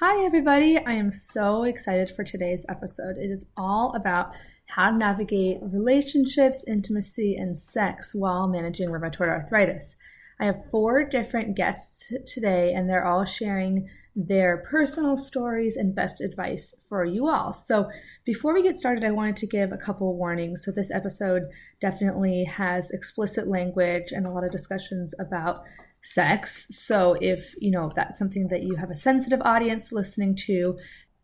Hi, 0.00 0.24
everybody. 0.24 0.78
I 0.78 0.92
am 0.92 1.10
so 1.10 1.64
excited 1.64 2.08
for 2.08 2.22
today's 2.22 2.64
episode. 2.68 3.16
It 3.18 3.32
is 3.32 3.46
all 3.56 3.92
about 3.96 4.32
how 4.66 4.92
to 4.92 4.96
navigate 4.96 5.58
relationships, 5.60 6.64
intimacy, 6.68 7.34
and 7.34 7.58
sex 7.58 8.14
while 8.14 8.46
managing 8.46 8.90
rheumatoid 8.90 9.26
arthritis. 9.26 9.96
I 10.38 10.44
have 10.44 10.70
four 10.70 11.02
different 11.02 11.56
guests 11.56 12.12
today, 12.32 12.74
and 12.74 12.88
they're 12.88 13.04
all 13.04 13.24
sharing 13.24 13.88
their 14.14 14.58
personal 14.70 15.16
stories 15.16 15.74
and 15.74 15.96
best 15.96 16.20
advice 16.20 16.76
for 16.88 17.04
you 17.04 17.26
all. 17.26 17.52
So, 17.52 17.90
before 18.24 18.54
we 18.54 18.62
get 18.62 18.78
started, 18.78 19.02
I 19.02 19.10
wanted 19.10 19.36
to 19.38 19.48
give 19.48 19.72
a 19.72 19.76
couple 19.76 20.16
warnings. 20.16 20.64
So, 20.64 20.70
this 20.70 20.92
episode 20.92 21.42
definitely 21.80 22.44
has 22.44 22.92
explicit 22.92 23.48
language 23.48 24.12
and 24.12 24.28
a 24.28 24.30
lot 24.30 24.44
of 24.44 24.52
discussions 24.52 25.12
about 25.18 25.64
sex. 26.00 26.66
So 26.70 27.16
if, 27.20 27.54
you 27.58 27.70
know, 27.70 27.90
that's 27.94 28.18
something 28.18 28.48
that 28.48 28.62
you 28.62 28.76
have 28.76 28.90
a 28.90 28.96
sensitive 28.96 29.40
audience 29.42 29.92
listening 29.92 30.36
to, 30.46 30.52
you 30.52 30.76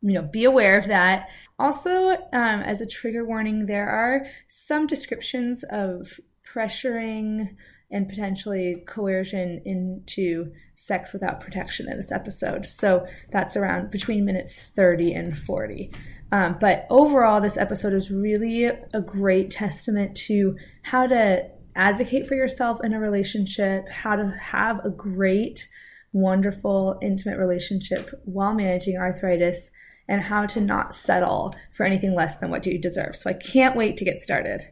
know, 0.03 0.23
be 0.23 0.45
aware 0.45 0.79
of 0.79 0.89
that. 0.89 1.29
Also, 1.59 2.11
um, 2.11 2.61
as 2.61 2.81
a 2.81 2.87
trigger 2.87 3.25
warning, 3.25 3.67
there 3.67 3.89
are 3.89 4.27
some 4.49 4.87
descriptions 4.87 5.65
of 5.71 6.21
pressuring 6.47 7.57
and 7.91 8.09
potentially 8.09 8.83
coercion 8.87 9.63
into 9.65 10.53
sex 10.75 11.13
without 11.13 11.41
protection 11.41 11.89
in 11.89 11.97
this 11.97 12.11
episode. 12.11 12.67
So 12.67 13.07
that's 13.31 13.57
around 13.57 13.91
between 13.91 14.25
minutes 14.25 14.63
30 14.63 15.15
and 15.15 15.39
40. 15.39 15.93
Um, 16.33 16.57
but 16.61 16.87
overall, 16.91 17.41
this 17.41 17.57
episode 17.57 17.93
is 17.93 18.11
really 18.11 18.65
a 18.65 19.01
great 19.01 19.51
testament 19.51 20.17
to 20.27 20.57
how 20.83 21.07
to 21.07 21.49
advocate 21.77 22.27
for 22.27 22.35
yourself 22.35 22.79
in 22.85 22.93
a 22.93 23.01
relationship, 23.01 23.89
how 23.89 24.17
to 24.17 24.29
have 24.29 24.85
a 24.85 24.91
great, 24.91 25.69
wonderful, 26.13 26.99
intimate 27.03 27.39
relationship 27.39 28.11
while 28.25 28.55
managing 28.55 28.97
arthritis, 28.97 29.71
and 30.09 30.21
how 30.21 30.45
to 30.45 30.61
not 30.61 30.93
settle 30.93 31.55
for 31.73 31.87
anything 31.87 32.15
less 32.15 32.37
than 32.37 32.51
what 32.51 32.67
you 32.67 32.79
deserve. 32.79 33.17
So 33.17 33.31
I 33.31 33.35
can't 33.35 33.77
wait 33.77 33.97
to 33.97 34.05
get 34.05 34.21
started. 34.21 34.67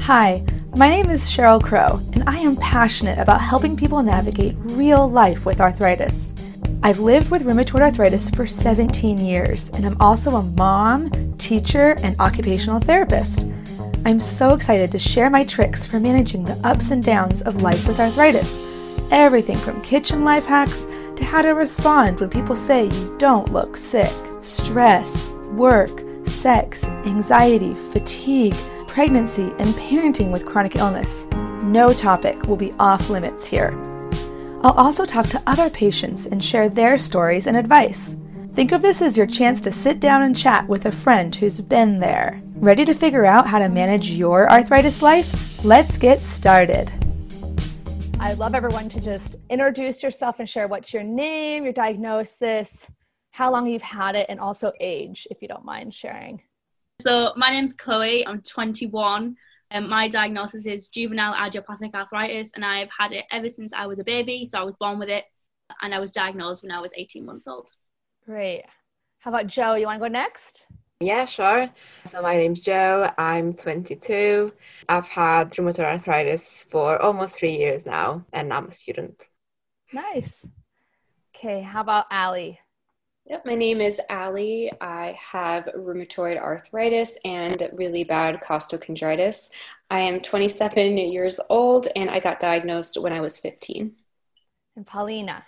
Hi, 0.00 0.42
my 0.76 0.88
name 0.88 1.10
is 1.10 1.30
Cheryl 1.30 1.62
Crow, 1.62 2.00
and 2.14 2.24
I 2.26 2.38
am 2.38 2.56
passionate 2.56 3.18
about 3.18 3.42
helping 3.42 3.76
people 3.76 4.02
navigate 4.02 4.56
real 4.58 5.08
life 5.08 5.44
with 5.44 5.60
arthritis. 5.60 6.32
I've 6.82 7.00
lived 7.00 7.30
with 7.30 7.42
rheumatoid 7.42 7.80
arthritis 7.80 8.30
for 8.30 8.46
17 8.46 9.18
years, 9.18 9.68
and 9.70 9.84
I'm 9.84 10.00
also 10.00 10.36
a 10.36 10.42
mom, 10.42 11.36
teacher, 11.36 11.96
and 12.02 12.18
occupational 12.18 12.80
therapist. 12.80 13.44
I'm 14.04 14.20
so 14.20 14.54
excited 14.54 14.90
to 14.92 14.98
share 14.98 15.28
my 15.28 15.44
tricks 15.44 15.84
for 15.84 16.00
managing 16.00 16.44
the 16.44 16.58
ups 16.64 16.90
and 16.90 17.02
downs 17.02 17.42
of 17.42 17.62
life 17.62 17.86
with 17.86 18.00
arthritis. 18.00 18.58
Everything 19.10 19.56
from 19.56 19.82
kitchen 19.82 20.24
life 20.24 20.46
hacks 20.46 20.84
to 21.16 21.24
how 21.24 21.42
to 21.42 21.50
respond 21.50 22.20
when 22.20 22.30
people 22.30 22.56
say 22.56 22.86
you 22.86 23.16
don't 23.18 23.52
look 23.52 23.76
sick, 23.76 24.12
stress, 24.40 25.28
work, 25.52 25.90
sex, 26.26 26.84
anxiety, 26.84 27.74
fatigue, 27.92 28.54
pregnancy, 28.86 29.52
and 29.58 29.68
parenting 29.74 30.32
with 30.32 30.46
chronic 30.46 30.76
illness. 30.76 31.24
No 31.62 31.92
topic 31.92 32.42
will 32.44 32.56
be 32.56 32.72
off 32.78 33.10
limits 33.10 33.46
here. 33.46 33.72
I'll 34.62 34.74
also 34.76 35.04
talk 35.04 35.26
to 35.26 35.42
other 35.46 35.70
patients 35.70 36.26
and 36.26 36.42
share 36.42 36.68
their 36.68 36.98
stories 36.98 37.46
and 37.46 37.56
advice. 37.56 38.16
Think 38.54 38.72
of 38.72 38.82
this 38.82 39.02
as 39.02 39.16
your 39.16 39.26
chance 39.26 39.60
to 39.62 39.72
sit 39.72 40.00
down 40.00 40.22
and 40.22 40.36
chat 40.36 40.66
with 40.66 40.86
a 40.86 40.92
friend 40.92 41.34
who's 41.34 41.60
been 41.60 42.00
there. 42.00 42.42
Ready 42.60 42.84
to 42.86 42.92
figure 42.92 43.24
out 43.24 43.46
how 43.46 43.60
to 43.60 43.68
manage 43.68 44.10
your 44.10 44.50
arthritis 44.50 45.00
life? 45.00 45.64
Let's 45.64 45.96
get 45.96 46.20
started. 46.20 46.90
I'd 48.18 48.38
love 48.38 48.52
everyone 48.52 48.88
to 48.88 49.00
just 49.00 49.36
introduce 49.48 50.02
yourself 50.02 50.40
and 50.40 50.48
share 50.48 50.66
what's 50.66 50.92
your 50.92 51.04
name, 51.04 51.62
your 51.62 51.72
diagnosis, 51.72 52.84
how 53.30 53.52
long 53.52 53.68
you've 53.68 53.80
had 53.80 54.16
it, 54.16 54.26
and 54.28 54.40
also 54.40 54.72
age, 54.80 55.28
if 55.30 55.40
you 55.40 55.46
don't 55.46 55.64
mind 55.64 55.94
sharing. 55.94 56.42
So, 57.00 57.32
my 57.36 57.50
name's 57.50 57.74
Chloe, 57.74 58.26
I'm 58.26 58.42
21. 58.42 59.36
Um, 59.70 59.88
my 59.88 60.08
diagnosis 60.08 60.66
is 60.66 60.88
juvenile 60.88 61.36
idiopathic 61.46 61.94
arthritis, 61.94 62.50
and 62.56 62.64
I've 62.64 62.90
had 62.90 63.12
it 63.12 63.24
ever 63.30 63.48
since 63.48 63.72
I 63.72 63.86
was 63.86 64.00
a 64.00 64.04
baby. 64.04 64.48
So, 64.50 64.58
I 64.58 64.64
was 64.64 64.74
born 64.80 64.98
with 64.98 65.10
it, 65.10 65.22
and 65.80 65.94
I 65.94 66.00
was 66.00 66.10
diagnosed 66.10 66.64
when 66.64 66.72
I 66.72 66.80
was 66.80 66.92
18 66.96 67.24
months 67.24 67.46
old. 67.46 67.70
Great. 68.26 68.64
How 69.20 69.30
about 69.30 69.46
Jo? 69.46 69.74
You 69.74 69.86
want 69.86 70.02
to 70.02 70.08
go 70.08 70.12
next? 70.12 70.64
Yeah, 71.00 71.26
sure. 71.26 71.70
So 72.04 72.22
my 72.22 72.36
name's 72.36 72.60
Jo. 72.60 73.12
I'm 73.18 73.54
22. 73.54 74.52
I've 74.88 75.08
had 75.08 75.52
rheumatoid 75.52 75.84
arthritis 75.84 76.64
for 76.64 77.00
almost 77.00 77.38
three 77.38 77.56
years 77.56 77.86
now, 77.86 78.24
and 78.32 78.52
I'm 78.52 78.66
a 78.66 78.72
student. 78.72 79.28
Nice. 79.92 80.44
Okay, 81.34 81.62
how 81.62 81.80
about 81.82 82.06
Ali? 82.10 82.60
Yep, 83.26 83.46
my 83.46 83.54
name 83.54 83.80
is 83.80 84.00
Ali. 84.10 84.72
I 84.80 85.16
have 85.32 85.66
rheumatoid 85.76 86.38
arthritis 86.38 87.16
and 87.24 87.68
really 87.74 88.02
bad 88.02 88.40
costochondritis. 88.40 89.50
I 89.90 90.00
am 90.00 90.20
27 90.20 90.96
years 90.98 91.38
old 91.48 91.88
and 91.94 92.10
I 92.10 92.20
got 92.20 92.40
diagnosed 92.40 93.00
when 93.00 93.12
I 93.12 93.20
was 93.20 93.38
15. 93.38 93.96
And 94.76 94.86
Paulina. 94.86 95.44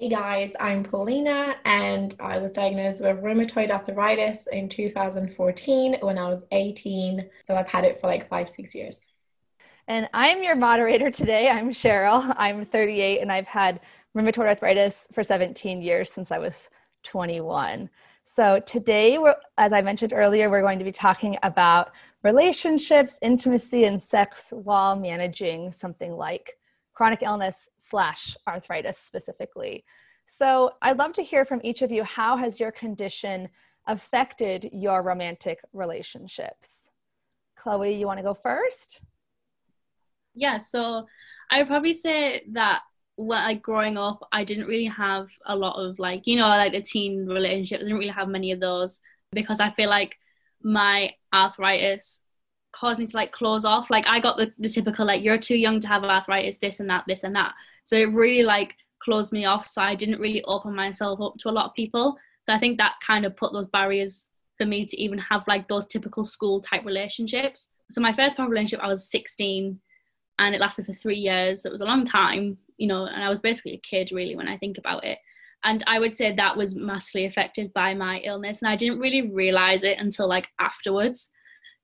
Hey 0.00 0.10
guys, 0.10 0.52
I'm 0.60 0.84
Paulina 0.84 1.56
and 1.64 2.14
I 2.20 2.38
was 2.38 2.52
diagnosed 2.52 3.00
with 3.00 3.20
rheumatoid 3.20 3.72
arthritis 3.72 4.46
in 4.52 4.68
2014 4.68 5.96
when 6.02 6.16
I 6.16 6.28
was 6.28 6.44
18. 6.52 7.28
So 7.44 7.56
I've 7.56 7.66
had 7.66 7.82
it 7.82 8.00
for 8.00 8.06
like 8.06 8.28
five, 8.28 8.48
six 8.48 8.76
years. 8.76 9.00
And 9.88 10.08
I'm 10.14 10.44
your 10.44 10.54
moderator 10.54 11.10
today. 11.10 11.48
I'm 11.48 11.70
Cheryl. 11.70 12.32
I'm 12.38 12.64
38 12.64 13.22
and 13.22 13.32
I've 13.32 13.48
had 13.48 13.80
rheumatoid 14.16 14.46
arthritis 14.46 15.08
for 15.12 15.24
17 15.24 15.82
years 15.82 16.12
since 16.12 16.30
I 16.30 16.38
was 16.38 16.70
21. 17.02 17.90
So 18.22 18.60
today, 18.60 19.18
as 19.56 19.72
I 19.72 19.82
mentioned 19.82 20.12
earlier, 20.12 20.48
we're 20.48 20.62
going 20.62 20.78
to 20.78 20.84
be 20.84 20.92
talking 20.92 21.36
about 21.42 21.90
relationships, 22.22 23.18
intimacy, 23.20 23.82
and 23.82 24.00
sex 24.00 24.52
while 24.52 24.94
managing 24.94 25.72
something 25.72 26.12
like 26.12 26.57
chronic 26.98 27.22
illness 27.22 27.68
slash 27.78 28.36
arthritis 28.48 28.98
specifically. 28.98 29.84
So 30.26 30.72
I'd 30.82 30.98
love 30.98 31.12
to 31.12 31.22
hear 31.22 31.44
from 31.44 31.60
each 31.62 31.80
of 31.80 31.92
you 31.92 32.02
how 32.02 32.36
has 32.36 32.58
your 32.58 32.72
condition 32.72 33.48
affected 33.86 34.70
your 34.72 35.04
romantic 35.04 35.60
relationships? 35.72 36.90
Chloe, 37.56 37.94
you 37.94 38.04
want 38.04 38.18
to 38.18 38.24
go 38.24 38.34
first? 38.34 39.00
Yeah, 40.34 40.58
so 40.58 41.06
I 41.52 41.60
would 41.60 41.68
probably 41.68 41.92
say 41.92 42.42
that 42.50 42.80
like 43.16 43.62
growing 43.62 43.96
up, 43.96 44.26
I 44.32 44.42
didn't 44.42 44.66
really 44.66 44.86
have 44.86 45.28
a 45.46 45.54
lot 45.54 45.76
of 45.76 46.00
like, 46.00 46.26
you 46.26 46.34
know, 46.34 46.48
like 46.48 46.72
the 46.72 46.82
teen 46.82 47.26
relationships. 47.26 47.82
I 47.82 47.84
didn't 47.84 47.98
really 47.98 48.08
have 48.08 48.28
many 48.28 48.50
of 48.50 48.58
those 48.58 49.00
because 49.32 49.60
I 49.60 49.70
feel 49.70 49.88
like 49.88 50.18
my 50.64 51.12
arthritis 51.32 52.22
caused 52.78 53.00
me 53.00 53.06
to 53.06 53.16
like 53.16 53.32
close 53.32 53.64
off. 53.64 53.90
Like 53.90 54.06
I 54.06 54.20
got 54.20 54.36
the, 54.36 54.52
the 54.58 54.68
typical 54.68 55.06
like 55.06 55.22
you're 55.22 55.38
too 55.38 55.56
young 55.56 55.80
to 55.80 55.88
have 55.88 56.04
arthritis, 56.04 56.58
this 56.58 56.80
and 56.80 56.90
that, 56.90 57.04
this 57.06 57.24
and 57.24 57.34
that. 57.34 57.54
So 57.84 57.96
it 57.96 58.12
really 58.12 58.42
like 58.42 58.74
closed 59.00 59.32
me 59.32 59.44
off. 59.44 59.66
So 59.66 59.82
I 59.82 59.94
didn't 59.94 60.20
really 60.20 60.42
open 60.44 60.74
myself 60.74 61.20
up 61.20 61.36
to 61.38 61.48
a 61.48 61.52
lot 61.52 61.66
of 61.66 61.74
people. 61.74 62.16
So 62.44 62.52
I 62.52 62.58
think 62.58 62.78
that 62.78 62.94
kind 63.06 63.24
of 63.24 63.36
put 63.36 63.52
those 63.52 63.68
barriers 63.68 64.28
for 64.58 64.66
me 64.66 64.84
to 64.84 65.00
even 65.00 65.18
have 65.18 65.44
like 65.46 65.68
those 65.68 65.86
typical 65.86 66.24
school 66.24 66.60
type 66.60 66.84
relationships. 66.84 67.68
So 67.90 68.00
my 68.00 68.12
first 68.12 68.36
proper 68.36 68.50
relationship, 68.50 68.80
I 68.84 68.88
was 68.88 69.10
16 69.10 69.78
and 70.38 70.54
it 70.54 70.60
lasted 70.60 70.86
for 70.86 70.92
three 70.92 71.18
years. 71.18 71.62
So 71.62 71.68
it 71.68 71.72
was 71.72 71.80
a 71.80 71.86
long 71.86 72.04
time, 72.04 72.58
you 72.76 72.88
know, 72.88 73.06
and 73.06 73.22
I 73.22 73.28
was 73.28 73.40
basically 73.40 73.74
a 73.74 73.80
kid 73.88 74.10
really 74.12 74.36
when 74.36 74.48
I 74.48 74.58
think 74.58 74.78
about 74.78 75.04
it. 75.04 75.18
And 75.64 75.82
I 75.86 75.98
would 75.98 76.14
say 76.14 76.34
that 76.34 76.56
was 76.56 76.76
massively 76.76 77.24
affected 77.24 77.72
by 77.72 77.94
my 77.94 78.18
illness. 78.18 78.62
And 78.62 78.70
I 78.70 78.76
didn't 78.76 79.00
really 79.00 79.30
realize 79.30 79.82
it 79.82 79.98
until 79.98 80.28
like 80.28 80.46
afterwards. 80.60 81.30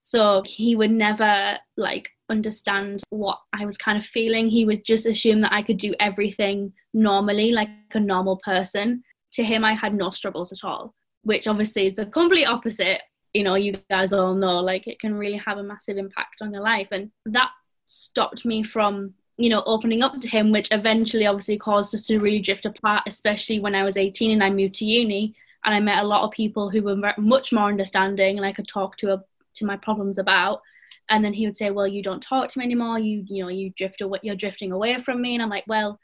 So 0.05 0.43
he 0.45 0.77
would 0.77 0.91
never 0.91 1.59
like 1.79 2.11
understand 2.29 3.03
what 3.09 3.41
I 3.55 3.65
was 3.65 3.79
kind 3.79 3.97
of 3.97 4.05
feeling. 4.05 4.51
He 4.51 4.67
would 4.67 4.85
just 4.85 5.07
assume 5.07 5.41
that 5.41 5.53
I 5.53 5.63
could 5.63 5.79
do 5.79 5.95
everything 5.99 6.75
normally, 6.93 7.53
like 7.53 7.71
a 7.95 8.01
normal 8.01 8.37
person. 8.45 9.03
To 9.33 9.43
him, 9.43 9.65
I 9.65 9.73
had 9.73 9.95
no 9.95 10.11
struggles 10.11 10.53
at 10.53 10.63
all, 10.63 10.95
which 11.23 11.49
obviously 11.49 11.87
is 11.87 11.97
the 11.97 12.05
complete 12.05 12.45
opposite. 12.45 13.01
You 13.33 13.45
know, 13.45 13.55
you 13.55 13.79
guys 13.91 14.13
all 14.13 14.35
know, 14.35 14.61
like 14.61 14.87
it 14.87 15.01
can 15.01 15.15
really 15.15 15.39
have 15.39 15.57
a 15.57 15.63
massive 15.63 15.97
impact 15.97 16.43
on 16.43 16.53
your 16.53 16.63
life. 16.63 16.89
And 16.93 17.11
that 17.25 17.51
stopped 17.87 18.45
me 18.45 18.63
from, 18.63 19.15
you 19.39 19.49
know, 19.49 19.63
opening 19.65 20.03
up 20.03 20.21
to 20.21 20.29
him, 20.29 20.53
which 20.53 20.69
eventually 20.71 21.27
obviously 21.27 21.57
caused 21.57 21.95
us 21.95 22.07
to 22.09 22.19
really 22.19 22.41
drift 22.41 22.67
apart, 22.67 23.05
especially 23.07 23.59
when 23.59 23.75
I 23.75 23.85
was 23.85 23.97
18 23.97 24.31
and 24.31 24.45
I 24.45 24.51
moved 24.51 24.75
to 24.77 24.85
uni. 24.85 25.35
And 25.65 25.75
I 25.75 25.81
met 25.81 26.05
a 26.05 26.07
lot 26.07 26.25
of 26.25 26.31
people 26.31 26.69
who 26.69 26.83
were 26.83 27.15
much 27.17 27.55
more 27.55 27.69
understanding 27.69 28.37
and 28.37 28.45
I 28.45 28.53
could 28.53 28.69
talk 28.69 28.99
to 28.99 29.15
a 29.15 29.25
to 29.57 29.67
my 29.67 29.77
problems 29.77 30.19
about. 30.19 30.61
And 31.09 31.25
then 31.25 31.33
he 31.33 31.47
would 31.47 31.57
say 31.57 31.71
well 31.71 31.87
you 31.87 32.03
don't 32.03 32.23
talk 32.23 32.49
to 32.49 32.59
me 32.59 32.65
anymore. 32.65 32.99
You 32.99 33.25
you 33.29 33.43
know 33.43 33.49
you 33.49 33.71
drift 33.77 34.01
away 34.01 34.21
you're 34.23 34.37
drifting 34.37 34.73
away 34.73 35.01
from 35.03 35.21
me. 35.21 35.35
And 35.35 35.43
i'm 35.43 35.51
like 35.51 35.65
well 35.67 35.99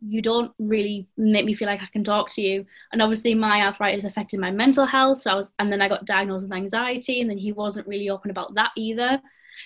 you 0.00 0.22
don't 0.22 0.52
really 0.60 1.08
make 1.16 1.44
me 1.44 1.56
feel 1.56 1.66
like 1.66 1.82
i 1.82 1.88
can 1.92 2.04
talk 2.04 2.30
to 2.32 2.42
you. 2.42 2.64
And 2.92 3.02
obviously 3.02 3.34
my 3.34 3.62
arthritis 3.62 4.04
affected 4.04 4.40
my 4.40 4.50
mental 4.50 4.86
health. 4.86 5.22
So 5.22 5.32
i 5.32 5.34
was 5.34 5.50
and 5.58 5.72
then 5.72 5.82
i 5.82 5.88
got 5.88 6.04
diagnosed 6.04 6.46
with 6.46 6.56
anxiety 6.56 7.20
and 7.20 7.28
then 7.28 7.38
he 7.38 7.52
wasn't 7.52 7.88
really 7.88 8.10
open 8.10 8.30
about 8.30 8.54
that 8.54 8.70
either. 8.76 9.20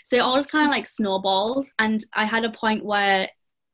So 0.05 0.17
it 0.17 0.21
all 0.21 0.37
just 0.37 0.51
kind 0.51 0.65
of 0.67 0.71
like 0.71 0.87
snowballed. 0.87 1.69
And 1.79 2.05
i 2.15 2.25
had 2.25 2.45
a 2.45 2.51
point 2.51 2.85
where 2.85 3.29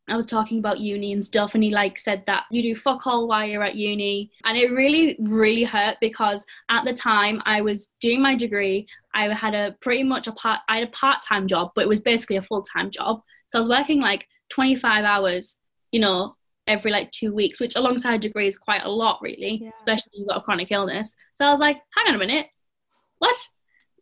I 0.09 0.17
was 0.17 0.27
talking 0.27 0.59
about 0.59 0.81
uni 0.81 1.13
and 1.13 1.25
stuff, 1.25 1.55
and 1.55 1.63
he 1.63 1.71
like 1.71 1.99
said 1.99 2.25
that 2.27 2.45
you 2.51 2.63
do 2.63 2.81
fuck 2.81 3.07
all 3.07 3.29
while 3.29 3.47
you're 3.47 3.63
at 3.63 3.75
uni, 3.75 4.31
and 4.45 4.57
it 4.57 4.71
really, 4.71 5.17
really 5.21 5.65
hurt 5.65 5.97
because 6.01 6.45
at 6.69 6.85
the 6.85 6.95
time 6.95 7.43
I 7.45 7.61
was 7.61 7.93
doing 8.01 8.23
my 8.23 8.35
degree. 8.35 8.87
I 9.15 9.33
had 9.35 9.55
a 9.55 9.77
pretty 9.81 10.05
much 10.05 10.27
a 10.27 10.33
part. 10.33 10.61
I 10.69 10.79
had 10.79 10.89
a 10.89 10.93
part 10.93 11.23
time 11.23 11.47
job, 11.47 11.73
but 11.75 11.83
it 11.83 11.89
was 11.89 12.01
basically 12.01 12.37
a 12.37 12.43
full 12.43 12.63
time 12.63 12.91
job. 12.91 13.21
So 13.47 13.59
I 13.59 13.61
was 13.61 13.69
working 13.69 14.01
like 14.01 14.27
25 14.51 15.05
hours, 15.05 15.59
you 15.93 16.01
know, 16.01 16.37
every 16.67 16.91
like 16.91 17.11
two 17.11 17.35
weeks, 17.35 17.61
which 17.61 17.77
alongside 17.77 18.15
a 18.15 18.19
degree 18.19 18.47
is 18.47 18.59
quite 18.59 18.85
a 18.85 18.91
lot, 18.91 19.21
really, 19.23 19.61
yeah. 19.63 19.71
especially 19.75 20.11
if 20.13 20.21
you've 20.21 20.29
got 20.29 20.39
a 20.39 20.43
chronic 20.43 20.71
illness. 20.71 21.17
So 21.35 21.45
I 21.45 21.51
was 21.51 21.61
like, 21.61 21.79
hang 21.97 22.09
on 22.09 22.15
a 22.15 22.19
minute, 22.19 22.47
what? 23.19 23.37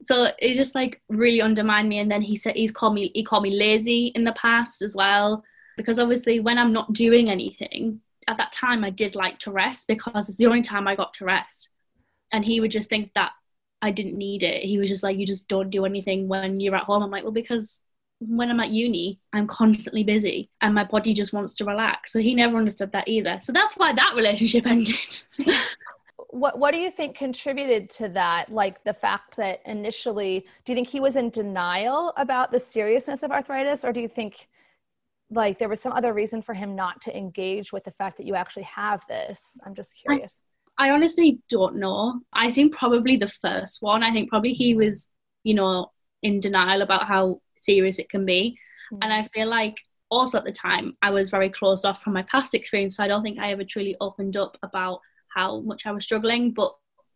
So 0.03 0.29
it 0.39 0.55
just 0.55 0.75
like 0.75 1.01
really 1.09 1.41
undermined 1.41 1.89
me. 1.89 1.99
And 1.99 2.11
then 2.11 2.23
he 2.23 2.37
said 2.37 2.55
he's 2.55 2.71
called 2.71 2.95
me 2.95 3.11
he 3.15 3.25
called 3.25 3.43
me 3.43 3.57
lazy 3.57 4.13
in 4.15 4.25
the 4.25 4.33
past 4.33 4.83
as 4.83 4.95
well 4.95 5.43
because 5.77 5.99
obviously 5.99 6.41
when 6.41 6.59
I'm 6.59 6.73
not 6.73 6.93
doing 6.93 7.31
anything 7.31 8.01
at 8.29 8.37
that 8.39 8.53
time 8.53 8.85
I 8.85 8.91
did 8.91 9.15
like 9.15 9.39
to 9.41 9.53
rest 9.53 9.87
because 9.87 10.29
it's 10.29 10.39
the 10.39 10.47
only 10.47 10.63
time 10.63 10.89
I 10.89 10.97
got 10.97 11.15
to 11.15 11.25
rest. 11.25 11.71
And 12.33 12.45
he 12.45 12.61
would 12.61 12.71
just 12.71 12.89
think 12.89 13.13
that 13.15 13.33
I 13.83 13.91
didn't 13.91 14.19
need 14.19 14.43
it. 14.43 14.65
He 14.65 14.79
was 14.79 14.89
just 14.89 15.03
like 15.03 15.17
you 15.17 15.27
just 15.27 15.49
don't 15.49 15.71
do 15.71 15.85
anything 15.85 16.29
when 16.29 16.61
you're 16.61 16.75
at 16.75 16.85
home. 16.85 17.03
I'm 17.03 17.11
like 17.11 17.23
well 17.23 17.33
because 17.33 17.85
when 18.19 18.51
I'm 18.51 18.61
at 18.61 18.71
uni 18.71 19.21
I'm 19.33 19.47
constantly 19.47 20.03
busy 20.03 20.51
and 20.61 20.75
my 20.75 20.85
body 20.85 21.15
just 21.15 21.33
wants 21.33 21.55
to 21.57 21.65
relax. 21.65 22.13
So 22.13 22.19
he 22.19 22.35
never 22.35 22.57
understood 22.57 22.93
that 22.93 23.09
either. 23.09 23.39
So 23.43 23.53
that's 23.53 23.77
why 23.77 23.93
that 23.93 24.15
relationship 24.17 24.67
ended. 24.67 25.23
What 26.31 26.59
what 26.59 26.73
do 26.73 26.79
you 26.79 26.91
think 26.91 27.17
contributed 27.17 27.89
to 27.91 28.09
that? 28.11 28.51
Like 28.51 28.83
the 28.85 28.93
fact 28.95 29.37
that 29.37 29.61
initially 29.65 30.45
do 30.65 30.73
you 30.73 30.77
think 30.77 30.89
he 30.89 31.01
was 31.01 31.17
in 31.17 31.31
denial 31.31 32.13
about 32.17 32.51
the 32.51 32.61
seriousness 32.61 33.23
of 33.23 33.31
arthritis 33.31 33.85
or 33.85 33.93
do 33.93 34.01
you 34.01 34.09
think 34.09 34.49
like 35.31 35.59
there 35.59 35.69
was 35.69 35.81
some 35.81 35.93
other 35.93 36.13
reason 36.13 36.41
for 36.43 36.55
him 36.55 36.77
not 36.77 37.01
to 37.03 37.17
engage 37.17 37.73
with 37.73 37.85
the 37.85 37.91
fact 37.91 38.17
that 38.17 38.27
you 38.27 38.35
actually 38.35 38.63
have 38.65 39.03
this. 39.09 39.43
I'm 39.65 39.75
just 39.75 39.95
curious. 39.97 40.33
I, 40.79 40.89
I, 40.89 40.91
honestly 40.93 41.41
don't 41.49 41.77
know. 41.77 42.21
I 42.33 42.53
think 42.53 42.77
probably 42.77 43.17
the 43.17 43.29
first 43.29 43.79
one 43.81 44.03
i 44.03 44.13
think 44.13 44.31
probably 44.31 44.53
he 44.53 44.75
was 44.75 45.09
you 45.43 45.55
know 45.55 45.91
in 46.23 46.41
denial 46.41 46.83
about 46.83 47.07
how 47.07 47.41
serious 47.57 47.99
it 47.99 48.09
can 48.09 48.25
be. 48.25 48.59
Mm-hmm. 48.93 49.03
and 49.03 49.13
i 49.13 49.29
feel 49.35 49.49
like 49.49 49.75
also 50.11 50.39
at 50.39 50.45
the 50.45 50.53
time 50.53 50.97
i 51.03 51.11
was 51.11 51.29
very 51.29 51.51
closed 51.51 51.85
off 51.85 52.03
from 52.03 52.13
my 52.13 52.23
past 52.23 52.55
experience 52.55 52.97
so 52.97 53.03
i 53.03 53.09
don't 53.09 53.25
think 53.25 53.41
i 53.41 53.51
ever 53.51 53.65
truly 53.65 53.97
opened 54.01 54.37
up 54.37 54.57
about 54.63 55.01
how 55.35 55.61
much 55.61 55.87
i 55.87 55.91
was 55.91 56.05
struggling 56.05 56.53
but 56.53 56.73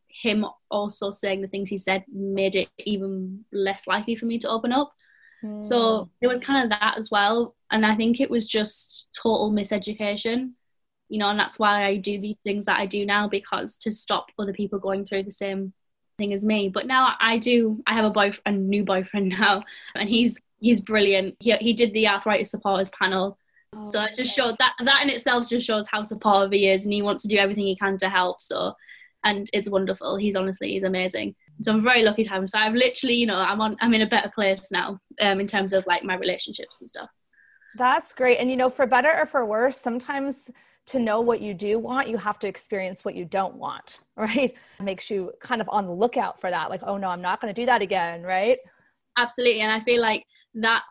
him 0.08 0.44
also 0.68 1.12
saying 1.12 1.40
the 1.40 1.46
things 1.46 1.68
he 1.68 1.78
said 1.78 2.02
made 2.12 2.56
it 2.56 2.68
even 2.78 3.44
less 3.52 3.86
likely 3.86 4.16
for 4.16 4.26
me 4.26 4.36
to 4.40 4.48
open 4.48 4.72
up 4.72 4.92
mm. 5.42 5.62
so 5.62 6.08
it 6.20 6.26
was 6.26 6.40
kind 6.40 6.64
of 6.64 6.70
that 6.70 6.96
as 6.96 7.10
well 7.10 7.54
and 7.70 7.86
I 7.86 7.94
think 7.94 8.20
it 8.20 8.30
was 8.30 8.46
just 8.46 9.06
total 9.14 9.52
miseducation, 9.52 10.52
you 11.08 11.18
know, 11.18 11.30
and 11.30 11.38
that's 11.38 11.58
why 11.58 11.84
I 11.84 11.98
do 11.98 12.20
these 12.20 12.36
things 12.44 12.64
that 12.64 12.78
I 12.78 12.86
do 12.86 13.06
now 13.06 13.28
because 13.28 13.76
to 13.78 13.92
stop 13.92 14.26
other 14.38 14.52
people 14.52 14.78
going 14.78 15.04
through 15.04 15.24
the 15.24 15.32
same 15.32 15.72
thing 16.16 16.34
as 16.34 16.44
me. 16.44 16.68
But 16.68 16.86
now 16.86 17.14
I 17.20 17.38
do, 17.38 17.82
I 17.86 17.94
have 17.94 18.04
a 18.04 18.10
boy, 18.10 18.32
a 18.44 18.52
new 18.52 18.84
boyfriend 18.84 19.28
now, 19.40 19.62
and 19.94 20.08
he's 20.08 20.38
he's 20.58 20.80
brilliant. 20.80 21.36
He 21.38 21.52
he 21.56 21.72
did 21.72 21.92
the 21.92 22.08
arthritis 22.08 22.50
supporters 22.50 22.90
panel. 22.90 23.38
Oh, 23.72 23.84
so 23.84 24.02
it 24.02 24.16
just 24.16 24.34
showed 24.34 24.56
that 24.58 24.74
that 24.80 25.02
in 25.04 25.10
itself 25.10 25.48
just 25.48 25.64
shows 25.64 25.86
how 25.86 26.02
supportive 26.02 26.52
he 26.52 26.68
is 26.68 26.84
and 26.84 26.92
he 26.92 27.02
wants 27.02 27.22
to 27.22 27.28
do 27.28 27.36
everything 27.36 27.64
he 27.66 27.76
can 27.76 27.98
to 27.98 28.08
help. 28.08 28.42
So 28.42 28.74
and 29.22 29.48
it's 29.52 29.70
wonderful. 29.70 30.16
He's 30.16 30.34
honestly 30.34 30.72
he's 30.72 30.82
amazing. 30.82 31.36
So 31.62 31.72
I'm 31.72 31.82
very 31.82 32.02
lucky 32.02 32.24
to 32.24 32.30
have 32.30 32.40
him. 32.40 32.46
So 32.46 32.58
I've 32.58 32.74
literally, 32.74 33.14
you 33.14 33.26
know, 33.26 33.36
I'm 33.36 33.60
on 33.60 33.76
I'm 33.80 33.94
in 33.94 34.02
a 34.02 34.06
better 34.06 34.30
place 34.34 34.70
now 34.70 34.98
um, 35.20 35.40
in 35.40 35.46
terms 35.46 35.72
of 35.72 35.86
like 35.86 36.04
my 36.04 36.16
relationships 36.16 36.78
and 36.80 36.88
stuff. 36.88 37.10
That's 37.76 38.12
great. 38.12 38.38
And 38.38 38.50
you 38.50 38.56
know, 38.56 38.70
for 38.70 38.86
better 38.86 39.12
or 39.16 39.26
for 39.26 39.44
worse, 39.44 39.80
sometimes 39.80 40.50
to 40.86 40.98
know 40.98 41.20
what 41.20 41.40
you 41.40 41.54
do 41.54 41.78
want, 41.78 42.08
you 42.08 42.16
have 42.16 42.38
to 42.40 42.48
experience 42.48 43.04
what 43.04 43.14
you 43.14 43.24
don't 43.24 43.54
want, 43.54 44.00
right? 44.16 44.54
It 44.78 44.82
makes 44.82 45.10
you 45.10 45.32
kind 45.40 45.60
of 45.60 45.68
on 45.70 45.86
the 45.86 45.92
lookout 45.92 46.40
for 46.40 46.50
that. 46.50 46.70
Like, 46.70 46.82
oh 46.84 46.96
no, 46.96 47.08
I'm 47.08 47.22
not 47.22 47.40
going 47.40 47.54
to 47.54 47.60
do 47.60 47.66
that 47.66 47.82
again, 47.82 48.22
right? 48.22 48.58
Absolutely. 49.16 49.60
And 49.60 49.72
I 49.72 49.80
feel 49.80 50.00
like 50.00 50.24
that, 50.54 50.82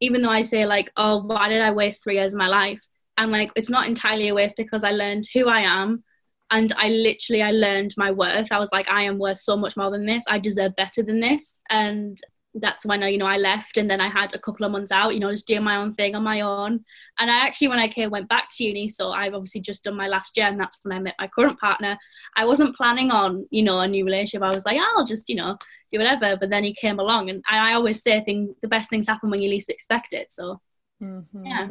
even 0.00 0.22
though 0.22 0.30
I 0.30 0.42
say, 0.42 0.64
like, 0.64 0.92
oh, 0.96 1.22
why 1.24 1.48
did 1.48 1.60
I 1.60 1.72
waste 1.72 2.04
three 2.04 2.16
years 2.16 2.34
of 2.34 2.38
my 2.38 2.46
life? 2.46 2.80
I'm 3.16 3.32
like, 3.32 3.50
it's 3.56 3.70
not 3.70 3.88
entirely 3.88 4.28
a 4.28 4.34
waste 4.34 4.56
because 4.56 4.84
I 4.84 4.92
learned 4.92 5.24
who 5.34 5.48
I 5.48 5.60
am. 5.60 6.04
And 6.50 6.72
I 6.76 6.88
literally, 6.88 7.42
I 7.42 7.50
learned 7.50 7.94
my 7.96 8.10
worth. 8.10 8.50
I 8.50 8.58
was 8.58 8.70
like, 8.72 8.88
I 8.88 9.02
am 9.02 9.18
worth 9.18 9.38
so 9.38 9.56
much 9.56 9.76
more 9.76 9.90
than 9.90 10.06
this. 10.06 10.24
I 10.28 10.38
deserve 10.38 10.76
better 10.76 11.02
than 11.02 11.20
this. 11.20 11.58
And 11.68 12.18
that's 12.54 12.86
when 12.86 13.02
I, 13.02 13.08
you 13.08 13.18
know, 13.18 13.26
I 13.26 13.36
left 13.36 13.76
and 13.76 13.90
then 13.90 14.00
I 14.00 14.08
had 14.08 14.34
a 14.34 14.38
couple 14.38 14.64
of 14.64 14.72
months 14.72 14.90
out, 14.90 15.14
you 15.14 15.20
know, 15.20 15.30
just 15.30 15.46
doing 15.46 15.62
my 15.62 15.76
own 15.76 15.94
thing 15.94 16.14
on 16.14 16.22
my 16.22 16.40
own. 16.40 16.84
And 17.18 17.30
I 17.30 17.46
actually, 17.46 17.68
when 17.68 17.78
I 17.78 17.88
came, 17.88 18.10
went 18.10 18.28
back 18.28 18.48
to 18.50 18.64
uni, 18.64 18.88
so 18.88 19.10
I've 19.10 19.34
obviously 19.34 19.60
just 19.60 19.84
done 19.84 19.96
my 19.96 20.08
last 20.08 20.36
year 20.36 20.46
and 20.46 20.58
that's 20.58 20.78
when 20.82 20.96
I 20.96 21.00
met 21.00 21.14
my 21.18 21.28
current 21.28 21.60
partner. 21.60 21.98
I 22.36 22.46
wasn't 22.46 22.76
planning 22.76 23.10
on, 23.10 23.46
you 23.50 23.62
know, 23.62 23.80
a 23.80 23.88
new 23.88 24.04
relationship. 24.04 24.42
I 24.42 24.54
was 24.54 24.64
like, 24.64 24.78
oh, 24.80 24.94
I'll 24.96 25.06
just, 25.06 25.28
you 25.28 25.36
know, 25.36 25.58
do 25.92 25.98
whatever. 25.98 26.36
But 26.38 26.50
then 26.50 26.64
he 26.64 26.74
came 26.74 26.98
along 26.98 27.30
and 27.30 27.42
I 27.48 27.74
always 27.74 28.02
say 28.02 28.22
thing, 28.24 28.54
the 28.62 28.68
best 28.68 28.88
things 28.88 29.06
happen 29.06 29.30
when 29.30 29.42
you 29.42 29.50
least 29.50 29.68
expect 29.68 30.14
it. 30.14 30.32
So, 30.32 30.60
mm-hmm. 31.02 31.44
yeah. 31.44 31.68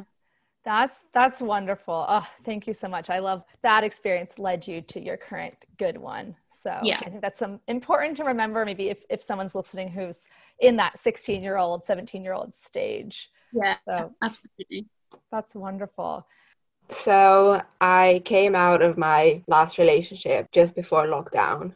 That's 0.67 0.99
that's 1.13 1.39
wonderful. 1.39 2.05
Oh, 2.09 2.27
thank 2.43 2.67
you 2.67 2.73
so 2.73 2.89
much. 2.89 3.09
I 3.09 3.19
love 3.19 3.41
that 3.63 3.85
experience 3.85 4.37
led 4.37 4.67
you 4.67 4.81
to 4.81 5.01
your 5.01 5.15
current 5.15 5.55
good 5.79 5.97
one. 5.97 6.35
So 6.61 6.77
yeah. 6.83 6.99
I 7.05 7.09
think 7.09 7.21
that's 7.21 7.39
some 7.39 7.61
important 7.69 8.17
to 8.17 8.25
remember 8.25 8.65
maybe 8.65 8.89
if, 8.89 8.97
if 9.09 9.23
someone's 9.23 9.55
listening 9.55 9.87
who's 9.87 10.27
in 10.59 10.75
that 10.75 10.99
16 10.99 11.41
year 11.41 11.55
old, 11.55 11.85
17 11.85 12.21
year 12.21 12.33
old 12.33 12.53
stage. 12.53 13.29
Yeah. 13.53 13.77
So 13.85 14.13
absolutely. 14.21 14.87
That's 15.31 15.55
wonderful. 15.55 16.27
So 16.89 17.61
I 17.79 18.21
came 18.25 18.53
out 18.53 18.81
of 18.81 18.97
my 18.97 19.41
last 19.47 19.77
relationship 19.77 20.51
just 20.51 20.75
before 20.75 21.05
lockdown. 21.05 21.75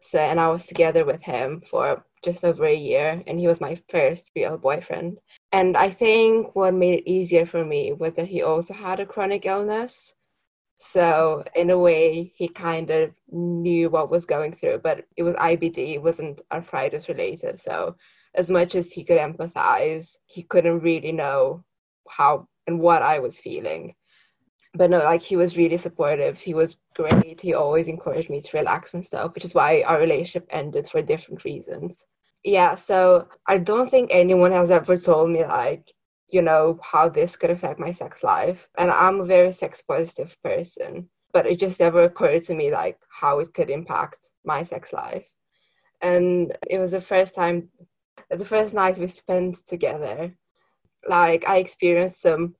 So 0.00 0.18
and 0.18 0.40
I 0.40 0.48
was 0.48 0.64
together 0.64 1.04
with 1.04 1.22
him 1.22 1.60
for 1.60 2.02
just 2.24 2.46
over 2.46 2.64
a 2.64 2.74
year 2.74 3.22
and 3.26 3.38
he 3.38 3.46
was 3.46 3.60
my 3.60 3.78
first 3.90 4.30
real 4.34 4.56
boyfriend. 4.56 5.18
And 5.52 5.76
I 5.76 5.90
think 5.90 6.54
what 6.54 6.74
made 6.74 7.00
it 7.00 7.10
easier 7.10 7.46
for 7.46 7.64
me 7.64 7.92
was 7.92 8.14
that 8.14 8.28
he 8.28 8.42
also 8.42 8.74
had 8.74 9.00
a 9.00 9.06
chronic 9.06 9.46
illness. 9.46 10.14
So, 10.78 11.44
in 11.54 11.70
a 11.70 11.78
way, 11.78 12.32
he 12.36 12.48
kind 12.48 12.90
of 12.90 13.12
knew 13.30 13.88
what 13.88 14.10
was 14.10 14.26
going 14.26 14.54
through, 14.54 14.78
but 14.78 15.06
it 15.16 15.22
was 15.22 15.34
IBD, 15.36 15.94
it 15.94 16.02
wasn't 16.02 16.42
arthritis 16.52 17.08
related. 17.08 17.58
So, 17.58 17.96
as 18.34 18.50
much 18.50 18.74
as 18.74 18.92
he 18.92 19.02
could 19.02 19.18
empathize, 19.18 20.16
he 20.26 20.42
couldn't 20.42 20.80
really 20.80 21.12
know 21.12 21.64
how 22.08 22.48
and 22.66 22.80
what 22.80 23.02
I 23.02 23.18
was 23.20 23.38
feeling. 23.38 23.94
But 24.74 24.90
no, 24.90 24.98
like 24.98 25.22
he 25.22 25.36
was 25.36 25.56
really 25.56 25.78
supportive. 25.78 26.38
He 26.38 26.52
was 26.52 26.76
great. 26.94 27.40
He 27.40 27.54
always 27.54 27.88
encouraged 27.88 28.28
me 28.28 28.42
to 28.42 28.56
relax 28.58 28.92
and 28.92 29.06
stuff, 29.06 29.34
which 29.34 29.44
is 29.44 29.54
why 29.54 29.82
our 29.82 29.98
relationship 29.98 30.46
ended 30.50 30.86
for 30.86 31.00
different 31.00 31.44
reasons. 31.44 32.04
Yeah, 32.46 32.76
so 32.76 33.28
I 33.48 33.58
don't 33.58 33.90
think 33.90 34.10
anyone 34.12 34.52
has 34.52 34.70
ever 34.70 34.96
told 34.96 35.30
me 35.30 35.44
like, 35.44 35.92
you 36.28 36.42
know, 36.42 36.78
how 36.80 37.08
this 37.08 37.34
could 37.34 37.50
affect 37.50 37.80
my 37.80 37.90
sex 37.90 38.22
life. 38.22 38.68
And 38.78 38.88
I'm 38.88 39.20
a 39.20 39.24
very 39.24 39.52
sex 39.52 39.82
positive 39.82 40.40
person, 40.44 41.10
but 41.32 41.46
it 41.46 41.58
just 41.58 41.80
never 41.80 42.04
occurred 42.04 42.42
to 42.44 42.54
me 42.54 42.70
like 42.70 43.00
how 43.10 43.40
it 43.40 43.52
could 43.52 43.68
impact 43.68 44.30
my 44.44 44.62
sex 44.62 44.92
life. 44.92 45.28
And 46.00 46.56
it 46.70 46.78
was 46.78 46.92
the 46.92 47.00
first 47.00 47.34
time, 47.34 47.68
the 48.30 48.44
first 48.44 48.74
night 48.74 48.96
we 48.96 49.08
spent 49.08 49.66
together, 49.66 50.32
like 51.08 51.48
I 51.48 51.56
experienced 51.56 52.22
some 52.22 52.54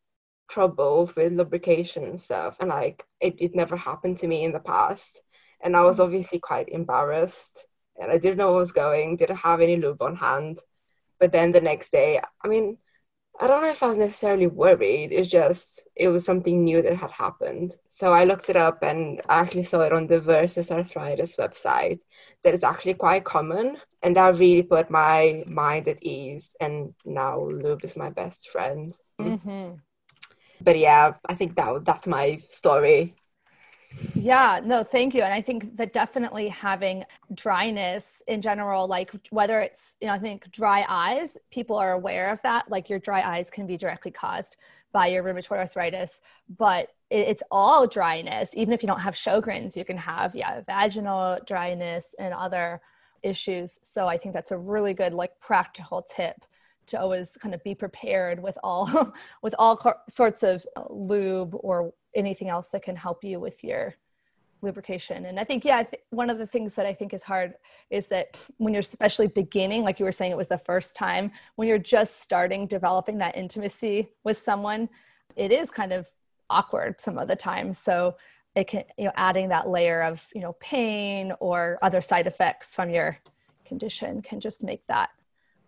troubles 0.50 1.14
with 1.14 1.32
lubrication 1.32 2.02
and 2.02 2.20
stuff, 2.20 2.56
and 2.58 2.70
like 2.70 3.04
it, 3.20 3.36
it 3.38 3.54
never 3.54 3.76
happened 3.76 4.18
to 4.18 4.26
me 4.26 4.42
in 4.42 4.52
the 4.52 4.58
past. 4.58 5.20
And 5.62 5.76
I 5.76 5.82
was 5.82 6.00
obviously 6.00 6.40
quite 6.40 6.70
embarrassed, 6.70 7.64
and 7.98 8.10
I 8.10 8.18
didn't 8.18 8.38
know 8.38 8.52
what 8.52 8.58
was 8.58 8.72
going, 8.72 9.16
didn't 9.16 9.36
have 9.36 9.60
any 9.60 9.76
lube 9.76 10.02
on 10.02 10.16
hand. 10.16 10.58
But 11.18 11.32
then 11.32 11.52
the 11.52 11.60
next 11.60 11.92
day, 11.92 12.20
I 12.44 12.48
mean, 12.48 12.78
I 13.38 13.46
don't 13.46 13.62
know 13.62 13.70
if 13.70 13.82
I 13.82 13.88
was 13.88 13.98
necessarily 13.98 14.46
worried. 14.46 15.12
It's 15.12 15.28
just 15.28 15.82
it 15.94 16.08
was 16.08 16.24
something 16.24 16.64
new 16.64 16.80
that 16.82 16.96
had 16.96 17.10
happened. 17.10 17.74
So 17.88 18.12
I 18.12 18.24
looked 18.24 18.48
it 18.48 18.56
up 18.56 18.82
and 18.82 19.20
I 19.28 19.40
actually 19.40 19.64
saw 19.64 19.80
it 19.82 19.92
on 19.92 20.06
the 20.06 20.20
Versus 20.20 20.70
Arthritis 20.70 21.36
website 21.36 22.00
that 22.42 22.54
it's 22.54 22.64
actually 22.64 22.94
quite 22.94 23.24
common. 23.24 23.76
And 24.02 24.16
that 24.16 24.38
really 24.38 24.62
put 24.62 24.90
my 24.90 25.42
mind 25.46 25.88
at 25.88 26.02
ease. 26.02 26.54
And 26.60 26.94
now 27.04 27.40
lube 27.40 27.84
is 27.84 27.96
my 27.96 28.10
best 28.10 28.48
friend. 28.48 28.94
Mm-hmm. 29.20 29.74
But 30.62 30.78
yeah, 30.78 31.14
I 31.28 31.34
think 31.34 31.56
that 31.56 31.84
that's 31.84 32.06
my 32.06 32.42
story. 32.48 33.14
Yeah, 34.14 34.60
no, 34.64 34.82
thank 34.82 35.14
you. 35.14 35.22
And 35.22 35.32
I 35.32 35.40
think 35.40 35.76
that 35.76 35.92
definitely 35.92 36.48
having 36.48 37.04
dryness 37.34 38.22
in 38.26 38.42
general, 38.42 38.86
like 38.86 39.12
whether 39.30 39.60
it's, 39.60 39.94
you 40.00 40.06
know, 40.08 40.14
I 40.14 40.18
think 40.18 40.50
dry 40.50 40.84
eyes, 40.88 41.38
people 41.50 41.76
are 41.76 41.92
aware 41.92 42.30
of 42.30 42.40
that. 42.42 42.70
Like 42.70 42.90
your 42.90 42.98
dry 42.98 43.22
eyes 43.22 43.50
can 43.50 43.66
be 43.66 43.76
directly 43.76 44.10
caused 44.10 44.56
by 44.92 45.08
your 45.08 45.22
rheumatoid 45.22 45.58
arthritis, 45.58 46.20
but 46.58 46.88
it's 47.10 47.42
all 47.50 47.86
dryness. 47.86 48.50
Even 48.54 48.72
if 48.74 48.82
you 48.82 48.86
don't 48.86 49.00
have 49.00 49.14
Sjogren's, 49.14 49.76
you 49.76 49.84
can 49.84 49.96
have, 49.96 50.34
yeah, 50.34 50.60
vaginal 50.66 51.38
dryness 51.46 52.14
and 52.18 52.34
other 52.34 52.80
issues. 53.22 53.78
So 53.82 54.08
I 54.08 54.18
think 54.18 54.34
that's 54.34 54.50
a 54.50 54.58
really 54.58 54.94
good, 54.94 55.14
like, 55.14 55.38
practical 55.40 56.02
tip 56.02 56.36
to 56.86 57.00
always 57.00 57.36
kind 57.40 57.54
of 57.54 57.62
be 57.64 57.74
prepared 57.74 58.40
with 58.42 58.56
all 58.62 59.12
with 59.42 59.54
all 59.58 59.80
sorts 60.08 60.42
of 60.42 60.64
lube 60.88 61.54
or 61.60 61.92
anything 62.16 62.48
else 62.48 62.68
that 62.68 62.82
can 62.82 62.96
help 62.96 63.22
you 63.22 63.38
with 63.38 63.62
your 63.62 63.94
lubrication. 64.62 65.26
And 65.26 65.38
i 65.38 65.44
think 65.44 65.64
yeah 65.64 65.76
I 65.76 65.82
th- 65.84 66.02
one 66.10 66.30
of 66.30 66.38
the 66.38 66.46
things 66.46 66.74
that 66.74 66.86
i 66.86 66.94
think 66.94 67.12
is 67.12 67.22
hard 67.22 67.54
is 67.90 68.06
that 68.08 68.38
when 68.56 68.72
you're 68.72 68.80
especially 68.80 69.28
beginning 69.28 69.82
like 69.82 70.00
you 70.00 70.06
were 70.06 70.12
saying 70.12 70.32
it 70.32 70.36
was 70.36 70.48
the 70.48 70.58
first 70.58 70.96
time 70.96 71.30
when 71.56 71.68
you're 71.68 71.78
just 71.78 72.22
starting 72.22 72.66
developing 72.66 73.18
that 73.18 73.36
intimacy 73.36 74.08
with 74.24 74.42
someone 74.42 74.88
it 75.36 75.52
is 75.52 75.70
kind 75.70 75.92
of 75.92 76.06
awkward 76.50 77.00
some 77.00 77.18
of 77.18 77.28
the 77.28 77.36
time. 77.36 77.72
So 77.72 78.16
it 78.54 78.68
can 78.68 78.84
you 78.96 79.04
know 79.04 79.12
adding 79.16 79.48
that 79.50 79.68
layer 79.68 80.02
of 80.02 80.26
you 80.34 80.40
know 80.40 80.54
pain 80.60 81.32
or 81.40 81.78
other 81.82 82.00
side 82.00 82.26
effects 82.26 82.74
from 82.74 82.90
your 82.90 83.18
condition 83.66 84.22
can 84.22 84.40
just 84.40 84.62
make 84.62 84.86
that 84.86 85.10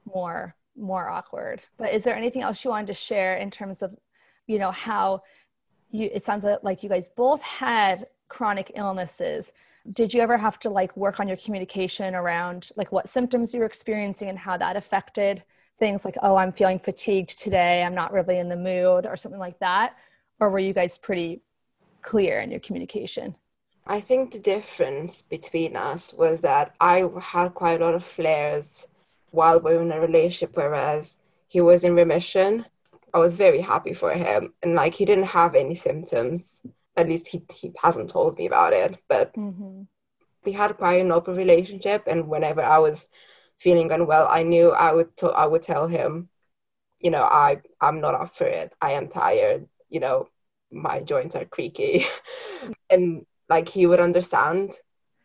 more 0.05 0.55
more 0.76 1.09
awkward. 1.09 1.61
But 1.76 1.93
is 1.93 2.05
there 2.05 2.17
anything 2.17 2.43
else 2.43 2.64
you 2.64 2.71
wanted 2.71 2.87
to 2.88 2.95
share 2.95 3.37
in 3.37 3.50
terms 3.50 3.83
of 3.83 3.95
you 4.47 4.59
know 4.59 4.71
how 4.71 5.23
you 5.90 6.11
it 6.12 6.23
sounds 6.23 6.45
like 6.62 6.83
you 6.83 6.88
guys 6.88 7.09
both 7.09 7.42
had 7.42 8.07
chronic 8.28 8.73
illnesses. 8.75 9.52
Did 9.92 10.12
you 10.12 10.21
ever 10.21 10.37
have 10.37 10.59
to 10.61 10.71
like 10.71 10.97
work 10.97 11.18
on 11.18 11.28
your 11.28 11.37
communication 11.38 12.14
around 12.14 12.71
like 12.76 12.92
what 12.92 13.09
symptoms 13.09 13.54
you 13.54 13.61
were 13.61 13.66
experiencing 13.66 14.28
and 14.28 14.38
how 14.38 14.57
that 14.57 14.76
affected 14.76 15.42
things 15.78 16.04
like 16.04 16.16
oh 16.23 16.37
i'm 16.37 16.52
feeling 16.52 16.78
fatigued 16.78 17.38
today. 17.38 17.83
I'm 17.83 17.95
not 17.95 18.12
really 18.12 18.38
in 18.38 18.49
the 18.49 18.57
mood 18.57 19.07
or 19.07 19.16
something 19.16 19.40
like 19.40 19.59
that? 19.61 19.97
Or 20.40 20.50
were 20.50 20.59
you 20.59 20.73
guys 20.73 20.99
pretty 20.99 21.40
clear 22.02 22.40
in 22.40 22.50
your 22.50 22.61
communication? 22.61 23.35
I 23.87 24.00
think 24.00 24.33
the 24.33 24.38
difference 24.38 25.23
between 25.23 25.76
us 25.76 26.12
was 26.12 26.42
that 26.42 26.75
i 26.80 27.04
had 27.21 27.54
quite 27.54 27.80
a 27.80 27.85
lot 27.85 27.95
of 27.95 28.04
flares 28.04 28.87
while 29.30 29.61
we 29.61 29.75
were 29.75 29.83
in 29.83 29.92
a 29.92 30.00
relationship 30.00 30.57
whereas 30.57 31.16
he 31.49 31.61
was 31.61 31.85
in 31.85 31.95
remission 31.95 32.66
I 33.14 33.18
was 33.18 33.36
very 33.36 33.60
happy 33.60 33.94
for 33.94 34.12
him. 34.12 34.54
And 34.62 34.74
like 34.74 34.94
he 34.94 35.04
didn't 35.04 35.24
have 35.24 35.54
any 35.54 35.74
symptoms. 35.74 36.60
At 36.96 37.08
least 37.08 37.28
he, 37.28 37.42
he 37.54 37.72
hasn't 37.82 38.10
told 38.10 38.38
me 38.38 38.46
about 38.46 38.72
it. 38.72 38.98
But 39.08 39.34
mm-hmm. 39.34 39.82
we 40.44 40.52
had 40.52 40.76
quite 40.76 41.00
an 41.00 41.12
open 41.12 41.36
relationship. 41.36 42.04
And 42.06 42.28
whenever 42.28 42.62
I 42.62 42.78
was 42.78 43.06
feeling 43.58 43.90
unwell, 43.92 44.26
I 44.28 44.42
knew 44.42 44.70
I 44.70 44.92
would 44.92 45.16
t- 45.16 45.26
I 45.34 45.46
would 45.46 45.62
tell 45.62 45.86
him, 45.86 46.28
you 47.00 47.10
know, 47.10 47.22
I 47.22 47.60
I'm 47.80 48.00
not 48.00 48.14
up 48.14 48.36
for 48.36 48.46
it. 48.46 48.72
I 48.80 48.92
am 48.92 49.08
tired. 49.08 49.68
You 49.88 50.00
know, 50.00 50.28
my 50.70 51.00
joints 51.00 51.34
are 51.34 51.44
creaky, 51.44 52.04
and 52.90 53.24
like 53.48 53.68
he 53.68 53.86
would 53.86 54.00
understand 54.00 54.72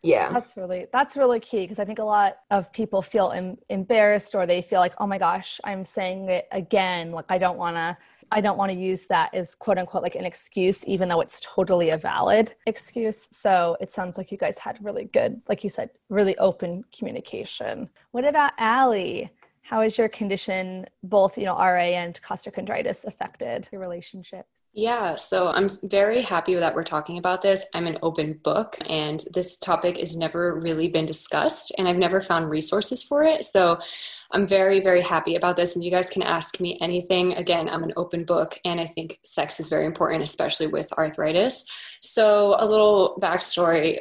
yeah. 0.04 0.32
That's 0.34 0.58
really 0.58 0.88
that's 0.92 1.16
really 1.16 1.40
key 1.40 1.62
because 1.62 1.80
i 1.80 1.86
think 1.86 2.00
a 2.00 2.04
lot 2.04 2.36
of 2.52 2.72
people 2.74 3.02
feel 3.02 3.32
em- 3.32 3.58
embarrassed 3.70 4.36
or 4.36 4.46
they 4.46 4.62
feel 4.62 4.80
like 4.80 4.94
oh 4.98 5.08
my 5.08 5.18
gosh 5.18 5.62
i'm 5.64 5.86
saying 5.86 6.28
it 6.28 6.48
again 6.52 7.12
like 7.12 7.26
i 7.30 7.38
don't 7.38 7.58
want 7.58 7.78
to 7.78 7.98
i 8.32 8.42
don't 8.42 8.58
want 8.58 8.70
to 8.70 8.78
use 8.78 9.08
that 9.08 9.34
as 9.34 9.56
quote 9.56 9.78
unquote 9.78 10.04
like 10.04 10.16
an 10.16 10.26
excuse 10.26 10.86
even 10.86 11.08
though 11.08 11.22
it's 11.22 11.40
totally 11.40 11.92
a 11.92 11.98
valid 11.98 12.54
excuse. 12.66 13.30
So 13.32 13.78
it 13.80 13.92
sounds 13.92 14.18
like 14.18 14.32
you 14.32 14.38
guys 14.38 14.58
had 14.58 14.78
really 14.84 15.06
good 15.06 15.42
like 15.48 15.64
you 15.64 15.70
said 15.70 15.90
really 16.10 16.38
open 16.38 16.84
communication. 16.92 17.90
What 18.12 18.26
about 18.26 18.52
Ali? 18.60 19.32
how 19.64 19.82
is 19.82 19.98
your 19.98 20.10
condition 20.10 20.86
both 21.04 21.38
you 21.38 21.46
know 21.46 21.56
ra 21.56 21.88
and 22.04 22.20
costochondritis 22.22 23.06
affected 23.06 23.68
your 23.72 23.82
relationship 23.82 24.46
yeah, 24.76 25.14
so 25.14 25.50
I'm 25.50 25.70
very 25.84 26.24
happy 26.24 26.56
that 26.56 26.74
we're 26.74 26.84
talking 26.84 27.20
about 27.20 27.44
this. 27.44 27.64
I'm 27.76 27.86
an 27.86 28.00
open 28.02 28.40
book, 28.44 28.76
and 28.88 29.24
this 29.32 29.56
topic 29.56 29.98
has 29.98 30.18
never 30.18 30.60
really 30.60 30.88
been 30.88 31.06
discussed, 31.06 31.72
and 31.78 31.88
I've 31.88 31.98
never 31.98 32.22
found 32.22 32.50
resources 32.50 33.04
for 33.04 33.24
it. 33.24 33.46
So 33.46 33.80
I'm 34.34 34.48
very, 34.48 34.80
very 34.80 35.02
happy 35.02 35.36
about 35.36 35.56
this. 35.56 35.76
And 35.76 35.84
you 35.84 35.92
guys 35.92 36.10
can 36.10 36.24
ask 36.24 36.60
me 36.60 36.78
anything. 36.82 37.34
Again, 37.34 37.70
I'm 37.70 37.84
an 37.84 37.94
open 37.96 38.26
book, 38.26 38.60
and 38.66 38.82
I 38.82 38.86
think 38.86 39.20
sex 39.24 39.60
is 39.60 39.70
very 39.70 39.86
important, 39.86 40.24
especially 40.24 40.68
with 40.68 40.92
arthritis. 40.98 41.64
So, 42.02 42.56
a 42.60 42.66
little 42.66 43.18
backstory 43.22 44.00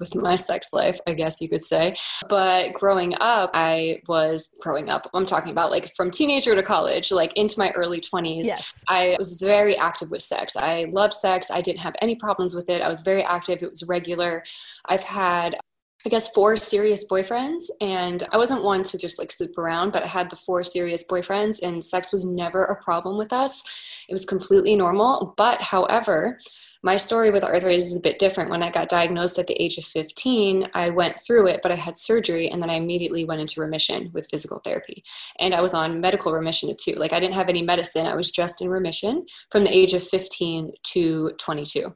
with 0.00 0.14
my 0.14 0.36
sex 0.36 0.72
life, 0.72 0.98
I 1.06 1.14
guess 1.14 1.40
you 1.40 1.48
could 1.48 1.62
say. 1.62 1.94
But 2.28 2.72
growing 2.72 3.14
up, 3.20 3.50
I 3.54 4.00
was 4.08 4.48
growing 4.60 4.88
up, 4.88 5.08
I'm 5.14 5.26
talking 5.26 5.52
about 5.52 5.70
like 5.70 5.94
from 5.94 6.10
teenager 6.10 6.54
to 6.54 6.62
college, 6.62 7.12
like 7.12 7.32
into 7.36 7.58
my 7.58 7.70
early 7.72 8.00
20s. 8.00 8.44
Yes. 8.44 8.72
I 8.88 9.16
was 9.18 9.40
very 9.40 9.76
active 9.76 10.10
with 10.10 10.22
sex. 10.22 10.56
I 10.56 10.86
love 10.90 11.12
sex. 11.12 11.50
I 11.50 11.60
didn't 11.60 11.80
have 11.80 11.94
any 12.00 12.16
problems 12.16 12.54
with 12.54 12.70
it. 12.70 12.82
I 12.82 12.88
was 12.88 13.02
very 13.02 13.22
active, 13.22 13.62
it 13.62 13.70
was 13.70 13.84
regular. 13.84 14.42
I've 14.86 15.04
had 15.04 15.58
I 16.04 16.08
guess 16.08 16.32
four 16.32 16.56
serious 16.56 17.04
boyfriends, 17.06 17.70
and 17.80 18.26
I 18.32 18.36
wasn't 18.36 18.64
one 18.64 18.82
to 18.84 18.98
just 18.98 19.18
like 19.18 19.30
sleep 19.30 19.56
around, 19.56 19.92
but 19.92 20.02
I 20.02 20.08
had 20.08 20.30
the 20.30 20.36
four 20.36 20.64
serious 20.64 21.04
boyfriends, 21.04 21.62
and 21.62 21.84
sex 21.84 22.10
was 22.10 22.24
never 22.24 22.64
a 22.64 22.82
problem 22.82 23.18
with 23.18 23.32
us. 23.32 23.62
It 24.08 24.12
was 24.12 24.24
completely 24.24 24.74
normal. 24.74 25.34
But 25.36 25.62
however, 25.62 26.38
my 26.84 26.96
story 26.96 27.30
with 27.30 27.44
arthritis 27.44 27.86
is 27.86 27.96
a 27.96 28.00
bit 28.00 28.18
different. 28.18 28.50
When 28.50 28.62
I 28.62 28.70
got 28.70 28.88
diagnosed 28.88 29.38
at 29.38 29.46
the 29.46 29.62
age 29.62 29.78
of 29.78 29.84
15, 29.84 30.68
I 30.74 30.90
went 30.90 31.20
through 31.20 31.46
it, 31.46 31.60
but 31.62 31.70
I 31.70 31.76
had 31.76 31.96
surgery 31.96 32.48
and 32.48 32.60
then 32.60 32.70
I 32.70 32.74
immediately 32.74 33.24
went 33.24 33.40
into 33.40 33.60
remission 33.60 34.10
with 34.12 34.28
physical 34.28 34.58
therapy. 34.58 35.04
And 35.38 35.54
I 35.54 35.60
was 35.60 35.74
on 35.74 36.00
medical 36.00 36.32
remission 36.32 36.74
too. 36.76 36.94
Like 36.94 37.12
I 37.12 37.20
didn't 37.20 37.34
have 37.34 37.48
any 37.48 37.62
medicine, 37.62 38.06
I 38.06 38.16
was 38.16 38.32
just 38.32 38.60
in 38.60 38.68
remission 38.68 39.26
from 39.50 39.62
the 39.62 39.74
age 39.74 39.92
of 39.92 40.02
15 40.02 40.72
to 40.82 41.30
22. 41.38 41.94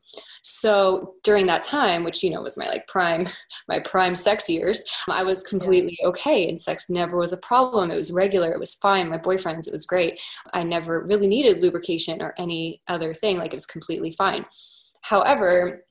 So 0.49 1.15
during 1.25 1.47
that 1.47 1.65
time, 1.65 2.05
which 2.05 2.23
you 2.23 2.31
know 2.31 2.41
was 2.41 2.57
my 2.57 2.69
like 2.69 2.87
prime, 2.87 3.27
my 3.69 3.81
prime 3.81 4.15
sex 4.15 4.49
years, 4.49 4.81
I 5.09 5.25
was 5.25 5.43
completely 5.43 5.99
okay 6.05 6.49
and 6.49 6.59
sex 6.59 6.89
never 6.89 7.17
was 7.17 7.33
a 7.33 7.39
problem. 7.39 7.91
It 7.91 7.97
was 7.97 8.13
regular, 8.13 8.53
it 8.53 8.61
was 8.61 8.77
fine. 8.77 9.09
My 9.09 9.19
boyfriends, 9.19 9.67
it 9.67 9.73
was 9.73 9.87
great. 9.87 10.23
I 10.55 10.63
never 10.63 11.05
really 11.05 11.27
needed 11.27 11.63
lubrication 11.63 12.23
or 12.23 12.33
any 12.39 12.81
other 12.87 13.13
thing. 13.13 13.39
Like 13.39 13.53
it 13.53 13.57
was 13.57 13.67
completely 13.67 14.13
fine. 14.13 14.47
However, 15.03 15.85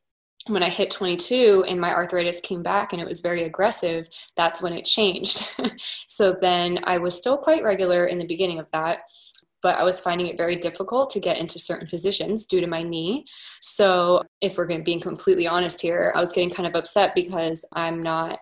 when 0.48 0.64
I 0.64 0.70
hit 0.70 0.90
22 0.90 1.66
and 1.68 1.82
my 1.82 1.94
arthritis 1.94 2.40
came 2.40 2.64
back 2.64 2.94
and 2.94 3.02
it 3.02 3.08
was 3.08 3.20
very 3.20 3.44
aggressive, 3.44 4.08
that's 4.38 4.62
when 4.62 4.72
it 4.72 4.86
changed. 4.86 5.54
so 6.08 6.32
then 6.32 6.80
I 6.86 6.98
was 7.00 7.18
still 7.18 7.38
quite 7.38 7.64
regular 7.64 8.06
in 8.06 8.20
the 8.20 8.28
beginning 8.28 8.60
of 8.60 8.72
that. 8.72 9.00
But 9.66 9.80
I 9.80 9.84
was 9.84 10.00
finding 10.00 10.28
it 10.28 10.38
very 10.38 10.56
difficult 10.56 11.10
to 11.10 11.20
get 11.20 11.40
into 11.40 11.58
certain 11.58 11.88
positions 11.88 12.46
due 12.46 12.62
to 12.62 12.68
my 12.68 12.84
knee. 12.84 13.26
So, 13.62 14.22
if 14.40 14.60
we're 14.60 14.68
being 14.84 15.00
completely 15.00 15.48
honest 15.48 15.82
here, 15.82 16.14
I 16.16 16.20
was 16.20 16.32
getting 16.32 16.52
kind 16.52 16.68
of 16.68 16.76
upset 16.76 17.16
because 17.16 17.66
I'm 17.74 18.04
not 18.04 18.38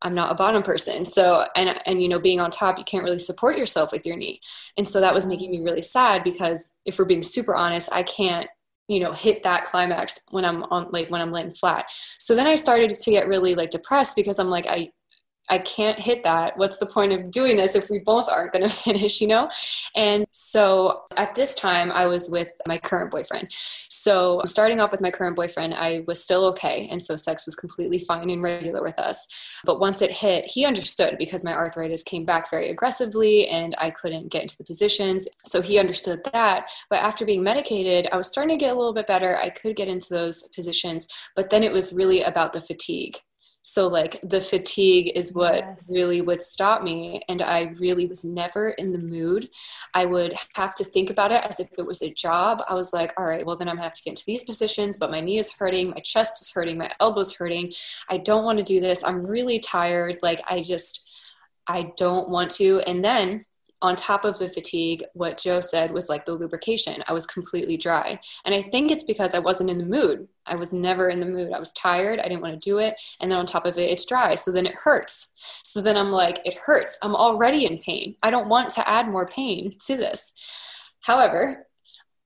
I'm 0.00 0.14
not 0.14 0.32
a 0.32 0.34
bottom 0.34 0.62
person. 0.62 1.04
So, 1.04 1.44
and, 1.54 1.78
and, 1.84 2.02
you 2.02 2.08
know, 2.08 2.18
being 2.18 2.40
on 2.40 2.50
top, 2.50 2.78
you 2.78 2.84
can't 2.84 3.04
really 3.04 3.18
support 3.18 3.58
yourself 3.58 3.92
with 3.92 4.06
your 4.06 4.16
knee. 4.16 4.40
And 4.78 4.88
so 4.88 4.98
that 4.98 5.12
was 5.14 5.26
making 5.26 5.50
me 5.50 5.60
really 5.60 5.82
sad 5.82 6.24
because 6.24 6.72
if 6.86 6.98
we're 6.98 7.04
being 7.04 7.22
super 7.22 7.54
honest, 7.54 7.88
I 7.92 8.02
can't, 8.02 8.48
you 8.88 8.98
know, 8.98 9.12
hit 9.12 9.42
that 9.44 9.66
climax 9.66 10.20
when 10.30 10.44
I'm 10.46 10.64
on, 10.64 10.88
like, 10.90 11.08
when 11.10 11.20
I'm 11.20 11.30
laying 11.30 11.52
flat. 11.52 11.84
So 12.18 12.34
then 12.34 12.48
I 12.48 12.56
started 12.56 12.90
to 12.98 13.10
get 13.12 13.28
really 13.28 13.54
like 13.54 13.70
depressed 13.70 14.16
because 14.16 14.40
I'm 14.40 14.48
like, 14.48 14.66
I, 14.66 14.90
I 15.48 15.58
can't 15.58 15.98
hit 15.98 16.22
that. 16.22 16.56
What's 16.56 16.78
the 16.78 16.86
point 16.86 17.12
of 17.12 17.30
doing 17.30 17.56
this 17.56 17.74
if 17.74 17.90
we 17.90 17.98
both 17.98 18.28
aren't 18.28 18.52
going 18.52 18.62
to 18.68 18.74
finish, 18.74 19.20
you 19.20 19.26
know? 19.26 19.50
And 19.94 20.26
so 20.32 21.02
at 21.16 21.34
this 21.34 21.54
time, 21.54 21.90
I 21.92 22.06
was 22.06 22.30
with 22.30 22.50
my 22.66 22.78
current 22.78 23.10
boyfriend. 23.10 23.50
So 23.88 24.42
starting 24.46 24.80
off 24.80 24.92
with 24.92 25.00
my 25.00 25.10
current 25.10 25.36
boyfriend, 25.36 25.74
I 25.74 26.04
was 26.06 26.22
still 26.22 26.44
okay. 26.46 26.88
And 26.90 27.02
so 27.02 27.16
sex 27.16 27.44
was 27.46 27.54
completely 27.54 27.98
fine 27.98 28.30
and 28.30 28.42
regular 28.42 28.82
with 28.82 28.98
us. 28.98 29.26
But 29.64 29.80
once 29.80 30.00
it 30.00 30.10
hit, 30.10 30.46
he 30.46 30.64
understood 30.64 31.16
because 31.18 31.44
my 31.44 31.54
arthritis 31.54 32.02
came 32.02 32.24
back 32.24 32.50
very 32.50 32.70
aggressively 32.70 33.48
and 33.48 33.74
I 33.78 33.90
couldn't 33.90 34.30
get 34.30 34.42
into 34.42 34.56
the 34.56 34.64
positions. 34.64 35.28
So 35.44 35.60
he 35.60 35.78
understood 35.78 36.20
that. 36.32 36.66
But 36.88 37.00
after 37.00 37.26
being 37.26 37.42
medicated, 37.42 38.08
I 38.12 38.16
was 38.16 38.28
starting 38.28 38.56
to 38.56 38.60
get 38.64 38.74
a 38.74 38.78
little 38.78 38.94
bit 38.94 39.06
better. 39.06 39.36
I 39.36 39.50
could 39.50 39.76
get 39.76 39.88
into 39.88 40.14
those 40.14 40.48
positions. 40.48 41.06
But 41.34 41.50
then 41.50 41.62
it 41.62 41.72
was 41.72 41.92
really 41.92 42.22
about 42.22 42.52
the 42.52 42.60
fatigue 42.60 43.18
so 43.62 43.86
like 43.86 44.20
the 44.22 44.40
fatigue 44.40 45.12
is 45.14 45.34
what 45.34 45.56
yes. 45.56 45.78
really 45.88 46.20
would 46.20 46.42
stop 46.42 46.82
me 46.82 47.22
and 47.28 47.40
i 47.40 47.72
really 47.78 48.06
was 48.06 48.24
never 48.24 48.70
in 48.70 48.92
the 48.92 48.98
mood. 48.98 49.48
I 49.94 50.04
would 50.06 50.34
have 50.54 50.74
to 50.76 50.84
think 50.84 51.10
about 51.10 51.32
it 51.32 51.44
as 51.44 51.60
if 51.60 51.68
it 51.78 51.86
was 51.86 52.02
a 52.02 52.12
job. 52.12 52.62
I 52.68 52.74
was 52.74 52.92
like 52.92 53.12
all 53.16 53.24
right 53.24 53.46
well 53.46 53.56
then 53.56 53.68
i'm 53.68 53.76
gonna 53.76 53.84
have 53.84 53.94
to 53.94 54.02
get 54.02 54.12
into 54.12 54.24
these 54.26 54.44
positions 54.44 54.98
but 54.98 55.10
my 55.10 55.20
knee 55.20 55.38
is 55.38 55.52
hurting 55.52 55.90
my 55.90 56.00
chest 56.00 56.42
is 56.42 56.50
hurting 56.50 56.76
my 56.76 56.90
elbows 57.00 57.34
hurting. 57.34 57.72
I 58.08 58.18
don't 58.18 58.44
want 58.44 58.58
to 58.58 58.64
do 58.64 58.80
this. 58.80 59.04
I'm 59.04 59.24
really 59.24 59.58
tired. 59.58 60.18
Like 60.22 60.42
i 60.48 60.60
just 60.60 61.08
i 61.68 61.92
don't 61.96 62.30
want 62.30 62.50
to. 62.52 62.80
And 62.80 63.04
then 63.04 63.44
on 63.82 63.96
top 63.96 64.24
of 64.24 64.38
the 64.38 64.48
fatigue, 64.48 65.04
what 65.12 65.38
Jo 65.38 65.60
said 65.60 65.90
was 65.90 66.08
like 66.08 66.24
the 66.24 66.32
lubrication. 66.32 67.02
I 67.08 67.12
was 67.12 67.26
completely 67.26 67.76
dry. 67.76 68.18
And 68.44 68.54
I 68.54 68.62
think 68.62 68.90
it's 68.90 69.02
because 69.02 69.34
I 69.34 69.40
wasn't 69.40 69.70
in 69.70 69.78
the 69.78 69.84
mood. 69.84 70.28
I 70.46 70.54
was 70.54 70.72
never 70.72 71.08
in 71.08 71.18
the 71.18 71.26
mood. 71.26 71.52
I 71.52 71.58
was 71.58 71.72
tired. 71.72 72.20
I 72.20 72.28
didn't 72.28 72.42
want 72.42 72.54
to 72.54 72.70
do 72.70 72.78
it. 72.78 72.94
And 73.20 73.30
then 73.30 73.38
on 73.38 73.44
top 73.44 73.66
of 73.66 73.76
it, 73.76 73.90
it's 73.90 74.04
dry. 74.04 74.36
So 74.36 74.52
then 74.52 74.66
it 74.66 74.74
hurts. 74.74 75.28
So 75.64 75.82
then 75.82 75.96
I'm 75.96 76.10
like, 76.10 76.38
it 76.46 76.56
hurts. 76.56 76.96
I'm 77.02 77.16
already 77.16 77.66
in 77.66 77.78
pain. 77.78 78.14
I 78.22 78.30
don't 78.30 78.48
want 78.48 78.70
to 78.70 78.88
add 78.88 79.08
more 79.08 79.26
pain 79.26 79.76
to 79.86 79.96
this. 79.96 80.32
However, 81.00 81.66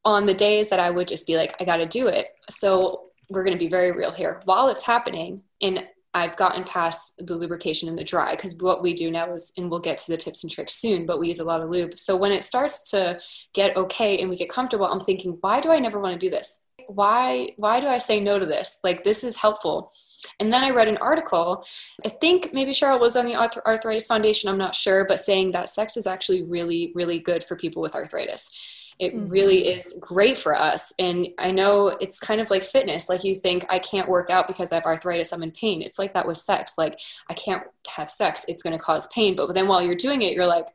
on 0.04 0.26
the 0.26 0.34
days 0.34 0.68
that 0.68 0.78
I 0.78 0.90
would 0.90 1.08
just 1.08 1.26
be 1.26 1.36
like, 1.36 1.56
I 1.58 1.64
got 1.64 1.78
to 1.78 1.86
do 1.86 2.06
it. 2.06 2.28
So 2.50 3.06
we're 3.30 3.44
going 3.44 3.56
to 3.56 3.64
be 3.64 3.70
very 3.70 3.92
real 3.92 4.12
here. 4.12 4.42
While 4.44 4.68
it's 4.68 4.84
happening, 4.84 5.42
in 5.60 5.86
I've 6.16 6.36
gotten 6.36 6.64
past 6.64 7.12
the 7.18 7.36
lubrication 7.36 7.90
and 7.90 7.98
the 7.98 8.02
dry 8.02 8.34
because 8.34 8.54
what 8.54 8.82
we 8.82 8.94
do 8.94 9.10
now 9.10 9.30
is, 9.32 9.52
and 9.58 9.70
we'll 9.70 9.80
get 9.80 9.98
to 9.98 10.10
the 10.10 10.16
tips 10.16 10.42
and 10.42 10.50
tricks 10.50 10.72
soon, 10.72 11.04
but 11.04 11.20
we 11.20 11.28
use 11.28 11.40
a 11.40 11.44
lot 11.44 11.60
of 11.60 11.68
lube. 11.68 11.98
So 11.98 12.16
when 12.16 12.32
it 12.32 12.42
starts 12.42 12.90
to 12.92 13.20
get 13.52 13.76
okay 13.76 14.16
and 14.16 14.30
we 14.30 14.36
get 14.36 14.48
comfortable, 14.48 14.86
I'm 14.86 15.00
thinking, 15.00 15.36
why 15.42 15.60
do 15.60 15.70
I 15.70 15.78
never 15.78 16.00
want 16.00 16.18
to 16.18 16.26
do 16.26 16.30
this? 16.30 16.64
Why, 16.88 17.50
why 17.58 17.80
do 17.80 17.86
I 17.86 17.98
say 17.98 18.18
no 18.18 18.38
to 18.38 18.46
this? 18.46 18.78
Like, 18.82 19.04
this 19.04 19.24
is 19.24 19.36
helpful. 19.36 19.92
And 20.40 20.50
then 20.50 20.64
I 20.64 20.70
read 20.70 20.88
an 20.88 20.96
article, 20.98 21.66
I 22.02 22.08
think 22.08 22.50
maybe 22.54 22.70
Cheryl 22.70 22.98
was 22.98 23.14
on 23.14 23.26
the 23.26 23.36
Arthritis 23.36 24.06
Foundation, 24.06 24.48
I'm 24.48 24.56
not 24.56 24.74
sure, 24.74 25.04
but 25.04 25.20
saying 25.20 25.52
that 25.52 25.68
sex 25.68 25.98
is 25.98 26.06
actually 26.06 26.44
really, 26.44 26.92
really 26.94 27.18
good 27.18 27.44
for 27.44 27.56
people 27.56 27.82
with 27.82 27.94
arthritis 27.94 28.50
it 28.98 29.14
mm-hmm. 29.14 29.28
really 29.28 29.68
is 29.68 29.98
great 30.00 30.38
for 30.38 30.58
us 30.58 30.92
and 30.98 31.28
i 31.38 31.50
know 31.50 31.88
it's 32.00 32.18
kind 32.18 32.40
of 32.40 32.50
like 32.50 32.64
fitness 32.64 33.08
like 33.08 33.24
you 33.24 33.34
think 33.34 33.64
i 33.68 33.78
can't 33.78 34.08
work 34.08 34.30
out 34.30 34.46
because 34.46 34.72
i 34.72 34.74
have 34.76 34.84
arthritis 34.84 35.32
i'm 35.32 35.42
in 35.42 35.50
pain 35.50 35.82
it's 35.82 35.98
like 35.98 36.14
that 36.14 36.26
with 36.26 36.38
sex 36.38 36.72
like 36.78 36.98
i 37.30 37.34
can't 37.34 37.62
have 37.88 38.10
sex 38.10 38.44
it's 38.48 38.62
going 38.62 38.76
to 38.76 38.82
cause 38.82 39.06
pain 39.08 39.36
but 39.36 39.52
then 39.54 39.68
while 39.68 39.82
you're 39.82 39.94
doing 39.94 40.22
it 40.22 40.32
you're 40.32 40.46
like 40.46 40.66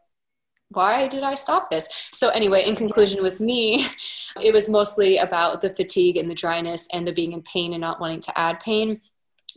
why 0.73 1.07
did 1.07 1.23
I 1.23 1.35
stop 1.35 1.69
this? 1.69 1.87
So, 2.11 2.29
anyway, 2.29 2.63
in 2.63 2.75
conclusion, 2.75 3.21
with 3.21 3.39
me, 3.39 3.85
it 4.41 4.53
was 4.53 4.69
mostly 4.69 5.17
about 5.17 5.61
the 5.61 5.73
fatigue 5.73 6.17
and 6.17 6.29
the 6.29 6.35
dryness 6.35 6.87
and 6.93 7.05
the 7.05 7.11
being 7.11 7.33
in 7.33 7.41
pain 7.41 7.73
and 7.73 7.81
not 7.81 7.99
wanting 7.99 8.21
to 8.21 8.39
add 8.39 8.59
pain. 8.59 9.01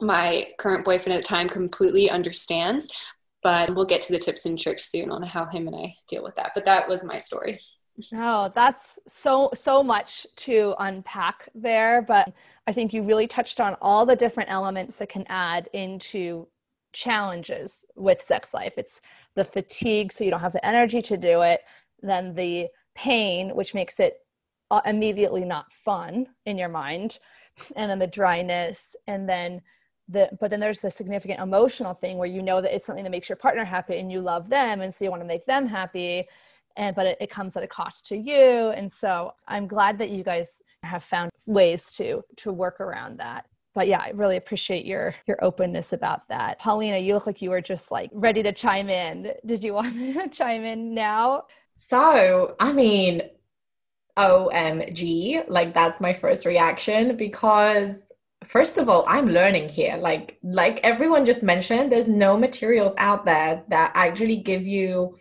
My 0.00 0.48
current 0.58 0.84
boyfriend 0.84 1.16
at 1.16 1.22
the 1.22 1.28
time 1.28 1.48
completely 1.48 2.10
understands, 2.10 2.88
but 3.42 3.74
we'll 3.74 3.84
get 3.84 4.02
to 4.02 4.12
the 4.12 4.18
tips 4.18 4.44
and 4.46 4.58
tricks 4.58 4.90
soon 4.90 5.10
on 5.10 5.22
how 5.22 5.46
him 5.46 5.68
and 5.68 5.76
I 5.76 5.94
deal 6.08 6.24
with 6.24 6.34
that. 6.36 6.52
But 6.54 6.64
that 6.64 6.88
was 6.88 7.04
my 7.04 7.18
story. 7.18 7.60
No, 8.10 8.50
that's 8.54 8.98
so 9.06 9.50
so 9.54 9.82
much 9.82 10.26
to 10.36 10.74
unpack 10.80 11.48
there, 11.54 12.02
but 12.02 12.32
I 12.66 12.72
think 12.72 12.92
you 12.92 13.04
really 13.04 13.28
touched 13.28 13.60
on 13.60 13.76
all 13.80 14.04
the 14.04 14.16
different 14.16 14.50
elements 14.50 14.96
that 14.96 15.08
can 15.10 15.24
add 15.28 15.68
into 15.72 16.48
challenges 16.92 17.84
with 17.94 18.20
sex 18.20 18.52
life. 18.52 18.74
It's 18.76 19.00
the 19.36 19.44
fatigue 19.44 20.12
so 20.12 20.24
you 20.24 20.30
don't 20.30 20.40
have 20.40 20.52
the 20.52 20.64
energy 20.66 21.02
to 21.02 21.16
do 21.16 21.42
it, 21.42 21.60
then 22.02 22.34
the 22.34 22.68
pain 22.96 23.54
which 23.54 23.74
makes 23.74 24.00
it 24.00 24.18
uh, 24.72 24.80
immediately 24.86 25.44
not 25.44 25.72
fun 25.72 26.26
in 26.46 26.58
your 26.58 26.68
mind, 26.68 27.18
and 27.76 27.90
then 27.90 27.98
the 28.00 28.06
dryness 28.08 28.96
and 29.06 29.28
then 29.28 29.62
the 30.08 30.28
but 30.40 30.50
then 30.50 30.60
there's 30.60 30.80
the 30.80 30.90
significant 30.90 31.40
emotional 31.40 31.94
thing 31.94 32.18
where 32.18 32.28
you 32.28 32.42
know 32.42 32.60
that 32.60 32.74
it's 32.74 32.84
something 32.84 33.04
that 33.04 33.10
makes 33.10 33.28
your 33.28 33.36
partner 33.36 33.64
happy 33.64 33.98
and 33.98 34.10
you 34.10 34.20
love 34.20 34.50
them 34.50 34.80
and 34.80 34.92
so 34.94 35.04
you 35.04 35.10
want 35.10 35.22
to 35.22 35.26
make 35.26 35.46
them 35.46 35.66
happy 35.66 36.26
and 36.76 36.94
but 36.94 37.06
it, 37.06 37.18
it 37.20 37.30
comes 37.30 37.56
at 37.56 37.62
a 37.62 37.66
cost 37.66 38.06
to 38.06 38.16
you. 38.16 38.70
And 38.70 38.90
so 38.90 39.32
i'm 39.48 39.66
glad 39.66 39.98
that 39.98 40.10
you 40.10 40.22
guys 40.22 40.62
have 40.82 41.04
found 41.04 41.30
ways 41.46 41.92
to 41.94 42.22
to 42.36 42.52
work 42.52 42.80
around 42.80 43.18
that. 43.18 43.46
But 43.74 43.88
yeah 43.88 44.00
i 44.00 44.10
really 44.10 44.36
appreciate 44.36 44.84
your 44.84 45.14
your 45.26 45.42
openness 45.44 45.92
about 45.92 46.28
that. 46.28 46.58
Paulina 46.58 46.98
you 46.98 47.14
look 47.14 47.26
like 47.26 47.42
you 47.42 47.50
were 47.50 47.60
just 47.60 47.90
like 47.90 48.10
ready 48.12 48.42
to 48.42 48.52
chime 48.52 48.88
in. 48.88 49.32
Did 49.46 49.62
you 49.64 49.74
want 49.74 49.94
to 49.94 50.28
chime 50.32 50.64
in 50.64 50.94
now? 50.94 51.44
So 51.76 52.56
i 52.60 52.72
mean 52.72 53.22
omg 54.16 55.44
like 55.48 55.74
that's 55.74 56.00
my 56.00 56.14
first 56.14 56.46
reaction 56.46 57.16
because 57.16 57.98
first 58.46 58.78
of 58.78 58.88
all 58.88 59.04
i'm 59.08 59.28
learning 59.28 59.68
here. 59.68 59.96
Like 59.96 60.38
like 60.42 60.80
everyone 60.82 61.24
just 61.24 61.42
mentioned 61.42 61.90
there's 61.90 62.08
no 62.08 62.36
materials 62.36 62.94
out 62.98 63.24
there 63.24 63.64
that 63.68 63.92
actually 63.94 64.36
give 64.36 64.62
you 64.62 65.16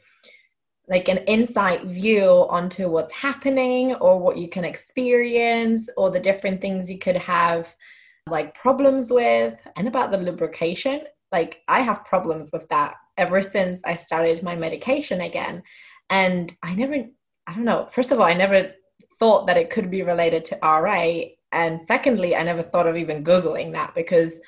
like 0.88 1.08
an 1.08 1.20
insight 1.20 1.86
view 1.86 2.46
onto 2.50 2.90
what's 2.90 3.14
happening 3.14 3.96
or 3.96 4.20
what 4.20 4.38
you 4.38 4.50
can 4.50 4.66
experience 4.66 5.90
or 5.96 6.12
the 6.12 6.20
different 6.20 6.62
things 6.62 6.92
you 6.92 7.00
could 7.00 7.16
have 7.16 7.74
like 8.30 8.56
problems 8.56 9.12
with 9.12 9.60
and 9.76 9.88
about 9.88 10.12
the 10.12 10.18
lubrication. 10.18 11.02
Like 11.32 11.62
i 11.68 11.82
have 11.82 12.06
problems 12.06 12.52
with 12.52 12.68
that 12.70 12.96
ever 13.18 13.42
since 13.42 13.82
i 13.86 13.96
started 13.96 14.44
my 14.44 14.56
medication 14.56 15.22
again. 15.22 15.64
And 16.10 16.56
i 16.62 16.76
never 16.76 17.06
i 17.48 17.54
don't 17.54 17.66
know 17.66 17.90
first 17.92 18.12
of 18.12 18.20
all 18.20 18.26
i 18.26 18.34
never 18.34 18.74
thought 19.20 19.48
that 19.48 19.58
it 19.58 19.70
could 19.70 19.90
be 19.90 20.02
related 20.02 20.44
to 20.46 20.58
ra 20.62 21.22
and 21.52 21.86
secondly 21.86 22.36
i 22.36 22.44
never 22.44 22.62
thought 22.62 22.88
of 22.88 22.98
even 22.98 23.24
googling 23.24 23.72
that 23.74 23.94
because 23.94 24.40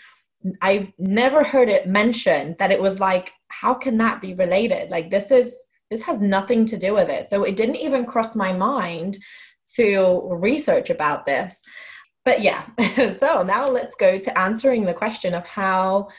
i've 0.62 0.92
never 0.98 1.44
heard 1.44 1.70
it 1.70 1.88
mentioned 1.88 2.56
that 2.58 2.72
it 2.72 2.82
was 2.82 3.00
like 3.00 3.32
how 3.60 3.74
can 3.74 3.98
that 3.98 4.22
be 4.22 4.34
related? 4.34 4.90
Like 4.90 5.10
this 5.10 5.32
is 5.32 5.58
this 5.92 6.04
has 6.04 6.20
nothing 6.20 6.66
to 6.68 6.78
do 6.78 6.94
with 6.94 7.10
it. 7.10 7.30
So 7.30 7.44
it 7.44 7.56
didn't 7.56 7.78
even 7.78 8.06
cross 8.06 8.36
my 8.36 8.54
mind 8.54 9.18
to 9.76 10.28
research 10.32 10.90
about 10.90 11.26
this. 11.26 11.62
But 12.24 12.42
yeah, 12.42 12.66
so 13.20 13.44
now 13.44 13.68
let's 13.68 13.96
go 13.96 14.18
to 14.18 14.38
answering 14.38 14.86
the 14.86 14.94
question 14.94 15.34
of 15.34 15.46
how 15.46 16.10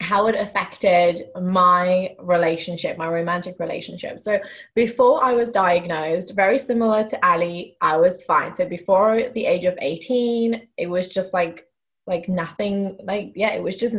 how 0.00 0.28
it 0.28 0.36
affected 0.36 1.24
my 1.40 2.14
relationship, 2.20 2.96
my 2.96 3.08
romantic 3.08 3.56
relationship. 3.58 4.20
So 4.20 4.38
before 4.76 5.24
I 5.24 5.32
was 5.32 5.50
diagnosed, 5.50 6.36
very 6.36 6.56
similar 6.58 7.02
to 7.08 7.26
Ali, 7.26 7.76
I 7.80 7.96
was 7.96 8.22
fine. 8.22 8.54
So 8.54 8.64
before 8.64 9.28
the 9.34 9.44
age 9.44 9.64
of 9.64 9.76
18, 9.80 10.68
it 10.76 10.86
was 10.86 11.08
just 11.08 11.34
like 11.34 11.66
like 12.06 12.28
nothing 12.28 12.96
like 13.02 13.32
yeah, 13.34 13.52
it 13.52 13.62
was 13.62 13.76
just 13.76 13.94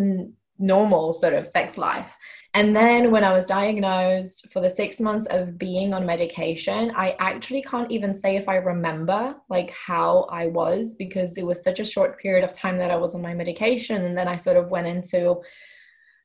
normal 0.60 1.14
sort 1.14 1.34
of 1.34 1.48
sex 1.48 1.78
life. 1.78 2.12
And 2.56 2.76
then 2.76 3.12
when 3.12 3.24
I 3.24 3.34
was 3.34 3.46
diagnosed 3.46 4.48
for 4.52 4.60
the 4.60 4.70
six 4.70 5.00
months 5.00 5.28
of 5.28 5.60
being 5.60 5.94
on 5.94 6.06
medication, 6.06 6.92
I 6.96 7.16
actually 7.20 7.62
can't 7.62 7.92
even 7.92 8.16
say 8.16 8.38
if 8.38 8.50
I 8.50 8.56
remember 8.56 9.36
like 9.50 9.70
how 9.72 10.28
I 10.32 10.48
was 10.48 10.96
because 10.96 11.38
it 11.38 11.46
was 11.46 11.64
such 11.64 11.80
a 11.80 11.86
short 11.86 12.20
period 12.20 12.44
of 12.44 12.54
time 12.54 12.78
that 12.80 12.90
I 12.90 12.98
was 12.98 13.14
on 13.14 13.22
my 13.22 13.36
medication. 13.36 14.04
And 14.04 14.18
then 14.18 14.28
I 14.28 14.36
sort 14.36 14.58
of 14.58 14.72
went 14.72 14.88
into, 14.88 15.36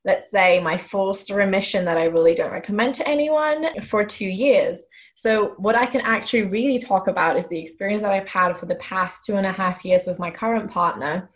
let's 0.07 0.31
say, 0.31 0.61
my 0.61 0.79
forced 0.79 1.29
remission 1.29 1.85
that 1.85 1.99
I 1.99 2.05
really 2.05 2.35
don't 2.35 2.53
recommend 2.53 2.95
to 2.97 3.09
anyone 3.09 3.83
for 3.83 4.03
two 4.03 4.29
years. 4.29 4.79
So, 5.17 5.55
what 5.59 5.77
I 5.77 5.87
can 5.87 6.01
actually 6.01 6.45
really 6.45 6.79
talk 6.79 7.07
about 7.07 7.37
is 7.37 7.47
the 7.47 7.61
experience 7.61 8.03
that 8.03 8.13
I've 8.13 8.29
had 8.29 8.57
for 8.57 8.67
the 8.67 8.75
past 8.77 9.25
two 9.25 9.37
and 9.37 9.47
a 9.47 9.53
half 9.53 9.85
years 9.85 10.07
with 10.07 10.19
my 10.19 10.31
current 10.31 10.71
partner 10.71 11.29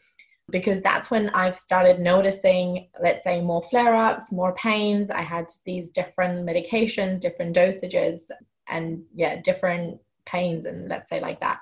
because 0.51 0.81
that's 0.81 1.11
when 1.11 1.29
I've 1.31 1.59
started 1.59 2.01
noticing, 2.01 2.89
let's 3.01 3.25
say, 3.25 3.41
more 3.43 3.63
flare 3.71 3.95
ups, 3.95 4.33
more 4.33 4.55
pains. 4.55 5.11
I 5.11 5.23
had 5.23 5.47
these 5.67 5.91
different 5.91 6.47
medications, 6.47 7.21
different 7.21 7.55
dosages. 7.57 8.31
and 8.69 9.03
yeah 9.15 9.41
different 9.41 9.99
pains 10.27 10.67
and 10.67 10.89
let's 10.89 11.09
say 11.09 11.21
like 11.21 11.41
that 11.41 11.61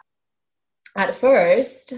at 0.96 1.14
first 1.16 1.92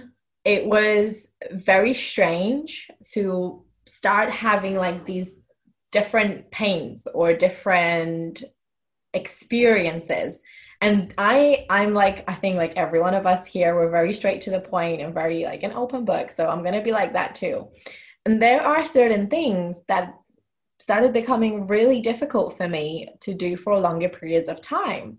it 0.44 0.66
was 0.66 1.28
very 1.52 1.94
strange 1.94 2.90
to 3.12 3.64
start 3.86 4.30
having 4.30 4.76
like 4.76 5.04
these 5.06 5.32
different 5.90 6.50
pains 6.50 7.08
or 7.14 7.32
different 7.32 8.44
experiences 9.14 10.40
and 10.80 11.12
i 11.18 11.66
i'm 11.70 11.92
like 11.92 12.24
i 12.28 12.34
think 12.34 12.56
like 12.56 12.72
every 12.76 13.00
one 13.00 13.14
of 13.14 13.26
us 13.26 13.46
here 13.46 13.74
we're 13.74 13.90
very 13.90 14.12
straight 14.12 14.40
to 14.40 14.50
the 14.50 14.60
point 14.60 15.00
and 15.00 15.12
very 15.14 15.44
like 15.44 15.62
an 15.62 15.72
open 15.72 16.04
book. 16.04 16.30
So 16.30 16.48
i'm 16.48 16.62
to 16.62 16.82
be 16.82 16.92
like 16.92 17.12
that 17.14 17.34
too. 17.34 17.68
And 18.24 18.42
there 18.42 18.62
are 18.62 18.84
certain 18.84 19.28
things 19.28 19.80
that 19.88 20.14
started 20.80 21.12
becoming 21.12 21.66
really 21.66 22.00
difficult 22.00 22.56
for 22.56 22.68
me 22.68 23.08
to 23.20 23.34
do 23.34 23.56
for 23.56 23.78
longer 23.78 24.08
periods 24.08 24.48
of 24.48 24.60
time. 24.60 25.18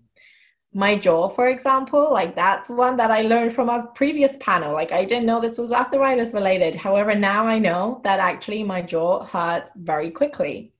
My 0.72 0.96
jaw 0.96 1.28
for 1.28 1.48
example 1.48 2.10
like 2.12 2.34
that's 2.34 2.68
one 2.68 2.96
that 2.96 3.10
i 3.10 3.22
learned 3.22 3.52
from 3.52 3.68
a 3.68 3.88
previous 3.94 4.36
panel. 4.40 4.72
Like 4.72 4.92
i 4.92 5.04
didn't 5.04 5.26
know 5.26 5.40
this 5.40 5.58
was 5.58 5.72
arthritis 5.72 6.32
related. 6.32 6.74
However 6.74 7.14
now 7.14 7.46
i 7.46 7.58
know 7.58 8.00
that 8.04 8.20
actually 8.20 8.64
my 8.64 8.80
jaw 8.80 9.24
hurts 9.24 9.72
very 9.76 10.10
quickly. 10.10 10.72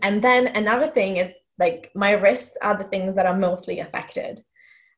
And 0.00 0.22
then 0.22 0.48
another 0.48 0.88
thing 0.88 1.18
is 1.18 1.34
like 1.64 1.90
my 1.94 2.12
wrists 2.22 2.56
are 2.62 2.76
the 2.76 2.90
things 2.92 3.14
that 3.16 3.26
are 3.26 3.36
mostly 3.48 3.80
affected. 3.80 4.34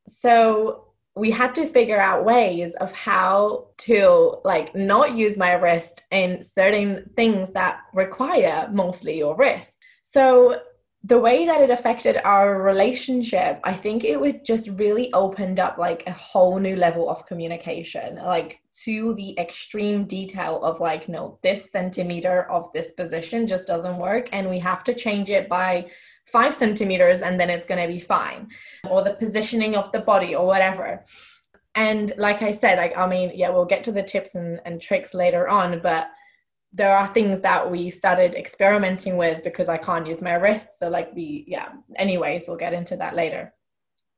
So 0.08 0.88
we 1.16 1.30
had 1.30 1.54
to 1.54 1.72
figure 1.76 2.00
out 2.00 2.24
ways 2.24 2.74
of 2.84 2.90
how 2.92 3.68
to 3.86 3.96
like 4.44 4.74
not 4.74 5.16
use 5.24 5.36
my 5.36 5.52
wrist 5.52 6.02
in 6.10 6.42
certain 6.42 7.10
things 7.16 7.50
that 7.50 7.74
require 7.92 8.68
mostly 8.72 9.18
your 9.18 9.36
wrist 9.36 9.76
so 10.14 10.60
the 11.06 11.18
way 11.18 11.44
that 11.44 11.60
it 11.60 11.70
affected 11.70 12.16
our 12.24 12.62
relationship, 12.62 13.60
I 13.62 13.74
think 13.74 14.04
it 14.04 14.18
would 14.18 14.44
just 14.44 14.68
really 14.70 15.12
opened 15.12 15.60
up 15.60 15.76
like 15.76 16.02
a 16.06 16.12
whole 16.12 16.58
new 16.58 16.76
level 16.76 17.10
of 17.10 17.26
communication, 17.26 18.16
like 18.16 18.60
to 18.84 19.12
the 19.14 19.38
extreme 19.38 20.04
detail 20.06 20.64
of 20.64 20.80
like, 20.80 21.08
no, 21.08 21.38
this 21.42 21.70
centimeter 21.70 22.50
of 22.50 22.72
this 22.72 22.92
position 22.92 23.46
just 23.46 23.66
doesn't 23.66 23.98
work, 23.98 24.28
and 24.32 24.48
we 24.48 24.58
have 24.60 24.82
to 24.84 24.94
change 24.94 25.28
it 25.28 25.46
by 25.46 25.90
five 26.32 26.54
centimeters, 26.54 27.22
and 27.22 27.38
then 27.38 27.50
it's 27.50 27.64
going 27.64 27.80
to 27.80 27.92
be 27.92 28.00
fine, 28.00 28.48
or 28.88 29.02
the 29.02 29.14
positioning 29.14 29.76
of 29.76 29.92
the 29.92 30.00
body, 30.00 30.34
or 30.34 30.46
whatever. 30.46 31.04
And 31.74 32.12
like 32.16 32.42
I 32.42 32.52
said, 32.52 32.78
like, 32.78 32.96
I 32.96 33.06
mean, 33.08 33.32
yeah, 33.34 33.50
we'll 33.50 33.64
get 33.64 33.84
to 33.84 33.92
the 33.92 34.02
tips 34.02 34.34
and, 34.34 34.60
and 34.64 34.80
tricks 34.80 35.12
later 35.14 35.48
on, 35.48 35.80
but 35.80 36.08
there 36.72 36.96
are 36.96 37.12
things 37.14 37.40
that 37.40 37.70
we 37.70 37.88
started 37.88 38.34
experimenting 38.34 39.16
with 39.16 39.44
because 39.44 39.68
I 39.68 39.76
can't 39.76 40.06
use 40.06 40.20
my 40.22 40.34
wrists. 40.34 40.78
So, 40.78 40.88
like, 40.88 41.14
we, 41.14 41.44
yeah, 41.46 41.68
anyways, 41.96 42.44
we'll 42.46 42.56
get 42.56 42.74
into 42.74 42.96
that 42.96 43.14
later. 43.14 43.54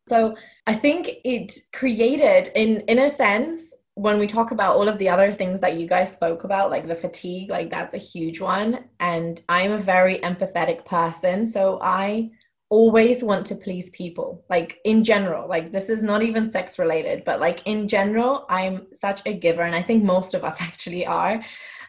So, 0.08 0.36
I 0.66 0.74
think 0.74 1.10
it 1.24 1.52
created, 1.72 2.50
in, 2.54 2.80
in 2.82 2.98
a 2.98 3.10
sense, 3.10 3.74
when 3.96 4.18
we 4.18 4.26
talk 4.26 4.52
about 4.52 4.76
all 4.76 4.88
of 4.88 4.98
the 4.98 5.08
other 5.08 5.32
things 5.32 5.60
that 5.60 5.76
you 5.76 5.88
guys 5.88 6.14
spoke 6.14 6.44
about, 6.44 6.70
like 6.70 6.86
the 6.86 6.94
fatigue, 6.94 7.50
like 7.50 7.70
that's 7.70 7.94
a 7.94 7.98
huge 7.98 8.40
one. 8.40 8.84
And 9.00 9.40
I'm 9.48 9.72
a 9.72 9.78
very 9.78 10.18
empathetic 10.18 10.84
person. 10.84 11.46
So, 11.46 11.80
I 11.82 12.30
always 12.68 13.22
want 13.22 13.46
to 13.46 13.54
please 13.54 13.90
people 13.90 14.44
like 14.50 14.80
in 14.84 15.04
general 15.04 15.48
like 15.48 15.70
this 15.70 15.88
is 15.88 16.02
not 16.02 16.20
even 16.20 16.50
sex 16.50 16.80
related 16.80 17.22
but 17.24 17.38
like 17.38 17.64
in 17.64 17.86
general 17.86 18.44
i'm 18.48 18.88
such 18.92 19.22
a 19.24 19.32
giver 19.32 19.62
and 19.62 19.72
i 19.72 19.80
think 19.80 20.02
most 20.02 20.34
of 20.34 20.42
us 20.42 20.56
actually 20.60 21.06
are 21.06 21.40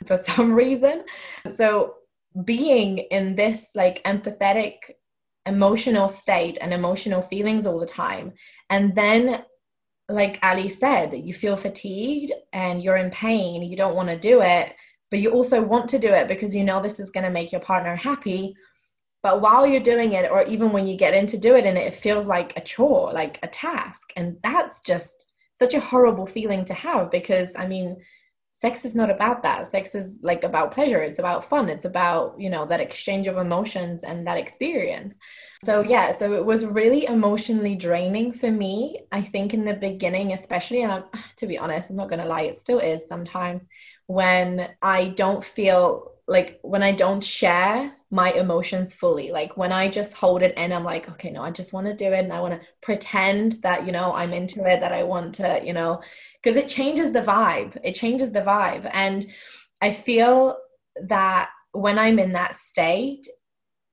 for 0.06 0.18
some 0.18 0.54
reason. 0.54 1.04
So 1.56 1.96
being 2.44 3.00
in 3.00 3.36
this 3.36 3.72
like 3.74 4.04
empathetic 4.04 4.76
emotional 5.46 6.10
state 6.10 6.58
and 6.60 6.74
emotional 6.74 7.22
feelings 7.22 7.66
all 7.66 7.80
the 7.80 7.86
time 7.86 8.34
and 8.70 8.94
then 8.96 9.44
like 10.10 10.40
ali 10.42 10.70
said 10.70 11.14
you 11.14 11.34
feel 11.34 11.58
fatigued 11.58 12.32
and 12.54 12.82
you're 12.82 12.96
in 12.96 13.10
pain 13.12 13.62
you 13.62 13.76
don't 13.76 13.96
want 13.96 14.08
to 14.08 14.18
do 14.18 14.42
it 14.42 14.74
but 15.10 15.20
you 15.20 15.32
also 15.32 15.62
want 15.62 15.90
to 15.90 16.00
do 16.00 16.10
it 16.10 16.28
because 16.28 16.56
you 16.56 16.64
know 16.64 16.82
this 16.82 17.00
is 17.00 17.12
going 17.12 17.24
to 17.24 17.30
make 17.30 17.52
your 17.52 17.62
partner 17.62 17.96
happy. 17.96 18.56
But 19.24 19.42
while 19.42 19.66
you're 19.66 19.82
doing 19.82 20.14
it 20.14 20.30
or 20.30 20.44
even 20.44 20.72
when 20.72 20.88
you 20.88 20.98
get 20.98 21.14
in 21.14 21.28
to 21.28 21.38
do 21.38 21.56
it 21.56 21.66
and 21.66 21.78
it 21.78 21.96
feels 21.96 22.28
like 22.28 22.54
a 22.56 22.62
chore 22.62 23.12
like 23.12 23.40
a 23.44 23.48
task 23.48 24.10
and 24.16 24.38
that's 24.44 24.80
just 24.82 25.32
such 25.60 25.74
a 25.74 25.80
horrible 25.80 26.28
feeling 26.28 26.64
to 26.66 26.74
have 26.74 27.10
because 27.10 27.50
i 27.58 27.66
mean 27.66 27.98
sex 28.60 28.86
is 28.86 28.96
not 28.96 29.10
about 29.10 29.44
that. 29.44 29.70
Sex 29.70 29.96
is 29.96 30.18
like 30.22 30.44
about 30.44 30.74
pleasure. 30.74 31.02
It's 31.02 31.20
about 31.20 31.50
fun. 31.50 31.70
It's 31.70 31.86
about 31.86 32.40
you 32.40 32.50
know 32.50 32.66
that 32.66 32.80
exchange 32.80 33.28
of 33.28 33.38
emotions 33.38 34.04
and 34.04 34.26
that 34.28 34.38
experience. 34.38 35.18
So 35.64 35.82
yeah 35.82 36.16
so 36.16 36.34
it 36.34 36.46
was 36.46 36.66
really 36.66 37.06
emotionally 37.06 37.76
draining 37.76 38.32
for 38.32 38.52
me 38.52 39.00
i 39.12 39.22
think 39.22 39.54
in 39.54 39.66
the 39.66 39.74
beginning 39.74 40.34
especially 40.34 40.84
and 40.84 40.92
I'm, 40.92 41.04
to 41.38 41.48
be 41.48 41.58
honest 41.58 41.90
i'm 41.90 41.96
not 41.96 42.10
going 42.10 42.22
to 42.22 42.28
lie 42.28 42.44
it 42.44 42.58
still 42.58 42.80
is 42.80 43.08
sometimes 43.08 43.64
when 44.06 44.70
i 44.82 45.10
don't 45.10 45.44
feel 45.44 46.12
like 46.28 46.60
when 46.62 46.84
i 46.84 46.92
don't 46.92 47.24
share 47.24 47.94
my 48.10 48.32
emotions 48.34 48.94
fully 48.94 49.32
like 49.32 49.58
when 49.58 49.72
i 49.72 49.90
just 49.90 50.14
hold 50.14 50.42
it 50.42 50.58
in 50.58 50.72
i'm 50.72 50.84
like 50.84 51.10
okay 51.10 51.30
no 51.30 51.42
i 51.42 51.52
just 51.52 51.74
want 51.74 51.86
to 51.86 51.96
do 51.96 52.06
it 52.06 52.24
and 52.24 52.34
i 52.34 52.40
want 52.40 52.54
to 52.54 52.68
pretend 52.82 53.54
that 53.64 53.86
you 53.86 53.92
know 53.92 54.14
i'm 54.14 54.34
into 54.34 54.66
it 54.66 54.80
that 54.80 54.92
i 54.92 55.04
want 55.04 55.36
to 55.36 55.62
you 55.64 55.74
know 55.74 56.02
because 56.48 56.56
it 56.56 56.70
changes 56.70 57.12
the 57.12 57.22
vibe. 57.22 57.78
It 57.84 57.94
changes 57.94 58.32
the 58.32 58.40
vibe. 58.40 58.90
And 58.94 59.26
I 59.82 59.92
feel 59.92 60.58
that 61.10 61.50
when 61.74 62.00
I'm 62.00 62.20
in 62.20 62.32
that 62.32 62.56
state, 62.56 63.28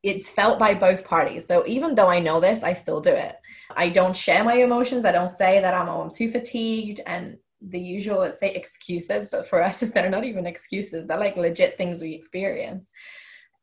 it's 0.05 0.29
felt 0.29 0.61
by 0.61 0.75
both 0.75 1.05
parties. 1.05 1.47
So 1.47 1.65
even 1.67 1.97
though 1.97 2.09
I 2.09 2.21
know 2.21 2.41
this, 2.41 2.63
I 2.63 2.75
still 2.75 3.01
do 3.01 3.11
it. 3.11 3.35
I 3.77 3.89
don't 3.89 4.17
share 4.17 4.45
my 4.45 4.55
emotions. 4.55 5.05
I 5.05 5.11
don't 5.11 5.37
say 5.37 5.61
that 5.61 5.75
I'm, 5.75 5.89
oh, 5.89 6.03
I'm 6.03 6.11
too 6.11 6.31
fatigued 6.31 7.01
and 7.07 7.39
the 7.69 7.79
usual, 7.79 8.19
let's 8.19 8.41
say, 8.41 8.55
excuses. 8.55 9.27
But 9.31 9.49
for 9.49 9.63
us, 9.63 9.81
they're 9.95 10.11
not 10.11 10.25
even 10.25 10.47
excuses. 10.47 11.07
They're 11.07 11.19
like 11.19 11.37
legit 11.37 11.77
things 11.77 12.01
we 12.01 12.13
experience. 12.13 12.91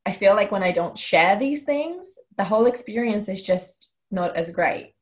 I 0.06 0.12
feel 0.12 0.36
like 0.36 0.52
when 0.52 0.64
I 0.64 0.72
don't 0.72 0.98
share 0.98 1.38
these 1.38 1.64
things, 1.64 2.08
the 2.38 2.44
whole 2.44 2.66
experience 2.66 3.30
is 3.30 3.44
just 3.44 3.90
not 4.10 4.36
as 4.36 4.50
great. 4.50 4.96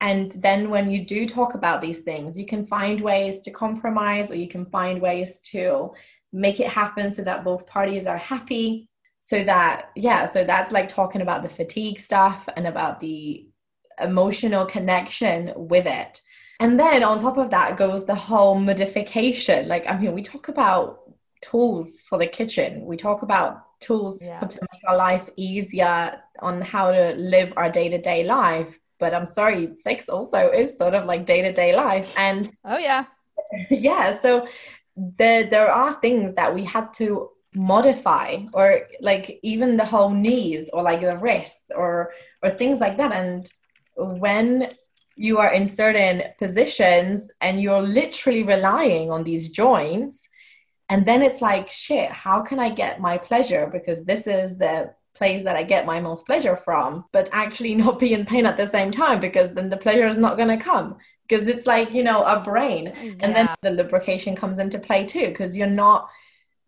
And 0.00 0.32
then 0.32 0.68
when 0.68 0.90
you 0.90 1.04
do 1.04 1.26
talk 1.26 1.54
about 1.54 1.80
these 1.80 2.00
things, 2.00 2.36
you 2.36 2.44
can 2.44 2.66
find 2.66 3.00
ways 3.00 3.40
to 3.42 3.50
compromise 3.50 4.32
or 4.32 4.34
you 4.34 4.48
can 4.48 4.66
find 4.66 5.00
ways 5.00 5.40
to 5.52 5.92
make 6.32 6.58
it 6.60 6.66
happen 6.66 7.10
so 7.10 7.22
that 7.22 7.44
both 7.44 7.66
parties 7.66 8.06
are 8.06 8.18
happy. 8.18 8.88
So 9.20 9.44
that, 9.44 9.90
yeah, 9.94 10.26
so 10.26 10.44
that's 10.44 10.72
like 10.72 10.88
talking 10.88 11.22
about 11.22 11.44
the 11.44 11.48
fatigue 11.48 12.00
stuff 12.00 12.48
and 12.56 12.66
about 12.66 12.98
the 12.98 13.46
emotional 14.00 14.66
connection 14.66 15.52
with 15.54 15.86
it. 15.86 16.20
And 16.62 16.78
then 16.78 17.02
on 17.02 17.18
top 17.18 17.38
of 17.38 17.50
that 17.50 17.76
goes 17.76 18.06
the 18.06 18.14
whole 18.14 18.54
modification. 18.54 19.68
Like, 19.68 19.84
I 19.88 19.96
mean, 19.98 20.12
we 20.12 20.22
talk 20.22 20.48
about 20.48 21.00
tools 21.40 22.00
for 22.08 22.18
the 22.18 22.26
kitchen, 22.26 22.86
we 22.86 22.96
talk 22.96 23.22
about 23.22 23.80
tools 23.80 24.24
yeah. 24.24 24.38
to 24.38 24.60
make 24.70 24.82
our 24.86 24.96
life 24.96 25.28
easier 25.36 26.20
on 26.38 26.60
how 26.60 26.92
to 26.92 27.14
live 27.14 27.52
our 27.56 27.68
day 27.68 27.88
to 27.88 27.98
day 27.98 28.22
life 28.22 28.78
but 29.02 29.12
I'm 29.12 29.26
sorry, 29.26 29.74
sex 29.74 30.08
also 30.08 30.52
is 30.52 30.78
sort 30.78 30.94
of 30.94 31.06
like 31.06 31.26
day 31.26 31.42
to 31.42 31.52
day 31.52 31.74
life. 31.74 32.08
And 32.16 32.52
oh, 32.64 32.78
yeah. 32.78 33.06
yeah. 33.70 34.20
So 34.20 34.46
there, 34.96 35.50
there 35.50 35.68
are 35.68 36.00
things 36.00 36.34
that 36.34 36.54
we 36.54 36.62
had 36.62 36.94
to 36.94 37.30
modify 37.52 38.44
or 38.52 38.82
like 39.00 39.40
even 39.42 39.76
the 39.76 39.84
whole 39.84 40.10
knees 40.10 40.70
or 40.72 40.84
like 40.84 41.00
the 41.00 41.18
wrists 41.18 41.72
or 41.74 42.12
or 42.44 42.50
things 42.50 42.78
like 42.78 42.96
that 42.96 43.12
and 43.12 43.50
when 43.96 44.72
you 45.16 45.38
are 45.38 45.52
in 45.52 45.68
certain 45.68 46.22
positions 46.38 47.30
and 47.40 47.60
you're 47.60 47.82
literally 47.82 48.42
relying 48.42 49.10
on 49.10 49.24
these 49.24 49.50
joints 49.50 50.28
and 50.88 51.04
then 51.06 51.22
it's 51.22 51.40
like 51.40 51.70
shit 51.70 52.10
how 52.10 52.40
can 52.40 52.58
i 52.58 52.68
get 52.68 53.00
my 53.00 53.16
pleasure 53.18 53.68
because 53.72 54.04
this 54.04 54.26
is 54.26 54.58
the 54.58 54.92
place 55.14 55.44
that 55.44 55.56
I 55.56 55.62
get 55.62 55.86
my 55.86 56.00
most 56.00 56.26
pleasure 56.26 56.56
from, 56.56 57.04
but 57.12 57.28
actually 57.32 57.74
not 57.84 57.98
be 57.98 58.12
in 58.12 58.26
pain 58.26 58.46
at 58.46 58.56
the 58.56 58.66
same 58.66 58.90
time 58.90 59.20
because 59.20 59.52
then 59.52 59.70
the 59.70 59.76
pleasure 59.76 60.08
is 60.08 60.18
not 60.18 60.36
going 60.36 60.48
to 60.48 60.56
come 60.56 60.96
because 61.28 61.46
it's 61.48 61.66
like, 61.66 61.92
you 61.92 62.02
know, 62.02 62.22
a 62.22 62.40
brain. 62.40 62.86
Yeah. 62.86 63.12
And 63.20 63.34
then 63.34 63.48
the 63.62 63.70
lubrication 63.70 64.34
comes 64.36 64.58
into 64.58 64.78
play 64.78 65.06
too 65.06 65.28
because 65.28 65.56
you're 65.56 65.66
not 65.66 66.08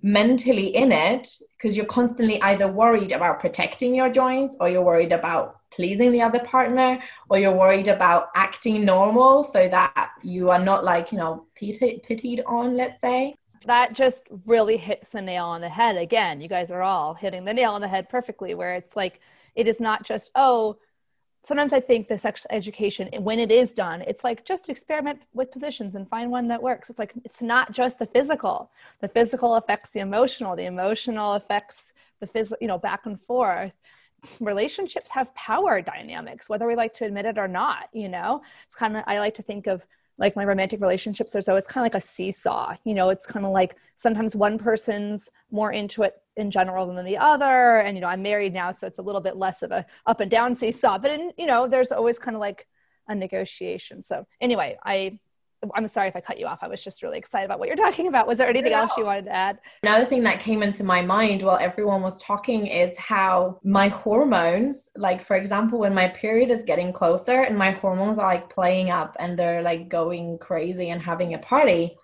mentally 0.03 0.69
in 0.69 0.93
it 0.93 1.29
because 1.57 1.77
you're 1.77 1.87
constantly 1.87 2.41
either 2.43 2.69
worried 2.69 3.13
about 3.13 3.41
protecting 3.41 3.95
your 3.95 4.11
joints 4.11 4.57
or 4.61 4.69
you're 4.69 4.83
worried 4.83 5.13
about 5.13 5.61
pleasing 5.75 6.13
the 6.13 6.23
other 6.23 6.41
partner 6.41 7.03
or 7.29 7.39
you're 7.39 7.57
worried 7.57 7.89
about 7.89 8.29
acting 8.35 8.85
normal 8.85 9.43
so 9.43 9.69
that 9.69 10.11
you 10.23 10.51
are 10.51 10.59
not 10.59 10.85
like 10.85 11.13
you 11.13 11.19
know 11.19 11.47
pitied, 11.55 12.03
pitied 12.03 12.43
on 12.47 12.77
let's 12.77 13.01
say? 13.01 13.35
That 13.67 13.95
just 13.95 14.29
really 14.47 14.77
hits 14.77 15.11
the 15.11 15.23
nail 15.23 15.47
on 15.47 15.61
the 15.61 15.69
head. 15.69 15.97
Again 15.97 16.41
you 16.41 16.49
guys 16.49 16.71
are 16.71 16.83
all 16.83 17.15
hitting 17.15 17.45
the 17.45 17.55
nail 17.55 17.73
on 17.73 17.81
the 17.81 17.89
head 17.89 18.09
perfectly 18.09 18.55
where 18.55 18.75
it's 18.75 18.97
like 18.97 19.21
it 19.55 19.67
is 19.69 19.81
not 19.81 20.05
just 20.05 20.31
oh 20.35 20.77
sometimes 21.45 21.75
i 21.75 21.81
think 21.81 22.09
the 22.09 22.17
sex 22.17 22.47
education 22.51 23.09
when 23.23 23.39
it 23.39 23.51
is 23.51 23.71
done 23.71 24.01
it's 24.03 24.25
like 24.25 24.47
just 24.47 24.71
experiment 24.71 25.21
with 25.35 25.53
positions 25.53 25.95
and 25.95 26.09
find 26.09 26.31
one 26.31 26.49
that 26.49 26.63
works. 26.63 26.89
It's 26.91 26.99
like 26.99 27.13
it's 27.25 27.43
not 27.43 27.73
just 27.73 27.99
the 27.99 28.07
physical. 28.07 28.71
The 29.01 29.09
physical 29.09 29.57
affects 29.57 29.91
the 29.91 30.01
emotional. 30.01 30.57
The 30.57 30.65
emotional 30.65 31.35
affects 31.35 31.93
the 32.21 32.27
physical 32.27 32.59
you 32.61 32.69
know 32.69 32.79
back 32.79 33.07
and 33.07 33.21
forth 33.21 33.73
relationships 34.41 35.11
have 35.11 35.35
power 35.35 35.81
dynamics, 35.81 36.49
whether 36.49 36.67
we 36.67 36.75
like 36.75 36.93
to 36.95 37.05
admit 37.05 37.27
it 37.27 37.39
or 37.39 37.49
not. 37.49 37.89
You 37.93 38.09
know, 38.09 38.43
it's 38.67 38.77
kind 38.77 38.97
of, 38.97 39.05
I 39.07 39.19
like 39.19 39.35
to 39.37 39.43
think 39.43 39.67
of 39.67 39.85
like 40.17 40.37
my 40.37 40.45
romantic 40.45 40.81
relationships, 40.81 41.33
there's 41.33 41.49
always 41.49 41.67
kind 41.67 41.85
of 41.85 41.93
like 41.93 42.01
a 42.01 42.07
seesaw. 42.07 42.75
You 42.85 42.95
know, 42.95 43.11
it's 43.11 43.27
kind 43.27 43.45
of 43.45 43.53
like 43.53 43.77
sometimes 43.97 44.37
one 44.37 44.59
person's 44.59 45.29
more 45.51 45.73
into 45.73 46.03
it 46.05 46.15
in 46.37 46.51
general 46.51 46.87
than 46.87 47.05
the 47.05 47.19
other. 47.19 47.79
And, 47.79 47.97
you 47.97 48.01
know, 48.01 48.09
I'm 48.09 48.23
married 48.23 48.53
now, 48.53 48.71
so 48.71 48.87
it's 48.87 48.99
a 48.99 49.03
little 49.03 49.21
bit 49.21 49.37
less 49.37 49.63
of 49.63 49.73
a 49.73 49.85
up 50.07 50.21
and 50.21 50.31
down 50.31 50.55
seesaw. 50.55 50.99
But, 50.99 51.11
in, 51.11 51.33
you 51.37 51.47
know, 51.47 51.67
there's 51.67 51.93
always 51.93 52.19
kind 52.19 52.37
of 52.37 52.41
like 52.41 52.67
a 53.09 53.15
negotiation. 53.15 54.03
So, 54.03 54.27
anyway, 54.41 54.79
I 54.85 55.19
I'm 55.75 55.89
sorry 55.89 56.09
if 56.09 56.17
I 56.17 56.21
cut 56.21 56.39
you 56.39 56.47
off. 56.47 56.59
I 56.63 56.69
was 56.69 56.83
just 56.83 57.03
really 57.03 57.19
excited 57.19 57.47
about 57.47 57.59
what 57.59 57.69
you're 57.69 57.77
talking 57.89 58.09
about. 58.09 58.27
Was 58.27 58.39
there 58.39 58.49
anything 58.49 58.73
else 58.73 58.93
you 58.97 59.05
wanted 59.05 59.27
to 59.27 59.33
add? 59.33 59.59
Another 59.83 60.05
thing 60.05 60.23
that 60.25 60.41
came 60.41 60.63
into 60.63 60.85
my 60.85 61.03
mind 61.03 61.43
while 61.43 61.59
everyone 61.59 62.03
was 62.03 62.23
talking 62.23 62.67
is 62.67 62.97
how 62.99 63.59
my 63.65 63.89
hormones, 63.89 64.91
like 64.97 65.25
for 65.25 65.37
example, 65.37 65.79
when 65.79 65.95
my 65.95 66.09
period 66.09 66.51
is 66.51 66.63
getting 66.63 66.93
closer 66.93 67.43
and 67.43 67.57
my 67.57 67.71
hormones 67.71 68.19
are 68.19 68.35
like 68.35 68.51
playing 68.51 68.91
up 68.91 69.17
and 69.19 69.39
they're 69.39 69.63
like 69.63 69.89
going 69.89 70.39
crazy 70.39 70.91
and 70.91 71.03
having 71.03 71.35
a 71.35 71.39
party, 71.39 71.97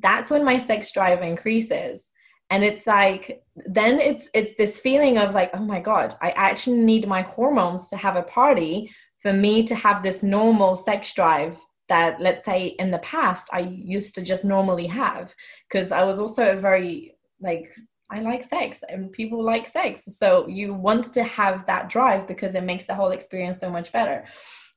that's 0.00 0.30
when 0.30 0.44
my 0.44 0.58
sex 0.58 0.92
drive 0.92 1.22
increases. 1.22 2.08
And 2.50 2.64
it's 2.64 2.86
like 2.86 3.42
then 3.54 4.00
it's 4.00 4.28
it's 4.34 4.56
this 4.56 4.80
feeling 4.80 5.18
of 5.18 5.34
like, 5.34 5.50
oh 5.54 5.64
my 5.64 5.80
God, 5.80 6.14
I 6.20 6.30
actually 6.30 6.78
need 6.78 7.06
my 7.06 7.22
hormones 7.22 7.88
to 7.90 7.96
have 7.96 8.16
a 8.16 8.22
party 8.22 8.90
for 9.22 9.32
me 9.32 9.66
to 9.66 9.74
have 9.74 10.02
this 10.02 10.22
normal 10.22 10.76
sex 10.76 11.12
drive 11.14 11.56
that 11.90 12.20
let's 12.20 12.46
say 12.46 12.74
in 12.78 12.90
the 12.90 12.98
past 12.98 13.48
i 13.52 13.60
used 13.60 14.14
to 14.14 14.22
just 14.22 14.44
normally 14.44 14.86
have 14.86 15.34
because 15.68 15.92
i 15.92 16.02
was 16.02 16.18
also 16.18 16.52
a 16.56 16.60
very 16.60 17.14
like 17.40 17.70
i 18.10 18.20
like 18.20 18.44
sex 18.44 18.82
and 18.88 19.12
people 19.12 19.42
like 19.42 19.68
sex. 19.68 20.02
So 20.18 20.46
you 20.48 20.74
want 20.74 21.12
to 21.14 21.22
have 21.22 21.66
that 21.66 21.88
drive 21.88 22.26
because 22.26 22.54
it 22.54 22.64
makes 22.64 22.86
the 22.86 22.94
whole 22.94 23.12
experience 23.12 23.58
so 23.58 23.70
much 23.70 23.92
better. 23.92 24.24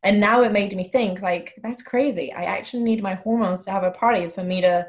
And 0.04 0.19
now 0.19 0.43
it 0.43 0.52
made 0.52 0.76
me 0.76 0.84
think 0.84 1.21
like 1.21 1.54
that's 1.63 1.82
crazy. 1.82 2.32
I 2.32 2.43
actually 2.43 2.84
need 2.84 3.02
my 3.02 3.15
hormones 3.15 3.65
to 3.65 3.71
have 3.71 3.84
a 3.84 3.91
party 3.91 4.30
for 4.30 4.43
me 4.43 4.62
to 4.62 4.86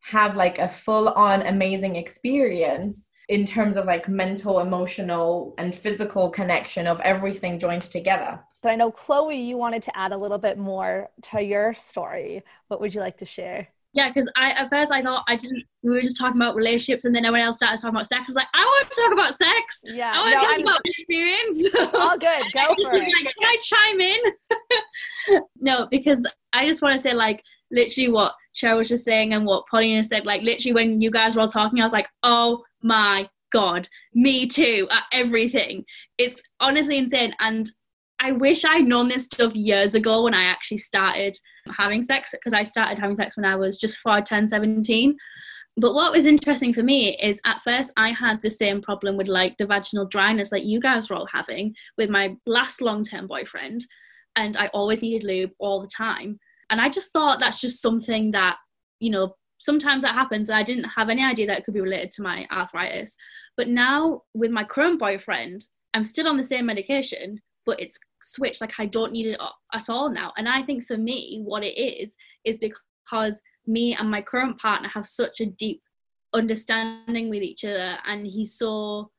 have 0.00 0.36
like 0.36 0.58
a 0.58 0.68
full 0.68 1.08
on 1.08 1.42
amazing 1.42 1.96
experience 1.96 3.08
in 3.28 3.44
terms 3.44 3.76
of 3.76 3.86
like 3.86 4.08
mental 4.08 4.60
emotional 4.60 5.54
and 5.58 5.74
physical 5.74 6.30
connection 6.30 6.86
of 6.86 7.00
everything 7.00 7.58
joined 7.58 7.82
together 7.82 8.38
So 8.62 8.70
I 8.70 8.76
know 8.76 8.90
Chloe, 8.90 9.40
you 9.40 9.56
wanted 9.56 9.82
to 9.84 9.96
add 9.96 10.12
a 10.12 10.16
little 10.16 10.38
bit 10.38 10.58
more 10.58 11.10
to 11.30 11.42
your 11.42 11.74
story. 11.74 12.42
What 12.68 12.80
would 12.80 12.94
you 12.94 13.00
like 13.00 13.18
to 13.18 13.26
share? 13.26 13.68
Yeah, 13.96 14.10
because 14.10 14.30
I 14.36 14.50
at 14.50 14.68
first 14.68 14.92
I 14.92 15.00
thought 15.00 15.24
I 15.26 15.36
didn't. 15.36 15.64
We 15.82 15.94
were 15.94 16.02
just 16.02 16.18
talking 16.18 16.36
about 16.36 16.54
relationships, 16.54 17.06
and 17.06 17.16
then 17.16 17.24
everyone 17.24 17.46
else 17.46 17.56
started 17.56 17.80
talking 17.80 17.96
about 17.96 18.06
sex. 18.06 18.24
I 18.26 18.28
was 18.28 18.36
like, 18.36 18.48
I 18.54 18.62
want 18.62 18.90
to 18.90 19.00
talk 19.00 19.12
about 19.12 19.34
sex. 19.34 19.84
Yeah, 19.84 20.12
I 20.14 20.18
want 20.18 20.30
no, 20.32 20.40
to 20.40 20.46
talk 20.46 20.54
I'm, 20.54 20.60
about 20.60 20.80
experience. 20.84 21.56
It's 21.60 21.94
all 21.94 22.18
good. 22.18 22.42
Go 22.52 22.74
for 22.90 22.96
it. 22.96 23.24
Like, 23.24 23.34
can 23.34 23.42
I 23.42 23.58
chime 23.62 24.00
in? 24.02 25.40
no, 25.60 25.88
because 25.90 26.26
I 26.52 26.66
just 26.66 26.82
want 26.82 26.94
to 26.94 26.98
say 26.98 27.14
like 27.14 27.42
literally 27.70 28.10
what 28.10 28.34
Cheryl 28.54 28.76
was 28.76 28.90
just 28.90 29.06
saying 29.06 29.32
and 29.32 29.46
what 29.46 29.64
Paulina 29.70 30.04
said. 30.04 30.26
Like 30.26 30.42
literally 30.42 30.74
when 30.74 31.00
you 31.00 31.10
guys 31.10 31.34
were 31.34 31.40
all 31.40 31.48
talking, 31.48 31.80
I 31.80 31.84
was 31.84 31.94
like, 31.94 32.08
oh 32.22 32.62
my 32.86 33.28
god, 33.52 33.88
me 34.14 34.46
too 34.46 34.88
at 34.90 35.04
everything. 35.12 35.84
It's 36.18 36.42
honestly 36.60 36.98
insane, 36.98 37.34
and 37.40 37.70
I 38.18 38.32
wish 38.32 38.64
I'd 38.64 38.86
known 38.86 39.08
this 39.08 39.24
stuff 39.24 39.54
years 39.54 39.94
ago 39.94 40.22
when 40.22 40.34
I 40.34 40.44
actually 40.44 40.78
started 40.78 41.36
having 41.76 42.02
sex 42.02 42.32
because 42.32 42.54
I 42.54 42.62
started 42.62 42.98
having 42.98 43.16
sex 43.16 43.36
when 43.36 43.44
I 43.44 43.56
was 43.56 43.76
just 43.78 43.96
before 43.96 44.12
I 44.12 44.20
turned 44.22 44.48
17. 44.48 45.16
But 45.78 45.92
what 45.92 46.12
was 46.12 46.24
interesting 46.24 46.72
for 46.72 46.82
me 46.82 47.18
is 47.18 47.40
at 47.44 47.60
first 47.62 47.92
I 47.98 48.12
had 48.12 48.40
the 48.40 48.50
same 48.50 48.80
problem 48.80 49.18
with 49.18 49.28
like 49.28 49.56
the 49.58 49.66
vaginal 49.66 50.06
dryness 50.06 50.50
like 50.50 50.64
you 50.64 50.80
guys 50.80 51.10
were 51.10 51.16
all 51.16 51.28
having 51.30 51.74
with 51.98 52.08
my 52.08 52.34
last 52.46 52.80
long 52.80 53.04
term 53.04 53.26
boyfriend. 53.26 53.84
And 54.36 54.56
I 54.56 54.68
always 54.68 55.02
needed 55.02 55.24
lube 55.26 55.50
all 55.58 55.82
the 55.82 55.90
time. 55.94 56.38
And 56.70 56.80
I 56.80 56.88
just 56.88 57.12
thought 57.12 57.40
that's 57.40 57.60
just 57.60 57.82
something 57.82 58.30
that, 58.30 58.56
you 59.00 59.10
know, 59.10 59.34
sometimes 59.58 60.02
that 60.02 60.14
happens. 60.14 60.50
I 60.50 60.62
didn't 60.62 60.90
have 60.96 61.08
any 61.08 61.24
idea 61.24 61.46
that 61.46 61.58
it 61.58 61.64
could 61.64 61.74
be 61.74 61.80
related 61.80 62.10
to 62.12 62.22
my 62.22 62.46
arthritis. 62.52 63.16
But 63.56 63.68
now 63.68 64.22
with 64.34 64.50
my 64.50 64.64
current 64.64 64.98
boyfriend, 64.98 65.66
I'm 65.94 66.04
still 66.04 66.28
on 66.28 66.36
the 66.36 66.42
same 66.42 66.66
medication, 66.66 67.40
but 67.66 67.80
it's 67.80 67.98
switched 68.22 68.60
like 68.60 68.72
i 68.78 68.86
don't 68.86 69.12
need 69.12 69.26
it 69.26 69.40
at 69.72 69.88
all 69.88 70.08
now 70.08 70.32
and 70.36 70.48
i 70.48 70.62
think 70.62 70.86
for 70.86 70.96
me 70.96 71.42
what 71.44 71.62
it 71.62 71.78
is 71.78 72.14
is 72.44 72.58
because 72.58 73.42
me 73.66 73.94
and 73.94 74.10
my 74.10 74.22
current 74.22 74.58
partner 74.58 74.88
have 74.88 75.06
such 75.06 75.40
a 75.40 75.46
deep 75.46 75.82
understanding 76.32 77.28
with 77.28 77.42
each 77.42 77.64
other 77.64 77.98
and 78.06 78.26
he's 78.26 78.54
so 78.54 79.10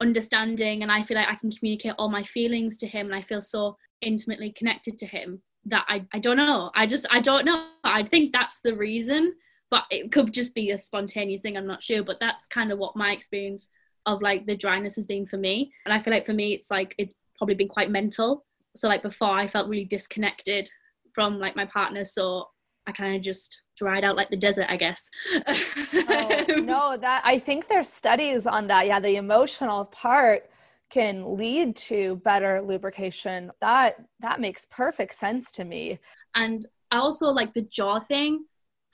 understanding 0.00 0.82
and 0.82 0.92
i 0.92 1.02
feel 1.02 1.16
like 1.16 1.28
i 1.28 1.34
can 1.34 1.50
communicate 1.50 1.94
all 1.98 2.08
my 2.08 2.22
feelings 2.22 2.76
to 2.76 2.86
him 2.86 3.06
and 3.06 3.14
i 3.14 3.22
feel 3.22 3.40
so 3.40 3.76
intimately 4.02 4.52
connected 4.52 4.98
to 4.98 5.06
him 5.06 5.40
that 5.64 5.84
i, 5.88 6.04
I 6.12 6.18
don't 6.18 6.36
know 6.36 6.70
i 6.74 6.86
just 6.86 7.06
i 7.10 7.20
don't 7.20 7.44
know 7.44 7.68
i 7.84 8.02
think 8.02 8.32
that's 8.32 8.60
the 8.60 8.76
reason 8.76 9.34
but 9.74 9.84
it 9.90 10.12
could 10.12 10.32
just 10.32 10.54
be 10.54 10.70
a 10.70 10.78
spontaneous 10.78 11.42
thing 11.42 11.56
i'm 11.56 11.66
not 11.66 11.82
sure 11.82 12.02
but 12.04 12.20
that's 12.20 12.46
kind 12.46 12.70
of 12.70 12.78
what 12.78 12.94
my 12.94 13.10
experience 13.10 13.68
of 14.06 14.22
like 14.22 14.46
the 14.46 14.56
dryness 14.56 14.94
has 14.94 15.06
been 15.06 15.26
for 15.26 15.38
me 15.38 15.72
and 15.84 15.92
i 15.92 16.00
feel 16.00 16.12
like 16.12 16.26
for 16.26 16.32
me 16.32 16.52
it's 16.52 16.70
like 16.70 16.94
it's 16.98 17.14
probably 17.36 17.54
been 17.54 17.68
quite 17.68 17.90
mental. 17.90 18.44
So 18.76 18.88
like 18.88 19.02
before 19.02 19.30
I 19.30 19.48
felt 19.48 19.68
really 19.68 19.84
disconnected 19.84 20.68
from 21.14 21.38
like 21.38 21.56
my 21.56 21.66
partner. 21.66 22.04
So 22.04 22.48
I 22.86 22.92
kind 22.92 23.16
of 23.16 23.22
just 23.22 23.62
dried 23.76 24.04
out 24.04 24.16
like 24.16 24.30
the 24.30 24.36
desert, 24.36 24.66
I 24.68 24.76
guess. 24.76 25.10
oh, 25.46 26.44
no, 26.48 26.96
that 26.96 27.22
I 27.24 27.38
think 27.38 27.68
there's 27.68 27.88
studies 27.88 28.46
on 28.46 28.66
that. 28.68 28.86
Yeah, 28.86 29.00
the 29.00 29.16
emotional 29.16 29.86
part 29.86 30.50
can 30.90 31.36
lead 31.36 31.76
to 31.76 32.16
better 32.24 32.60
lubrication. 32.62 33.50
That 33.60 33.96
that 34.20 34.40
makes 34.40 34.66
perfect 34.70 35.14
sense 35.14 35.50
to 35.52 35.64
me. 35.64 35.98
And 36.34 36.64
I 36.90 36.98
also 36.98 37.28
like 37.28 37.54
the 37.54 37.62
jaw 37.62 38.00
thing 38.00 38.44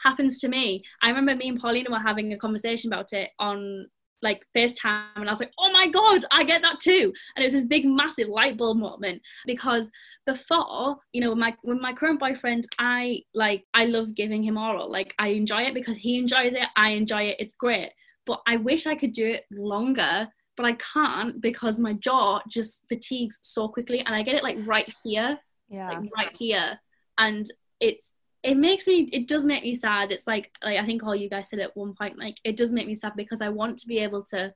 happens 0.02 0.38
to 0.40 0.48
me. 0.48 0.82
I 1.02 1.08
remember 1.08 1.34
me 1.34 1.48
and 1.48 1.60
Paulina 1.60 1.90
were 1.90 1.98
having 1.98 2.32
a 2.32 2.38
conversation 2.38 2.92
about 2.92 3.12
it 3.12 3.30
on 3.38 3.86
like 4.22 4.44
FaceTime 4.54 5.16
and 5.16 5.28
I 5.28 5.32
was 5.32 5.40
like, 5.40 5.52
oh 5.58 5.72
my 5.72 5.88
God, 5.88 6.24
I 6.30 6.44
get 6.44 6.62
that 6.62 6.80
too. 6.80 7.12
And 7.34 7.42
it 7.42 7.46
was 7.46 7.54
this 7.54 7.64
big, 7.64 7.86
massive 7.86 8.28
light 8.28 8.56
bulb 8.56 8.78
moment 8.78 9.22
because 9.46 9.90
before, 10.26 10.96
you 11.12 11.20
know, 11.20 11.34
my 11.34 11.56
with 11.64 11.80
my 11.80 11.92
current 11.92 12.20
boyfriend, 12.20 12.66
I 12.78 13.22
like 13.34 13.64
I 13.74 13.86
love 13.86 14.14
giving 14.14 14.42
him 14.42 14.58
oral. 14.58 14.90
Like 14.90 15.14
I 15.18 15.28
enjoy 15.28 15.62
it 15.62 15.74
because 15.74 15.96
he 15.96 16.18
enjoys 16.18 16.52
it, 16.54 16.66
I 16.76 16.90
enjoy 16.90 17.22
it, 17.22 17.36
it's 17.38 17.54
great. 17.54 17.92
But 18.26 18.42
I 18.46 18.56
wish 18.56 18.86
I 18.86 18.94
could 18.94 19.12
do 19.12 19.26
it 19.26 19.44
longer, 19.50 20.28
but 20.56 20.66
I 20.66 20.74
can't 20.74 21.40
because 21.40 21.78
my 21.78 21.94
jaw 21.94 22.40
just 22.48 22.82
fatigues 22.88 23.38
so 23.42 23.68
quickly 23.68 24.00
and 24.00 24.14
I 24.14 24.22
get 24.22 24.34
it 24.34 24.42
like 24.42 24.58
right 24.66 24.92
here. 25.02 25.38
Yeah. 25.68 25.88
Like 25.88 26.10
right 26.16 26.36
here. 26.38 26.78
And 27.18 27.50
it's 27.80 28.12
it 28.42 28.56
makes 28.56 28.86
me 28.86 29.08
it 29.12 29.28
does 29.28 29.44
make 29.44 29.62
me 29.62 29.74
sad. 29.74 30.12
It's 30.12 30.26
like 30.26 30.50
like 30.64 30.78
i 30.78 30.86
think 30.86 31.02
all 31.02 31.14
you 31.14 31.28
guys 31.28 31.48
said 31.48 31.58
at 31.58 31.76
one 31.76 31.94
point 31.94 32.18
like 32.18 32.36
it 32.44 32.56
does 32.56 32.72
make 32.72 32.86
me 32.86 32.94
sad 32.94 33.12
because 33.16 33.40
i 33.40 33.48
want 33.48 33.78
to 33.78 33.86
be 33.86 33.98
able 33.98 34.24
to 34.24 34.54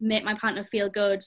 make 0.00 0.24
my 0.24 0.34
partner 0.34 0.64
feel 0.64 0.88
good. 0.88 1.22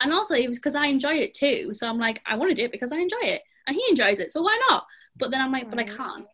And 0.00 0.12
also 0.12 0.34
it 0.34 0.48
was 0.48 0.58
because 0.58 0.74
i 0.74 0.86
enjoy 0.86 1.14
it 1.14 1.34
too. 1.34 1.70
So 1.74 1.88
i'm 1.88 1.98
like 1.98 2.20
i 2.26 2.34
want 2.34 2.50
to 2.50 2.54
do 2.54 2.64
it 2.64 2.72
because 2.72 2.92
i 2.92 2.96
enjoy 2.96 3.22
it. 3.22 3.42
And 3.66 3.76
he 3.76 3.84
enjoys 3.90 4.18
it 4.18 4.32
so 4.32 4.42
why 4.42 4.58
not? 4.68 4.84
But 5.16 5.30
then 5.30 5.40
i'm 5.40 5.52
like 5.52 5.70
but 5.70 5.78
i 5.78 5.84
can't. 5.84 6.26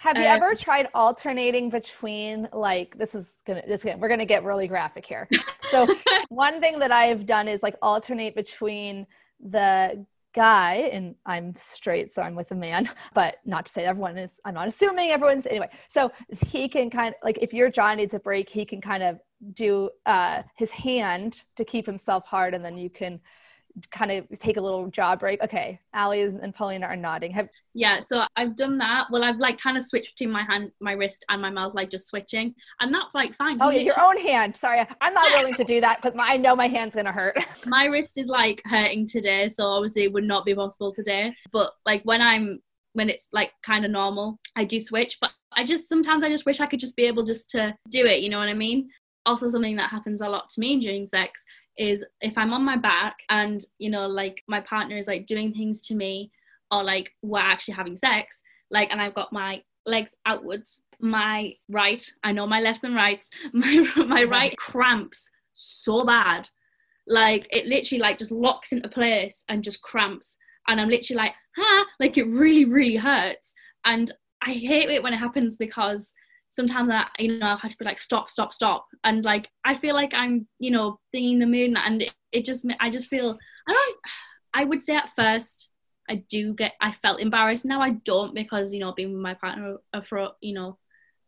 Have 0.00 0.18
you 0.18 0.24
uh, 0.24 0.34
ever 0.34 0.54
tried 0.54 0.88
alternating 0.92 1.70
between 1.70 2.46
like 2.52 2.98
this 2.98 3.14
is 3.14 3.40
gonna 3.46 3.62
this 3.66 3.80
is 3.80 3.84
gonna, 3.84 3.96
we're 3.96 4.10
gonna 4.10 4.26
get 4.26 4.44
really 4.44 4.68
graphic 4.68 5.06
here. 5.06 5.26
So 5.70 5.86
one 6.28 6.60
thing 6.60 6.78
that 6.80 6.92
i've 6.92 7.24
done 7.24 7.48
is 7.48 7.62
like 7.62 7.76
alternate 7.80 8.34
between 8.34 9.06
the 9.40 10.04
guy 10.34 10.90
and 10.92 11.14
i'm 11.26 11.54
straight 11.56 12.12
so 12.12 12.20
i'm 12.20 12.34
with 12.34 12.50
a 12.50 12.54
man 12.54 12.90
but 13.14 13.36
not 13.44 13.66
to 13.66 13.72
say 13.72 13.84
everyone 13.84 14.18
is 14.18 14.40
i'm 14.44 14.54
not 14.54 14.68
assuming 14.68 15.10
everyone's 15.10 15.46
anyway. 15.46 15.68
So 15.88 16.10
he 16.46 16.68
can 16.68 16.90
kind 16.90 17.14
of 17.14 17.14
like 17.22 17.38
if 17.40 17.52
your 17.52 17.70
jaw 17.70 17.94
needs 17.94 18.14
a 18.14 18.18
break 18.18 18.48
he 18.48 18.64
can 18.64 18.80
kind 18.80 19.02
of 19.02 19.20
do 19.52 19.90
uh 20.06 20.42
his 20.56 20.70
hand 20.70 21.42
to 21.56 21.64
keep 21.64 21.86
himself 21.86 22.24
hard 22.26 22.54
and 22.54 22.64
then 22.64 22.76
you 22.76 22.90
can 22.90 23.20
kind 23.90 24.12
of 24.12 24.26
take 24.38 24.56
a 24.56 24.60
little 24.60 24.88
jaw 24.88 25.16
break. 25.16 25.42
Okay, 25.42 25.80
Ali 25.94 26.22
and 26.22 26.54
Paulina 26.54 26.86
are 26.86 26.96
nodding. 26.96 27.32
Have 27.32 27.48
yeah, 27.74 28.00
so 28.00 28.24
I've 28.36 28.56
done 28.56 28.78
that. 28.78 29.06
Well, 29.10 29.24
I've 29.24 29.38
like 29.38 29.58
kind 29.58 29.76
of 29.76 29.82
switched 29.82 30.16
between 30.16 30.32
my 30.32 30.44
hand, 30.44 30.70
my 30.80 30.92
wrist, 30.92 31.24
and 31.28 31.42
my 31.42 31.50
mouth, 31.50 31.74
like 31.74 31.90
just 31.90 32.08
switching, 32.08 32.54
and 32.80 32.94
that's 32.94 33.14
like 33.14 33.34
fine. 33.34 33.58
Oh, 33.60 33.70
yeah, 33.70 33.80
your 33.80 34.00
own 34.00 34.18
hand. 34.18 34.56
Sorry, 34.56 34.84
I'm 35.00 35.14
not 35.14 35.30
willing 35.32 35.54
to 35.54 35.64
do 35.64 35.80
that 35.80 36.00
because 36.00 36.18
I 36.20 36.36
know 36.36 36.54
my 36.54 36.68
hand's 36.68 36.94
gonna 36.94 37.12
hurt. 37.12 37.38
my 37.66 37.86
wrist 37.86 38.18
is 38.18 38.28
like 38.28 38.62
hurting 38.64 39.06
today, 39.06 39.48
so 39.48 39.64
obviously 39.64 40.04
it 40.04 40.12
would 40.12 40.24
not 40.24 40.44
be 40.44 40.54
possible 40.54 40.92
today. 40.92 41.34
But 41.52 41.72
like 41.84 42.02
when 42.04 42.22
I'm 42.22 42.60
when 42.92 43.10
it's 43.10 43.28
like 43.32 43.52
kind 43.62 43.84
of 43.84 43.90
normal, 43.90 44.38
I 44.56 44.64
do 44.64 44.78
switch. 44.78 45.18
But 45.20 45.32
I 45.52 45.64
just 45.64 45.88
sometimes 45.88 46.22
I 46.22 46.28
just 46.28 46.46
wish 46.46 46.60
I 46.60 46.66
could 46.66 46.80
just 46.80 46.96
be 46.96 47.06
able 47.06 47.24
just 47.24 47.50
to 47.50 47.74
do 47.90 48.06
it. 48.06 48.20
You 48.20 48.30
know 48.30 48.38
what 48.38 48.48
I 48.48 48.54
mean? 48.54 48.88
Also, 49.26 49.48
something 49.48 49.76
that 49.76 49.90
happens 49.90 50.20
a 50.20 50.28
lot 50.28 50.48
to 50.50 50.60
me 50.60 50.78
during 50.78 51.06
sex 51.06 51.44
is 51.78 52.04
if 52.20 52.36
I'm 52.36 52.52
on 52.52 52.64
my 52.64 52.76
back 52.76 53.16
and 53.30 53.64
you 53.78 53.90
know 53.90 54.06
like 54.06 54.42
my 54.48 54.60
partner 54.60 54.96
is 54.96 55.06
like 55.06 55.26
doing 55.26 55.52
things 55.52 55.82
to 55.82 55.94
me 55.94 56.30
or 56.70 56.82
like 56.84 57.10
we're 57.22 57.38
actually 57.40 57.74
having 57.74 57.96
sex 57.96 58.42
like 58.70 58.90
and 58.90 59.00
I've 59.00 59.14
got 59.14 59.32
my 59.32 59.62
legs 59.86 60.14
outwards 60.26 60.82
my 61.00 61.52
right 61.68 62.04
I 62.22 62.32
know 62.32 62.46
my 62.46 62.60
lefts 62.60 62.84
and 62.84 62.94
rights 62.94 63.28
my 63.52 63.86
my 63.96 64.24
right 64.24 64.56
cramps 64.56 65.30
so 65.52 66.04
bad. 66.04 66.48
Like 67.06 67.46
it 67.50 67.66
literally 67.66 68.00
like 68.00 68.18
just 68.18 68.32
locks 68.32 68.72
into 68.72 68.88
place 68.88 69.44
and 69.48 69.62
just 69.62 69.82
cramps. 69.82 70.36
And 70.66 70.80
i'm 70.80 70.88
literally 70.88 71.18
like 71.18 71.32
ah 71.58 71.84
like 72.00 72.16
it 72.16 72.26
really 72.26 72.64
really 72.64 72.96
hurts. 72.96 73.52
And 73.84 74.12
i 74.42 74.52
hate 74.52 74.90
it 74.90 75.02
when 75.02 75.14
it 75.14 75.18
happens 75.18 75.56
because 75.56 76.14
sometimes 76.54 76.88
that 76.88 77.10
you 77.18 77.36
know 77.38 77.48
i've 77.48 77.60
had 77.60 77.70
to 77.70 77.76
be 77.76 77.84
like 77.84 77.98
stop 77.98 78.30
stop 78.30 78.54
stop 78.54 78.86
and 79.02 79.24
like 79.24 79.50
i 79.64 79.74
feel 79.74 79.94
like 79.94 80.14
i'm 80.14 80.46
you 80.60 80.70
know 80.70 80.98
thinking 81.10 81.40
the 81.40 81.46
moon 81.46 81.76
and 81.76 82.02
it, 82.02 82.14
it 82.30 82.44
just 82.44 82.64
i 82.78 82.88
just 82.88 83.08
feel 83.08 83.36
i 83.68 83.72
don't 83.72 83.96
i 84.54 84.64
would 84.64 84.80
say 84.80 84.94
at 84.94 85.10
first 85.16 85.68
i 86.08 86.22
do 86.30 86.54
get 86.54 86.72
i 86.80 86.92
felt 86.92 87.20
embarrassed 87.20 87.64
now 87.64 87.82
i 87.82 87.90
don't 88.04 88.34
because 88.34 88.72
you 88.72 88.78
know 88.78 88.92
being 88.92 89.12
with 89.12 89.20
my 89.20 89.34
partner 89.34 89.76
for 90.08 90.30
you 90.40 90.54
know 90.54 90.78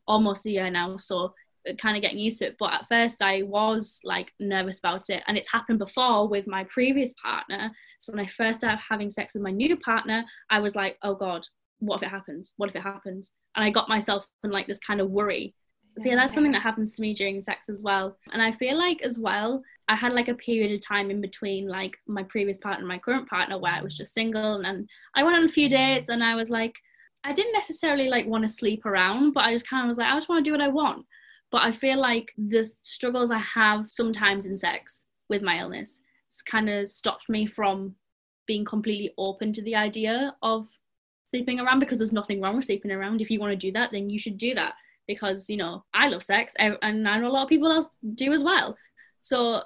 almost 0.07 0.47
a 0.47 0.51
year 0.51 0.71
now 0.71 0.97
so 0.97 1.35
kind 1.75 1.97
of 1.97 2.03
getting 2.03 2.19
used 2.19 2.39
to 2.39 2.47
it. 2.47 2.57
But 2.59 2.73
at 2.73 2.89
first, 2.89 3.23
I 3.23 3.43
was 3.43 4.01
like 4.05 4.33
nervous 4.39 4.79
about 4.79 5.11
it, 5.11 5.23
and 5.27 5.37
it's 5.37 5.51
happened 5.51 5.81
before 5.81 6.29
with 6.29 6.47
my 6.47 6.65
previous 6.65 7.13
partner. 7.15 7.71
So 7.99 8.13
when 8.13 8.25
I 8.25 8.29
first 8.29 8.61
started 8.61 8.79
having 8.89 9.11
sex 9.11 9.35
with 9.35 9.43
my 9.43 9.51
new 9.51 9.77
partner, 9.79 10.25
I 10.51 10.61
was 10.61 10.77
like, 10.77 10.97
"Oh 11.03 11.15
God, 11.15 11.47
what 11.79 11.97
if 11.97 12.03
it 12.05 12.11
happens? 12.11 12.53
What 12.57 12.69
if 12.71 12.77
it 12.77 12.83
happens?" 12.83 13.33
And 13.55 13.65
I 13.65 13.71
got 13.71 13.89
myself 13.89 14.25
in 14.45 14.51
like 14.51 14.67
this 14.67 14.79
kind 14.79 15.01
of 15.01 15.11
worry. 15.11 15.55
So 15.99 16.09
yeah, 16.11 16.17
that's 16.17 16.35
something 16.35 16.53
that 16.53 16.63
happens 16.63 16.95
to 16.97 17.03
me 17.03 17.15
during 17.15 17.41
sex 17.41 17.71
as 17.71 17.83
well. 17.83 18.19
And 18.33 18.43
I 18.43 18.53
feel 18.53 18.77
like 18.77 19.01
as 19.03 19.19
well, 19.19 19.63
I 19.89 19.97
had 19.97 20.13
like 20.13 20.29
a 20.29 20.35
period 20.35 20.73
of 20.73 20.87
time 20.87 21.11
in 21.11 21.23
between 21.23 21.69
like 21.69 21.97
my 22.07 22.23
previous 22.25 22.59
partner 22.59 22.81
and 22.81 22.89
my 22.89 22.99
current 22.99 23.29
partner 23.29 23.59
where 23.59 23.73
I 23.73 23.83
was 23.83 23.97
just 23.97 24.13
single, 24.13 24.57
and, 24.57 24.67
and 24.67 24.89
I 25.15 25.23
went 25.23 25.37
on 25.37 25.45
a 25.45 25.49
few 25.49 25.69
mm-hmm. 25.69 25.95
dates, 25.95 26.11
and 26.11 26.23
I 26.23 26.35
was 26.35 26.51
like. 26.51 26.75
I 27.25 27.33
didn't 27.33 27.55
necessarily 27.55 28.09
like 28.09 28.29
want 28.29 28.45
to 28.45 28.49
sleep 28.49 28.87
around, 28.87 29.33
but 29.33 29.43
I 29.43 29.53
just 29.53 29.69
kind 29.69 29.83
of 29.83 29.89
was 29.89 29.99
like, 29.99 30.07
I 30.07 30.15
just 30.15 30.29
want 30.29 30.45
to 30.45 30.49
do 30.49 30.53
what 30.53 30.61
I 30.61 30.69
want. 30.69 31.05
But 31.51 31.63
I 31.63 31.73
feel 31.73 31.99
like 31.99 32.33
the 32.39 32.71
struggles 32.83 33.33
I 33.33 33.39
have 33.39 33.91
sometimes 33.91 34.47
in 34.47 34.57
sex 34.57 35.07
with 35.29 35.43
my 35.43 35.59
illness 35.59 36.01
kind 36.49 36.69
of 36.69 36.89
stopped 36.89 37.29
me 37.29 37.45
from 37.45 37.97
being 38.47 38.65
completely 38.65 39.13
open 39.19 39.53
to 39.55 39.63
the 39.63 39.75
idea 39.75 40.37
of 40.41 40.69
sleeping 41.27 41.61
around 41.61 41.81
because 41.81 41.99
there's 41.99 42.13
nothing 42.13 42.41
wrong 42.41 42.57
with 42.57 42.65
sleeping 42.65 42.91
around. 42.91 43.21
If 43.21 43.31
you 43.31 43.39
want 43.39 43.53
to 43.53 43.57
do 43.57 43.73
that, 43.73 43.91
then 43.93 44.09
you 44.09 44.19
should 44.19 44.39
do 44.39 44.55
that 44.55 44.75
because, 45.07 45.51
you 45.51 45.57
know, 45.57 45.85
I 45.93 46.09
love 46.09 46.23
sex 46.23 46.55
and 46.59 46.79
I 46.83 47.19
know 47.19 47.29
a 47.29 47.29
lot 47.29 47.43
of 47.43 47.49
people 47.49 47.71
else 47.71 47.87
do 48.15 48.33
as 48.33 48.43
well. 48.43 48.77
So, 49.21 49.63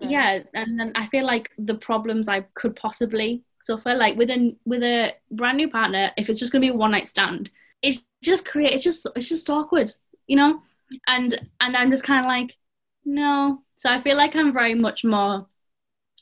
yeah, 0.00 0.40
and 0.54 0.78
then 0.78 0.92
I 0.94 1.06
feel 1.06 1.26
like 1.26 1.50
the 1.58 1.74
problems 1.74 2.28
I 2.28 2.46
could 2.54 2.74
possibly 2.74 3.44
suffer, 3.60 3.94
like 3.94 4.16
with 4.16 4.30
a 4.30 4.56
with 4.64 4.82
a 4.82 5.12
brand 5.30 5.58
new 5.58 5.70
partner, 5.70 6.10
if 6.16 6.28
it's 6.28 6.38
just 6.38 6.52
gonna 6.52 6.62
be 6.62 6.68
a 6.68 6.74
one 6.74 6.92
night 6.92 7.08
stand, 7.08 7.50
it's 7.82 8.02
just 8.22 8.46
create 8.46 8.72
it's 8.72 8.84
just 8.84 9.06
it's 9.14 9.28
just 9.28 9.50
awkward, 9.50 9.92
you 10.26 10.36
know 10.36 10.62
and 11.06 11.38
and 11.60 11.76
i'm 11.76 11.90
just 11.90 12.04
kind 12.04 12.20
of 12.20 12.26
like 12.26 12.56
no 13.04 13.62
so 13.76 13.90
i 13.90 14.00
feel 14.00 14.16
like 14.16 14.36
i'm 14.36 14.52
very 14.52 14.74
much 14.74 15.04
more 15.04 15.46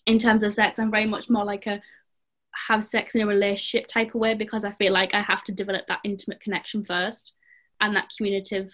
in 0.07 0.19
terms 0.19 0.43
of 0.43 0.55
sex 0.55 0.79
i'm 0.79 0.91
very 0.91 1.07
much 1.07 1.29
more 1.29 1.45
like 1.45 1.67
a 1.67 1.81
have 2.69 2.85
sex 2.85 3.15
in 3.15 3.23
a 3.23 3.27
relationship 3.27 3.87
type 3.87 4.09
of 4.09 4.21
way 4.21 4.35
because 4.35 4.65
i 4.65 4.73
feel 4.73 4.93
like 4.93 5.15
i 5.15 5.21
have 5.21 5.45
to 5.45 5.53
develop 5.53 5.87
that 5.87 6.01
intimate 6.05 6.41
connection 6.41 6.85
first 6.85 7.33
and 7.81 7.95
that 7.95 8.09
communicative 8.17 8.73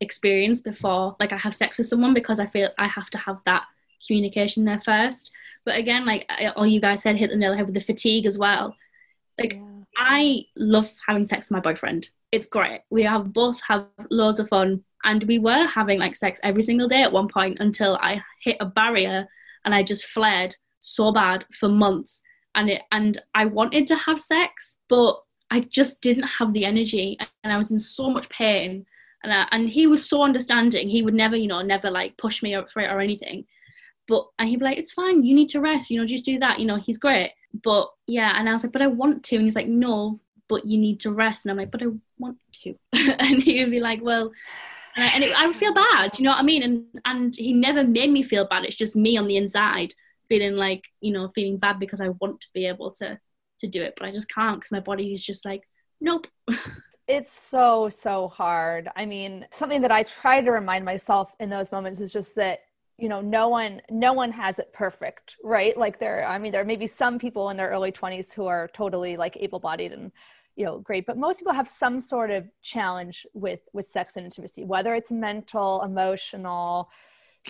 experience 0.00 0.60
before 0.60 1.16
like 1.18 1.32
i 1.32 1.36
have 1.36 1.54
sex 1.54 1.78
with 1.78 1.86
someone 1.86 2.14
because 2.14 2.38
i 2.38 2.46
feel 2.46 2.70
i 2.78 2.86
have 2.86 3.10
to 3.10 3.18
have 3.18 3.38
that 3.44 3.64
communication 4.06 4.64
there 4.64 4.80
first. 4.80 5.32
But 5.64 5.76
again 5.76 6.06
like 6.06 6.30
all 6.56 6.66
you 6.66 6.80
guys 6.80 7.02
said 7.02 7.16
hit 7.16 7.30
the 7.30 7.36
nail 7.36 7.54
head 7.54 7.66
with 7.66 7.74
the 7.74 7.80
fatigue 7.80 8.26
as 8.26 8.38
well. 8.38 8.76
Like 9.38 9.54
yeah. 9.54 9.82
i 9.96 10.44
love 10.56 10.88
having 11.06 11.24
sex 11.24 11.48
with 11.48 11.56
my 11.56 11.60
boyfriend. 11.60 12.08
It's 12.32 12.46
great. 12.46 12.82
We 12.90 13.02
have 13.04 13.32
both 13.32 13.60
have 13.62 13.86
loads 14.10 14.40
of 14.40 14.48
fun. 14.48 14.84
And 15.04 15.22
we 15.24 15.38
were 15.38 15.66
having 15.66 16.00
like 16.00 16.16
sex 16.16 16.40
every 16.42 16.62
single 16.62 16.88
day 16.88 17.02
at 17.02 17.12
one 17.12 17.28
point 17.28 17.58
until 17.60 17.96
I 18.02 18.20
hit 18.42 18.56
a 18.58 18.66
barrier 18.66 19.28
and 19.64 19.72
I 19.72 19.84
just 19.84 20.06
flared 20.06 20.56
so 20.80 21.12
bad 21.12 21.44
for 21.60 21.68
months 21.68 22.20
and 22.58 22.68
it 22.68 22.82
and 22.90 23.22
I 23.34 23.46
wanted 23.46 23.86
to 23.86 23.96
have 23.96 24.20
sex 24.20 24.76
but 24.88 25.22
I 25.50 25.60
just 25.60 26.02
didn't 26.02 26.24
have 26.24 26.52
the 26.52 26.64
energy 26.64 27.16
and 27.42 27.52
I 27.52 27.56
was 27.56 27.70
in 27.70 27.78
so 27.78 28.10
much 28.10 28.28
pain 28.28 28.84
and 29.22 29.32
I, 29.32 29.46
and 29.52 29.68
he 29.68 29.86
was 29.86 30.06
so 30.06 30.22
understanding 30.22 30.88
he 30.88 31.02
would 31.02 31.14
never 31.14 31.36
you 31.36 31.46
know 31.46 31.62
never 31.62 31.90
like 31.90 32.18
push 32.18 32.42
me 32.42 32.56
for 32.72 32.82
it 32.82 32.90
or 32.90 33.00
anything 33.00 33.46
but 34.08 34.26
and 34.38 34.48
he'd 34.48 34.58
be 34.58 34.64
like 34.64 34.76
it's 34.78 34.92
fine 34.92 35.22
you 35.22 35.34
need 35.34 35.48
to 35.50 35.60
rest 35.60 35.88
you 35.88 36.00
know 36.00 36.06
just 36.06 36.24
do 36.24 36.38
that 36.40 36.58
you 36.58 36.66
know 36.66 36.76
he's 36.76 36.98
great 36.98 37.32
but 37.62 37.90
yeah 38.06 38.32
and 38.36 38.48
I 38.48 38.52
was 38.52 38.64
like 38.64 38.72
but 38.72 38.82
I 38.82 38.88
want 38.88 39.22
to 39.24 39.36
and 39.36 39.44
he's 39.44 39.56
like 39.56 39.68
no 39.68 40.20
but 40.48 40.66
you 40.66 40.78
need 40.78 40.98
to 41.00 41.12
rest 41.12 41.46
and 41.46 41.52
I'm 41.52 41.58
like 41.58 41.70
but 41.70 41.82
I 41.82 41.86
want 42.18 42.38
to 42.64 42.74
and 42.92 43.40
he 43.40 43.60
would 43.60 43.70
be 43.70 43.80
like 43.80 44.02
well 44.02 44.32
and, 44.96 45.04
I, 45.04 45.08
and 45.10 45.22
it, 45.22 45.32
I 45.32 45.46
would 45.46 45.54
feel 45.54 45.72
bad, 45.72 46.18
you 46.18 46.24
know 46.24 46.30
what 46.30 46.40
I 46.40 46.42
mean? 46.42 46.62
And 46.64 46.84
and 47.04 47.36
he 47.36 47.52
never 47.52 47.84
made 47.84 48.10
me 48.10 48.24
feel 48.24 48.48
bad. 48.48 48.64
It's 48.64 48.74
just 48.74 48.96
me 48.96 49.16
on 49.16 49.28
the 49.28 49.36
inside 49.36 49.94
feeling 50.28 50.56
like 50.56 50.84
you 51.00 51.12
know 51.12 51.30
feeling 51.34 51.58
bad 51.58 51.78
because 51.78 52.00
I 52.00 52.10
want 52.20 52.40
to 52.40 52.46
be 52.54 52.66
able 52.66 52.90
to 52.92 53.18
to 53.60 53.66
do 53.66 53.82
it, 53.82 53.94
but 53.98 54.06
I 54.06 54.12
just 54.12 54.32
can't 54.32 54.58
because 54.58 54.72
my 54.72 54.80
body 54.80 55.14
is 55.14 55.24
just 55.24 55.44
like 55.44 55.62
nope. 56.00 56.26
it's 57.08 57.32
so 57.32 57.88
so 57.88 58.28
hard. 58.28 58.88
I 58.96 59.06
mean, 59.06 59.46
something 59.50 59.82
that 59.82 59.92
I 59.92 60.02
try 60.02 60.40
to 60.40 60.50
remind 60.50 60.84
myself 60.84 61.32
in 61.40 61.50
those 61.50 61.72
moments 61.72 62.00
is 62.00 62.12
just 62.12 62.34
that 62.36 62.60
you 62.98 63.08
know 63.08 63.20
no 63.20 63.48
one 63.48 63.80
no 63.90 64.12
one 64.12 64.32
has 64.32 64.58
it 64.58 64.72
perfect 64.72 65.36
right 65.44 65.78
like 65.78 66.00
there 66.00 66.26
i 66.26 66.36
mean 66.36 66.50
there 66.50 66.64
may 66.64 66.76
be 66.76 66.86
some 66.86 67.18
people 67.18 67.50
in 67.50 67.56
their 67.56 67.70
early 67.70 67.92
20s 67.92 68.34
who 68.34 68.46
are 68.46 68.68
totally 68.74 69.16
like 69.16 69.36
able-bodied 69.38 69.92
and 69.92 70.10
you 70.56 70.64
know 70.64 70.78
great 70.80 71.06
but 71.06 71.16
most 71.16 71.38
people 71.38 71.52
have 71.52 71.68
some 71.68 72.00
sort 72.00 72.30
of 72.30 72.48
challenge 72.60 73.24
with 73.34 73.60
with 73.72 73.88
sex 73.88 74.16
and 74.16 74.24
intimacy 74.24 74.64
whether 74.64 74.94
it's 74.94 75.12
mental 75.12 75.80
emotional 75.82 76.90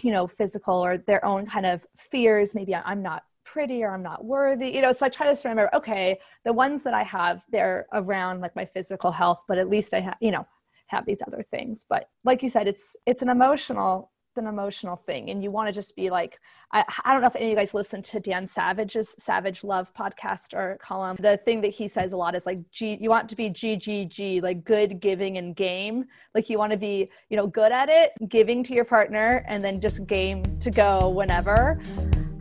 you 0.03 0.11
know 0.11 0.27
physical 0.27 0.74
or 0.74 0.98
their 0.98 1.24
own 1.24 1.46
kind 1.46 1.66
of 1.66 1.87
fears. 1.96 2.55
Maybe 2.55 2.74
i'm 2.74 3.03
not 3.03 3.24
pretty 3.44 3.83
or 3.83 3.94
i'm 3.94 4.03
not 4.03 4.27
worthy 4.27 4.68
you 4.68 4.83
know 4.83 4.92
so 4.92 5.07
i 5.07 5.09
try 5.09 5.33
to 5.33 5.48
remember 5.48 5.74
okay 5.74 6.18
the 6.44 6.53
ones 6.53 6.83
that 6.83 6.92
i 6.92 7.03
have 7.03 7.40
they're 7.51 7.87
around 7.94 8.42
like 8.42 8.55
my 8.55 8.66
physical 8.66 9.11
health 9.11 9.42
but 9.48 9.57
at 9.57 9.70
least 9.70 9.94
i 9.94 10.01
have 10.01 10.16
you 10.20 10.31
know 10.31 10.46
have 10.88 11.07
these 11.07 11.22
other 11.27 11.44
things. 11.51 11.87
But 11.88 12.09
like 12.24 12.42
you 12.42 12.48
said 12.48 12.66
it's 12.66 12.96
it's 13.07 13.22
an 13.22 13.29
emotional 13.29 14.11
an 14.38 14.46
emotional 14.46 14.96
thing 14.96 15.31
and 15.31 15.42
you 15.42 15.51
want 15.51 15.68
to 15.68 15.72
just 15.72 15.94
be 15.94 16.11
like 16.11 16.40
I, 16.72 16.85
I 17.05 17.12
don't 17.12 17.22
know 17.22 17.29
if 17.29 17.37
any 17.37 17.46
of 17.46 17.51
you 17.51 17.57
guys 17.57 17.72
listen 17.72 18.03
to 18.03 18.20
dan 18.20 18.46
savage's 18.46 19.14
savage 19.18 19.64
love 19.64 19.92
podcast 19.94 20.55
or 20.55 20.79
column. 20.83 21.16
The 21.18 21.38
thing 21.38 21.61
that 21.62 21.68
he 21.68 21.88
says 21.88 22.12
a 22.12 22.16
lot 22.16 22.35
is 22.35 22.46
like 22.46 22.59
g 22.70 22.98
you 23.01 23.11
want 23.11 23.29
to 23.31 23.37
be 23.37 23.51
ggg 23.51 24.42
like 24.42 24.64
good 24.64 25.01
giving 25.01 25.38
and 25.38 25.57
game. 25.57 26.05
Like 26.35 26.51
you 26.51 26.59
want 26.59 26.72
to 26.72 26.79
be 26.79 27.09
you 27.31 27.37
know 27.37 27.46
good 27.46 27.72
at 27.72 27.88
it 27.88 28.12
giving 28.29 28.62
to 28.64 28.74
your 28.74 28.85
partner 28.85 29.44
and 29.48 29.62
then 29.62 29.81
just 29.81 30.07
game 30.07 30.42
to 30.61 30.70
go 30.70 31.09
whenever 31.09 31.81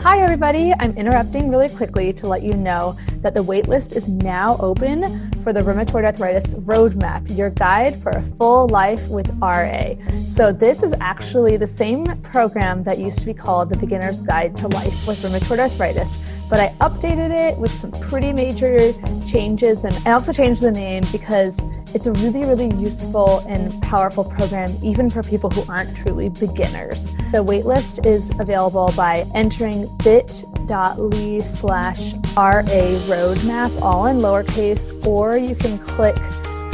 Hi, 0.08 0.22
everybody. 0.22 0.74
I'm 0.80 0.96
interrupting 0.96 1.50
really 1.50 1.68
quickly 1.68 2.14
to 2.14 2.28
let 2.28 2.42
you 2.42 2.54
know 2.54 2.98
that 3.18 3.34
the 3.34 3.44
waitlist 3.44 3.94
is 3.94 4.08
now 4.08 4.56
open 4.62 5.30
for 5.42 5.52
the 5.52 5.60
Rheumatoid 5.60 6.06
Arthritis 6.06 6.54
Roadmap, 6.54 7.36
your 7.36 7.50
guide 7.50 7.94
for 7.94 8.12
a 8.12 8.24
full 8.24 8.70
life 8.70 9.06
with 9.10 9.30
RA. 9.42 9.96
So, 10.26 10.54
this 10.54 10.82
is 10.82 10.96
actually 11.02 11.58
the 11.58 11.68
same 11.68 12.06
program 12.22 12.86
that 12.86 13.00
used 13.00 13.20
to 13.20 13.26
be 13.26 13.34
called 13.34 13.70
the 13.70 13.76
Beginner's 13.76 14.24
Guide 14.24 14.56
to 14.56 14.70
Life 14.70 15.06
with 15.06 15.22
Rheumatoid 15.22 15.60
Arthritis, 15.60 16.18
but 16.50 16.62
I 16.62 16.70
updated 16.80 17.32
it 17.32 17.58
with 17.58 17.72
some 17.72 17.92
pretty 17.92 18.32
major 18.32 18.94
changes, 19.28 19.84
and 19.84 19.94
I 20.08 20.12
also 20.12 20.32
changed 20.32 20.62
the 20.62 20.72
name 20.72 21.04
because 21.12 21.62
it's 21.94 22.08
a 22.08 22.12
really, 22.14 22.44
really 22.44 22.74
useful 22.76 23.40
and 23.48 23.82
powerful 23.82 24.24
program, 24.24 24.72
even 24.84 25.10
for 25.10 25.24
people 25.24 25.50
who 25.50 25.64
aren't 25.72 25.96
truly 25.96 26.30
beginners. 26.30 27.12
The 27.32 27.44
waitlist 27.44 28.06
is 28.06 28.32
available 28.40 28.92
by 28.96 29.26
entering 29.34 29.88
bit.ly 30.04 31.40
slash 31.40 32.14
RA 32.36 32.62
roadmap, 32.64 33.82
all 33.82 34.08
in 34.08 34.20
lowercase, 34.20 35.06
or 35.08 35.38
you 35.38 35.56
can 35.56 35.78
click 35.80 36.18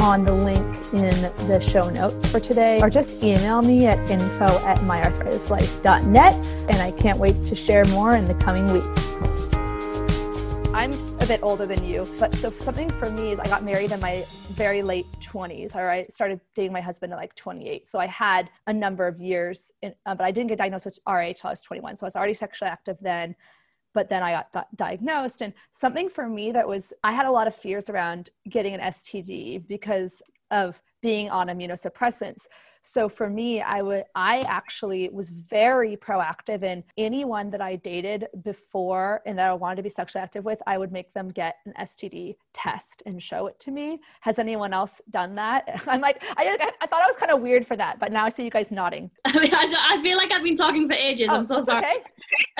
on 0.00 0.22
the 0.22 0.32
link 0.32 0.76
in 0.92 1.14
the 1.48 1.58
show 1.60 1.88
notes 1.88 2.30
for 2.30 2.38
today, 2.38 2.80
or 2.82 2.90
just 2.90 3.22
email 3.22 3.62
me 3.62 3.86
at 3.86 3.98
info 4.10 4.44
at 4.66 4.78
myarthritislife.net. 4.78 6.34
And 6.68 6.76
I 6.82 6.90
can't 6.90 7.18
wait 7.18 7.44
to 7.46 7.54
share 7.54 7.84
more 7.86 8.14
in 8.14 8.28
the 8.28 8.34
coming 8.34 8.70
weeks. 8.72 9.18
I'm 10.74 10.92
a 11.20 11.26
bit 11.26 11.38
older 11.40 11.66
than 11.66 11.84
you, 11.84 12.04
but 12.18 12.34
so 12.34 12.50
something 12.50 12.90
for 12.90 13.08
me 13.08 13.30
is 13.30 13.38
I 13.38 13.46
got 13.46 13.62
married 13.62 13.92
in 13.92 14.00
my 14.00 14.26
very 14.50 14.82
late 14.82 15.06
20s. 15.20 15.76
All 15.76 15.84
right, 15.84 16.12
started 16.12 16.40
dating 16.56 16.72
my 16.72 16.80
husband 16.80 17.12
at 17.12 17.16
like 17.16 17.32
28, 17.36 17.86
so 17.86 18.00
I 18.00 18.06
had 18.06 18.50
a 18.66 18.72
number 18.72 19.06
of 19.06 19.20
years, 19.20 19.70
in, 19.82 19.94
uh, 20.04 20.16
but 20.16 20.24
I 20.24 20.32
didn't 20.32 20.48
get 20.48 20.58
diagnosed 20.58 20.86
with 20.86 20.98
RA 21.06 21.28
until 21.28 21.46
I 21.46 21.52
was 21.52 21.62
21. 21.62 21.94
So 21.94 22.04
I 22.04 22.08
was 22.08 22.16
already 22.16 22.34
sexually 22.34 22.72
active 22.72 22.96
then, 23.00 23.36
but 23.94 24.08
then 24.08 24.24
I 24.24 24.32
got 24.32 24.52
di- 24.52 24.66
diagnosed. 24.74 25.42
And 25.42 25.54
something 25.70 26.08
for 26.08 26.28
me 26.28 26.50
that 26.50 26.66
was 26.66 26.92
I 27.04 27.12
had 27.12 27.26
a 27.26 27.30
lot 27.30 27.46
of 27.46 27.54
fears 27.54 27.88
around 27.88 28.30
getting 28.48 28.74
an 28.74 28.80
STD 28.80 29.68
because 29.68 30.22
of 30.50 30.82
being 31.02 31.30
on 31.30 31.46
immunosuppressants. 31.46 32.48
So 32.86 33.08
for 33.08 33.30
me, 33.30 33.62
I 33.62 33.80
would 33.80 34.04
I 34.14 34.40
actually 34.40 35.08
was 35.08 35.30
very 35.30 35.96
proactive 35.96 36.62
in 36.62 36.84
anyone 36.98 37.48
that 37.50 37.62
I 37.62 37.76
dated 37.76 38.28
before 38.42 39.22
and 39.24 39.38
that 39.38 39.48
I 39.48 39.54
wanted 39.54 39.76
to 39.76 39.82
be 39.82 39.88
sexually 39.88 40.22
active 40.22 40.44
with, 40.44 40.60
I 40.66 40.76
would 40.76 40.92
make 40.92 41.12
them 41.14 41.30
get 41.30 41.56
an 41.64 41.72
STD 41.80 42.36
test 42.52 43.02
and 43.06 43.22
show 43.22 43.46
it 43.46 43.58
to 43.60 43.70
me. 43.70 44.00
Has 44.20 44.38
anyone 44.38 44.74
else 44.74 45.00
done 45.08 45.34
that? 45.36 45.82
I'm 45.88 46.02
like, 46.02 46.22
I, 46.36 46.72
I 46.82 46.86
thought 46.86 47.02
I 47.02 47.06
was 47.06 47.16
kind 47.16 47.32
of 47.32 47.40
weird 47.40 47.66
for 47.66 47.74
that, 47.76 47.98
but 47.98 48.12
now 48.12 48.26
I 48.26 48.28
see 48.28 48.44
you 48.44 48.50
guys 48.50 48.70
nodding. 48.70 49.10
I 49.24 49.40
mean, 49.40 49.54
I, 49.54 49.94
I 49.94 50.02
feel 50.02 50.18
like 50.18 50.30
I've 50.30 50.44
been 50.44 50.56
talking 50.56 50.86
for 50.86 50.94
ages. 50.94 51.28
Oh, 51.30 51.36
I'm 51.36 51.44
so 51.46 51.62
sorry. 51.62 51.86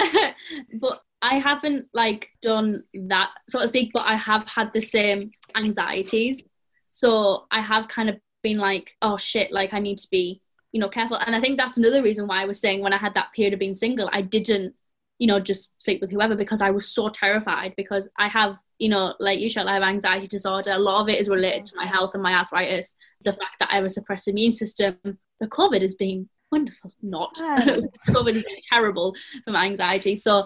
Okay. 0.00 0.32
but 0.80 1.02
I 1.20 1.38
haven't 1.38 1.86
like 1.92 2.30
done 2.40 2.82
that, 2.94 3.28
so 3.50 3.60
to 3.60 3.68
speak, 3.68 3.90
but 3.92 4.06
I 4.06 4.16
have 4.16 4.48
had 4.48 4.72
the 4.72 4.80
same 4.80 5.32
anxieties. 5.54 6.44
So 6.88 7.46
I 7.50 7.60
have 7.60 7.88
kind 7.88 8.08
of 8.08 8.16
been 8.44 8.58
like, 8.58 8.96
oh 9.02 9.16
shit, 9.16 9.50
like 9.50 9.74
I 9.74 9.80
need 9.80 9.98
to 9.98 10.08
be, 10.08 10.40
you 10.70 10.78
know, 10.78 10.88
careful. 10.88 11.16
And 11.16 11.34
I 11.34 11.40
think 11.40 11.58
that's 11.58 11.78
another 11.78 12.02
reason 12.02 12.28
why 12.28 12.42
I 12.42 12.44
was 12.44 12.60
saying 12.60 12.80
when 12.80 12.92
I 12.92 12.98
had 12.98 13.14
that 13.14 13.32
period 13.34 13.54
of 13.54 13.58
being 13.58 13.74
single, 13.74 14.08
I 14.12 14.20
didn't, 14.20 14.74
you 15.18 15.26
know, 15.26 15.40
just 15.40 15.72
sleep 15.82 16.00
with 16.00 16.12
whoever 16.12 16.36
because 16.36 16.60
I 16.60 16.70
was 16.70 16.88
so 16.88 17.08
terrified 17.08 17.74
because 17.76 18.08
I 18.16 18.28
have, 18.28 18.56
you 18.78 18.88
know, 18.88 19.14
like 19.18 19.40
you 19.40 19.50
said, 19.50 19.66
I 19.66 19.74
have 19.74 19.82
anxiety 19.82 20.28
disorder. 20.28 20.72
A 20.72 20.78
lot 20.78 21.02
of 21.02 21.08
it 21.08 21.18
is 21.18 21.28
related 21.28 21.64
to 21.64 21.76
my 21.76 21.86
health 21.86 22.12
and 22.14 22.22
my 22.22 22.34
arthritis. 22.34 22.94
The 23.24 23.32
fact 23.32 23.56
that 23.58 23.70
I 23.72 23.76
have 23.76 23.84
a 23.84 23.88
suppressed 23.88 24.28
immune 24.28 24.52
system. 24.52 24.98
The 25.40 25.48
COVID 25.48 25.80
has 25.80 25.96
been 25.96 26.28
wonderful, 26.52 26.92
not. 27.02 27.34
COVID 27.36 28.34
has 28.34 28.44
been 28.44 28.62
terrible 28.70 29.14
for 29.44 29.50
my 29.50 29.64
anxiety. 29.66 30.14
So 30.14 30.44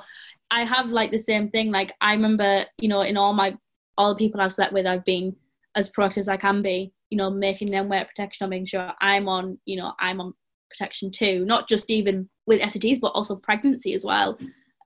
I 0.50 0.64
have 0.64 0.86
like 0.86 1.10
the 1.10 1.18
same 1.18 1.50
thing. 1.50 1.70
Like 1.70 1.92
I 2.00 2.12
remember, 2.12 2.64
you 2.78 2.88
know, 2.88 3.02
in 3.02 3.16
all 3.16 3.32
my 3.34 3.56
all 3.98 4.14
the 4.14 4.18
people 4.18 4.40
I've 4.40 4.54
slept 4.54 4.72
with, 4.72 4.86
I've 4.86 5.04
been 5.04 5.34
as 5.74 5.90
proactive 5.90 6.18
as 6.18 6.28
I 6.28 6.36
can 6.36 6.62
be 6.62 6.92
you 7.10 7.16
know 7.16 7.30
making 7.30 7.70
them 7.70 7.88
wear 7.88 8.04
protection 8.04 8.46
or 8.46 8.48
making 8.48 8.66
sure 8.66 8.92
i'm 9.00 9.28
on 9.28 9.58
you 9.64 9.76
know 9.76 9.92
i'm 9.98 10.20
on 10.20 10.34
protection 10.68 11.10
too. 11.10 11.44
Not 11.44 11.68
just 11.68 11.90
even 11.90 12.28
with 12.46 12.60
STDs 12.60 13.00
but 13.00 13.08
also 13.08 13.36
pregnancy 13.36 13.94
as 13.94 14.04
well. 14.04 14.38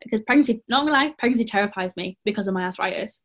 Because 0.03 0.23
pregnancy 0.27 0.63
not 0.69 0.81
gonna 0.81 0.93
lie 0.93 1.15
pregnancy 1.19 1.45
terrifies 1.45 1.97
me 1.97 2.19
because 2.25 2.49
of 2.49 2.55
my 2.55 2.65
arthritis. 2.65 3.21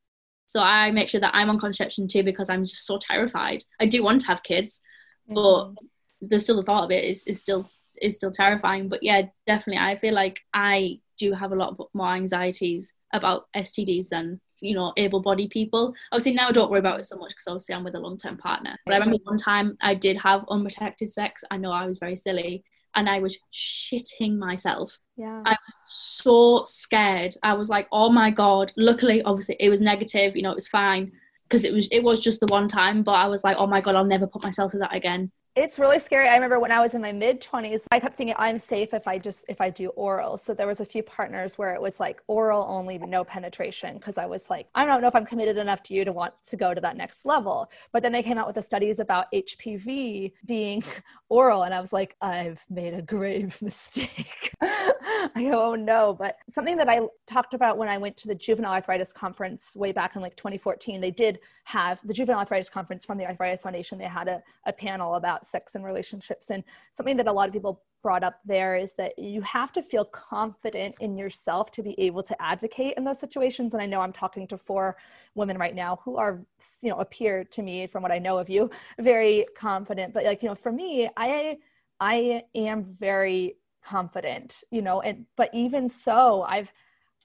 So 0.46 0.62
I 0.62 0.92
make 0.92 1.10
sure 1.10 1.22
that 1.22 1.36
I'm 1.36 1.50
on 1.50 1.60
contraception 1.60 2.08
too 2.08 2.24
because 2.24 2.50
I'm 2.50 2.64
just 2.64 2.86
so 2.86 3.00
terrified. 3.00 3.64
I 3.80 3.86
do 3.86 4.04
want 4.04 4.22
to 4.22 4.28
have 4.28 4.44
kids 4.44 4.82
but 5.28 5.36
mm-hmm. 5.36 6.28
there's 6.28 6.44
still 6.44 6.56
the 6.56 6.64
thought 6.64 6.86
of 6.86 6.92
it. 6.92 7.04
Is, 7.04 7.24
is 7.26 7.40
still 7.40 7.70
is 8.02 8.16
still 8.16 8.32
terrifying. 8.32 8.90
But 8.90 9.04
yeah 9.04 9.24
definitely 9.46 9.82
I 9.82 9.98
feel 9.98 10.14
like 10.14 10.40
I 10.54 11.00
do 11.18 11.34
have 11.34 11.52
a 11.52 11.56
lot 11.56 11.78
more 11.94 12.14
anxieties 12.14 12.94
about 13.14 13.48
STDs 13.56 14.10
than 14.10 14.40
you 14.60 14.76
know 14.76 14.94
able-bodied 14.98 15.50
people. 15.50 15.94
Obviously 16.12 16.34
now 16.34 16.50
i 16.50 16.52
don't 16.52 16.70
worry 16.70 16.80
about 16.80 17.00
it 17.00 17.06
so 17.06 17.18
much 17.18 17.30
because 17.30 17.48
obviously 17.48 17.76
i'm 17.76 17.84
with 17.84 17.96
a 17.96 18.00
long-term 18.00 18.38
partner. 18.38 18.78
But 18.86 18.96
i 18.96 18.98
remember 18.98 19.18
one 19.24 19.38
time 19.38 19.78
i 19.82 19.94
did 19.94 20.18
have 20.18 20.46
unprotected 20.50 21.12
sex. 21.12 21.44
I 21.52 21.58
know 21.58 21.72
i 21.72 21.86
was 21.86 21.98
very 21.98 22.16
silly. 22.18 22.64
And 22.96 23.10
i 23.10 23.20
was 23.20 23.38
shitting 23.54 24.38
myself. 24.38 24.98
Yeah. 25.18 25.42
I 25.46 25.52
was 25.52 25.86
so 25.86 26.64
scared. 26.66 27.36
I 27.44 27.54
was 27.54 27.70
like 27.70 27.88
oh 27.92 28.10
my 28.10 28.32
god. 28.32 28.72
Luckily 28.78 29.22
obviously 29.24 29.58
it 29.60 29.70
was 29.70 29.82
negative. 29.82 30.36
You 30.36 30.44
know 30.44 30.52
it 30.52 30.56
was 30.56 30.68
fine 30.68 31.12
because 31.44 31.64
it 31.64 31.74
was 31.74 31.88
it 31.92 32.04
was 32.04 32.22
just 32.22 32.40
the 32.40 32.48
one 32.48 32.68
time. 32.68 33.04
But 33.04 33.14
i 33.14 33.28
was 33.28 33.44
like 33.44 33.58
oh 33.58 33.68
my 33.68 33.82
god 33.82 33.96
i'll 33.96 34.06
never 34.06 34.28
put 34.28 34.44
myself 34.44 34.72
through 34.72 34.82
that 34.82 34.96
again 34.96 35.32
it's 35.58 35.80
really 35.80 35.98
scary. 35.98 36.30
I 36.30 36.36
remember 36.36 36.60
when 36.60 36.72
I 36.72 36.80
was 36.80 36.94
in 36.94 37.02
my 37.02 37.12
mid 37.12 37.42
20s, 37.42 37.82
I 37.92 38.00
kept 38.00 38.16
thinking 38.16 38.36
I'm 38.38 38.60
safe 38.60 38.94
if 38.94 39.08
I 39.08 39.18
just 39.18 39.44
if 39.50 39.60
I 39.60 39.72
do 39.72 39.90
oral. 39.90 40.38
So 40.38 40.54
there 40.54 40.68
was 40.68 40.82
a 40.82 40.86
few 40.86 41.02
partners 41.02 41.58
where 41.58 41.74
it 41.74 41.82
was 41.82 42.00
like 42.00 42.22
oral 42.28 42.64
only, 42.70 43.00
no 43.00 43.24
penetration 43.24 43.96
because 43.98 44.20
I 44.20 44.28
was 44.28 44.52
like, 44.52 44.68
I 44.76 44.86
don't 44.86 45.02
know 45.02 45.08
if 45.08 45.16
I'm 45.16 45.26
committed 45.26 45.58
enough 45.58 45.82
to 45.84 45.96
you 45.96 46.06
to 46.06 46.14
want 46.14 46.36
to 46.46 46.58
go 46.58 46.76
to 46.76 46.82
that 46.82 46.96
next 46.96 47.26
level. 47.26 47.72
But 47.92 48.04
then 48.04 48.12
they 48.12 48.22
came 48.22 48.38
out 48.38 48.46
with 48.46 48.56
the 48.56 48.62
studies 48.62 49.00
about 49.00 49.32
HPV 49.34 50.34
being 50.46 50.84
oral 51.30 51.64
and 51.64 51.74
I 51.74 51.82
was 51.82 51.92
like, 51.92 52.16
I've 52.22 52.64
made 52.70 52.94
a 52.94 53.02
grave 53.02 53.60
mistake. 53.62 54.54
I 55.36 55.44
go, 55.44 55.72
oh 55.72 55.76
no. 55.76 56.14
But 56.14 56.38
something 56.50 56.76
that 56.78 56.90
I 56.90 57.02
talked 57.26 57.54
about 57.54 57.78
when 57.78 57.88
I 57.88 57.98
went 57.98 58.18
to 58.18 58.28
the 58.28 58.36
juvenile 58.36 58.74
arthritis 58.74 59.14
conference 59.14 59.76
way 59.76 59.92
back 59.92 60.16
in 60.16 60.22
like 60.22 60.36
2014, 60.36 61.00
they 61.00 61.12
did 61.12 61.40
have 61.64 62.00
the 62.04 62.14
juvenile 62.14 62.40
arthritis 62.40 62.70
conference 62.70 63.06
from 63.06 63.18
the 63.18 63.26
Arthritis 63.26 63.64
Foundation. 63.64 63.98
They 63.98 64.06
had 64.06 64.28
a, 64.28 64.42
a 64.66 64.74
panel 64.74 65.16
about 65.16 65.46
sex 65.46 65.76
and 65.76 65.86
relationships. 65.86 66.50
And 66.50 66.64
something 66.92 67.16
that 67.18 67.28
a 67.28 67.32
lot 67.32 67.48
of 67.48 67.54
people 67.54 67.84
brought 68.04 68.24
up 68.24 68.40
there 68.46 68.76
is 68.76 68.94
that 68.94 69.18
you 69.18 69.42
have 69.42 69.72
to 69.74 69.82
feel 69.82 70.06
confident 70.06 70.96
in 71.00 71.18
yourself 71.18 71.72
to 71.72 71.82
be 71.82 71.96
able 72.00 72.24
to 72.24 72.42
advocate 72.42 72.94
in 72.98 73.04
those 73.04 73.20
situations. 73.20 73.74
And 73.74 73.82
I 73.82 73.86
know 73.86 74.02
I'm 74.02 74.14
talking 74.14 74.48
to 74.48 74.58
four 74.58 74.98
women 75.36 75.58
right 75.58 75.76
now 75.76 76.00
who 76.04 76.18
are, 76.18 76.40
you 76.82 76.90
know, 76.90 76.98
appear 76.98 77.44
to 77.46 77.62
me 77.62 77.88
from 77.88 78.04
what 78.04 78.12
I 78.12 78.20
know 78.20 78.38
of 78.38 78.50
you, 78.50 78.70
very 79.00 79.46
confident. 79.58 80.14
But 80.14 80.26
like, 80.26 80.44
you 80.44 80.50
know, 80.50 80.56
for 80.56 80.72
me, 80.72 81.10
I 81.18 81.58
I 82.00 82.44
am 82.54 82.96
very 83.00 83.58
confident, 83.88 84.64
you 84.72 84.82
know, 84.82 85.02
and 85.02 85.26
but 85.36 85.50
even 85.54 85.88
so, 85.90 86.44
I've 86.48 86.72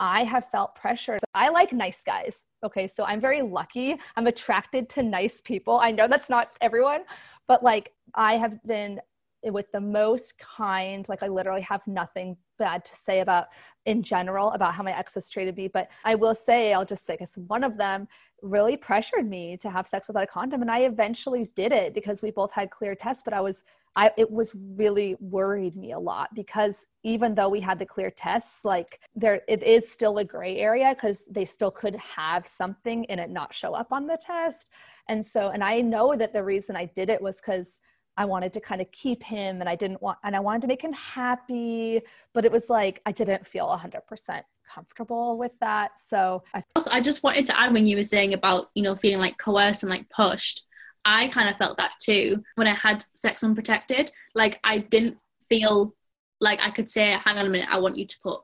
I 0.00 0.24
have 0.24 0.50
felt 0.50 0.74
pressure. 0.74 1.18
I 1.34 1.48
like 1.50 1.72
nice 1.72 2.02
guys. 2.02 2.46
Okay. 2.64 2.86
So 2.86 3.04
I'm 3.04 3.20
very 3.20 3.42
lucky. 3.42 3.96
I'm 4.16 4.26
attracted 4.26 4.88
to 4.90 5.02
nice 5.02 5.40
people. 5.40 5.78
I 5.78 5.92
know 5.92 6.08
that's 6.08 6.28
not 6.28 6.50
everyone, 6.60 7.02
but 7.46 7.62
like 7.62 7.92
I 8.14 8.36
have 8.36 8.62
been 8.64 9.00
with 9.44 9.70
the 9.72 9.80
most 9.80 10.38
kind, 10.38 11.08
like 11.08 11.22
I 11.22 11.28
literally 11.28 11.62
have 11.62 11.84
nothing 11.86 12.36
bad 12.58 12.84
to 12.84 12.94
say 12.94 13.20
about 13.20 13.48
in 13.86 14.02
general 14.02 14.50
about 14.52 14.74
how 14.74 14.82
my 14.82 14.96
ex 14.96 15.14
has 15.14 15.28
treated 15.28 15.56
me. 15.56 15.68
But 15.68 15.88
I 16.04 16.14
will 16.14 16.34
say, 16.34 16.72
I'll 16.72 16.84
just 16.84 17.06
say, 17.06 17.14
because 17.14 17.36
one 17.48 17.64
of 17.64 17.76
them 17.76 18.06
really 18.40 18.76
pressured 18.76 19.28
me 19.28 19.56
to 19.58 19.70
have 19.70 19.86
sex 19.86 20.08
without 20.08 20.24
a 20.24 20.26
condom. 20.26 20.62
And 20.62 20.70
I 20.70 20.80
eventually 20.80 21.50
did 21.56 21.72
it 21.72 21.94
because 21.94 22.22
we 22.22 22.30
both 22.30 22.52
had 22.52 22.70
clear 22.70 22.94
tests, 22.94 23.22
but 23.24 23.34
I 23.34 23.40
was, 23.40 23.64
I, 23.94 24.10
it 24.16 24.30
was 24.30 24.54
really 24.54 25.16
worried 25.20 25.76
me 25.76 25.92
a 25.92 25.98
lot 25.98 26.30
because 26.34 26.86
even 27.02 27.34
though 27.34 27.48
we 27.48 27.60
had 27.60 27.78
the 27.78 27.84
clear 27.84 28.10
tests, 28.10 28.64
like 28.64 29.00
there, 29.14 29.42
it 29.48 29.62
is 29.62 29.90
still 29.90 30.18
a 30.18 30.24
gray 30.24 30.56
area 30.58 30.94
because 30.94 31.26
they 31.26 31.44
still 31.44 31.70
could 31.70 31.96
have 31.96 32.46
something 32.46 33.04
and 33.10 33.20
it 33.20 33.28
not 33.28 33.52
show 33.52 33.74
up 33.74 33.92
on 33.92 34.06
the 34.06 34.18
test. 34.18 34.68
And 35.08 35.24
so, 35.24 35.50
and 35.50 35.62
I 35.62 35.80
know 35.82 36.16
that 36.16 36.32
the 36.32 36.42
reason 36.42 36.74
I 36.74 36.86
did 36.86 37.10
it 37.10 37.20
was 37.20 37.36
because 37.36 37.80
I 38.16 38.24
wanted 38.24 38.52
to 38.54 38.60
kind 38.60 38.80
of 38.80 38.90
keep 38.92 39.22
him 39.22 39.60
and 39.60 39.68
I 39.68 39.76
didn't 39.76 40.00
want, 40.00 40.18
and 40.24 40.34
I 40.34 40.40
wanted 40.40 40.62
to 40.62 40.68
make 40.68 40.82
him 40.82 40.92
happy, 40.92 42.00
but 42.32 42.44
it 42.44 42.52
was 42.52 42.70
like, 42.70 43.00
I 43.04 43.12
didn't 43.12 43.46
feel 43.46 43.66
100% 43.66 44.42
comfortable 44.72 45.38
with 45.38 45.52
that. 45.60 45.98
So 45.98 46.42
I, 46.54 46.62
I 46.90 47.00
just 47.00 47.22
wanted 47.22 47.44
to 47.46 47.58
add 47.58 47.72
when 47.72 47.86
you 47.86 47.96
were 47.96 48.02
saying 48.02 48.32
about, 48.32 48.70
you 48.74 48.82
know, 48.82 48.96
feeling 48.96 49.18
like 49.18 49.38
coerced 49.38 49.82
and 49.82 49.90
like 49.90 50.08
pushed. 50.08 50.64
I 51.04 51.28
kind 51.28 51.48
of 51.48 51.56
felt 51.56 51.76
that 51.78 51.92
too 52.00 52.42
when 52.54 52.66
I 52.66 52.74
had 52.74 53.04
sex 53.14 53.42
unprotected. 53.42 54.12
Like 54.34 54.60
I 54.64 54.78
didn't 54.78 55.16
feel 55.48 55.94
like 56.40 56.60
I 56.62 56.70
could 56.70 56.90
say, 56.90 57.16
hang 57.24 57.38
on 57.38 57.46
a 57.46 57.50
minute, 57.50 57.68
I 57.70 57.78
want 57.78 57.96
you 57.96 58.06
to 58.06 58.16
put 58.22 58.40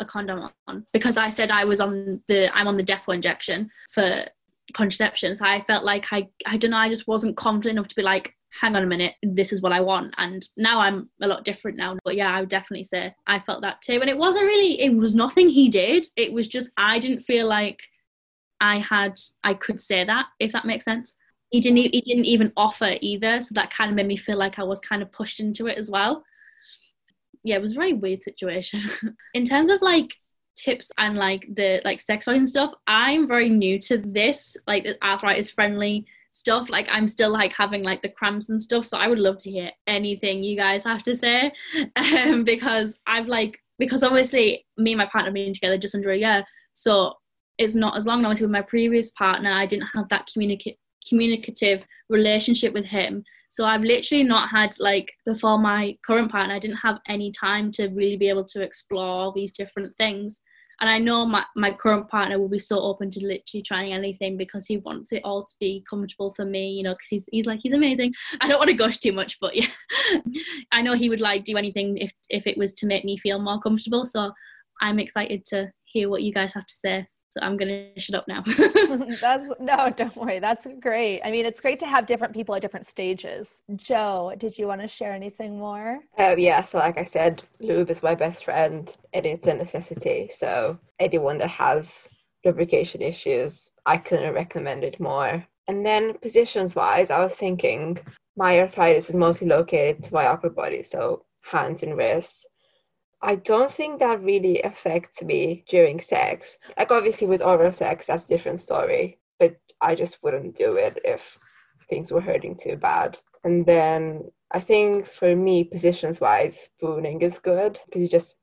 a 0.00 0.04
condom 0.04 0.48
on 0.68 0.86
because 0.92 1.16
I 1.16 1.28
said 1.28 1.50
I 1.50 1.64
was 1.64 1.80
on 1.80 2.22
the 2.28 2.54
I'm 2.56 2.68
on 2.68 2.76
the 2.76 2.82
depot 2.82 3.12
injection 3.12 3.70
for 3.92 4.26
contraception. 4.74 5.34
So 5.36 5.44
I 5.44 5.64
felt 5.66 5.84
like 5.84 6.06
I 6.12 6.28
I 6.46 6.56
don't 6.56 6.70
know, 6.70 6.76
I 6.76 6.88
just 6.88 7.08
wasn't 7.08 7.36
confident 7.36 7.78
enough 7.78 7.88
to 7.88 7.96
be 7.96 8.02
like, 8.02 8.34
hang 8.50 8.76
on 8.76 8.82
a 8.82 8.86
minute, 8.86 9.14
this 9.22 9.52
is 9.52 9.60
what 9.60 9.72
I 9.72 9.80
want. 9.80 10.14
And 10.18 10.46
now 10.56 10.80
I'm 10.80 11.10
a 11.20 11.26
lot 11.26 11.44
different 11.44 11.76
now. 11.76 11.96
But 12.04 12.16
yeah, 12.16 12.30
I 12.34 12.40
would 12.40 12.48
definitely 12.48 12.84
say 12.84 13.14
I 13.26 13.40
felt 13.40 13.62
that 13.62 13.82
too. 13.82 14.00
And 14.00 14.08
it 14.08 14.16
wasn't 14.16 14.46
really, 14.46 14.80
it 14.80 14.94
was 14.94 15.14
nothing 15.14 15.48
he 15.48 15.68
did. 15.68 16.06
It 16.16 16.32
was 16.32 16.48
just, 16.48 16.70
I 16.76 16.98
didn't 16.98 17.22
feel 17.22 17.46
like 17.46 17.80
I 18.60 18.78
had, 18.78 19.20
I 19.44 19.54
could 19.54 19.80
say 19.80 20.04
that, 20.04 20.26
if 20.40 20.52
that 20.52 20.64
makes 20.64 20.84
sense. 20.84 21.14
He 21.50 21.60
didn't, 21.60 21.78
he 21.78 22.00
didn't 22.00 22.26
even 22.26 22.52
offer 22.56 22.96
either. 23.00 23.40
So 23.40 23.54
that 23.54 23.70
kind 23.70 23.90
of 23.90 23.96
made 23.96 24.06
me 24.06 24.16
feel 24.16 24.36
like 24.36 24.58
I 24.58 24.64
was 24.64 24.80
kind 24.80 25.02
of 25.02 25.10
pushed 25.12 25.40
into 25.40 25.66
it 25.66 25.78
as 25.78 25.90
well. 25.90 26.24
Yeah, 27.42 27.56
it 27.56 27.62
was 27.62 27.72
a 27.72 27.76
very 27.76 27.94
weird 27.94 28.22
situation. 28.22 28.80
In 29.34 29.44
terms 29.44 29.70
of 29.70 29.80
like 29.80 30.12
tips 30.56 30.90
and 30.98 31.16
like 31.16 31.46
the 31.54 31.80
like 31.84 32.00
sex 32.00 32.26
toys 32.26 32.36
and 32.36 32.48
stuff, 32.48 32.74
I'm 32.86 33.26
very 33.26 33.48
new 33.48 33.78
to 33.80 33.98
this, 33.98 34.56
like 34.66 34.84
the 34.84 35.02
arthritis 35.02 35.50
friendly 35.50 36.06
stuff 36.30 36.68
like 36.68 36.86
i'm 36.90 37.06
still 37.06 37.30
like 37.30 37.52
having 37.52 37.82
like 37.82 38.02
the 38.02 38.08
cramps 38.08 38.50
and 38.50 38.60
stuff 38.60 38.84
so 38.84 38.98
i 38.98 39.08
would 39.08 39.18
love 39.18 39.38
to 39.38 39.50
hear 39.50 39.70
anything 39.86 40.42
you 40.42 40.56
guys 40.56 40.84
have 40.84 41.02
to 41.02 41.16
say 41.16 41.50
um, 41.96 42.44
because 42.44 42.98
i've 43.06 43.26
like 43.26 43.58
because 43.78 44.02
obviously 44.02 44.64
me 44.76 44.92
and 44.92 44.98
my 44.98 45.06
partner 45.06 45.28
have 45.28 45.34
been 45.34 45.54
together 45.54 45.78
just 45.78 45.94
under 45.94 46.10
a 46.10 46.18
year 46.18 46.44
so 46.74 47.14
it's 47.56 47.74
not 47.74 47.96
as 47.96 48.06
long 48.06 48.24
obviously 48.24 48.44
with 48.44 48.52
my 48.52 48.62
previous 48.62 49.10
partner 49.12 49.50
i 49.50 49.64
didn't 49.64 49.88
have 49.94 50.08
that 50.10 50.28
communicate 50.32 50.78
communicative 51.08 51.82
relationship 52.08 52.72
with 52.72 52.84
him 52.84 53.22
so 53.48 53.64
i've 53.64 53.82
literally 53.82 54.24
not 54.24 54.48
had 54.48 54.74
like 54.78 55.12
before 55.26 55.58
my 55.58 55.96
current 56.06 56.30
partner 56.30 56.54
i 56.54 56.58
didn't 56.58 56.76
have 56.76 56.98
any 57.08 57.32
time 57.32 57.70
to 57.72 57.88
really 57.88 58.16
be 58.16 58.28
able 58.28 58.44
to 58.44 58.62
explore 58.62 59.32
these 59.34 59.52
different 59.52 59.94
things 59.96 60.40
and 60.80 60.88
I 60.88 60.98
know 60.98 61.26
my, 61.26 61.44
my 61.56 61.72
current 61.72 62.08
partner 62.08 62.38
will 62.38 62.48
be 62.48 62.60
so 62.60 62.80
open 62.80 63.10
to 63.10 63.20
literally 63.20 63.62
trying 63.62 63.92
anything 63.92 64.36
because 64.36 64.66
he 64.66 64.76
wants 64.76 65.12
it 65.12 65.22
all 65.24 65.44
to 65.44 65.54
be 65.58 65.84
comfortable 65.90 66.32
for 66.34 66.44
me, 66.44 66.70
you 66.70 66.84
know, 66.84 66.92
because 66.92 67.08
he's, 67.10 67.24
he's 67.32 67.46
like, 67.46 67.60
he's 67.62 67.72
amazing. 67.72 68.12
I 68.40 68.48
don't 68.48 68.58
want 68.58 68.70
to 68.70 68.76
gush 68.76 68.98
too 68.98 69.12
much, 69.12 69.38
but 69.40 69.56
yeah, 69.56 69.66
I 70.72 70.82
know 70.82 70.94
he 70.94 71.08
would 71.08 71.20
like 71.20 71.44
do 71.44 71.56
anything 71.56 71.98
if, 71.98 72.12
if 72.30 72.46
it 72.46 72.56
was 72.56 72.72
to 72.74 72.86
make 72.86 73.04
me 73.04 73.18
feel 73.18 73.40
more 73.40 73.60
comfortable. 73.60 74.06
So 74.06 74.30
I'm 74.80 75.00
excited 75.00 75.44
to 75.46 75.72
hear 75.84 76.08
what 76.08 76.22
you 76.22 76.32
guys 76.32 76.54
have 76.54 76.66
to 76.66 76.74
say. 76.74 77.08
So 77.30 77.40
I'm 77.42 77.56
gonna 77.56 77.88
shut 77.98 78.16
up 78.16 78.26
now. 78.26 78.42
That's 79.20 79.50
no, 79.60 79.92
don't 79.94 80.16
worry. 80.16 80.38
That's 80.38 80.66
great. 80.80 81.20
I 81.22 81.30
mean, 81.30 81.44
it's 81.44 81.60
great 81.60 81.78
to 81.80 81.86
have 81.86 82.06
different 82.06 82.32
people 82.34 82.54
at 82.54 82.62
different 82.62 82.86
stages. 82.86 83.62
Jo, 83.76 84.32
did 84.38 84.58
you 84.58 84.66
want 84.66 84.80
to 84.80 84.88
share 84.88 85.12
anything 85.12 85.58
more? 85.58 86.00
Uh, 86.18 86.34
yeah, 86.38 86.62
so 86.62 86.78
like 86.78 86.98
I 86.98 87.04
said, 87.04 87.42
lube 87.60 87.90
is 87.90 88.02
my 88.02 88.14
best 88.14 88.44
friend 88.44 88.94
and 89.12 89.26
it's 89.26 89.46
a 89.46 89.54
necessity. 89.54 90.28
So 90.32 90.78
anyone 90.98 91.38
that 91.38 91.50
has 91.50 92.08
lubrication 92.44 93.02
issues, 93.02 93.70
I 93.84 93.98
couldn't 93.98 94.34
recommend 94.34 94.84
it 94.84 94.98
more. 94.98 95.44
And 95.66 95.84
then 95.84 96.16
positions 96.18 96.74
wise, 96.74 97.10
I 97.10 97.20
was 97.20 97.36
thinking 97.36 97.98
my 98.36 98.60
arthritis 98.60 99.10
is 99.10 99.16
mostly 99.16 99.48
located 99.48 100.02
to 100.04 100.14
my 100.14 100.26
upper 100.26 100.48
body, 100.48 100.82
so 100.82 101.24
hands 101.42 101.82
and 101.82 101.96
wrists. 101.96 102.46
I 103.20 103.34
don't 103.34 103.70
think 103.70 103.98
that 103.98 104.22
really 104.22 104.62
affects 104.62 105.22
me 105.22 105.64
during 105.68 106.00
sex. 106.00 106.58
Like 106.78 106.92
obviously 106.92 107.26
with 107.26 107.42
oral 107.42 107.72
sex, 107.72 108.06
that's 108.06 108.24
a 108.24 108.28
different 108.28 108.60
story. 108.60 109.18
But 109.38 109.56
I 109.80 109.94
just 109.94 110.22
wouldn't 110.22 110.54
do 110.54 110.76
it 110.76 110.98
if 111.04 111.38
things 111.88 112.12
were 112.12 112.20
hurting 112.20 112.56
too 112.56 112.76
bad. 112.76 113.18
And 113.44 113.66
then 113.66 114.30
I 114.50 114.60
think 114.60 115.06
for 115.06 115.34
me, 115.34 115.64
positions 115.64 116.20
wise, 116.20 116.58
spooning 116.60 117.22
is 117.22 117.38
good 117.38 117.80
because 117.86 118.02
you 118.02 118.08
just 118.08 118.36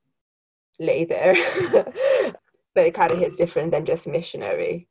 lay 0.80 1.06
there. 1.06 1.36
but 2.76 2.86
it 2.86 2.94
kind 2.94 3.12
of 3.12 3.20
hits 3.20 3.38
different 3.38 3.72
than 3.72 3.86
just 3.86 4.08
missionary. 4.08 4.88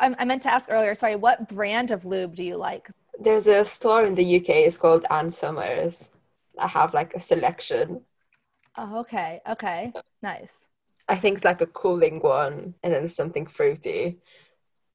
Um, 0.00 0.14
I 0.18 0.24
meant 0.24 0.42
to 0.42 0.52
ask 0.52 0.70
earlier, 0.70 0.94
sorry, 0.94 1.16
what 1.16 1.48
brand 1.48 1.90
of 1.90 2.04
lube 2.04 2.36
do 2.36 2.44
you 2.44 2.56
like? 2.56 2.88
There's 3.18 3.46
a 3.46 3.64
store 3.64 4.04
in 4.04 4.14
the 4.14 4.36
UK, 4.36 4.48
it's 4.50 4.78
called 4.78 5.06
Ann 5.10 5.30
Summers. 5.30 6.10
I 6.58 6.66
have 6.66 6.92
like 6.92 7.14
a 7.14 7.20
selection 7.20 8.02
Oh, 8.76 9.00
okay. 9.00 9.40
Okay. 9.48 9.92
Nice. 10.22 10.66
I 11.08 11.16
think 11.16 11.36
it's 11.36 11.44
like 11.44 11.60
a 11.60 11.66
cooling 11.66 12.20
one 12.20 12.74
and 12.82 12.92
then 12.92 13.08
something 13.08 13.46
fruity. 13.46 14.18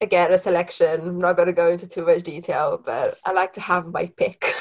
Again, 0.00 0.32
a 0.32 0.38
selection. 0.38 1.00
I'm 1.08 1.18
not 1.18 1.36
going 1.36 1.46
to 1.46 1.52
go 1.52 1.70
into 1.70 1.86
too 1.86 2.04
much 2.04 2.22
detail, 2.22 2.80
but 2.84 3.18
I 3.24 3.32
like 3.32 3.52
to 3.54 3.60
have 3.60 3.86
my 3.86 4.06
pick. 4.16 4.44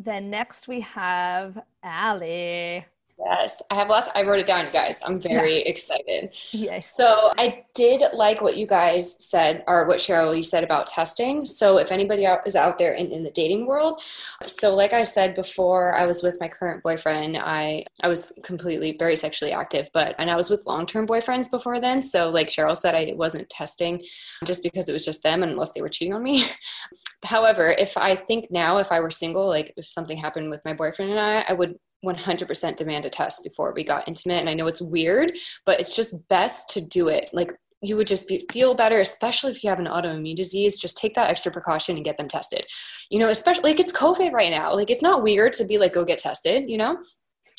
Then 0.00 0.30
next 0.30 0.68
we 0.68 0.80
have 0.82 1.58
Ali. 1.82 2.86
Yes, 3.24 3.60
I 3.70 3.74
have 3.74 3.88
lots. 3.88 4.08
I 4.14 4.22
wrote 4.22 4.38
it 4.38 4.46
down, 4.46 4.66
you 4.66 4.72
guys. 4.72 5.00
I'm 5.04 5.20
very 5.20 5.56
yeah. 5.56 5.68
excited. 5.68 6.30
Yes. 6.52 6.96
So 6.96 7.32
I 7.36 7.64
did 7.74 8.02
like 8.12 8.40
what 8.40 8.56
you 8.56 8.66
guys 8.66 9.16
said, 9.24 9.64
or 9.66 9.86
what 9.88 9.98
Cheryl 9.98 10.36
you 10.36 10.42
said 10.42 10.62
about 10.62 10.86
testing. 10.86 11.44
So 11.44 11.78
if 11.78 11.90
anybody 11.90 12.26
out, 12.26 12.46
is 12.46 12.54
out 12.54 12.78
there 12.78 12.92
in, 12.92 13.10
in 13.10 13.24
the 13.24 13.30
dating 13.30 13.66
world, 13.66 14.00
so 14.46 14.74
like 14.74 14.92
I 14.92 15.02
said 15.02 15.34
before, 15.34 15.96
I 15.96 16.06
was 16.06 16.22
with 16.22 16.38
my 16.40 16.48
current 16.48 16.82
boyfriend. 16.84 17.36
I 17.36 17.84
I 18.02 18.08
was 18.08 18.38
completely 18.44 18.96
very 18.96 19.16
sexually 19.16 19.52
active, 19.52 19.90
but 19.92 20.14
and 20.18 20.30
I 20.30 20.36
was 20.36 20.48
with 20.48 20.66
long 20.66 20.86
term 20.86 21.06
boyfriends 21.06 21.50
before 21.50 21.80
then. 21.80 22.00
So 22.00 22.28
like 22.28 22.48
Cheryl 22.48 22.76
said, 22.76 22.94
I 22.94 23.14
wasn't 23.16 23.50
testing 23.50 24.04
just 24.44 24.62
because 24.62 24.88
it 24.88 24.92
was 24.92 25.04
just 25.04 25.24
them, 25.24 25.42
unless 25.42 25.72
they 25.72 25.80
were 25.80 25.88
cheating 25.88 26.14
on 26.14 26.22
me. 26.22 26.44
However, 27.24 27.72
if 27.72 27.96
I 27.96 28.14
think 28.14 28.50
now, 28.52 28.78
if 28.78 28.92
I 28.92 29.00
were 29.00 29.10
single, 29.10 29.48
like 29.48 29.74
if 29.76 29.86
something 29.86 30.16
happened 30.16 30.50
with 30.50 30.64
my 30.64 30.72
boyfriend 30.72 31.10
and 31.10 31.20
I, 31.20 31.44
I 31.48 31.52
would 31.52 31.78
100% 32.04 32.76
demand 32.76 33.04
a 33.04 33.10
test 33.10 33.42
before 33.42 33.72
we 33.74 33.82
got 33.82 34.06
intimate 34.06 34.38
and 34.38 34.48
i 34.48 34.54
know 34.54 34.68
it's 34.68 34.80
weird 34.80 35.32
but 35.66 35.80
it's 35.80 35.94
just 35.94 36.28
best 36.28 36.68
to 36.70 36.80
do 36.80 37.08
it. 37.08 37.30
Like 37.32 37.52
you 37.80 37.96
would 37.96 38.06
just 38.06 38.26
be, 38.26 38.44
feel 38.50 38.74
better 38.74 39.00
especially 39.00 39.52
if 39.52 39.62
you 39.62 39.70
have 39.70 39.78
an 39.78 39.86
autoimmune 39.86 40.34
disease. 40.36 40.78
Just 40.78 40.98
take 40.98 41.14
that 41.14 41.30
extra 41.30 41.52
precaution 41.52 41.96
and 41.96 42.04
get 42.04 42.18
them 42.18 42.28
tested. 42.28 42.64
You 43.10 43.18
know 43.18 43.28
especially 43.28 43.70
like 43.70 43.80
it's 43.80 43.92
covid 43.92 44.32
right 44.32 44.50
now. 44.50 44.74
Like 44.74 44.90
it's 44.90 45.02
not 45.02 45.22
weird 45.22 45.52
to 45.54 45.66
be 45.66 45.78
like 45.78 45.94
go 45.94 46.04
get 46.04 46.18
tested 46.18 46.68
you 46.68 46.78
know 46.78 46.98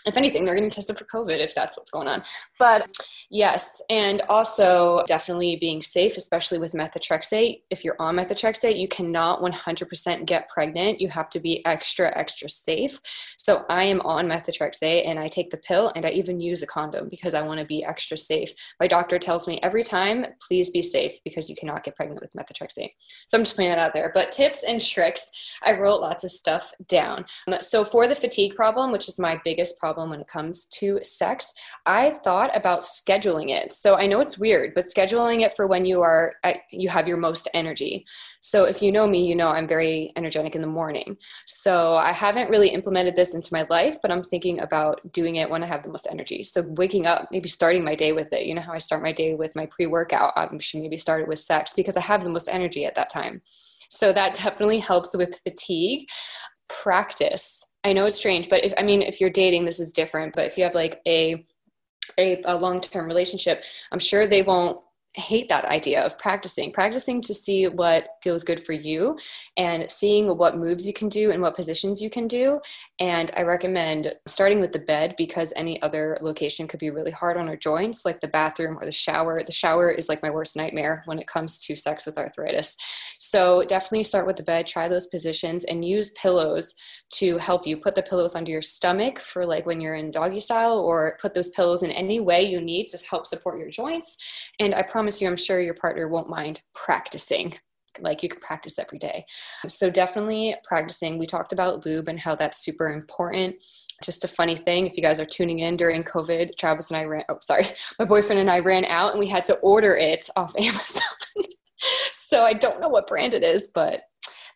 if 0.05 0.15
anything, 0.15 0.43
they're 0.43 0.55
getting 0.55 0.69
tested 0.69 0.97
for 0.97 1.03
COVID 1.05 1.39
if 1.39 1.53
that's 1.53 1.75
what's 1.75 1.91
going 1.91 2.07
on. 2.07 2.23
But 2.57 2.89
yes, 3.29 3.81
and 3.89 4.21
also 4.29 5.03
definitely 5.07 5.57
being 5.57 5.81
safe, 5.81 6.15
especially 6.15 6.57
with 6.57 6.71
methotrexate. 6.71 7.63
If 7.69 7.83
you're 7.83 7.97
on 7.99 8.15
methotrexate, 8.15 8.79
you 8.79 8.87
cannot 8.87 9.41
100% 9.41 10.25
get 10.25 10.47
pregnant. 10.47 11.01
You 11.01 11.09
have 11.09 11.29
to 11.31 11.39
be 11.41 11.65
extra, 11.65 12.17
extra 12.17 12.49
safe. 12.49 12.97
So 13.37 13.65
I 13.69 13.83
am 13.83 13.99
on 14.01 14.27
methotrexate 14.27 15.05
and 15.05 15.19
I 15.19 15.27
take 15.27 15.49
the 15.49 15.57
pill 15.57 15.91
and 15.95 16.05
I 16.05 16.11
even 16.11 16.39
use 16.39 16.63
a 16.63 16.67
condom 16.67 17.09
because 17.09 17.33
I 17.33 17.41
want 17.41 17.59
to 17.59 17.65
be 17.65 17.83
extra 17.83 18.15
safe. 18.15 18.53
My 18.79 18.87
doctor 18.87 19.19
tells 19.19 19.49
me 19.49 19.59
every 19.63 19.83
time, 19.83 20.27
please 20.47 20.69
be 20.69 20.81
safe 20.81 21.19
because 21.25 21.49
you 21.49 21.57
cannot 21.57 21.83
get 21.83 21.97
pregnant 21.97 22.21
with 22.21 22.31
methotrexate. 22.33 22.91
So 23.27 23.37
I'm 23.37 23.43
just 23.43 23.57
putting 23.57 23.69
that 23.69 23.79
out 23.79 23.93
there. 23.93 24.11
But 24.13 24.31
tips 24.31 24.63
and 24.63 24.79
tricks, 24.79 25.29
I 25.63 25.73
wrote 25.73 25.99
lots 25.99 26.23
of 26.23 26.31
stuff 26.31 26.71
down. 26.87 27.25
So 27.59 27.83
for 27.83 28.07
the 28.07 28.15
fatigue 28.15 28.55
problem, 28.55 28.93
which 28.93 29.09
is 29.09 29.19
my 29.19 29.41
biggest 29.43 29.77
problem, 29.77 29.88
problem 29.89 30.11
when 30.11 30.21
it 30.21 30.27
comes 30.27 30.65
to 30.65 30.99
sex, 31.03 31.51
I 31.87 32.11
thought 32.23 32.55
about 32.55 32.81
scheduling 32.81 33.49
it. 33.49 33.73
So 33.73 33.95
I 33.95 34.05
know 34.05 34.21
it's 34.21 34.37
weird, 34.37 34.73
but 34.75 34.85
scheduling 34.85 35.41
it 35.41 35.55
for 35.55 35.65
when 35.65 35.83
you 35.83 36.01
are 36.01 36.35
uh, 36.43 36.53
you 36.71 36.89
have 36.89 37.07
your 37.07 37.17
most 37.17 37.47
energy. 37.55 38.05
So 38.41 38.65
if 38.65 38.81
you 38.83 38.91
know 38.91 39.07
me, 39.07 39.25
you 39.25 39.35
know 39.35 39.47
I'm 39.47 39.67
very 39.67 40.13
energetic 40.15 40.53
in 40.55 40.61
the 40.61 40.67
morning. 40.67 41.17
So 41.47 41.95
I 41.95 42.11
haven't 42.11 42.51
really 42.51 42.69
implemented 42.69 43.15
this 43.15 43.33
into 43.33 43.49
my 43.51 43.65
life, 43.69 43.97
but 44.01 44.11
I'm 44.11 44.23
thinking 44.23 44.59
about 44.59 44.99
doing 45.11 45.37
it 45.37 45.49
when 45.49 45.63
I 45.63 45.67
have 45.67 45.83
the 45.83 45.89
most 45.89 46.07
energy. 46.09 46.43
So 46.43 46.61
waking 46.81 47.07
up, 47.07 47.27
maybe 47.31 47.49
starting 47.49 47.83
my 47.83 47.95
day 47.95 48.11
with 48.11 48.31
it. 48.31 48.45
You 48.45 48.53
know 48.53 48.61
how 48.61 48.73
I 48.73 48.79
start 48.79 49.01
my 49.01 49.11
day 49.11 49.33
with 49.33 49.55
my 49.55 49.65
pre-workout. 49.65 50.33
I 50.35 50.47
should 50.59 50.81
maybe 50.81 50.97
start 50.97 51.21
it 51.21 51.27
with 51.27 51.39
sex 51.39 51.73
because 51.75 51.97
I 51.97 52.01
have 52.01 52.23
the 52.23 52.29
most 52.29 52.47
energy 52.47 52.85
at 52.85 52.95
that 52.95 53.09
time. 53.09 53.41
So 53.89 54.13
that 54.13 54.35
definitely 54.35 54.79
helps 54.79 55.15
with 55.15 55.41
fatigue. 55.43 56.07
Practice 56.69 57.65
I 57.83 57.93
know 57.93 58.05
it's 58.05 58.17
strange, 58.17 58.49
but 58.49 58.63
if 58.63 58.73
I 58.77 58.83
mean 58.83 59.01
if 59.01 59.21
you're 59.21 59.29
dating, 59.29 59.65
this 59.65 59.79
is 59.79 59.93
different. 59.93 60.35
But 60.35 60.45
if 60.45 60.57
you 60.57 60.63
have 60.63 60.75
like 60.75 61.01
a 61.07 61.43
a, 62.17 62.41
a 62.43 62.57
long 62.57 62.81
term 62.81 63.07
relationship, 63.07 63.63
I'm 63.91 63.99
sure 63.99 64.27
they 64.27 64.41
won't 64.41 64.83
hate 65.19 65.49
that 65.49 65.65
idea 65.65 66.03
of 66.03 66.17
practicing 66.17 66.71
practicing 66.71 67.21
to 67.21 67.33
see 67.33 67.67
what 67.67 68.17
feels 68.21 68.43
good 68.43 68.59
for 68.59 68.73
you 68.73 69.17
and 69.57 69.89
seeing 69.89 70.37
what 70.37 70.57
moves 70.57 70.87
you 70.87 70.93
can 70.93 71.09
do 71.09 71.31
and 71.31 71.41
what 71.41 71.55
positions 71.55 72.01
you 72.01 72.09
can 72.09 72.27
do. 72.27 72.59
And 72.99 73.31
i 73.35 73.41
recommend 73.41 74.13
starting 74.27 74.59
with 74.59 74.71
the 74.71 74.79
bed 74.79 75.15
because 75.17 75.53
any 75.55 75.81
other 75.81 76.17
location 76.21 76.67
could 76.67 76.79
be 76.79 76.89
really 76.89 77.11
hard 77.11 77.37
on 77.37 77.47
our 77.47 77.57
joints 77.57 78.05
like 78.05 78.19
the 78.19 78.27
bathroom 78.27 78.77
or 78.79 78.85
the 78.85 78.91
shower. 78.91 79.43
The 79.43 79.51
shower 79.51 79.89
is 79.89 80.09
like 80.09 80.21
my 80.23 80.29
worst 80.29 80.55
nightmare 80.55 81.03
when 81.05 81.19
it 81.19 81.27
comes 81.27 81.59
to 81.59 81.75
sex 81.75 82.05
with 82.05 82.17
arthritis. 82.17 82.75
So 83.19 83.63
definitely 83.63 84.03
start 84.03 84.27
with 84.27 84.37
the 84.37 84.43
bed 84.43 84.67
try 84.67 84.87
those 84.87 85.07
positions 85.07 85.63
and 85.65 85.85
use 85.85 86.11
pillows 86.11 86.73
to 87.11 87.37
help 87.37 87.65
you. 87.65 87.75
Put 87.77 87.95
the 87.95 88.03
pillows 88.03 88.35
under 88.35 88.51
your 88.51 88.61
stomach 88.61 89.19
for 89.19 89.45
like 89.45 89.65
when 89.65 89.81
you're 89.81 89.95
in 89.95 90.11
doggy 90.11 90.39
style 90.39 90.77
or 90.77 91.17
put 91.19 91.33
those 91.33 91.49
pillows 91.49 91.81
in 91.81 91.91
any 91.91 92.19
way 92.19 92.43
you 92.43 92.61
need 92.61 92.87
to 92.89 92.97
help 93.09 93.25
support 93.25 93.57
your 93.59 93.69
joints. 93.69 94.17
And 94.59 94.75
i 94.75 94.81
promise 94.81 95.08
you, 95.17 95.27
I'm 95.27 95.35
sure 95.35 95.59
your 95.59 95.73
partner 95.73 96.07
won't 96.07 96.29
mind 96.29 96.61
practicing. 96.73 97.53
Like 97.99 98.21
you 98.21 98.29
can 98.29 98.39
practice 98.39 98.77
every 98.77 98.99
day. 98.99 99.25
So, 99.67 99.89
definitely 99.89 100.55
practicing. 100.63 101.17
We 101.17 101.25
talked 101.25 101.51
about 101.51 101.85
lube 101.85 102.07
and 102.07 102.19
how 102.19 102.35
that's 102.35 102.63
super 102.63 102.91
important. 102.91 103.55
Just 104.03 104.23
a 104.23 104.27
funny 104.27 104.55
thing 104.55 104.85
if 104.85 104.95
you 104.95 105.03
guys 105.03 105.19
are 105.19 105.25
tuning 105.25 105.59
in 105.59 105.75
during 105.75 106.03
COVID, 106.03 106.51
Travis 106.57 106.91
and 106.91 106.97
I 106.97 107.05
ran, 107.05 107.23
oh, 107.29 107.39
sorry, 107.41 107.65
my 107.99 108.05
boyfriend 108.05 108.39
and 108.39 108.49
I 108.49 108.59
ran 108.59 108.85
out 108.85 109.11
and 109.11 109.19
we 109.19 109.27
had 109.27 109.43
to 109.45 109.55
order 109.55 109.97
it 109.97 110.29
off 110.35 110.53
Amazon. 110.59 111.01
so, 112.11 112.43
I 112.43 112.53
don't 112.53 112.79
know 112.79 112.89
what 112.89 113.07
brand 113.07 113.33
it 113.33 113.43
is, 113.43 113.71
but 113.73 114.03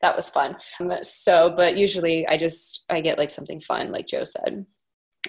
that 0.02 0.16
was 0.16 0.30
fun. 0.30 0.58
Um, 0.80 0.92
so, 1.02 1.54
but 1.56 1.78
usually 1.78 2.28
I 2.28 2.38
just, 2.38 2.86
I 2.90 3.02
get 3.02 3.18
like 3.18 3.32
something 3.32 3.60
fun, 3.60 3.92
like 3.92 4.08
Jo 4.08 4.24
said 4.24 4.66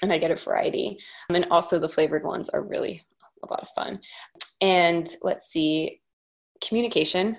and 0.03 0.13
I 0.13 0.19
get 0.19 0.31
a 0.31 0.37
variety. 0.37 0.99
Um, 1.31 1.37
and 1.37 1.47
also 1.51 1.79
the 1.79 1.89
flavored 1.89 2.25
ones 2.25 2.49
are 2.51 2.63
really 2.63 3.05
a 3.43 3.51
lot 3.51 3.63
of 3.63 3.69
fun. 3.75 4.01
And 4.65 5.07
let's 5.21 5.51
see, 5.51 6.01
communication. 6.67 7.37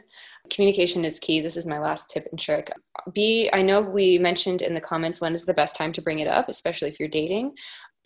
Communication 0.52 1.04
is 1.04 1.20
key. 1.20 1.42
This 1.42 1.58
is 1.58 1.66
my 1.66 1.80
last 1.80 2.12
tip 2.12 2.28
and 2.30 2.40
trick. 2.40 2.72
B, 3.14 3.50
I 3.52 3.64
know 3.64 3.82
we 3.82 4.20
mentioned 4.20 4.62
in 4.62 4.76
the 4.76 4.82
comments 4.82 5.20
when 5.20 5.34
is 5.34 5.44
the 5.44 5.56
best 5.56 5.76
time 5.76 5.92
to 5.94 6.04
bring 6.04 6.20
it 6.20 6.28
up, 6.28 6.50
especially 6.50 6.88
if 6.88 7.00
you're 7.00 7.10
dating. 7.10 7.56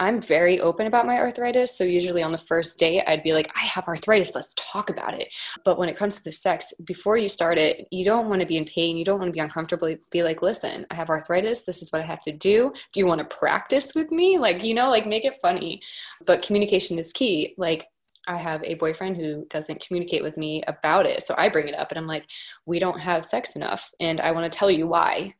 I'm 0.01 0.22
very 0.22 0.61
open 0.61 0.88
about 0.88 1.05
my 1.05 1.17
arthritis. 1.17 1.78
So, 1.78 1.84
usually 1.84 2.24
on 2.24 2.32
the 2.32 2.38
first 2.38 2.80
date, 2.80 3.03
I'd 3.05 3.22
be 3.22 3.34
like, 3.34 3.51
I 3.53 3.65
have 3.65 3.89
arthritis, 3.89 4.34
let's 4.34 4.53
talk 4.55 4.89
about 4.89 5.20
it. 5.20 5.28
But 5.65 5.78
when 5.78 5.89
it 5.89 5.97
comes 5.97 6.15
to 6.15 6.24
the 6.24 6.32
sex, 6.32 6.72
before 6.86 7.17
you 7.17 7.28
start 7.28 7.57
it, 7.57 7.89
you 7.91 8.05
don't 8.05 8.30
want 8.30 8.39
to 8.39 8.47
be 8.47 8.55
in 8.55 8.63
pain. 8.63 8.95
You 8.95 9.03
don't 9.03 9.20
want 9.20 9.28
to 9.28 9.34
be 9.34 9.41
uncomfortable. 9.41 9.93
Be 10.13 10.24
like, 10.24 10.41
listen, 10.41 10.86
I 10.89 10.95
have 10.95 11.09
arthritis. 11.09 11.63
This 11.63 11.82
is 11.82 11.91
what 11.91 12.01
I 12.01 12.05
have 12.05 12.22
to 12.22 12.32
do. 12.32 12.72
Do 12.93 13.01
you 13.01 13.05
want 13.05 13.20
to 13.20 13.36
practice 13.36 13.93
with 13.93 14.11
me? 14.11 14.38
Like, 14.38 14.63
you 14.63 14.74
know, 14.74 14.89
like 14.89 15.05
make 15.05 15.26
it 15.26 15.36
funny. 15.41 15.82
But 16.26 16.41
communication 16.41 16.97
is 16.97 17.11
key. 17.11 17.53
Like, 17.57 17.86
I 18.28 18.38
have 18.38 18.63
a 18.63 18.76
boyfriend 18.76 19.17
who 19.17 19.45
doesn't 19.49 19.86
communicate 19.86 20.24
with 20.24 20.38
me 20.38 20.63
about 20.67 21.05
it. 21.05 21.26
So 21.26 21.36
I 21.38 21.49
bring 21.49 21.67
it 21.67 21.76
up 21.76 21.91
and 21.91 21.97
I'm 21.97 22.07
like, 22.07 22.26
we 22.65 22.80
don't 22.80 22.99
have 22.99 23.26
sex 23.26 23.55
enough. 23.55 23.91
And 23.99 24.22
I 24.22 24.32
want 24.32 24.51
to 24.51 24.57
tell 24.57 24.70
you 24.70 24.88
why. 24.88 25.34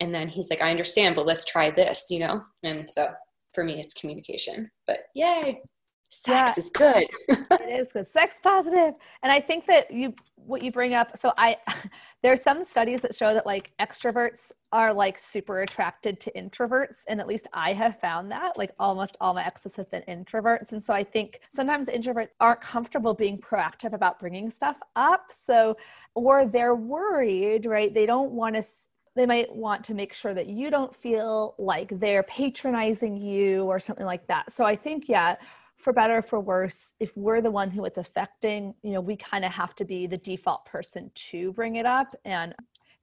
And 0.00 0.14
then 0.14 0.28
he's 0.28 0.50
like, 0.50 0.62
I 0.62 0.70
understand, 0.70 1.16
but 1.16 1.26
let's 1.26 1.44
try 1.44 1.70
this, 1.70 2.06
you 2.10 2.20
know? 2.20 2.42
And 2.62 2.88
so 2.88 3.08
for 3.54 3.64
me, 3.64 3.80
it's 3.80 3.94
communication. 3.94 4.70
But 4.86 4.98
yay. 5.14 5.60
Sex 6.08 6.52
Yeah. 6.56 6.62
is 6.62 6.70
good. 6.70 7.06
it 7.28 7.80
is 7.80 7.92
good. 7.92 8.06
Sex 8.06 8.40
positive. 8.42 8.94
And 9.22 9.32
i 9.32 9.40
think 9.40 9.66
that 9.66 9.90
you 9.90 10.14
what 10.36 10.62
you 10.62 10.70
bring 10.70 10.94
up 10.94 11.16
so 11.18 11.32
i 11.38 11.56
there's 12.22 12.40
some 12.40 12.62
studies 12.62 13.00
that 13.00 13.12
show 13.12 13.34
that 13.34 13.44
like 13.46 13.72
extroverts 13.80 14.52
are 14.70 14.94
like 14.94 15.18
super 15.18 15.62
attracted 15.62 16.20
to 16.20 16.30
introverts 16.32 16.98
and 17.08 17.20
at 17.20 17.26
least 17.26 17.48
i 17.52 17.72
have 17.72 17.98
found 17.98 18.30
that 18.30 18.56
like 18.56 18.70
almost 18.78 19.16
all 19.20 19.34
my 19.34 19.44
exes 19.44 19.74
have 19.74 19.90
been 19.90 20.02
introverts. 20.08 20.70
And 20.72 20.82
so 20.82 20.94
i 20.94 21.02
think 21.02 21.40
sometimes 21.50 21.88
introverts 21.88 22.28
aren't 22.40 22.60
comfortable 22.60 23.12
being 23.14 23.38
proactive 23.38 23.92
about 23.92 24.20
bringing 24.20 24.50
stuff 24.50 24.78
up. 24.94 25.24
So 25.30 25.76
or 26.14 26.46
they're 26.46 26.74
worried 26.76 27.66
right? 27.66 27.92
They 27.92 28.06
don't 28.06 28.30
want 28.30 28.54
to 28.54 28.62
they 29.16 29.26
might 29.26 29.52
want 29.54 29.82
to 29.82 29.94
make 29.94 30.12
sure 30.12 30.34
that 30.34 30.46
you 30.46 30.70
don't 30.70 30.94
feel 30.94 31.54
like 31.58 31.88
they're 31.98 32.22
patronizing 32.24 33.16
you 33.16 33.64
or 33.64 33.80
something 33.80 34.06
like 34.06 34.26
that. 34.28 34.52
So 34.52 34.64
i 34.64 34.76
think 34.76 35.08
yeah 35.08 35.36
for 35.76 35.92
better 35.92 36.18
or 36.18 36.22
for 36.22 36.40
worse, 36.40 36.92
if 37.00 37.16
we're 37.16 37.40
the 37.40 37.50
one 37.50 37.70
who 37.70 37.84
it's 37.84 37.98
affecting, 37.98 38.74
you 38.82 38.92
know, 38.92 39.00
we 39.00 39.16
kind 39.16 39.44
of 39.44 39.52
have 39.52 39.74
to 39.76 39.84
be 39.84 40.06
the 40.06 40.16
default 40.16 40.64
person 40.64 41.10
to 41.14 41.52
bring 41.52 41.76
it 41.76 41.86
up 41.86 42.14
and 42.24 42.54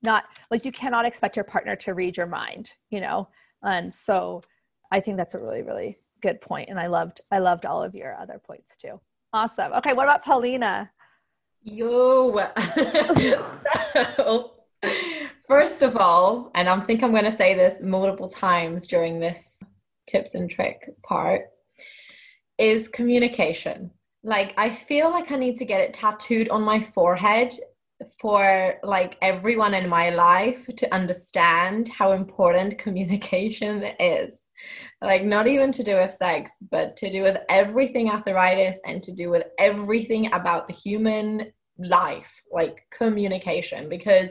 not 0.01 0.25
like 0.51 0.65
you 0.65 0.71
cannot 0.71 1.05
expect 1.05 1.35
your 1.35 1.45
partner 1.45 1.75
to 1.77 1.93
read 1.93 2.17
your 2.17 2.27
mind, 2.27 2.73
you 2.89 2.99
know. 2.99 3.29
And 3.63 3.93
so 3.93 4.41
I 4.91 4.99
think 4.99 5.17
that's 5.17 5.33
a 5.33 5.39
really, 5.39 5.61
really 5.61 5.97
good 6.21 6.41
point. 6.41 6.69
And 6.69 6.79
I 6.79 6.87
loved 6.87 7.21
I 7.31 7.39
loved 7.39 7.65
all 7.65 7.81
of 7.81 7.95
your 7.95 8.15
other 8.15 8.41
points 8.43 8.75
too. 8.75 8.99
Awesome. 9.31 9.73
Okay, 9.73 9.93
what 9.93 10.03
about 10.03 10.23
Paulina? 10.23 10.91
Yo. 11.61 12.33
first 15.47 15.81
of 15.81 15.95
all, 15.95 16.51
and 16.55 16.67
I 16.67 16.79
think 16.81 17.03
I'm 17.03 17.11
going 17.11 17.23
to 17.23 17.31
say 17.31 17.53
this 17.53 17.81
multiple 17.81 18.27
times 18.27 18.87
during 18.87 19.19
this 19.19 19.59
tips 20.07 20.35
and 20.35 20.49
trick 20.49 20.89
part, 21.03 21.52
is 22.57 22.87
communication. 22.87 23.91
Like, 24.23 24.53
I 24.57 24.69
feel 24.69 25.09
like 25.09 25.31
I 25.31 25.35
need 25.35 25.57
to 25.57 25.65
get 25.65 25.81
it 25.81 25.93
tattooed 25.93 26.49
on 26.49 26.63
my 26.63 26.87
forehead 26.93 27.53
for 28.19 28.75
like 28.83 29.17
everyone 29.21 29.73
in 29.73 29.87
my 29.87 30.09
life 30.09 30.65
to 30.77 30.93
understand 30.93 31.87
how 31.89 32.11
important 32.11 32.77
communication 32.85 33.83
is 33.99 34.33
like 35.01 35.23
not 35.23 35.47
even 35.47 35.71
to 35.71 35.83
do 35.83 35.97
with 35.97 36.11
sex 36.11 36.51
but 36.71 36.95
to 36.97 37.11
do 37.11 37.21
with 37.21 37.37
everything 37.49 38.09
arthritis 38.09 38.77
and 38.85 39.03
to 39.03 39.11
do 39.11 39.29
with 39.29 39.43
everything 39.59 40.31
about 40.33 40.67
the 40.67 40.73
human 40.73 41.51
life 41.77 42.41
like 42.51 42.85
communication 42.91 43.89
because 43.89 44.29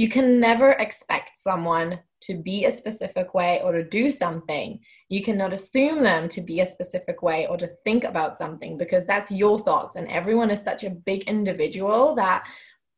you 0.00 0.08
can 0.08 0.40
never 0.40 0.70
expect 0.86 1.32
someone 1.36 2.00
to 2.22 2.32
be 2.34 2.64
a 2.64 2.72
specific 2.72 3.34
way 3.34 3.60
or 3.62 3.72
to 3.72 3.84
do 3.84 4.10
something. 4.10 4.80
You 5.10 5.22
cannot 5.22 5.52
assume 5.52 6.02
them 6.02 6.26
to 6.30 6.40
be 6.40 6.60
a 6.60 6.66
specific 6.74 7.22
way 7.22 7.46
or 7.46 7.58
to 7.58 7.70
think 7.84 8.04
about 8.04 8.38
something 8.38 8.78
because 8.78 9.04
that's 9.04 9.30
your 9.30 9.58
thoughts. 9.58 9.96
And 9.96 10.08
everyone 10.08 10.50
is 10.50 10.62
such 10.62 10.84
a 10.84 10.96
big 11.10 11.24
individual 11.24 12.14
that 12.14 12.46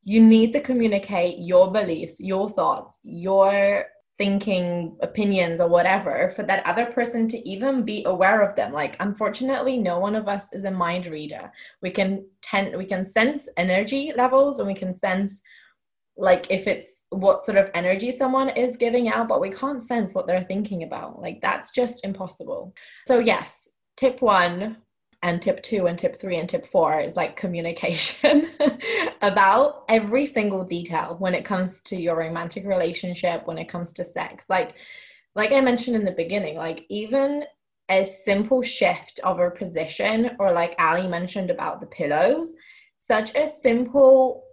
you 0.05 0.21
need 0.21 0.53
to 0.53 0.61
communicate 0.61 1.39
your 1.39 1.71
beliefs 1.71 2.19
your 2.19 2.51
thoughts 2.51 2.99
your 3.05 3.87
thinking 4.19 4.97
opinions 5.01 5.61
or 5.61 5.69
whatever 5.69 6.33
for 6.37 6.43
that 6.45 6.67
other 6.67 6.87
person 6.87 7.27
to 7.27 7.39
even 7.49 7.83
be 7.83 8.05
aware 8.05 8.43
of 8.43 8.55
them. 8.55 8.73
Like 8.73 8.97
unfortunately 9.01 9.79
no 9.79 9.99
one 9.99 10.15
of 10.15 10.29
us 10.29 10.53
is 10.53 10.65
a 10.65 10.71
mind 10.71 11.07
reader. 11.07 11.51
We 11.81 11.91
can 11.91 12.27
tend 12.43 12.77
we 12.77 12.85
can 12.85 13.07
sense 13.07 13.49
energy 13.57 14.13
levels 14.17 14.59
and 14.59 14.69
we 14.69 14.75
can 14.75 14.95
sense 14.95 15.41
like 16.17 16.51
if 16.51 16.67
it's 16.67 17.03
what 17.11 17.45
sort 17.45 17.59
of 17.59 17.71
energy 17.75 18.13
someone 18.13 18.49
is 18.51 18.77
giving 18.77 19.09
out 19.09 19.29
but 19.29 19.41
we 19.41 19.51
can't 19.51 19.83
sense 19.83 20.15
what 20.15 20.27
they're 20.27 20.45
thinking 20.45 20.83
about. 20.83 21.21
Like 21.21 21.41
that's 21.41 21.71
just 21.71 22.05
impossible. 22.05 22.75
So 23.07 23.19
yes 23.19 23.69
tip 23.97 24.23
1 24.23 24.77
and 25.25 25.41
tip 25.41 25.63
2 25.63 25.87
and 25.87 25.99
tip 25.99 26.21
3 26.21 26.37
and 26.39 26.49
tip 26.49 26.67
4 26.71 27.01
is 27.01 27.17
like 27.17 27.37
communication 27.45 28.51
about 29.23 29.85
every 29.89 30.27
single 30.27 30.65
detail 30.65 31.17
when 31.19 31.35
it 31.35 31.45
comes 31.45 31.81
to 31.83 31.97
your 31.97 32.17
romantic 32.17 32.65
relationship 32.67 33.47
when 33.47 33.59
it 33.59 33.69
comes 33.69 33.93
to 33.93 34.05
sex. 34.05 34.47
Like 34.49 34.75
like 35.35 35.53
i 35.53 35.61
mentioned 35.61 35.97
in 35.97 36.05
the 36.05 36.13
beginning 36.13 36.57
like 36.57 36.85
even 36.89 37.45
a 37.91 38.05
simple 38.05 38.63
shift 38.63 39.21
of 39.25 39.39
a 39.39 39.51
position 39.51 40.31
or 40.39 40.53
like 40.53 40.75
ali 40.79 41.07
mentioned 41.07 41.51
about 41.51 41.81
the 41.81 41.87
pillows 41.87 42.53
such 43.01 43.35
a 43.35 43.47
simple 43.47 44.45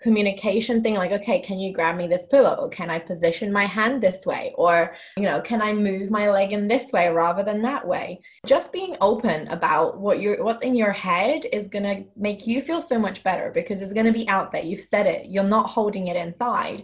communication 0.00 0.82
thing 0.82 0.94
like 0.94 1.10
okay 1.10 1.40
can 1.40 1.58
you 1.58 1.72
grab 1.72 1.96
me 1.96 2.06
this 2.06 2.26
pillow? 2.26 2.68
Can 2.68 2.90
i 2.90 2.98
position 2.98 3.52
my 3.52 3.66
hand 3.66 4.02
this 4.02 4.24
way? 4.24 4.52
Or 4.56 4.94
you 5.16 5.24
know 5.24 5.40
can 5.40 5.60
i 5.60 5.72
move 5.72 6.10
my 6.10 6.30
leg 6.30 6.52
in 6.52 6.68
this 6.68 6.92
way 6.92 7.08
rather 7.08 7.42
than 7.42 7.62
that 7.62 7.86
way? 7.86 8.20
Just 8.46 8.72
being 8.72 8.96
open 9.00 9.48
about 9.48 9.98
what 9.98 10.20
you're 10.20 10.42
what's 10.44 10.62
in 10.62 10.74
your 10.74 10.92
head 10.92 11.46
is 11.52 11.68
going 11.68 11.84
to 11.84 12.04
make 12.16 12.46
you 12.46 12.62
feel 12.62 12.80
so 12.80 12.98
much 12.98 13.22
better 13.22 13.50
because 13.54 13.82
it's 13.82 13.92
going 13.92 14.06
to 14.06 14.12
be 14.12 14.28
out 14.28 14.52
there. 14.52 14.62
You've 14.62 14.80
said 14.80 15.06
it. 15.06 15.30
You're 15.30 15.44
not 15.44 15.68
holding 15.68 16.08
it 16.08 16.16
inside. 16.16 16.82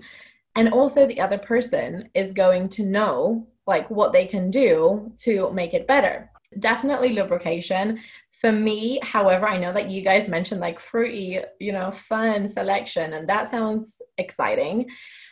And 0.56 0.68
also 0.70 1.06
the 1.06 1.20
other 1.20 1.38
person 1.38 2.08
is 2.14 2.32
going 2.32 2.68
to 2.70 2.84
know 2.84 3.46
like 3.66 3.88
what 3.90 4.12
they 4.12 4.26
can 4.26 4.50
do 4.50 5.12
to 5.18 5.50
make 5.52 5.74
it 5.74 5.86
better. 5.86 6.30
Definitely 6.58 7.12
lubrication 7.12 8.00
for 8.44 8.52
me 8.52 9.00
however 9.02 9.48
i 9.48 9.56
know 9.56 9.72
that 9.72 9.88
you 9.88 10.02
guys 10.02 10.28
mentioned 10.28 10.60
like 10.60 10.78
fruity 10.78 11.38
you 11.60 11.72
know 11.72 11.90
fun 12.10 12.46
selection 12.46 13.14
and 13.14 13.26
that 13.26 13.50
sounds 13.50 14.02
exciting 14.18 14.86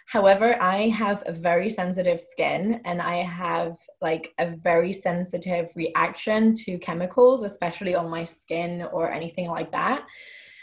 however 0.07 0.57
i 0.63 0.89
have 0.89 1.23
a 1.27 1.33
very 1.33 1.69
sensitive 1.69 2.23
skin 2.23 2.81
and 2.87 3.03
i 3.03 3.17
have 3.17 3.77
like 4.01 4.33
a 4.39 4.57
very 4.57 4.95
sensitive 4.95 5.71
reaction 5.77 6.55
to 6.55 6.79
chemicals 6.79 7.43
especially 7.43 7.95
on 7.95 8.09
my 8.09 8.25
skin 8.25 8.89
or 8.95 9.13
anything 9.13 9.49
like 9.49 9.71
that 9.71 10.07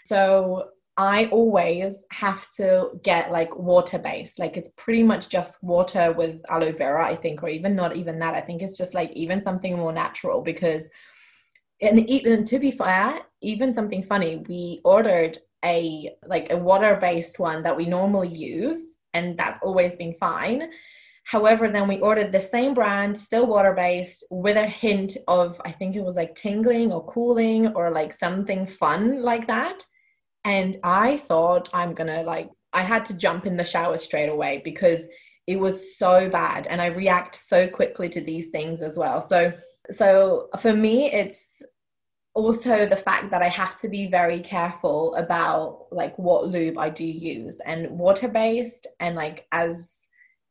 so 0.08 0.70
I 0.98 1.28
always 1.28 2.04
have 2.12 2.50
to 2.58 2.90
get 3.04 3.32
like 3.32 3.58
water 3.58 3.98
based. 3.98 4.38
Like 4.38 4.58
it's 4.58 4.68
pretty 4.76 5.02
much 5.02 5.30
just 5.30 5.64
water 5.64 6.12
with 6.12 6.42
aloe 6.50 6.74
vera, 6.74 7.08
I 7.08 7.16
think, 7.16 7.42
or 7.42 7.48
even 7.48 7.74
not 7.74 7.96
even 7.96 8.20
that. 8.20 8.34
I 8.34 8.42
think 8.42 8.62
it's 8.62 8.78
just 8.78 8.94
like 8.94 9.10
even 9.14 9.40
something 9.40 9.78
more 9.78 9.94
natural 9.94 10.42
because 10.42 10.84
and 11.82 12.10
even 12.10 12.46
to 12.46 12.60
be 12.60 12.72
fair, 12.72 13.22
even 13.42 13.74
something 13.74 14.04
funny, 14.04 14.44
we 14.48 14.82
ordered 14.84 15.38
a 15.64 16.16
like 16.26 16.52
a 16.52 16.58
water-based 16.58 17.40
one 17.40 17.64
that 17.64 17.76
we 17.76 17.86
normally 17.86 18.34
use, 18.34 18.96
and 19.14 19.38
that's 19.38 19.62
always 19.62 19.96
been 19.96 20.16
fine. 20.20 20.70
However, 21.24 21.70
then 21.70 21.88
we 21.88 22.00
ordered 22.00 22.32
the 22.32 22.42
same 22.42 22.74
brand, 22.74 23.16
still 23.16 23.46
water-based, 23.46 24.26
with 24.32 24.58
a 24.58 24.66
hint 24.66 25.16
of 25.28 25.62
I 25.64 25.72
think 25.72 25.96
it 25.96 26.04
was 26.04 26.16
like 26.16 26.36
tingling 26.36 26.92
or 26.92 27.06
cooling 27.06 27.68
or 27.68 27.92
like 27.92 28.14
something 28.14 28.66
fun 28.66 29.22
like 29.22 29.48
that. 29.48 29.86
And 30.44 30.78
I 30.84 31.18
thought 31.18 31.70
I'm 31.74 31.94
gonna 31.94 32.24
like 32.24 32.50
I 32.74 32.82
had 32.82 33.06
to 33.06 33.18
jump 33.18 33.46
in 33.46 33.58
the 33.58 33.64
shower 33.64 33.98
straight 33.98 34.30
away 34.30 34.62
because 34.64 35.08
it 35.48 35.60
was 35.60 35.98
so 35.98 36.30
bad 36.30 36.68
and 36.68 36.82
I 36.82 36.88
react 36.88 37.36
so 37.36 37.68
quickly 37.68 38.10
to 38.10 38.22
these 38.22 38.48
things 38.48 38.82
as 38.82 38.98
well. 38.98 39.22
So 39.22 39.54
so 39.92 40.50
for 40.60 40.74
me 40.74 41.12
it's 41.12 41.62
also 42.34 42.86
the 42.86 42.96
fact 42.96 43.32
that 43.32 43.42
I 43.42 43.50
have 43.50 43.80
to 43.82 43.90
be 43.90 44.08
very 44.08 44.40
careful 44.42 45.16
about 45.16 45.88
like 45.92 46.18
what 46.18 46.48
lube 46.48 46.78
I 46.78 46.90
do 46.90 47.06
use 47.06 47.60
and 47.66 47.90
water 47.98 48.28
based 48.28 48.88
and 49.00 49.16
like 49.16 49.48
as 49.52 49.96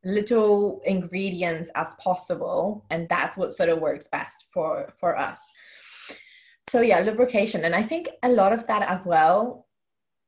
little 0.04 0.80
ingredients 0.84 1.70
as 1.74 1.94
possible 1.98 2.84
and 2.90 3.08
that's 3.08 3.36
what 3.36 3.54
sort 3.54 3.68
of 3.68 3.80
works 3.80 4.08
best 4.10 4.46
for 4.52 4.92
for 5.00 5.16
us. 5.16 5.40
So 6.68 6.80
yeah 6.80 7.00
lubrication 7.00 7.64
and 7.64 7.74
i 7.74 7.82
think 7.82 8.10
a 8.22 8.28
lot 8.28 8.52
of 8.52 8.66
that 8.66 8.82
as 8.82 9.06
well 9.06 9.66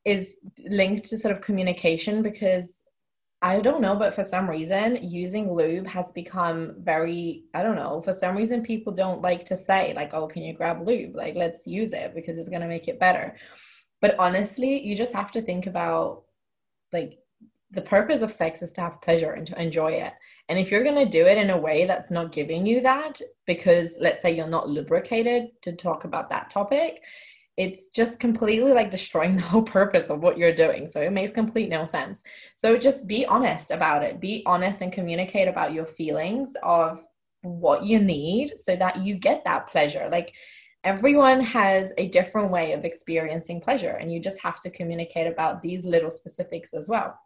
is 0.05 0.37
linked 0.67 1.05
to 1.11 1.19
sort 1.19 1.35
of 1.35 1.43
communication 1.43 2.23
because 2.23 2.80
I 3.43 3.61
don't 3.61 3.81
know, 3.81 3.97
but 3.97 4.15
for 4.15 4.23
some 4.23 4.51
reason, 4.51 4.99
using 5.03 5.53
lube 5.53 5.87
has 5.87 6.13
become 6.13 6.75
very, 6.79 7.45
I 7.55 7.63
don't 7.63 7.77
know, 7.77 8.03
for 8.03 8.13
some 8.13 8.37
reason, 8.37 8.63
people 8.63 8.93
don't 8.93 9.23
like 9.23 9.45
to 9.45 9.57
say, 9.57 9.95
like, 9.95 10.13
oh, 10.13 10.27
can 10.27 10.43
you 10.43 10.53
grab 10.53 10.87
lube? 10.87 11.17
Like, 11.17 11.37
let's 11.37 11.67
use 11.67 11.95
it 11.95 12.15
because 12.15 12.37
it's 12.37 12.51
going 12.51 12.61
to 12.61 12.69
make 12.69 12.87
it 12.87 13.01
better. 13.01 13.37
But 14.03 14.19
honestly, 14.19 14.83
you 14.83 14.95
just 14.95 15.15
have 15.15 15.31
to 15.33 15.43
think 15.43 15.67
about, 15.67 16.25
like, 16.93 17.19
the 17.71 17.81
purpose 17.81 18.21
of 18.21 18.33
sex 18.33 18.61
is 18.61 18.73
to 18.73 18.83
have 18.83 19.01
pleasure 19.01 19.33
and 19.33 19.47
to 19.47 19.61
enjoy 19.61 19.93
it. 19.93 20.13
And 20.51 20.59
if 20.59 20.71
you're 20.71 20.85
going 20.85 21.03
to 21.03 21.11
do 21.11 21.25
it 21.25 21.39
in 21.39 21.51
a 21.51 21.59
way 21.59 21.87
that's 21.87 22.11
not 22.11 22.33
giving 22.33 22.67
you 22.67 22.83
that, 22.83 23.21
because 23.47 23.97
let's 24.01 24.21
say 24.21 24.35
you're 24.35 24.49
not 24.49 24.69
lubricated 24.69 25.51
to 25.63 25.73
talk 25.73 26.05
about 26.05 26.29
that 26.29 26.51
topic, 26.51 27.01
it's 27.57 27.87
just 27.95 28.21
completely 28.21 28.73
like 28.73 28.91
destroying 28.91 29.37
the 29.37 29.43
whole 29.43 29.63
purpose 29.63 30.09
of 30.09 30.23
what 30.23 30.39
you're 30.39 30.55
doing. 30.55 30.89
So 30.89 31.01
it 31.01 31.13
makes 31.13 31.33
complete 31.33 31.69
no 31.69 31.87
sense. 31.87 32.23
So 32.55 32.77
just 32.77 33.07
be 33.07 33.27
honest 33.27 33.71
about 33.71 34.03
it. 34.03 34.21
Be 34.21 34.43
honest 34.47 34.83
and 34.83 34.93
communicate 34.93 35.49
about 35.49 35.73
your 35.73 35.87
feelings 35.87 36.53
of 36.63 37.05
what 37.43 37.85
you 37.85 37.99
need 37.99 38.53
so 38.59 38.77
that 38.77 38.99
you 38.99 39.17
get 39.17 39.45
that 39.45 39.67
pleasure. 39.67 40.09
Like 40.11 40.33
everyone 40.85 41.41
has 41.41 41.93
a 41.99 42.09
different 42.09 42.51
way 42.51 42.73
of 42.73 42.85
experiencing 42.85 43.61
pleasure, 43.61 43.97
and 44.01 44.13
you 44.13 44.21
just 44.21 44.41
have 44.41 44.61
to 44.61 44.71
communicate 44.71 45.27
about 45.27 45.63
these 45.63 45.85
little 45.85 46.11
specifics 46.11 46.73
as 46.73 46.89
well. 46.89 47.19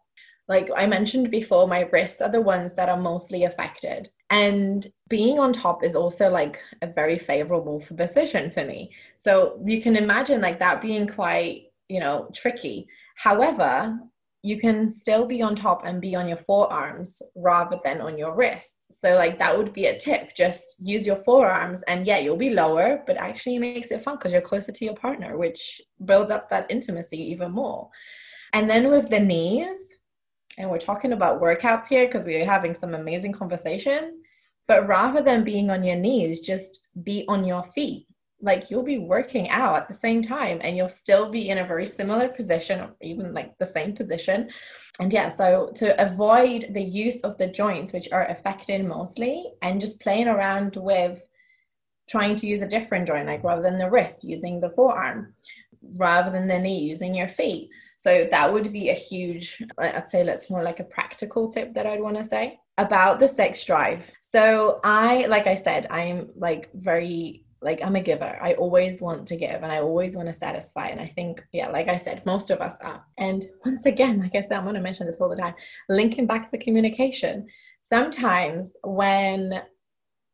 Like 0.47 0.69
I 0.75 0.85
mentioned 0.85 1.31
before, 1.31 1.67
my 1.67 1.81
wrists 1.91 2.21
are 2.21 2.31
the 2.31 2.41
ones 2.41 2.75
that 2.75 2.89
are 2.89 2.99
mostly 2.99 3.45
affected. 3.45 4.09
And 4.29 4.87
being 5.07 5.39
on 5.39 5.53
top 5.53 5.83
is 5.83 5.95
also 5.95 6.29
like 6.29 6.59
a 6.81 6.87
very 6.87 7.19
favorable 7.19 7.83
position 7.95 8.51
for 8.51 8.65
me. 8.65 8.91
So 9.19 9.59
you 9.63 9.81
can 9.81 9.95
imagine 9.95 10.41
like 10.41 10.59
that 10.59 10.81
being 10.81 11.07
quite, 11.07 11.65
you 11.89 11.99
know, 11.99 12.29
tricky. 12.33 12.87
However, 13.15 13.97
you 14.41 14.59
can 14.59 14.91
still 14.91 15.25
be 15.25 15.41
on 15.41 15.55
top 15.55 15.81
and 15.85 15.99
be 15.99 16.15
on 16.15 16.27
your 16.27 16.37
forearms 16.37 17.19
rather 17.35 17.79
than 17.83 17.99
on 17.99 18.15
your 18.15 18.35
wrists. 18.35 18.75
So 18.91 19.15
like 19.15 19.39
that 19.39 19.57
would 19.57 19.73
be 19.73 19.87
a 19.87 19.97
tip. 19.97 20.35
Just 20.35 20.75
use 20.79 21.05
your 21.05 21.23
forearms 21.23 21.81
and 21.87 22.05
yeah, 22.05 22.19
you'll 22.19 22.37
be 22.37 22.51
lower, 22.51 23.03
but 23.07 23.17
actually 23.17 23.55
it 23.55 23.59
makes 23.59 23.89
it 23.89 24.03
fun 24.03 24.17
because 24.17 24.31
you're 24.31 24.41
closer 24.41 24.71
to 24.71 24.85
your 24.85 24.93
partner, 24.95 25.35
which 25.35 25.81
builds 26.03 26.29
up 26.29 26.47
that 26.49 26.69
intimacy 26.69 27.17
even 27.17 27.51
more. 27.51 27.89
And 28.53 28.69
then 28.69 28.91
with 28.91 29.09
the 29.09 29.19
knees, 29.19 29.94
and 30.57 30.69
we're 30.69 30.77
talking 30.77 31.13
about 31.13 31.41
workouts 31.41 31.87
here 31.87 32.05
because 32.05 32.25
we're 32.25 32.45
having 32.45 32.73
some 32.73 32.93
amazing 32.93 33.31
conversations 33.31 34.17
but 34.67 34.87
rather 34.87 35.21
than 35.21 35.43
being 35.43 35.69
on 35.69 35.83
your 35.83 35.95
knees, 35.95 36.39
just 36.39 36.87
be 37.03 37.25
on 37.27 37.45
your 37.45 37.63
feet. 37.75 38.07
Like 38.41 38.69
you'll 38.69 38.83
be 38.83 38.97
working 38.97 39.49
out 39.49 39.75
at 39.77 39.87
the 39.87 39.93
same 39.93 40.21
time 40.21 40.59
and 40.61 40.75
you'll 40.75 40.89
still 40.89 41.31
be 41.31 41.49
in 41.49 41.59
a 41.59 41.67
very 41.67 41.85
similar 41.85 42.27
position 42.27 42.81
or 42.81 42.95
even 43.01 43.33
like 43.33 43.57
the 43.57 43.65
same 43.65 43.95
position. 43.95 44.49
And 44.99 45.11
yeah, 45.11 45.29
so 45.29 45.71
to 45.75 45.99
avoid 46.01 46.67
the 46.71 46.83
use 46.83 47.21
of 47.21 47.37
the 47.37 47.47
joints, 47.47 47.93
which 47.93 48.11
are 48.11 48.25
affected 48.27 48.85
mostly, 48.85 49.51
and 49.61 49.81
just 49.81 49.99
playing 49.99 50.27
around 50.27 50.75
with 50.75 51.21
trying 52.09 52.35
to 52.37 52.47
use 52.47 52.61
a 52.61 52.67
different 52.67 53.07
joint, 53.07 53.27
like 53.27 53.43
rather 53.43 53.61
than 53.61 53.77
the 53.77 53.89
wrist, 53.89 54.23
using 54.23 54.59
the 54.59 54.69
forearm, 54.69 55.33
rather 55.95 56.29
than 56.29 56.47
the 56.47 56.59
knee, 56.59 56.79
using 56.79 57.15
your 57.15 57.29
feet. 57.29 57.69
So 57.97 58.27
that 58.29 58.51
would 58.53 58.71
be 58.71 58.89
a 58.89 58.93
huge, 58.93 59.63
I'd 59.77 60.09
say 60.09 60.23
that's 60.23 60.49
more 60.49 60.63
like 60.63 60.79
a 60.79 60.83
practical 60.83 61.49
tip 61.49 61.73
that 61.73 61.87
I'd 61.87 62.01
want 62.01 62.17
to 62.17 62.23
say 62.23 62.59
about 62.77 63.19
the 63.19 63.27
sex 63.27 63.63
drive. 63.65 64.03
So 64.21 64.79
I, 64.83 65.25
like 65.27 65.47
I 65.47 65.55
said, 65.55 65.87
I'm 65.89 66.29
like 66.35 66.69
very 66.73 67.45
like 67.65 67.81
I'm 67.81 67.95
a 67.95 68.01
giver. 68.01 68.37
I 68.41 68.53
always 68.53 69.01
want 69.01 69.27
to 69.27 69.35
give 69.35 69.63
and 69.63 69.71
I 69.71 69.79
always 69.79 70.15
want 70.15 70.27
to 70.27 70.33
satisfy. 70.33 70.89
And 70.89 71.01
I 71.01 71.07
think, 71.07 71.43
yeah, 71.51 71.67
like 71.67 71.87
I 71.87 71.97
said, 71.97 72.23
most 72.25 72.51
of 72.51 72.61
us 72.61 72.75
are. 72.81 73.03
And 73.17 73.43
once 73.65 73.87
again, 73.87 74.19
like 74.19 74.35
I 74.35 74.41
said, 74.41 74.53
I'm 74.53 74.63
going 74.63 74.75
to 74.75 74.81
mention 74.81 75.07
this 75.07 75.19
all 75.19 75.29
the 75.29 75.35
time, 75.35 75.55
linking 75.89 76.27
back 76.27 76.49
to 76.51 76.59
communication. 76.59 77.47
Sometimes 77.81 78.75
when 78.83 79.63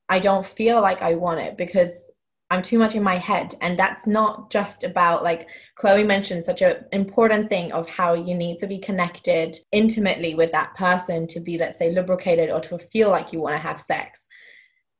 I 0.09 0.19
don't 0.19 0.45
feel 0.45 0.81
like 0.81 1.01
I 1.01 1.15
want 1.15 1.39
it 1.39 1.55
because 1.57 2.10
I'm 2.51 2.61
too 2.61 2.77
much 2.77 2.95
in 2.95 3.01
my 3.01 3.17
head. 3.17 3.55
And 3.61 3.79
that's 3.79 4.05
not 4.05 4.51
just 4.51 4.83
about, 4.83 5.23
like 5.23 5.47
Chloe 5.75 6.03
mentioned, 6.03 6.43
such 6.43 6.61
an 6.61 6.83
important 6.91 7.49
thing 7.49 7.71
of 7.71 7.87
how 7.87 8.13
you 8.13 8.35
need 8.35 8.57
to 8.57 8.67
be 8.67 8.77
connected 8.77 9.57
intimately 9.71 10.35
with 10.35 10.51
that 10.51 10.75
person 10.75 11.27
to 11.27 11.39
be, 11.39 11.57
let's 11.57 11.79
say, 11.79 11.91
lubricated 11.91 12.49
or 12.49 12.59
to 12.59 12.77
feel 12.77 13.09
like 13.09 13.31
you 13.31 13.39
want 13.39 13.55
to 13.55 13.67
have 13.67 13.79
sex. 13.79 14.27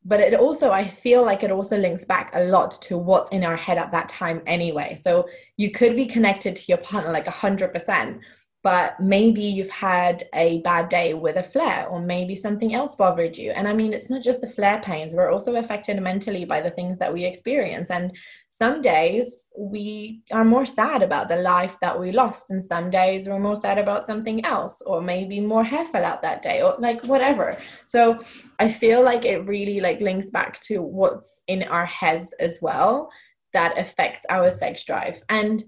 But 0.05 0.21
it 0.21 0.33
also, 0.33 0.71
I 0.71 0.87
feel 0.87 1.25
like 1.25 1.43
it 1.43 1.51
also 1.51 1.77
links 1.77 2.05
back 2.05 2.31
a 2.33 2.45
lot 2.45 2.81
to 2.83 2.97
what's 2.97 3.29
in 3.31 3.43
our 3.43 3.57
head 3.57 3.77
at 3.77 3.91
that 3.91 4.07
time 4.07 4.41
anyway. 4.47 4.99
So 5.03 5.27
you 5.57 5.71
could 5.71 5.95
be 5.95 6.07
connected 6.07 6.55
to 6.55 6.63
your 6.69 6.79
partner 6.79 7.11
like 7.11 7.25
100%, 7.25 8.19
but 8.63 8.99
maybe 8.99 9.41
you've 9.41 9.69
had 9.69 10.23
a 10.33 10.59
bad 10.61 10.87
day 10.89 11.13
with 11.13 11.37
a 11.37 11.43
flare 11.43 11.87
or 11.87 11.99
maybe 11.99 12.35
something 12.35 12.73
else 12.73 12.95
bothered 12.95 13.37
you. 13.37 13.51
And 13.51 13.67
i 13.67 13.73
mean 13.73 13.93
it's 13.93 14.09
not 14.09 14.21
just 14.21 14.41
the 14.41 14.49
flare 14.49 14.81
pains 14.81 15.13
we're 15.13 15.31
also 15.31 15.55
affected 15.55 16.01
mentally 16.01 16.45
by 16.45 16.61
the 16.61 16.71
things 16.71 16.97
that 16.99 17.13
we 17.13 17.25
experience. 17.25 17.89
And 17.89 18.15
some 18.49 18.81
days 18.81 19.49
we 19.57 20.21
are 20.31 20.45
more 20.45 20.67
sad 20.67 21.01
about 21.01 21.27
the 21.27 21.37
life 21.37 21.75
that 21.81 21.99
we 21.99 22.11
lost 22.11 22.45
and 22.51 22.63
some 22.63 22.91
days 22.91 23.27
we're 23.27 23.39
more 23.39 23.55
sad 23.55 23.79
about 23.79 24.05
something 24.05 24.45
else 24.45 24.81
or 24.85 25.01
maybe 25.01 25.39
more 25.39 25.63
hair 25.63 25.85
fell 25.85 26.05
out 26.05 26.21
that 26.21 26.43
day 26.43 26.61
or 26.61 26.75
like 26.77 27.03
whatever. 27.05 27.57
So 27.85 28.19
i 28.59 28.69
feel 28.69 29.03
like 29.03 29.25
it 29.25 29.47
really 29.47 29.79
like 29.79 29.99
links 29.99 30.29
back 30.29 30.59
to 30.61 30.81
what's 30.81 31.41
in 31.47 31.63
our 31.63 31.85
heads 31.85 32.33
as 32.39 32.59
well 32.61 33.09
that 33.53 33.77
affects 33.77 34.25
our 34.29 34.51
sex 34.51 34.83
drive. 34.85 35.21
And 35.29 35.63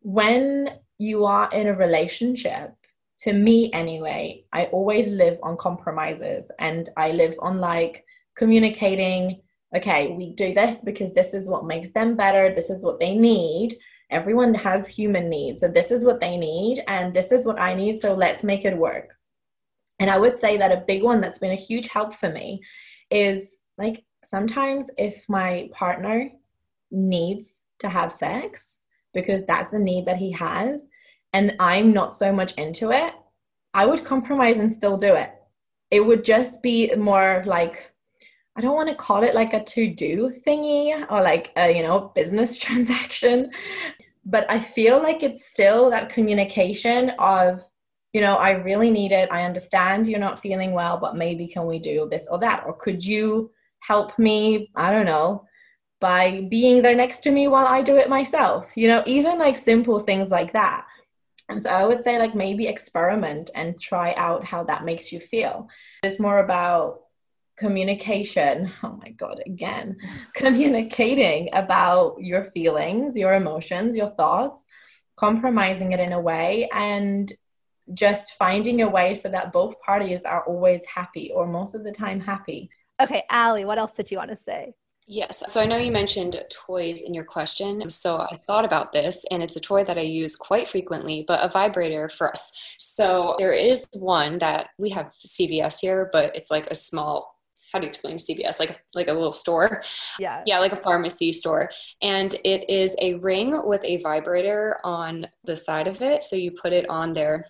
when 0.00 0.68
you 0.98 1.24
are 1.24 1.48
in 1.52 1.66
a 1.66 1.74
relationship, 1.74 2.74
to 3.20 3.32
me 3.32 3.72
anyway, 3.72 4.44
I 4.52 4.64
always 4.66 5.10
live 5.10 5.38
on 5.42 5.56
compromises 5.56 6.50
and 6.58 6.90
I 6.96 7.12
live 7.12 7.34
on 7.38 7.58
like 7.58 8.04
communicating, 8.36 9.40
okay, 9.74 10.08
we 10.08 10.30
do 10.34 10.52
this 10.52 10.82
because 10.82 11.14
this 11.14 11.32
is 11.32 11.48
what 11.48 11.64
makes 11.64 11.92
them 11.92 12.16
better, 12.16 12.54
this 12.54 12.70
is 12.70 12.82
what 12.82 13.00
they 13.00 13.14
need. 13.14 13.74
Everyone 14.10 14.52
has 14.54 14.86
human 14.86 15.28
needs. 15.30 15.60
So 15.60 15.68
this 15.68 15.90
is 15.90 16.04
what 16.04 16.20
they 16.20 16.36
need 16.36 16.82
and 16.86 17.14
this 17.14 17.32
is 17.32 17.44
what 17.44 17.58
I 17.58 17.74
need. 17.74 18.00
So 18.00 18.14
let's 18.14 18.44
make 18.44 18.64
it 18.64 18.76
work. 18.76 19.16
And 19.98 20.10
I 20.10 20.18
would 20.18 20.38
say 20.38 20.56
that 20.58 20.72
a 20.72 20.84
big 20.86 21.02
one 21.02 21.20
that's 21.20 21.38
been 21.38 21.52
a 21.52 21.56
huge 21.56 21.88
help 21.88 22.16
for 22.16 22.28
me 22.28 22.62
is 23.10 23.58
like 23.78 24.04
sometimes 24.24 24.90
if 24.98 25.24
my 25.28 25.70
partner 25.72 26.30
needs 26.90 27.60
to 27.78 27.88
have 27.88 28.12
sex, 28.12 28.80
because 29.14 29.44
that's 29.44 29.72
a 29.72 29.78
need 29.78 30.06
that 30.06 30.16
he 30.16 30.32
has 30.32 30.80
and 31.34 31.56
I'm 31.58 31.92
not 31.92 32.16
so 32.16 32.32
much 32.32 32.52
into 32.54 32.92
it, 32.92 33.12
I 33.74 33.86
would 33.86 34.04
compromise 34.04 34.58
and 34.58 34.72
still 34.72 34.96
do 34.96 35.14
it. 35.14 35.32
It 35.90 36.00
would 36.00 36.24
just 36.24 36.62
be 36.62 36.94
more 36.94 37.42
like 37.44 37.90
I 38.56 38.60
don't 38.60 38.76
want 38.76 38.88
to 38.88 38.94
call 38.94 39.24
it 39.24 39.34
like 39.34 39.52
a 39.52 39.64
to 39.64 39.92
do 39.92 40.32
thingy 40.46 41.04
or 41.10 41.20
like 41.20 41.50
a, 41.56 41.76
you 41.76 41.82
know, 41.82 42.12
business 42.14 42.56
transaction, 42.64 43.50
but 44.24 44.48
I 44.48 44.60
feel 44.60 45.02
like 45.02 45.24
it's 45.24 45.44
still 45.44 45.90
that 45.90 46.08
communication 46.08 47.10
of, 47.18 47.62
you 48.12 48.20
know, 48.20 48.36
I 48.36 48.50
really 48.50 48.92
need 48.92 49.10
it. 49.10 49.28
I 49.32 49.42
understand 49.42 50.06
you're 50.06 50.20
not 50.20 50.40
feeling 50.40 50.72
well, 50.72 50.98
but 50.98 51.16
maybe 51.16 51.48
can 51.48 51.66
we 51.66 51.80
do 51.80 52.06
this 52.08 52.28
or 52.30 52.38
that? 52.38 52.62
Or 52.64 52.74
could 52.74 53.04
you 53.04 53.50
help 53.80 54.16
me? 54.20 54.70
I 54.76 54.92
don't 54.92 55.04
know, 55.04 55.44
by 56.00 56.46
being 56.50 56.82
there 56.82 56.94
next 56.94 57.20
to 57.20 57.30
me 57.30 57.48
while 57.48 57.66
I 57.66 57.82
do 57.82 57.96
it 57.96 58.08
myself. 58.08 58.66
You 58.74 58.88
know, 58.88 59.02
even 59.06 59.38
like 59.38 59.56
simple 59.56 59.98
things 60.00 60.30
like 60.30 60.52
that. 60.52 60.84
And 61.48 61.60
so 61.60 61.70
I 61.70 61.84
would 61.86 62.02
say 62.02 62.18
like 62.18 62.34
maybe 62.34 62.66
experiment 62.66 63.50
and 63.54 63.78
try 63.78 64.14
out 64.14 64.44
how 64.44 64.64
that 64.64 64.84
makes 64.84 65.12
you 65.12 65.20
feel. 65.20 65.68
It's 66.02 66.20
more 66.20 66.38
about 66.38 67.00
communication. 67.56 68.72
Oh 68.82 68.98
my 69.02 69.10
God, 69.10 69.40
again, 69.46 69.96
communicating 70.34 71.48
about 71.52 72.16
your 72.18 72.50
feelings, 72.52 73.16
your 73.16 73.34
emotions, 73.34 73.96
your 73.96 74.10
thoughts, 74.10 74.64
compromising 75.16 75.92
it 75.92 76.00
in 76.00 76.12
a 76.12 76.20
way, 76.20 76.68
and 76.72 77.32
just 77.92 78.34
finding 78.34 78.82
a 78.82 78.88
way 78.88 79.14
so 79.14 79.28
that 79.28 79.52
both 79.52 79.78
parties 79.80 80.24
are 80.24 80.42
always 80.44 80.82
happy 80.86 81.30
or 81.34 81.46
most 81.46 81.74
of 81.74 81.84
the 81.84 81.92
time 81.92 82.20
happy. 82.20 82.70
Okay, 83.00 83.24
Ali, 83.30 83.64
what 83.64 83.78
else 83.78 83.92
did 83.92 84.10
you 84.10 84.18
want 84.18 84.30
to 84.30 84.36
say? 84.36 84.74
Yes. 85.06 85.42
So 85.52 85.60
I 85.60 85.66
know 85.66 85.76
you 85.76 85.92
mentioned 85.92 86.42
toys 86.50 87.02
in 87.02 87.12
your 87.12 87.24
question. 87.24 87.88
So 87.90 88.20
I 88.20 88.40
thought 88.46 88.64
about 88.64 88.92
this, 88.92 89.24
and 89.30 89.42
it's 89.42 89.56
a 89.56 89.60
toy 89.60 89.84
that 89.84 89.98
I 89.98 90.02
use 90.02 90.34
quite 90.34 90.66
frequently, 90.66 91.24
but 91.26 91.44
a 91.44 91.48
vibrator 91.48 92.08
for 92.08 92.30
us. 92.30 92.50
So 92.78 93.36
there 93.38 93.52
is 93.52 93.86
one 93.92 94.38
that 94.38 94.68
we 94.78 94.90
have 94.90 95.12
CVS 95.26 95.80
here, 95.80 96.08
but 96.10 96.34
it's 96.34 96.50
like 96.50 96.68
a 96.68 96.74
small. 96.74 97.34
How 97.70 97.80
do 97.80 97.86
you 97.86 97.90
explain 97.90 98.16
CVS? 98.16 98.58
Like 98.60 98.70
a, 98.70 98.76
like 98.94 99.08
a 99.08 99.12
little 99.12 99.32
store. 99.32 99.82
Yeah. 100.18 100.42
Yeah, 100.46 100.60
like 100.60 100.72
a 100.72 100.80
pharmacy 100.80 101.32
store. 101.32 101.70
And 102.00 102.32
it 102.44 102.70
is 102.70 102.94
a 103.00 103.14
ring 103.14 103.60
with 103.66 103.84
a 103.84 103.96
vibrator 103.98 104.78
on 104.84 105.26
the 105.42 105.56
side 105.56 105.88
of 105.88 106.00
it. 106.00 106.24
So 106.24 106.36
you 106.36 106.52
put 106.52 106.72
it 106.72 106.88
on 106.88 107.12
there 107.12 107.44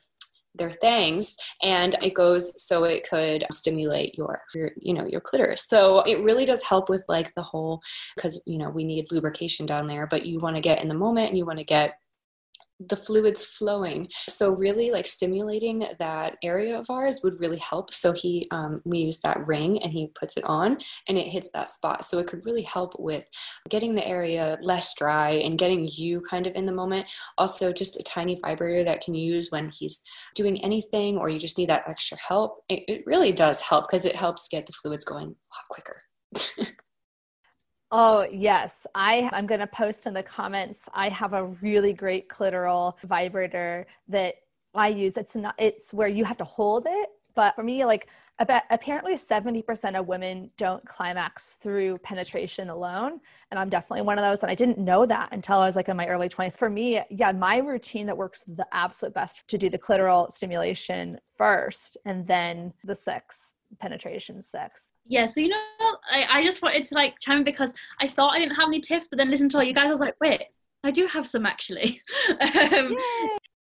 their 0.55 0.71
things 0.71 1.35
and 1.63 1.97
it 2.03 2.15
goes 2.15 2.63
so 2.63 2.85
it 2.85 3.09
could 3.09 3.45
stimulate 3.53 4.17
your, 4.17 4.41
your 4.55 4.71
you 4.77 4.95
know 4.95 5.07
your 5.07 5.21
clitoris. 5.21 5.67
So 5.69 6.01
it 6.03 6.23
really 6.23 6.45
does 6.45 6.63
help 6.63 6.89
with 6.89 7.05
like 7.09 7.35
the 7.35 7.43
whole 7.43 7.81
because 8.17 8.41
you 8.47 8.59
know 8.59 8.71
we 8.71 8.85
need 8.85 9.11
lubrication 9.11 9.67
down 9.67 9.87
there 9.87 10.07
but 10.07 10.27
you 10.27 10.39
want 10.39 10.57
to 10.57 10.63
get 10.63 10.81
in 10.81 10.89
the 10.89 10.95
moment 10.95 11.29
and 11.29 11.39
you 11.39 11.47
want 11.47 11.59
to 11.59 11.65
get 11.65 11.99
the 12.81 12.97
fluids 12.97 13.45
flowing. 13.45 14.09
So 14.29 14.51
really 14.51 14.91
like 14.91 15.07
stimulating 15.07 15.87
that 15.99 16.37
area 16.43 16.79
of 16.79 16.91
ours 16.91 17.21
would 17.23 17.41
really 17.41 17.59
help. 17.59 17.93
So 17.93 18.13
he, 18.13 18.47
um, 18.51 18.83
we 18.85 18.99
use 18.99 19.19
that 19.19 19.47
ring 19.47 19.83
and 19.83 19.93
he 19.93 20.11
puts 20.19 20.37
it 20.37 20.45
on 20.45 20.79
and 21.09 21.17
it 21.17 21.29
hits 21.29 21.49
that 21.55 21.71
spot. 21.71 22.05
So 22.05 22.19
it 22.19 22.27
could 22.27 22.45
really 22.45 22.63
help 22.63 22.99
with 22.99 23.27
getting 23.69 23.95
the 23.95 24.07
area 24.07 24.59
less 24.61 24.95
dry 24.95 25.31
and 25.31 25.59
getting 25.59 25.89
you 25.93 26.21
kind 26.23 26.47
of 26.47 26.55
in 26.55 26.67
the 26.67 26.73
moment. 26.73 27.07
Also 27.39 27.73
just 27.73 27.99
a 27.99 28.03
tiny 28.03 28.37
vibrator 28.43 28.85
that 28.85 29.03
can 29.03 29.15
use 29.15 29.51
when 29.51 29.71
he's 29.71 30.03
doing 30.35 30.63
anything 30.65 31.17
or 31.17 31.29
you 31.29 31.39
just 31.39 31.59
need 31.59 31.69
that 31.69 31.89
extra 31.89 32.19
help. 32.19 32.65
It, 32.69 32.83
it 32.89 33.03
really 33.07 33.33
does 33.33 33.61
help 33.61 33.87
because 33.89 34.05
it 34.05 34.17
helps 34.17 34.49
get 34.49 34.67
the 34.67 34.73
fluids 34.73 35.05
going 35.05 35.27
a 35.27 35.29
lot 35.29 35.69
quicker. 35.71 36.03
Oh, 37.91 38.27
yes. 38.33 38.87
I 38.95 39.29
I'm 39.33 39.47
going 39.47 39.61
to 39.61 39.67
post 39.67 40.07
in 40.07 40.15
the 40.15 40.23
comments. 40.23 40.89
I 40.95 41.09
have 41.11 41.33
a 41.33 41.45
really 41.63 41.93
great 41.93 42.29
clitoral 42.29 42.95
vibrator 43.05 43.87
that 44.09 44.35
I 44.75 44.89
use. 44.89 45.17
It's 45.17 45.37
not 45.37 45.55
it's 45.59 45.95
where 45.95 46.09
you 46.09 46.25
have 46.25 46.39
to 46.39 46.45
hold 46.45 46.87
it, 46.89 47.09
but 47.35 47.55
for 47.55 47.63
me 47.63 47.85
like 47.85 48.09
about 48.41 48.63
apparently 48.71 49.15
70% 49.15 49.99
of 49.99 50.09
women 50.09 50.51
don't 50.57 50.85
climax 50.87 51.55
through 51.55 51.99
penetration 51.99 52.69
alone 52.69 53.21
and 53.51 53.61
i'm 53.61 53.69
definitely 53.69 54.03
one 54.03 54.19
of 54.19 54.25
those 54.25 54.43
and 54.43 54.51
i 54.51 54.55
didn't 54.55 54.79
know 54.79 55.07
that 55.07 55.29
until 55.33 55.59
i 55.59 55.67
was 55.67 55.77
like 55.77 55.89
in 55.89 55.97
my 55.97 56.07
early 56.09 56.29
20s 56.29 56.59
for 56.59 56.69
me 56.69 57.01
yeah 57.11 57.31
my 57.31 57.59
routine 57.59 58.07
that 58.07 58.17
works 58.17 58.43
the 58.57 58.67
absolute 58.73 59.15
best 59.15 59.47
to 59.47 59.57
do 59.57 59.71
the 59.71 59.79
clitoral 59.79 60.31
stimulation 60.33 61.19
first 61.37 61.97
and 62.07 62.27
then 62.27 62.73
the 62.83 62.95
sex 62.95 63.55
penetration 63.81 64.43
sex? 64.43 64.93
Yeah, 65.07 65.27
so 65.27 65.41
you 65.41 65.49
know, 65.49 65.57
I, 66.11 66.27
I 66.31 66.45
just 66.45 66.63
wanted 66.63 66.85
to 66.85 66.95
like 66.95 67.15
chime 67.21 67.39
in 67.39 67.45
because 67.45 67.73
I 68.01 68.09
thought 68.09 68.35
I 68.35 68.39
didn't 68.39 68.57
have 68.57 68.69
any 68.69 68.81
tips, 68.81 69.09
but 69.09 69.19
then 69.19 69.31
listen 69.31 69.49
to 69.51 69.59
all 69.59 69.65
you 69.65 69.75
guys, 69.75 69.87
I 69.87 69.91
was 69.91 70.01
like, 70.01 70.17
wait, 70.21 70.43
I 70.85 70.91
do 70.91 71.07
have 71.07 71.27
some 71.27 71.47
actually. 71.47 72.03
um, 72.41 72.97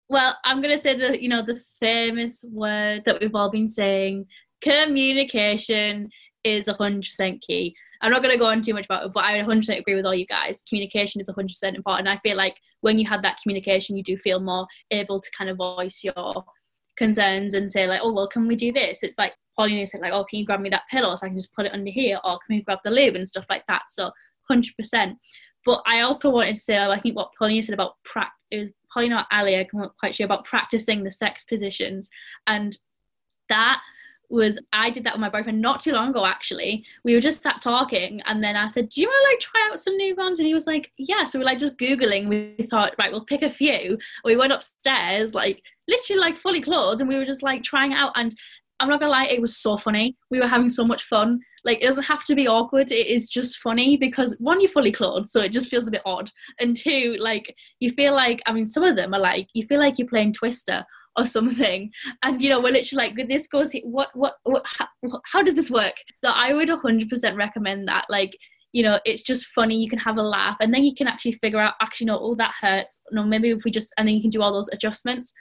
well, 0.09 0.37
I'm 0.45 0.63
gonna 0.63 0.79
say 0.79 0.97
the 0.97 1.21
you 1.21 1.29
know 1.29 1.45
the 1.45 1.61
famous 1.81 2.45
word 2.51 3.05
that 3.05 3.21
we've 3.21 3.35
all 3.35 3.51
been 3.51 3.69
saying: 3.69 4.27
communication 4.63 6.11
is 6.45 6.69
hundred 6.69 7.03
percent 7.03 7.43
key. 7.47 7.75
I'm 8.01 8.13
not 8.13 8.23
going 8.23 8.33
to 8.33 8.39
go 8.39 8.47
on 8.47 8.61
too 8.61 8.75
much 8.75 8.85
about 8.85 9.05
it, 9.05 9.13
but 9.13 9.25
I 9.25 9.39
100% 9.39 9.79
agree 9.79 9.95
with 9.95 10.07
all 10.07 10.15
you 10.15 10.27
guys. 10.27 10.63
Communication 10.69 11.21
is 11.21 11.29
100% 11.29 11.75
important. 11.75 12.09
I 12.09 12.19
feel 12.19 12.37
like 12.37 12.55
when 12.81 12.99
you 12.99 13.09
have 13.09 13.23
that 13.23 13.39
communication, 13.43 13.97
you 13.97 14.03
do 14.03 14.17
feel 14.19 14.41
more 14.41 14.67
able 14.91 15.21
to 15.21 15.31
kind 15.37 15.51
of 15.51 15.57
voice 15.57 16.03
your 16.05 16.45
concerns 16.97 17.55
and 17.55 17.71
say 17.71 17.87
like, 17.87 18.01
oh, 18.03 18.13
well, 18.13 18.29
can 18.29 18.47
we 18.47 18.55
do 18.55 18.73
this? 18.73 19.03
It's 19.03 19.19
like 19.19 19.33
Paulina 19.59 19.87
said, 19.87 20.01
like, 20.01 20.13
oh, 20.13 20.25
can 20.25 20.39
you 20.39 20.47
grab 20.47 20.61
me 20.61 20.71
that 20.71 20.85
pillow 20.91 21.17
so 21.17 21.27
I 21.27 21.31
can 21.31 21.39
just 21.39 21.53
put 21.53 21.67
it 21.67 21.73
under 21.73 21.91
here, 21.91 22.21
or 22.23 22.39
can 22.47 22.57
we 22.57 22.63
grab 22.63 22.79
the 22.85 22.91
lube 22.91 23.17
and 23.17 23.27
stuff 23.27 23.47
like 23.51 23.65
that. 23.67 23.83
So 23.91 24.11
100%. 24.51 25.17
But 25.67 25.83
I 25.85 26.01
also 26.01 26.31
wanted 26.31 26.55
to 26.55 26.61
say, 26.61 26.79
I 26.79 27.01
think 27.01 27.17
what 27.17 27.31
Paulina 27.37 27.63
said 27.63 27.75
about 27.75 27.95
practice, 28.05 28.35
it 28.51 28.59
was 28.61 28.71
Paulina 28.93 29.17
or 29.17 29.37
Ali, 29.37 29.57
I'm 29.57 29.67
not 29.75 29.97
quite 29.99 30.15
sure 30.15 30.25
about 30.25 30.45
practicing 30.45 31.03
the 31.03 31.11
sex 31.11 31.45
positions, 31.45 32.09
and 32.47 32.79
that 33.49 33.81
was 34.31 34.61
I 34.75 34.91
did 34.91 35.05
that 35.05 35.15
with 35.15 35.23
my 35.23 35.31
boyfriend 35.31 35.61
not 35.61 35.81
too 35.81 35.93
long 35.93 36.11
ago 36.11 36.27
actually. 36.27 36.85
We 37.03 37.15
were 37.15 37.21
just 37.21 37.43
sat 37.43 37.63
talking 37.63 38.21
and 38.27 38.45
then 38.45 38.57
I 38.57 38.69
said, 38.69 38.91
Do 38.91 39.01
you 39.01 39.07
want 39.07 39.25
to 39.25 39.31
like 39.31 39.41
try 39.41 39.71
out 39.71 39.81
some 39.81 39.97
new 39.97 40.15
ones? 40.15 40.39
And 40.39 40.47
he 40.47 40.53
was 40.53 40.67
like, 40.67 40.93
Yeah. 40.99 41.25
So 41.25 41.39
we 41.39 41.45
are 41.45 41.47
like 41.47 41.59
just 41.59 41.79
Googling. 41.79 42.29
We 42.29 42.67
thought, 42.69 42.95
right, 43.01 43.11
we'll 43.11 43.25
pick 43.25 43.41
a 43.41 43.51
few. 43.51 43.97
We 44.25 44.37
went 44.37 44.53
upstairs, 44.53 45.33
like 45.33 45.63
literally 45.89 46.21
like 46.21 46.37
fully 46.37 46.61
clothed, 46.61 47.01
and 47.01 47.09
we 47.09 47.17
were 47.17 47.25
just 47.25 47.43
like 47.43 47.63
trying 47.63 47.95
out. 47.95 48.13
And 48.17 48.35
I'm 48.81 48.89
not 48.89 49.01
gonna 49.01 49.12
lie, 49.12 49.26
it 49.26 49.41
was 49.41 49.57
so 49.57 49.76
funny. 49.76 50.16
We 50.31 50.41
were 50.41 50.47
having 50.47 50.70
so 50.70 50.85
much 50.85 51.05
fun. 51.05 51.41
Like 51.64 51.79
it 51.83 51.87
doesn't 51.87 52.05
have 52.05 52.24
to 52.24 52.35
be 52.35 52.47
awkward. 52.47 52.93
It 52.93 53.07
is 53.09 53.29
just 53.29 53.59
funny 53.59 53.97
because 53.97 54.37
one, 54.39 54.61
you're 54.61 54.70
fully 54.70 54.93
clothed, 54.93 55.29
so 55.31 55.41
it 55.41 55.53
just 55.53 55.68
feels 55.68 55.89
a 55.89 55.91
bit 55.91 56.03
odd. 56.05 56.31
And 56.61 56.76
two, 56.76 57.16
like 57.18 57.55
you 57.81 57.91
feel 57.91 58.14
like 58.14 58.41
I 58.47 58.53
mean, 58.53 58.66
some 58.66 58.85
of 58.85 58.97
them 58.97 59.14
are 59.14 59.20
like 59.20 59.49
you 59.55 59.66
feel 59.66 59.81
like 59.81 59.99
you're 59.99 60.09
playing 60.09 60.33
Twister 60.33 60.85
or 61.18 61.26
something 61.26 61.91
and 62.22 62.41
you 62.41 62.49
know 62.49 62.61
we're 62.61 62.72
literally 62.72 63.09
like 63.09 63.29
this 63.29 63.49
goes 63.49 63.72
what 63.83 64.09
what, 64.14 64.35
what 64.45 64.62
how, 64.64 64.87
how 65.24 65.43
does 65.43 65.55
this 65.55 65.70
work 65.70 65.95
so 66.16 66.29
i 66.29 66.55
would 66.55 66.68
100% 66.68 67.37
recommend 67.37 67.89
that 67.89 68.05
like 68.09 68.37
you 68.72 68.83
know 68.83 68.99
it's 69.05 69.22
just 69.22 69.49
funny 69.49 69.76
you 69.76 69.91
can 69.91 69.99
have 69.99 70.16
a 70.16 70.22
laugh 70.22 70.57
and 70.61 70.72
then 70.72 70.85
you 70.85 70.95
can 70.95 71.09
actually 71.09 71.33
figure 71.33 71.59
out 71.59 71.74
actually 71.83 72.07
no 72.07 72.16
all 72.16 72.37
that 72.37 72.55
hurts 72.61 73.03
no 73.11 73.24
maybe 73.24 73.51
if 73.51 73.64
we 73.64 73.70
just 73.70 73.93
and 73.99 74.07
then 74.07 74.14
you 74.14 74.20
can 74.20 74.31
do 74.31 74.43
all 74.43 74.53
those 74.53 74.68
adjustments 74.72 75.33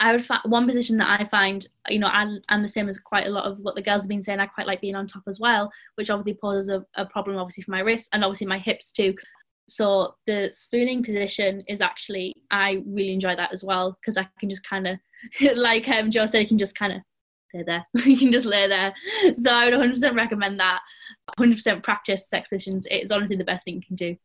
i 0.00 0.12
would 0.12 0.24
find 0.24 0.40
one 0.46 0.66
position 0.66 0.96
that 0.96 1.20
i 1.20 1.24
find 1.26 1.68
you 1.88 1.98
know 1.98 2.10
and, 2.12 2.44
and 2.48 2.64
the 2.64 2.68
same 2.68 2.88
as 2.88 2.98
quite 2.98 3.26
a 3.26 3.30
lot 3.30 3.44
of 3.44 3.58
what 3.60 3.74
the 3.74 3.82
girls 3.82 4.02
have 4.02 4.08
been 4.08 4.22
saying 4.22 4.40
i 4.40 4.46
quite 4.46 4.66
like 4.66 4.80
being 4.80 4.94
on 4.94 5.06
top 5.06 5.22
as 5.28 5.38
well 5.38 5.70
which 5.94 6.10
obviously 6.10 6.34
poses 6.34 6.68
a, 6.68 6.84
a 6.96 7.06
problem 7.06 7.36
obviously 7.36 7.62
for 7.62 7.70
my 7.70 7.80
wrists 7.80 8.08
and 8.12 8.24
obviously 8.24 8.46
my 8.46 8.58
hips 8.58 8.90
too 8.90 9.14
so 9.68 10.14
the 10.26 10.48
spooning 10.52 11.04
position 11.04 11.62
is 11.68 11.80
actually 11.80 12.34
i 12.50 12.82
really 12.86 13.12
enjoy 13.12 13.36
that 13.36 13.52
as 13.52 13.62
well 13.62 13.96
because 14.00 14.16
i 14.16 14.26
can 14.40 14.50
just 14.50 14.64
kind 14.64 14.88
of 14.88 14.98
like 15.54 15.88
um, 15.88 16.10
Jo 16.10 16.26
said, 16.26 16.40
you 16.40 16.48
can 16.48 16.58
just 16.58 16.76
kind 16.76 16.92
of 16.92 17.02
lay 17.54 17.62
there. 17.62 17.86
you 18.04 18.16
can 18.16 18.32
just 18.32 18.46
lay 18.46 18.68
there. 18.68 18.94
So 19.38 19.50
I 19.50 19.68
would 19.68 19.74
100% 19.74 20.14
recommend 20.14 20.60
that. 20.60 20.80
100% 21.38 21.82
practice 21.82 22.28
sex 22.28 22.48
positions. 22.48 22.86
It's 22.90 23.12
honestly 23.12 23.36
the 23.36 23.44
best 23.44 23.64
thing 23.64 23.76
you 23.76 23.82
can 23.86 23.96
do. 23.96 24.16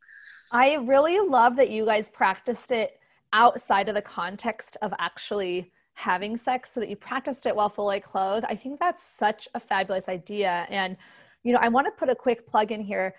I 0.52 0.76
really 0.76 1.20
love 1.28 1.56
that 1.58 1.70
you 1.70 1.86
guys 1.86 2.10
practiced 2.10 2.72
it 2.72 3.00
outside 3.36 3.90
of 3.90 3.96
the 3.96 4.02
context 4.02 4.78
of 4.82 4.94
actually 4.98 5.72
having 5.94 6.36
sex 6.38 6.72
so 6.72 6.80
that 6.80 6.90
you 6.90 6.96
practiced 6.96 7.46
it 7.46 7.56
while 7.56 7.70
fully 7.70 8.00
clothed. 8.00 8.46
I 8.50 8.56
think 8.56 8.80
that's 8.80 9.04
such 9.04 9.48
a 9.54 9.60
fabulous 9.60 10.10
idea. 10.10 10.66
And, 10.70 10.98
you 11.44 11.54
know, 11.54 11.60
I 11.62 11.68
want 11.68 11.86
to 11.86 11.92
put 11.92 12.10
a 12.10 12.16
quick 12.16 12.48
plug 12.48 12.72
in 12.72 12.82
here 12.82 13.14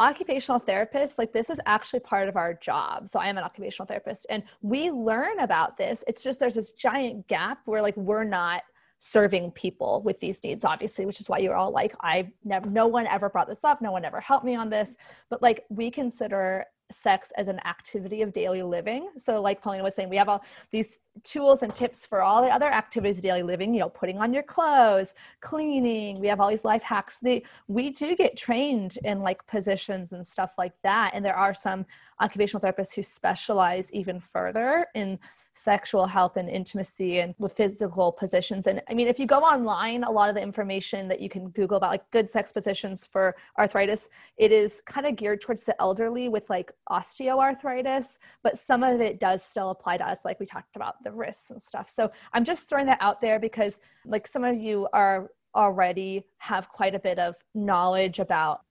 occupational 0.00 0.58
therapists 0.58 1.18
like 1.18 1.30
this 1.30 1.50
is 1.50 1.60
actually 1.66 2.00
part 2.00 2.26
of 2.26 2.34
our 2.34 2.54
job 2.54 3.06
so 3.06 3.20
i 3.20 3.26
am 3.26 3.36
an 3.36 3.44
occupational 3.44 3.86
therapist 3.86 4.26
and 4.30 4.42
we 4.62 4.90
learn 4.90 5.38
about 5.40 5.76
this 5.76 6.02
it's 6.06 6.22
just 6.22 6.40
there's 6.40 6.54
this 6.54 6.72
giant 6.72 7.26
gap 7.28 7.58
where 7.66 7.82
like 7.82 7.94
we're 7.98 8.24
not 8.24 8.62
serving 8.98 9.50
people 9.50 10.00
with 10.02 10.18
these 10.18 10.42
needs 10.42 10.64
obviously 10.64 11.04
which 11.04 11.20
is 11.20 11.28
why 11.28 11.36
you're 11.36 11.54
all 11.54 11.70
like 11.70 11.94
i 12.00 12.26
never 12.44 12.70
no 12.70 12.86
one 12.86 13.06
ever 13.08 13.28
brought 13.28 13.46
this 13.46 13.62
up 13.62 13.82
no 13.82 13.92
one 13.92 14.02
ever 14.02 14.20
helped 14.20 14.46
me 14.46 14.54
on 14.54 14.70
this 14.70 14.96
but 15.28 15.42
like 15.42 15.64
we 15.68 15.90
consider 15.90 16.64
sex 16.90 17.32
as 17.36 17.48
an 17.48 17.58
activity 17.66 18.22
of 18.22 18.32
daily 18.32 18.62
living. 18.62 19.10
So, 19.16 19.40
like 19.40 19.62
Paulina 19.62 19.84
was 19.84 19.94
saying, 19.94 20.08
we 20.08 20.16
have 20.16 20.28
all 20.28 20.44
these 20.70 20.98
tools 21.22 21.62
and 21.62 21.74
tips 21.74 22.06
for 22.06 22.22
all 22.22 22.42
the 22.42 22.48
other 22.48 22.66
activities 22.66 23.18
of 23.18 23.22
daily 23.22 23.42
living, 23.42 23.74
you 23.74 23.80
know, 23.80 23.88
putting 23.88 24.18
on 24.18 24.32
your 24.32 24.42
clothes, 24.42 25.14
cleaning. 25.40 26.20
We 26.20 26.28
have 26.28 26.40
all 26.40 26.48
these 26.48 26.64
life 26.64 26.82
hacks. 26.82 27.22
We 27.68 27.90
do 27.90 28.16
get 28.16 28.36
trained 28.36 28.98
in 29.04 29.20
like 29.20 29.46
positions 29.46 30.12
and 30.12 30.26
stuff 30.26 30.52
like 30.58 30.74
that. 30.82 31.12
And 31.14 31.24
there 31.24 31.36
are 31.36 31.54
some 31.54 31.84
occupational 32.20 32.60
therapists 32.60 32.94
who 32.94 33.02
specialize 33.02 33.92
even 33.92 34.20
further 34.20 34.86
in 34.94 35.18
sexual 35.52 36.06
health 36.06 36.36
and 36.36 36.48
intimacy 36.48 37.20
and 37.20 37.34
with 37.38 37.52
physical 37.52 38.12
positions. 38.12 38.66
And 38.66 38.82
I 38.88 38.94
mean, 38.94 39.08
if 39.08 39.18
you 39.18 39.26
go 39.26 39.40
online, 39.40 40.04
a 40.04 40.10
lot 40.10 40.28
of 40.28 40.34
the 40.34 40.42
information 40.42 41.08
that 41.08 41.20
you 41.20 41.28
can 41.28 41.50
Google 41.50 41.76
about 41.76 41.90
like 41.90 42.08
good 42.12 42.30
sex 42.30 42.52
positions 42.52 43.06
for 43.06 43.36
arthritis, 43.58 44.08
it 44.36 44.52
is 44.52 44.80
kind 44.86 45.06
of 45.06 45.16
geared 45.16 45.40
towards 45.40 45.64
the 45.64 45.80
elderly 45.80 46.28
with 46.28 46.48
like 46.48 46.72
osteoarthritis, 46.88 48.18
but 48.42 48.56
some 48.56 48.82
of 48.82 49.00
it 49.00 49.18
does 49.20 49.42
still 49.42 49.70
apply 49.70 49.96
to 49.96 50.08
us, 50.08 50.24
like 50.24 50.40
we 50.40 50.46
talked 50.46 50.76
about 50.76 51.02
the 51.02 51.12
wrists 51.12 51.50
and 51.50 51.60
stuff. 51.60 51.90
So 51.90 52.10
I'm 52.32 52.44
just 52.44 52.68
throwing 52.68 52.86
that 52.86 52.98
out 53.00 53.20
there 53.20 53.38
because 53.38 53.80
like 54.04 54.26
some 54.26 54.44
of 54.44 54.56
you 54.56 54.88
are 54.92 55.30
already 55.54 56.24
have 56.38 56.68
quite 56.68 56.94
a 56.94 56.98
bit 56.98 57.18
of 57.18 57.34
knowledge 57.54 58.18
about 58.18 58.62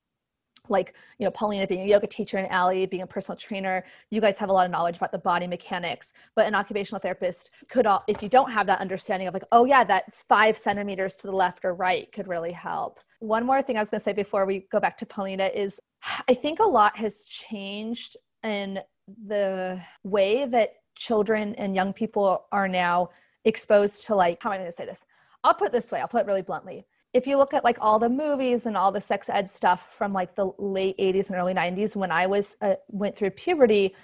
like 0.67 0.93
you 1.17 1.25
know 1.25 1.31
paulina 1.31 1.65
being 1.65 1.81
a 1.81 1.85
yoga 1.85 2.07
teacher 2.07 2.37
and 2.37 2.51
ali 2.51 2.85
being 2.85 3.03
a 3.03 3.07
personal 3.07 3.37
trainer 3.37 3.83
you 4.09 4.21
guys 4.21 4.37
have 4.37 4.49
a 4.49 4.53
lot 4.53 4.65
of 4.65 4.71
knowledge 4.71 4.97
about 4.97 5.11
the 5.11 5.17
body 5.17 5.47
mechanics. 5.47 6.13
But 6.35 6.47
an 6.47 6.55
occupational 6.55 6.99
therapist 6.99 7.51
could 7.69 7.85
all 7.85 8.03
if 8.07 8.23
you 8.23 8.29
don't 8.29 8.51
have 8.51 8.67
that 8.67 8.79
understanding 8.79 9.27
of 9.27 9.33
like 9.33 9.43
oh 9.51 9.65
yeah 9.65 9.83
that's 9.83 10.21
five 10.23 10.57
centimeters 10.57 11.15
to 11.17 11.27
the 11.27 11.35
left 11.35 11.65
or 11.65 11.73
right 11.73 12.11
could 12.11 12.27
really 12.27 12.51
help. 12.51 12.99
One 13.19 13.45
more 13.45 13.61
thing 13.61 13.75
i 13.77 13.79
was 13.79 13.89
going 13.89 13.99
to 13.99 14.03
say 14.03 14.13
before 14.13 14.45
we 14.45 14.65
go 14.71 14.79
back 14.79 14.97
to 14.99 15.05
paulina 15.05 15.49
is 15.53 15.79
i 16.27 16.33
think 16.33 16.59
a 16.59 16.63
lot 16.63 16.95
has 16.97 17.25
changed 17.25 18.15
in 18.43 18.79
the 19.27 19.81
way 20.03 20.45
that 20.45 20.75
children 20.95 21.55
and 21.55 21.75
young 21.75 21.91
people 21.91 22.45
are 22.51 22.67
now 22.67 23.09
exposed 23.45 24.05
to 24.05 24.15
like 24.15 24.41
how 24.41 24.49
am 24.49 24.53
i 24.53 24.57
going 24.57 24.69
to 24.69 24.75
say 24.75 24.85
this? 24.85 25.05
I'll 25.43 25.53
put 25.53 25.71
this 25.71 25.91
way 25.91 25.99
i'll 25.99 26.07
put 26.07 26.21
it 26.21 26.27
really 26.27 26.41
bluntly 26.41 26.85
if 27.13 27.25
you 27.25 27.37
look 27.37 27.53
at 27.53 27.63
like 27.63 27.77
all 27.81 27.99
the 27.99 28.09
movies 28.09 28.65
and 28.65 28.77
all 28.77 28.91
the 28.91 29.01
sex 29.01 29.29
ed 29.29 29.49
stuff 29.49 29.93
from 29.93 30.13
like 30.13 30.35
the 30.35 30.51
late 30.57 30.97
80s 30.97 31.29
and 31.29 31.37
early 31.37 31.53
90s 31.53 31.95
when 31.95 32.11
i 32.11 32.25
was 32.27 32.55
uh, 32.61 32.75
went 32.89 33.15
through 33.15 33.31
puberty 33.31 33.95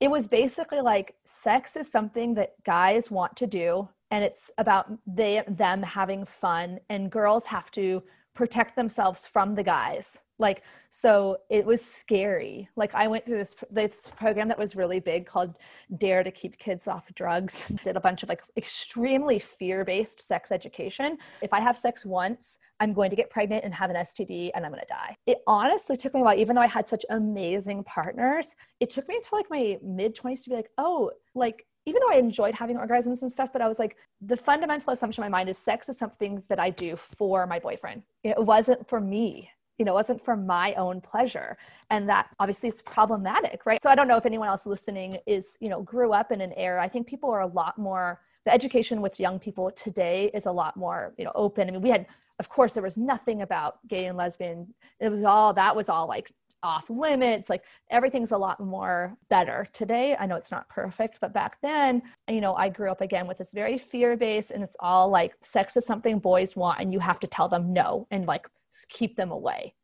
it 0.00 0.10
was 0.10 0.28
basically 0.28 0.80
like 0.80 1.14
sex 1.24 1.76
is 1.76 1.90
something 1.90 2.34
that 2.34 2.52
guys 2.64 3.10
want 3.10 3.36
to 3.36 3.46
do 3.46 3.88
and 4.10 4.24
it's 4.24 4.50
about 4.58 4.90
they 5.06 5.42
them 5.48 5.82
having 5.82 6.24
fun 6.24 6.78
and 6.88 7.10
girls 7.10 7.44
have 7.46 7.70
to 7.70 8.02
protect 8.34 8.76
themselves 8.76 9.26
from 9.26 9.54
the 9.54 9.62
guys 9.62 10.20
like 10.38 10.62
so 10.90 11.36
it 11.50 11.66
was 11.66 11.84
scary. 11.84 12.68
Like 12.76 12.94
i 12.94 13.06
went 13.06 13.26
through 13.26 13.38
this 13.38 13.56
this 13.70 14.10
program 14.16 14.48
that 14.48 14.58
was 14.58 14.76
really 14.76 15.00
big 15.00 15.26
called 15.26 15.54
dare 15.98 16.22
to 16.22 16.30
keep 16.30 16.58
kids 16.58 16.88
off 16.88 17.12
drugs. 17.14 17.68
Did 17.84 17.96
a 17.96 18.00
bunch 18.00 18.22
of 18.22 18.28
like 18.28 18.42
extremely 18.56 19.38
fear-based 19.38 20.20
sex 20.20 20.50
education. 20.52 21.18
If 21.42 21.52
i 21.52 21.60
have 21.60 21.76
sex 21.76 22.04
once 22.04 22.58
i'm 22.80 22.92
going 22.92 23.10
to 23.10 23.16
get 23.16 23.30
pregnant 23.30 23.64
and 23.64 23.74
have 23.74 23.90
an 23.90 23.96
std 23.96 24.50
and 24.54 24.64
i'm 24.64 24.72
going 24.72 24.80
to 24.80 24.86
die. 24.86 25.16
It 25.26 25.38
honestly 25.46 25.96
took 25.96 26.14
me 26.14 26.20
a 26.20 26.24
while. 26.24 26.38
Even 26.38 26.56
though 26.56 26.62
i 26.62 26.66
had 26.66 26.86
such 26.86 27.04
amazing 27.10 27.84
partners 27.84 28.54
it 28.80 28.90
took 28.90 29.08
me 29.08 29.16
until 29.16 29.38
like 29.38 29.50
my 29.50 29.78
mid 29.82 30.16
20s 30.16 30.44
to 30.44 30.50
be 30.50 30.56
like 30.56 30.70
oh 30.78 31.10
like 31.34 31.66
even 31.88 32.02
though 32.02 32.14
I 32.14 32.18
enjoyed 32.18 32.54
having 32.54 32.76
orgasms 32.76 33.22
and 33.22 33.32
stuff, 33.32 33.50
but 33.50 33.62
I 33.62 33.66
was 33.66 33.78
like, 33.78 33.96
the 34.20 34.36
fundamental 34.36 34.92
assumption 34.92 35.24
in 35.24 35.30
my 35.30 35.38
mind 35.38 35.48
is 35.48 35.56
sex 35.56 35.88
is 35.88 35.96
something 35.96 36.42
that 36.50 36.60
I 36.60 36.68
do 36.68 36.96
for 36.96 37.46
my 37.46 37.58
boyfriend. 37.58 38.02
It 38.24 38.36
wasn't 38.36 38.86
for 38.86 39.00
me. 39.00 39.50
You 39.78 39.84
know, 39.84 39.94
wasn't 39.94 40.20
for 40.20 40.36
my 40.36 40.74
own 40.74 41.00
pleasure. 41.00 41.56
And 41.90 42.08
that 42.08 42.34
obviously 42.38 42.68
is 42.68 42.82
problematic, 42.82 43.64
right? 43.64 43.80
So 43.80 43.88
I 43.88 43.94
don't 43.94 44.08
know 44.08 44.16
if 44.16 44.26
anyone 44.26 44.48
else 44.48 44.66
listening 44.66 45.18
is, 45.26 45.56
you 45.60 45.68
know, 45.68 45.82
grew 45.82 46.12
up 46.12 46.32
in 46.32 46.40
an 46.40 46.52
era. 46.56 46.82
I 46.82 46.88
think 46.88 47.06
people 47.06 47.30
are 47.30 47.40
a 47.40 47.46
lot 47.46 47.78
more, 47.78 48.20
the 48.44 48.52
education 48.52 49.00
with 49.00 49.20
young 49.20 49.38
people 49.38 49.70
today 49.70 50.30
is 50.34 50.46
a 50.46 50.52
lot 50.52 50.76
more, 50.76 51.14
you 51.16 51.24
know, 51.24 51.32
open. 51.34 51.68
I 51.68 51.72
mean, 51.72 51.82
we 51.82 51.90
had, 51.90 52.06
of 52.38 52.48
course, 52.48 52.74
there 52.74 52.82
was 52.82 52.96
nothing 52.96 53.42
about 53.42 53.86
gay 53.86 54.06
and 54.06 54.16
lesbian. 54.16 54.74
It 55.00 55.10
was 55.10 55.24
all, 55.24 55.52
that 55.54 55.74
was 55.74 55.88
all 55.88 56.08
like 56.08 56.30
off 56.62 56.90
limits 56.90 57.48
like 57.48 57.64
everything's 57.90 58.32
a 58.32 58.36
lot 58.36 58.58
more 58.58 59.16
better 59.28 59.66
today 59.72 60.16
i 60.18 60.26
know 60.26 60.34
it's 60.34 60.50
not 60.50 60.68
perfect 60.68 61.18
but 61.20 61.32
back 61.32 61.60
then 61.62 62.02
you 62.28 62.40
know 62.40 62.54
i 62.54 62.68
grew 62.68 62.90
up 62.90 63.00
again 63.00 63.28
with 63.28 63.38
this 63.38 63.52
very 63.52 63.78
fear 63.78 64.16
based 64.16 64.50
and 64.50 64.64
it's 64.64 64.76
all 64.80 65.08
like 65.08 65.34
sex 65.40 65.76
is 65.76 65.86
something 65.86 66.18
boys 66.18 66.56
want 66.56 66.80
and 66.80 66.92
you 66.92 66.98
have 66.98 67.20
to 67.20 67.28
tell 67.28 67.48
them 67.48 67.72
no 67.72 68.06
and 68.10 68.26
like 68.26 68.48
keep 68.88 69.16
them 69.16 69.30
away 69.30 69.74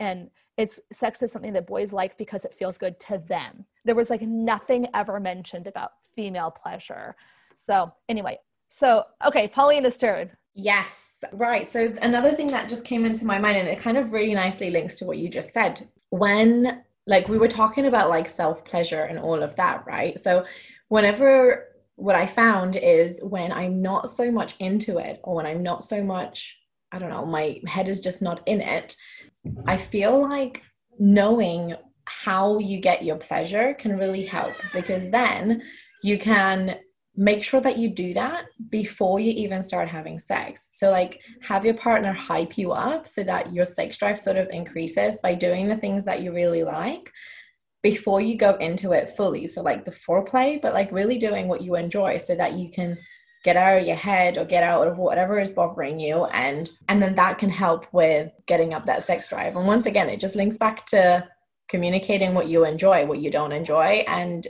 and 0.00 0.30
it's 0.58 0.80
sex 0.92 1.22
is 1.22 1.32
something 1.32 1.52
that 1.52 1.66
boys 1.66 1.92
like 1.92 2.16
because 2.18 2.44
it 2.44 2.54
feels 2.54 2.76
good 2.76 2.98
to 3.00 3.22
them 3.28 3.64
there 3.84 3.94
was 3.94 4.10
like 4.10 4.22
nothing 4.22 4.86
ever 4.94 5.18
mentioned 5.18 5.66
about 5.66 5.92
female 6.14 6.50
pleasure 6.50 7.16
so 7.56 7.92
anyway 8.08 8.38
so 8.68 9.04
okay 9.24 9.48
paulina's 9.48 9.96
turn 9.96 10.30
Yes, 10.54 11.14
right. 11.32 11.70
So 11.70 11.94
another 12.02 12.32
thing 12.32 12.48
that 12.48 12.68
just 12.68 12.84
came 12.84 13.06
into 13.06 13.24
my 13.24 13.38
mind, 13.38 13.56
and 13.56 13.68
it 13.68 13.78
kind 13.78 13.96
of 13.96 14.12
really 14.12 14.34
nicely 14.34 14.70
links 14.70 14.98
to 14.98 15.06
what 15.06 15.18
you 15.18 15.28
just 15.28 15.52
said. 15.52 15.88
When, 16.10 16.82
like, 17.06 17.28
we 17.28 17.38
were 17.38 17.48
talking 17.48 17.86
about 17.86 18.10
like 18.10 18.28
self 18.28 18.64
pleasure 18.64 19.02
and 19.02 19.18
all 19.18 19.42
of 19.42 19.56
that, 19.56 19.84
right? 19.86 20.20
So, 20.20 20.44
whenever 20.88 21.68
what 21.96 22.16
I 22.16 22.26
found 22.26 22.76
is 22.76 23.20
when 23.22 23.50
I'm 23.52 23.80
not 23.80 24.10
so 24.10 24.30
much 24.30 24.56
into 24.58 24.98
it, 24.98 25.20
or 25.22 25.36
when 25.36 25.46
I'm 25.46 25.62
not 25.62 25.84
so 25.84 26.02
much, 26.02 26.58
I 26.92 26.98
don't 26.98 27.10
know, 27.10 27.24
my 27.24 27.60
head 27.66 27.88
is 27.88 28.00
just 28.00 28.22
not 28.22 28.42
in 28.46 28.60
it, 28.60 28.96
I 29.66 29.76
feel 29.76 30.20
like 30.20 30.62
knowing 30.98 31.74
how 32.04 32.58
you 32.58 32.80
get 32.80 33.04
your 33.04 33.16
pleasure 33.16 33.74
can 33.74 33.96
really 33.96 34.24
help 34.26 34.54
because 34.72 35.10
then 35.10 35.62
you 36.02 36.18
can 36.18 36.78
make 37.14 37.42
sure 37.42 37.60
that 37.60 37.78
you 37.78 37.90
do 37.90 38.14
that 38.14 38.46
before 38.70 39.20
you 39.20 39.32
even 39.32 39.62
start 39.62 39.88
having 39.88 40.18
sex. 40.18 40.66
So, 40.70 40.90
like, 40.90 41.20
have 41.42 41.64
your 41.64 41.74
partner 41.74 42.12
hype 42.12 42.56
you 42.56 42.72
up 42.72 43.06
so 43.06 43.22
that 43.24 43.52
your 43.52 43.64
sex 43.64 43.96
drive 43.96 44.18
sort 44.18 44.36
of 44.36 44.48
increases 44.50 45.18
by 45.22 45.34
doing 45.34 45.68
the 45.68 45.76
things 45.76 46.04
that 46.04 46.22
you 46.22 46.32
really 46.32 46.64
like 46.64 47.12
before 47.82 48.20
you 48.20 48.36
go 48.36 48.54
into 48.56 48.92
it 48.92 49.14
fully. 49.16 49.46
So, 49.46 49.60
like, 49.62 49.84
the 49.84 49.90
foreplay, 49.90 50.60
but 50.60 50.72
like 50.72 50.90
really 50.90 51.18
doing 51.18 51.48
what 51.48 51.62
you 51.62 51.74
enjoy 51.74 52.16
so 52.16 52.34
that 52.34 52.54
you 52.54 52.70
can 52.70 52.96
get 53.42 53.56
out 53.56 53.80
of 53.80 53.86
your 53.86 53.96
head 53.96 54.38
or 54.38 54.44
get 54.44 54.62
out 54.62 54.86
of 54.86 54.98
whatever 54.98 55.40
is 55.40 55.50
bothering 55.50 55.98
you. 55.98 56.24
And 56.26 56.70
and 56.88 57.02
then 57.02 57.14
that 57.16 57.38
can 57.38 57.50
help 57.50 57.86
with 57.92 58.30
getting 58.46 58.74
up 58.74 58.86
that 58.86 59.04
sex 59.04 59.28
drive. 59.28 59.56
And 59.56 59.66
once 59.66 59.86
again 59.86 60.08
it 60.08 60.20
just 60.20 60.36
links 60.36 60.58
back 60.58 60.86
to 60.86 61.28
communicating 61.72 62.34
what 62.34 62.48
you 62.48 62.66
enjoy 62.66 63.06
what 63.06 63.18
you 63.18 63.30
don't 63.30 63.50
enjoy 63.50 64.04
and 64.06 64.46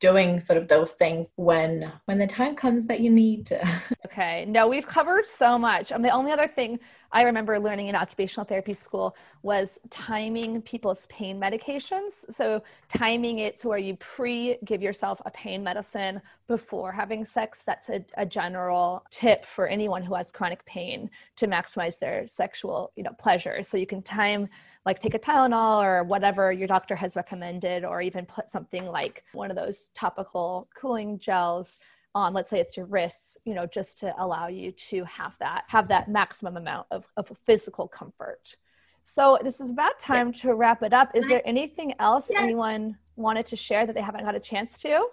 doing 0.00 0.40
sort 0.40 0.56
of 0.56 0.66
those 0.66 0.92
things 0.92 1.28
when 1.36 1.92
when 2.06 2.16
the 2.16 2.26
time 2.26 2.56
comes 2.56 2.86
that 2.86 3.00
you 3.00 3.10
need 3.10 3.44
to. 3.44 3.60
Okay 4.06 4.46
no 4.48 4.68
we've 4.68 4.86
covered 4.86 5.26
so 5.26 5.58
much. 5.58 5.92
Um, 5.92 6.00
the 6.00 6.08
only 6.08 6.32
other 6.32 6.48
thing 6.48 6.78
i 7.12 7.22
remember 7.22 7.58
learning 7.58 7.88
in 7.88 7.94
occupational 7.94 8.46
therapy 8.46 8.72
school 8.72 9.14
was 9.42 9.78
timing 9.90 10.62
people's 10.62 11.06
pain 11.08 11.38
medications. 11.38 12.24
So 12.30 12.62
timing 12.88 13.40
it 13.40 13.58
to 13.58 13.68
where 13.68 13.78
you 13.78 13.96
pre 13.96 14.56
give 14.64 14.80
yourself 14.80 15.20
a 15.26 15.30
pain 15.32 15.62
medicine 15.62 16.22
before 16.46 16.92
having 16.92 17.24
sex. 17.24 17.62
That's 17.66 17.90
a, 17.90 18.04
a 18.16 18.24
general 18.24 19.04
tip 19.10 19.44
for 19.44 19.66
anyone 19.66 20.02
who 20.02 20.14
has 20.14 20.30
chronic 20.30 20.64
pain 20.64 21.10
to 21.36 21.46
maximize 21.46 21.98
their 21.98 22.26
sexual 22.26 22.92
you 22.96 23.02
know 23.02 23.14
pleasure. 23.18 23.62
So 23.62 23.76
you 23.76 23.86
can 23.86 24.00
time 24.00 24.48
like 24.84 24.98
take 24.98 25.14
a 25.14 25.18
Tylenol 25.18 25.82
or 25.82 26.04
whatever 26.04 26.52
your 26.52 26.68
doctor 26.68 26.94
has 26.94 27.16
recommended, 27.16 27.84
or 27.84 28.02
even 28.02 28.26
put 28.26 28.50
something 28.50 28.84
like 28.86 29.24
one 29.32 29.50
of 29.50 29.56
those 29.56 29.90
topical 29.94 30.68
cooling 30.74 31.18
gels 31.18 31.78
on 32.14 32.32
let's 32.32 32.50
say 32.50 32.60
it's 32.60 32.76
your 32.76 32.86
wrists 32.86 33.36
you 33.44 33.54
know 33.54 33.66
just 33.66 33.98
to 33.98 34.14
allow 34.22 34.46
you 34.46 34.70
to 34.72 35.04
have 35.04 35.36
that 35.38 35.64
have 35.66 35.88
that 35.88 36.08
maximum 36.08 36.56
amount 36.56 36.86
of, 36.90 37.06
of 37.16 37.26
physical 37.36 37.88
comfort 37.88 38.56
so 39.02 39.38
this 39.42 39.60
is 39.60 39.70
about 39.70 39.98
time 39.98 40.28
yeah. 40.28 40.32
to 40.32 40.54
wrap 40.54 40.82
it 40.82 40.92
up 40.92 41.10
is 41.14 41.26
there 41.28 41.42
anything 41.44 41.92
else 41.98 42.30
yeah. 42.30 42.40
anyone 42.40 42.96
wanted 43.16 43.44
to 43.44 43.56
share 43.56 43.86
that 43.86 43.94
they 43.94 44.00
haven't 44.00 44.24
got 44.24 44.34
a 44.34 44.40
chance 44.40 44.80
to 44.80 45.06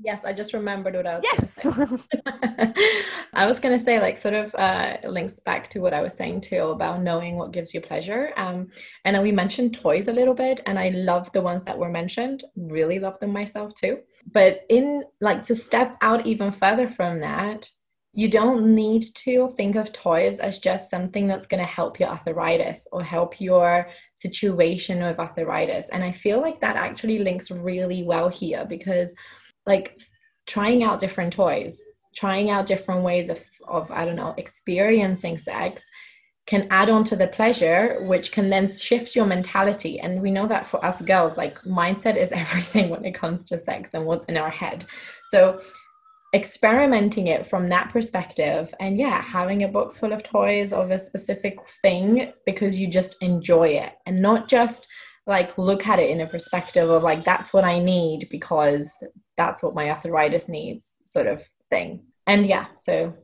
Yes, 0.00 0.24
I 0.24 0.32
just 0.32 0.52
remembered 0.52 0.94
what 0.94 1.06
I 1.06 1.16
was. 1.16 1.24
Yes, 1.24 1.66
I 3.32 3.46
was 3.46 3.58
going 3.58 3.76
to 3.76 3.84
say, 3.84 4.00
like, 4.00 4.16
sort 4.16 4.34
of 4.34 4.54
uh, 4.54 4.98
links 5.04 5.40
back 5.40 5.68
to 5.70 5.80
what 5.80 5.92
I 5.92 6.02
was 6.02 6.14
saying 6.14 6.42
too 6.42 6.68
about 6.68 7.02
knowing 7.02 7.36
what 7.36 7.50
gives 7.52 7.74
you 7.74 7.80
pleasure. 7.80 8.32
Um, 8.36 8.68
and 9.04 9.16
then 9.16 9.22
we 9.24 9.32
mentioned 9.32 9.74
toys 9.74 10.06
a 10.06 10.12
little 10.12 10.34
bit, 10.34 10.60
and 10.66 10.78
I 10.78 10.90
love 10.90 11.32
the 11.32 11.42
ones 11.42 11.64
that 11.64 11.78
were 11.78 11.88
mentioned. 11.88 12.44
Really 12.56 13.00
love 13.00 13.18
them 13.18 13.32
myself 13.32 13.74
too. 13.74 13.98
But 14.30 14.60
in 14.68 15.02
like 15.20 15.44
to 15.46 15.56
step 15.56 15.96
out 16.00 16.26
even 16.26 16.52
further 16.52 16.88
from 16.88 17.20
that, 17.20 17.68
you 18.12 18.28
don't 18.28 18.74
need 18.74 19.04
to 19.14 19.54
think 19.56 19.76
of 19.76 19.92
toys 19.92 20.38
as 20.38 20.58
just 20.58 20.90
something 20.90 21.26
that's 21.28 21.46
going 21.46 21.60
to 21.62 21.66
help 21.66 22.00
your 22.00 22.08
arthritis 22.08 22.86
or 22.90 23.02
help 23.02 23.40
your 23.40 23.88
situation 24.16 25.00
with 25.02 25.18
arthritis. 25.18 25.88
And 25.90 26.02
I 26.02 26.12
feel 26.12 26.40
like 26.40 26.60
that 26.60 26.76
actually 26.76 27.18
links 27.18 27.50
really 27.50 28.02
well 28.02 28.28
here 28.28 28.64
because 28.68 29.14
like 29.68 30.00
trying 30.46 30.82
out 30.82 30.98
different 30.98 31.32
toys 31.32 31.78
trying 32.16 32.50
out 32.50 32.66
different 32.66 33.04
ways 33.04 33.28
of, 33.28 33.40
of 33.68 33.88
i 33.92 34.04
don't 34.04 34.16
know 34.16 34.34
experiencing 34.36 35.38
sex 35.38 35.82
can 36.48 36.66
add 36.70 36.88
on 36.88 37.04
to 37.04 37.14
the 37.14 37.26
pleasure 37.26 37.98
which 38.04 38.32
can 38.32 38.48
then 38.48 38.74
shift 38.74 39.14
your 39.14 39.26
mentality. 39.26 40.00
And 40.00 40.22
we 40.22 40.30
know 40.30 40.48
that 40.48 40.66
for 40.66 40.82
us 40.82 41.00
girls 41.02 41.36
like 41.36 41.60
mindset 41.62 42.16
is 42.16 42.32
everything 42.42 42.88
when 42.88 43.04
it 43.04 43.14
comes 43.14 43.44
to 43.46 43.58
sex 43.58 43.92
and 43.92 44.06
what's 44.06 44.24
in 44.24 44.38
our 44.38 44.50
head. 44.50 44.86
So 45.30 45.60
experimenting 46.34 47.26
it 47.26 47.46
from 47.46 47.68
that 47.70 47.90
perspective 47.90 48.74
and 48.80 48.98
yeah 48.98 49.22
having 49.22 49.62
a 49.62 49.68
box 49.68 49.96
full 49.96 50.12
of 50.12 50.22
toys 50.22 50.74
of 50.74 50.90
a 50.90 50.98
specific 50.98 51.56
thing 51.80 52.32
because 52.44 52.78
you 52.78 52.86
just 52.86 53.16
enjoy 53.22 53.66
it 53.66 53.94
and 54.04 54.20
not 54.20 54.46
just 54.46 54.86
like 55.26 55.56
look 55.56 55.86
at 55.86 55.98
it 55.98 56.10
in 56.10 56.20
a 56.20 56.26
perspective 56.26 56.90
of 56.90 57.02
like 57.02 57.24
that's 57.24 57.54
what 57.54 57.64
i 57.64 57.78
need 57.78 58.28
because 58.30 58.94
that's 59.38 59.62
what 59.62 59.74
my 59.74 59.88
arthritis 59.88 60.48
needs 60.48 60.96
sort 61.04 61.26
of 61.26 61.48
thing. 61.70 62.02
And 62.26 62.44
yeah 62.44 62.66
so 62.76 63.14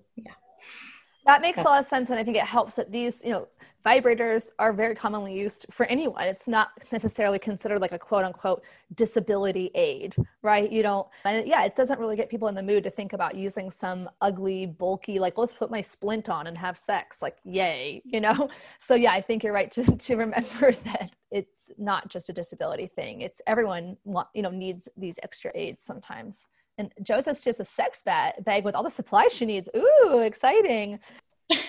that 1.26 1.40
makes 1.40 1.60
a 1.60 1.62
lot 1.62 1.80
of 1.80 1.86
sense 1.86 2.10
and 2.10 2.18
i 2.18 2.24
think 2.24 2.36
it 2.36 2.44
helps 2.44 2.74
that 2.74 2.90
these 2.92 3.22
you 3.24 3.30
know 3.30 3.48
vibrators 3.84 4.50
are 4.58 4.72
very 4.72 4.94
commonly 4.94 5.38
used 5.38 5.66
for 5.70 5.84
anyone. 5.86 6.24
It's 6.24 6.48
not 6.48 6.70
necessarily 6.90 7.38
considered 7.38 7.82
like 7.82 7.92
a 7.92 7.98
quote 7.98 8.24
unquote 8.24 8.64
disability 8.94 9.70
aid 9.74 10.16
right? 10.42 10.70
You 10.70 10.82
don't 10.82 11.06
and 11.24 11.46
yeah 11.46 11.64
it 11.64 11.76
doesn't 11.76 12.00
really 12.00 12.16
get 12.16 12.30
people 12.30 12.48
in 12.48 12.54
the 12.54 12.62
mood 12.62 12.84
to 12.84 12.90
think 12.90 13.12
about 13.12 13.34
using 13.34 13.70
some 13.70 14.08
ugly 14.20 14.66
bulky 14.66 15.18
like 15.18 15.36
let's 15.36 15.52
put 15.52 15.70
my 15.70 15.80
splint 15.80 16.28
on 16.28 16.46
and 16.46 16.56
have 16.56 16.78
sex 16.78 17.20
like 17.20 17.36
yay 17.44 18.00
you 18.04 18.20
know? 18.20 18.48
So 18.78 18.94
yeah 18.94 19.12
i 19.12 19.20
think 19.20 19.42
you're 19.42 19.52
right 19.52 19.70
to, 19.72 19.84
to 19.96 20.16
remember 20.16 20.72
that 20.84 21.10
it's 21.30 21.70
not 21.78 22.08
just 22.08 22.28
a 22.28 22.32
disability 22.32 22.86
thing. 22.86 23.22
It's 23.22 23.42
everyone 23.46 23.96
you 24.34 24.42
know 24.42 24.50
needs 24.50 24.88
these 24.96 25.18
extra 25.22 25.50
aids 25.54 25.82
sometimes 25.82 26.46
and 26.78 26.92
Jo 27.02 27.20
just 27.20 27.46
a 27.46 27.64
sex 27.64 28.02
bag 28.02 28.64
with 28.64 28.74
all 28.74 28.82
the 28.82 28.90
supplies 28.90 29.32
she 29.32 29.46
needs. 29.46 29.68
Ooh, 29.76 30.20
exciting. 30.20 30.98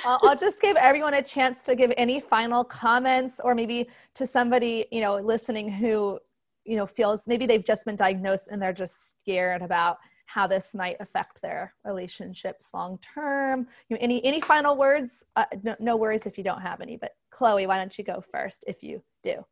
I'll, 0.06 0.20
I'll, 0.24 0.36
just 0.38 0.62
give 0.62 0.78
everyone 0.78 1.16
a 1.16 1.22
chance 1.22 1.64
to 1.64 1.76
give 1.76 1.92
any 1.98 2.20
final 2.20 2.64
comments 2.64 3.42
or 3.44 3.54
maybe 3.54 3.90
to 4.16 4.26
somebody, 4.26 4.86
you 4.92 5.02
know, 5.02 5.18
listening 5.18 5.70
who, 5.70 6.20
you 6.64 6.78
know, 6.78 6.86
feels 6.86 7.28
maybe 7.28 7.46
they've 7.46 7.66
just 7.66 7.86
been 7.86 7.96
diagnosed 7.96 8.48
and 8.48 8.62
they're 8.62 8.74
just 8.74 9.20
scared 9.20 9.62
about 9.62 9.98
how 10.28 10.48
this 10.48 10.74
might 10.74 10.98
affect 11.00 11.42
their 11.42 11.74
relationships 11.84 12.72
long 12.74 12.98
term. 13.00 13.68
You 13.90 13.96
know, 13.96 14.02
any 14.02 14.24
any 14.26 14.42
final 14.42 14.76
words? 14.76 15.24
Uh, 15.36 15.46
no, 15.64 15.76
no 15.80 15.96
worries 15.98 16.26
if 16.26 16.38
you 16.38 16.44
don't 16.44 16.62
have 16.62 16.82
any. 16.82 16.98
But 16.98 17.12
Chloe, 17.30 17.68
why 17.68 17.78
don't 17.78 17.98
you 17.98 18.04
go 18.04 18.24
first 18.32 18.64
if 18.68 18.82
you 18.82 19.04
do? 19.24 19.46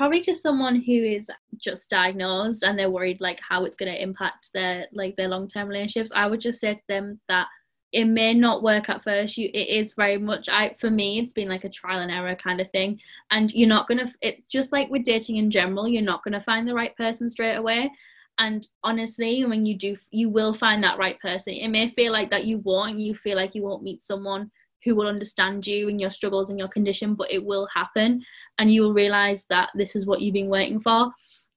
Probably 0.00 0.22
to 0.22 0.34
someone 0.34 0.76
who 0.76 0.94
is 0.94 1.30
just 1.58 1.90
diagnosed 1.90 2.62
and 2.62 2.78
they're 2.78 2.90
worried 2.90 3.20
like 3.20 3.38
how 3.46 3.66
it's 3.66 3.76
going 3.76 3.92
to 3.92 4.02
impact 4.02 4.48
their 4.54 4.86
like 4.94 5.14
their 5.16 5.28
long-term 5.28 5.68
relationships. 5.68 6.10
I 6.14 6.26
would 6.26 6.40
just 6.40 6.58
say 6.58 6.72
to 6.76 6.80
them 6.88 7.20
that 7.28 7.48
it 7.92 8.06
may 8.06 8.32
not 8.32 8.62
work 8.62 8.88
at 8.88 9.04
first. 9.04 9.36
You 9.36 9.50
it 9.52 9.68
is 9.68 9.92
very 9.92 10.16
much 10.16 10.48
i 10.48 10.74
for 10.80 10.88
me 10.88 11.18
it's 11.18 11.34
been 11.34 11.50
like 11.50 11.64
a 11.64 11.68
trial 11.68 12.00
and 12.00 12.10
error 12.10 12.34
kind 12.34 12.62
of 12.62 12.70
thing. 12.70 12.98
And 13.30 13.52
you're 13.52 13.68
not 13.68 13.88
gonna 13.88 14.10
it 14.22 14.36
just 14.48 14.72
like 14.72 14.88
with 14.88 15.04
dating 15.04 15.36
in 15.36 15.50
general 15.50 15.86
you're 15.86 16.00
not 16.00 16.24
gonna 16.24 16.42
find 16.44 16.66
the 16.66 16.72
right 16.74 16.96
person 16.96 17.28
straight 17.28 17.56
away. 17.56 17.92
And 18.38 18.66
honestly 18.82 19.44
when 19.44 19.66
you 19.66 19.76
do 19.76 19.98
you 20.12 20.30
will 20.30 20.54
find 20.54 20.82
that 20.82 20.96
right 20.96 21.20
person. 21.20 21.52
It 21.52 21.68
may 21.68 21.90
feel 21.90 22.10
like 22.10 22.30
that 22.30 22.46
you 22.46 22.56
won't 22.60 22.98
you 22.98 23.14
feel 23.16 23.36
like 23.36 23.54
you 23.54 23.64
won't 23.64 23.82
meet 23.82 24.02
someone 24.02 24.50
who 24.84 24.94
will 24.94 25.06
understand 25.06 25.66
you 25.66 25.88
and 25.88 26.00
your 26.00 26.10
struggles 26.10 26.50
and 26.50 26.58
your 26.58 26.68
condition, 26.68 27.14
but 27.14 27.30
it 27.30 27.44
will 27.44 27.68
happen. 27.74 28.22
And 28.58 28.72
you 28.72 28.82
will 28.82 28.94
realize 28.94 29.44
that 29.50 29.70
this 29.74 29.94
is 29.96 30.06
what 30.06 30.20
you've 30.20 30.34
been 30.34 30.48
waiting 30.48 30.80
for. 30.80 31.10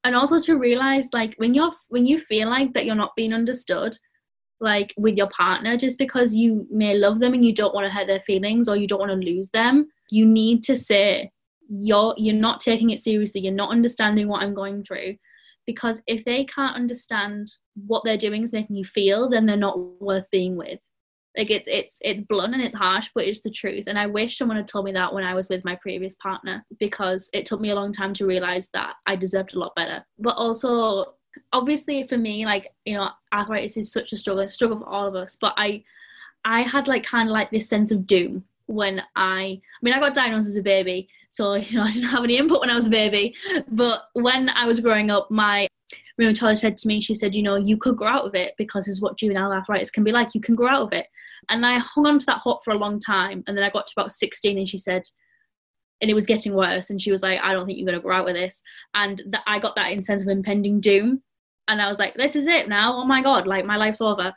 And 0.04 0.16
also 0.16 0.40
to 0.40 0.58
realize 0.58 1.10
like 1.14 1.34
when 1.38 1.54
you're 1.54 1.72
when 1.90 2.06
you 2.06 2.20
feel 2.20 2.50
like 2.50 2.74
that 2.74 2.86
you're 2.86 2.96
not 2.96 3.16
being 3.16 3.34
understood, 3.34 3.98
like 4.60 4.94
with 4.98 5.16
your 5.16 5.30
partner, 5.30 5.78
just 5.78 5.98
because 5.98 6.36
you 6.36 6.68
may 6.70 6.96
love 6.96 7.20
them 7.20 7.34
and 7.34 7.46
you 7.46 7.54
don't 7.54 7.74
want 7.74 7.86
to 7.86 7.92
hurt 7.92 8.08
their 8.08 8.22
feelings 8.22 8.68
or 8.68 8.76
you 8.76 8.88
don't 8.88 9.00
want 9.00 9.12
to 9.12 9.32
lose 9.32 9.50
them, 9.50 9.88
you 10.10 10.26
need 10.26 10.64
to 10.64 10.76
say 10.76 11.32
you're 11.70 12.14
you're 12.18 12.36
not 12.36 12.60
taking 12.60 12.90
it 12.90 13.00
seriously, 13.00 13.42
you're 13.42 13.54
not 13.54 13.72
understanding 13.72 14.28
what 14.28 14.44
I'm 14.44 14.54
going 14.54 14.84
through. 14.84 15.16
Because 15.66 16.02
if 16.08 16.26
they 16.26 16.44
can't 16.44 16.76
understand 16.76 17.48
what 17.88 18.04
they're 18.04 18.18
doing 18.18 18.44
is 18.44 18.52
making 18.52 18.76
you 18.76 18.84
feel, 18.84 19.30
then 19.30 19.46
they're 19.46 19.56
not 19.56 19.80
worth 20.02 20.26
being 20.30 20.58
with 20.58 20.80
like 21.38 21.50
it's 21.50 21.68
it's 21.68 21.98
it's 22.02 22.22
blunt 22.22 22.54
and 22.54 22.64
it's 22.64 22.76
harsh 22.76 23.10
but 23.16 23.26
it's 23.26 23.42
the 23.42 23.50
truth. 23.50 23.86
And 23.88 23.98
i 23.98 24.08
wish 24.08 24.38
someone 24.38 24.58
had 24.58 24.68
told 24.68 24.86
me 24.86 24.92
that 24.94 25.14
when 25.14 25.26
i 25.26 25.34
was 25.34 25.48
with 25.50 25.66
my 25.66 25.76
previous 25.76 26.16
partner 26.16 26.66
because 26.80 27.30
it 27.34 27.46
took 27.46 27.62
me 27.62 27.72
a 27.72 27.76
long 27.76 27.92
time 27.92 28.14
to 28.16 28.26
realize 28.26 28.70
that 28.74 28.96
i 29.06 29.16
deserved 29.16 29.54
a 29.54 29.60
lot 29.60 29.76
better. 29.76 30.04
But 30.20 30.36
also 30.38 31.16
obviously 31.52 32.06
for 32.08 32.18
me 32.18 32.46
like 32.46 32.72
you 32.86 32.96
know 32.96 33.10
arthritis 33.34 33.78
is 33.78 33.92
such 33.92 34.14
a 34.14 34.18
struggle 34.18 34.48
struggle 34.48 34.80
for 34.80 34.88
all 34.88 35.08
of 35.08 35.16
us. 35.16 35.38
But 35.40 35.54
i 35.58 35.84
i 36.46 36.62
had 36.62 36.88
like 36.88 37.04
kind 37.04 37.30
of 37.30 37.34
like 37.34 37.52
this 37.52 37.70
sense 37.70 37.92
of 37.92 38.06
doom 38.06 38.44
when 38.68 39.02
i 39.16 39.42
i 39.42 39.62
mean 39.82 39.94
i 39.94 40.00
got 40.00 40.14
diagnosed 40.14 40.48
as 40.48 40.56
a 40.56 40.62
baby 40.62 41.08
so 41.30 41.54
you 41.56 41.78
know 41.78 41.84
i 41.84 41.92
didn't 41.92 42.10
have 42.10 42.24
any 42.24 42.38
input 42.38 42.62
when 42.62 42.70
i 42.70 42.76
was 42.76 42.88
a 42.88 42.92
baby. 42.92 43.36
But 43.70 44.04
when 44.14 44.50
i 44.50 44.66
was 44.66 44.80
growing 44.80 45.10
up 45.10 45.32
my 45.32 45.68
rheumatologist 46.20 46.60
said 46.60 46.78
to 46.78 46.88
me, 46.88 47.02
she 47.02 47.16
said, 47.16 47.36
you 47.36 47.44
know, 47.44 47.56
you 47.56 47.78
could 47.78 47.98
grow 47.98 48.08
out 48.08 48.26
of 48.26 48.36
it 48.36 48.54
because 48.58 48.88
is 48.88 49.02
what 49.02 49.18
juvenile 49.18 49.52
arthritis 49.52 49.92
can 49.92 50.04
be 50.04 50.12
like. 50.12 50.34
You 50.34 50.42
can 50.42 50.56
grow 50.56 50.70
out 50.70 50.82
of 50.82 50.94
it. 50.94 51.08
And 51.50 51.66
I 51.66 51.80
hung 51.80 52.06
on 52.06 52.20
to 52.20 52.26
that 52.28 52.38
hope 52.38 52.64
for 52.64 52.72
a 52.72 52.78
long 52.78 53.00
time. 53.00 53.44
And 53.48 53.58
then 53.58 53.64
I 53.64 53.70
got 53.70 53.88
to 53.88 53.94
about 53.98 54.12
16 54.12 54.58
and 54.58 54.70
she 54.70 54.78
said, 54.78 55.04
and 56.02 56.10
it 56.10 56.14
was 56.14 56.26
getting 56.26 56.54
worse. 56.54 56.90
And 56.90 57.02
she 57.02 57.12
was 57.12 57.24
like, 57.24 57.40
I 57.42 57.54
don't 57.54 57.66
think 57.66 57.78
you're 57.78 57.88
going 57.88 57.98
to 57.98 58.04
grow 58.04 58.18
out 58.18 58.30
of 58.30 58.36
this. 58.36 58.62
And 58.94 59.22
that 59.30 59.42
I 59.48 59.60
got 59.60 59.76
that 59.76 60.06
sense 60.06 60.22
of 60.22 60.28
impending 60.28 60.80
doom. 60.80 61.22
And 61.68 61.82
I 61.82 61.90
was 61.90 62.00
like, 62.00 62.14
this 62.16 62.36
is 62.36 62.46
it 62.46 62.68
now. 62.68 62.94
Oh 62.94 63.06
my 63.06 63.22
God, 63.22 63.48
like 63.48 63.66
my 63.66 63.78
life's 63.78 64.02
over. 64.02 64.34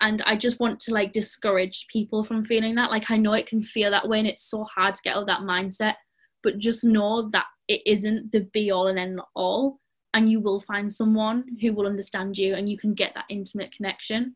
And 0.00 0.20
I 0.26 0.36
just 0.36 0.60
want 0.60 0.80
to 0.80 0.92
like 0.92 1.12
discourage 1.12 1.86
people 1.90 2.24
from 2.24 2.44
feeling 2.44 2.74
that. 2.74 2.90
Like 2.90 3.04
I 3.08 3.16
know 3.16 3.32
it 3.32 3.46
can 3.46 3.62
feel 3.62 3.90
that 3.90 4.08
way 4.08 4.18
and 4.18 4.28
it's 4.28 4.50
so 4.50 4.64
hard 4.64 4.94
to 4.94 5.02
get 5.02 5.16
out 5.16 5.22
of 5.22 5.26
that 5.28 5.40
mindset. 5.40 5.94
But 6.42 6.58
just 6.58 6.84
know 6.84 7.30
that 7.30 7.46
it 7.68 7.80
isn't 7.86 8.32
the 8.32 8.40
be 8.52 8.70
all 8.70 8.88
and 8.88 8.98
end 8.98 9.20
all. 9.34 9.78
And 10.16 10.30
you 10.30 10.40
will 10.40 10.60
find 10.60 10.90
someone 10.90 11.44
who 11.60 11.74
will 11.74 11.86
understand 11.86 12.38
you 12.38 12.54
and 12.54 12.70
you 12.70 12.78
can 12.78 12.94
get 12.94 13.12
that 13.14 13.26
intimate 13.28 13.70
connection. 13.70 14.34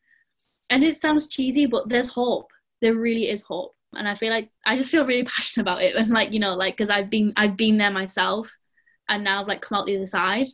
And 0.68 0.84
it 0.84 0.96
sounds 0.96 1.26
cheesy, 1.26 1.64
but 1.64 1.88
there's 1.88 2.08
hope. 2.08 2.50
There 2.82 2.94
really 2.94 3.30
is 3.30 3.40
hope. 3.40 3.74
And 3.94 4.06
I 4.06 4.14
feel 4.14 4.28
like 4.28 4.50
I 4.66 4.76
just 4.76 4.90
feel 4.90 5.06
really 5.06 5.24
passionate 5.36 5.62
about 5.62 5.82
it. 5.82 5.96
And 5.96 6.10
like 6.10 6.32
you 6.32 6.38
know 6.38 6.52
like 6.52 6.76
because 6.76 6.90
I've 6.90 7.08
been 7.08 7.32
I've 7.34 7.56
been 7.56 7.78
there 7.78 7.90
myself 7.90 8.50
and 9.08 9.24
now 9.24 9.40
I've 9.40 9.48
like 9.48 9.62
come 9.62 9.78
out 9.78 9.86
the 9.86 9.96
other 9.96 10.06
side. 10.06 10.48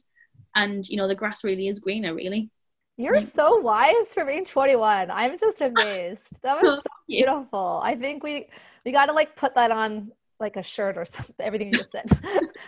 And 0.55 0.89
you 0.89 0.97
know 0.97 1.09
the 1.09 1.17
grass 1.17 1.43
really 1.43 1.67
is 1.67 1.81
greener 1.81 2.15
really. 2.15 2.51
You're 2.97 3.17
mm. 3.17 3.25
so 3.25 3.59
wise 3.59 4.15
for 4.15 4.25
being 4.25 4.45
21 4.45 5.11
I'm 5.11 5.37
just 5.39 5.61
amazed. 5.61 6.29
That 6.45 6.63
was 6.63 6.77
so 6.77 6.91
beautiful. 7.09 7.81
I 7.83 7.97
think 7.97 8.23
we 8.23 8.47
we 8.85 8.93
got 8.93 9.07
to 9.07 9.13
like 9.13 9.35
put 9.35 9.57
that 9.57 9.73
on 9.73 10.13
like 10.39 10.55
a 10.55 10.63
shirt 10.63 10.97
or 10.97 11.05
something 11.05 11.35
everything 11.41 11.73
you 11.73 11.79
just 11.79 11.91
said. 11.91 12.07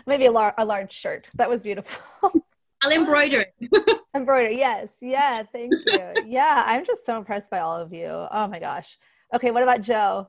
Maybe 0.08 0.26
a, 0.26 0.32
lar- 0.32 0.54
a 0.58 0.64
large 0.64 0.92
shirt. 0.92 1.28
That 1.36 1.48
was 1.48 1.60
beautiful 1.60 2.42
I'll 2.82 2.92
embroider 2.92 3.44
it. 3.60 4.00
embroider, 4.14 4.50
yes. 4.50 4.92
Yeah, 5.00 5.42
thank 5.52 5.72
you. 5.86 6.14
Yeah, 6.26 6.62
I'm 6.66 6.84
just 6.84 7.04
so 7.04 7.16
impressed 7.16 7.50
by 7.50 7.60
all 7.60 7.76
of 7.76 7.92
you. 7.92 8.08
Oh 8.08 8.46
my 8.48 8.58
gosh. 8.58 8.96
Okay, 9.34 9.50
what 9.50 9.62
about 9.62 9.82
Jo? 9.82 10.28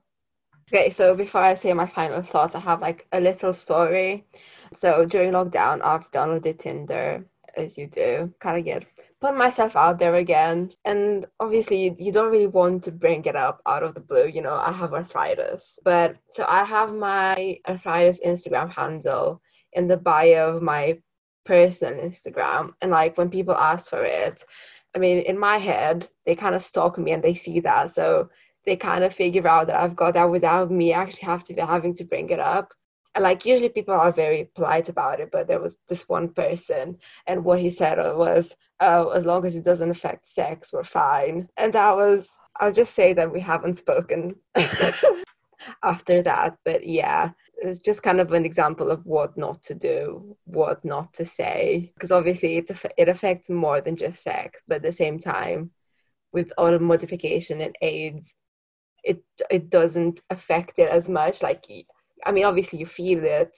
Okay, 0.72 0.90
so 0.90 1.16
before 1.16 1.42
I 1.42 1.54
say 1.56 1.74
my 1.74 1.86
final 1.86 2.22
thoughts, 2.22 2.56
I 2.56 2.60
have 2.60 2.82
like 2.82 3.08
a 3.12 3.20
little 3.20 3.54
story. 3.54 4.26
So 4.74 5.06
during 5.06 5.32
lockdown, 5.32 5.82
I've 5.84 6.12
downloaded 6.12 6.60
Tinder, 6.60 7.26
as 7.56 7.78
you 7.78 7.88
do, 7.88 8.32
kind 8.40 8.58
of 8.58 8.66
get 8.66 8.86
put 9.22 9.36
myself 9.36 9.76
out 9.76 10.00
there 10.00 10.16
again. 10.16 10.72
And 10.86 11.26
obviously, 11.40 11.84
you, 11.84 11.96
you 11.98 12.12
don't 12.12 12.32
really 12.32 12.48
want 12.48 12.84
to 12.84 12.92
bring 12.92 13.26
it 13.26 13.36
up 13.36 13.62
out 13.66 13.84
of 13.84 13.94
the 13.94 14.00
blue. 14.00 14.28
You 14.28 14.42
know, 14.42 14.54
I 14.54 14.72
have 14.72 14.94
arthritis, 14.94 15.80
but 15.84 16.16
so 16.32 16.46
I 16.48 16.64
have 16.64 16.94
my 16.94 17.58
arthritis 17.68 18.20
Instagram 18.26 18.72
handle 18.72 19.42
in 19.74 19.88
the 19.88 19.98
bio 19.98 20.56
of 20.56 20.62
my 20.62 21.00
personal 21.50 22.00
Instagram, 22.08 22.74
and 22.80 22.92
like 22.92 23.18
when 23.18 23.30
people 23.32 23.56
ask 23.56 23.90
for 23.90 24.04
it, 24.04 24.44
I 24.96 25.00
mean, 25.00 25.18
in 25.32 25.38
my 25.38 25.58
head, 25.58 26.08
they 26.26 26.36
kind 26.36 26.54
of 26.56 26.62
stalk 26.62 26.98
me 27.00 27.12
and 27.12 27.24
they 27.24 27.34
see 27.34 27.60
that. 27.62 27.90
So 27.92 28.30
they 28.66 28.76
kind 28.76 29.04
of 29.04 29.16
figure 29.16 29.48
out 29.48 29.66
that 29.68 29.82
I've 29.82 29.96
got 29.96 30.14
that 30.14 30.30
without 30.30 30.70
me 30.70 30.94
actually 30.94 31.26
have 31.26 31.44
to 31.46 31.56
be 31.56 31.62
having 31.62 31.96
to 31.96 32.04
bring 32.04 32.30
it 32.30 32.40
up. 32.40 32.72
And 33.16 33.24
like 33.24 33.48
usually 33.48 33.70
people 33.70 33.96
are 33.96 34.12
very 34.12 34.52
polite 34.56 34.90
about 34.90 35.20
it, 35.20 35.30
but 35.32 35.48
there 35.48 35.60
was 35.60 35.78
this 35.88 36.08
one 36.08 36.30
person, 36.30 36.98
and 37.26 37.44
what 37.44 37.60
he 37.60 37.72
said 37.72 37.98
was, 37.98 38.56
"Oh, 38.80 39.10
as 39.10 39.26
long 39.26 39.44
as 39.46 39.56
it 39.56 39.64
doesn't 39.64 39.90
affect 39.90 40.28
sex, 40.28 40.72
we're 40.72 40.84
fine." 40.84 41.50
And 41.58 41.74
that 41.74 41.96
was, 41.96 42.30
I'll 42.60 42.72
just 42.82 42.94
say 42.94 43.14
that 43.14 43.34
we 43.34 43.40
haven't 43.40 43.80
spoken 43.84 44.36
after 45.84 46.22
that. 46.22 46.58
But 46.64 46.86
yeah, 46.86 47.32
it's 47.62 47.80
just 47.80 48.04
kind 48.04 48.20
of 48.20 48.32
an 48.32 48.46
example 48.46 48.90
of 48.90 49.06
what 49.06 49.38
not 49.38 49.62
to 49.64 49.76
do, 49.76 50.38
what 50.46 50.84
not 50.86 51.14
to 51.14 51.26
say, 51.26 51.92
because 51.94 52.12
obviously 52.12 52.58
it 52.58 52.72
it 52.98 53.10
affects 53.10 53.50
more 53.50 53.82
than 53.82 53.96
just 53.96 54.24
sex, 54.24 54.62
but 54.68 54.76
at 54.76 54.84
the 54.84 54.92
same 54.92 55.20
time, 55.20 55.72
with 56.32 56.52
all 56.58 56.72
the 56.72 56.80
modification 56.80 57.62
and 57.62 57.76
AIDS, 57.82 58.34
it 59.04 59.24
it 59.50 59.70
doesn't 59.70 60.22
affect 60.30 60.80
it 60.80 60.90
as 60.90 61.08
much 61.08 61.42
like 61.42 61.66
i 62.26 62.32
mean 62.34 62.44
obviously 62.44 62.78
you 62.78 62.86
feel 62.86 63.24
it 63.24 63.58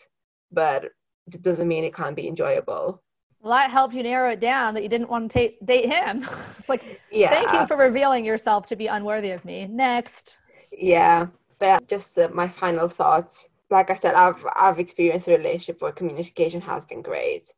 but 0.52 0.86
it 1.34 1.42
doesn't 1.42 1.68
mean 1.68 1.84
it 1.84 1.96
can't 1.96 2.16
be 2.16 2.28
enjoyable. 2.28 3.02
Well 3.42 3.54
that 3.54 3.72
helped 3.72 3.96
you 3.96 4.04
narrow 4.04 4.32
it 4.32 4.40
down 4.40 4.74
that 4.74 4.84
you 4.84 4.90
didn't 4.90 5.10
want 5.10 5.32
to 5.32 5.52
date 5.64 5.92
him. 5.92 6.28
It's 6.60 6.70
like 6.70 7.02
yeah. 7.12 7.30
thank 7.30 7.52
you 7.54 7.66
for 7.68 7.78
revealing 7.78 8.26
yourself 8.26 8.68
to 8.68 8.76
be 8.76 8.88
unworthy 8.88 9.32
of 9.32 9.44
me. 9.46 9.68
Next. 9.68 10.38
Yeah 10.72 11.28
but 11.62 11.88
just 11.88 12.18
uh, 12.18 12.28
my 12.34 12.48
final 12.48 12.90
thoughts 12.90 13.48
like 13.72 13.90
i 13.90 13.96
said 13.96 14.16
i've 14.16 14.46
i've 14.60 14.80
experienced 14.80 15.28
a 15.28 15.32
relationship 15.32 15.82
where 15.82 15.92
communication 15.92 16.62
has 16.62 16.86
been 16.86 17.02
great 17.02 17.52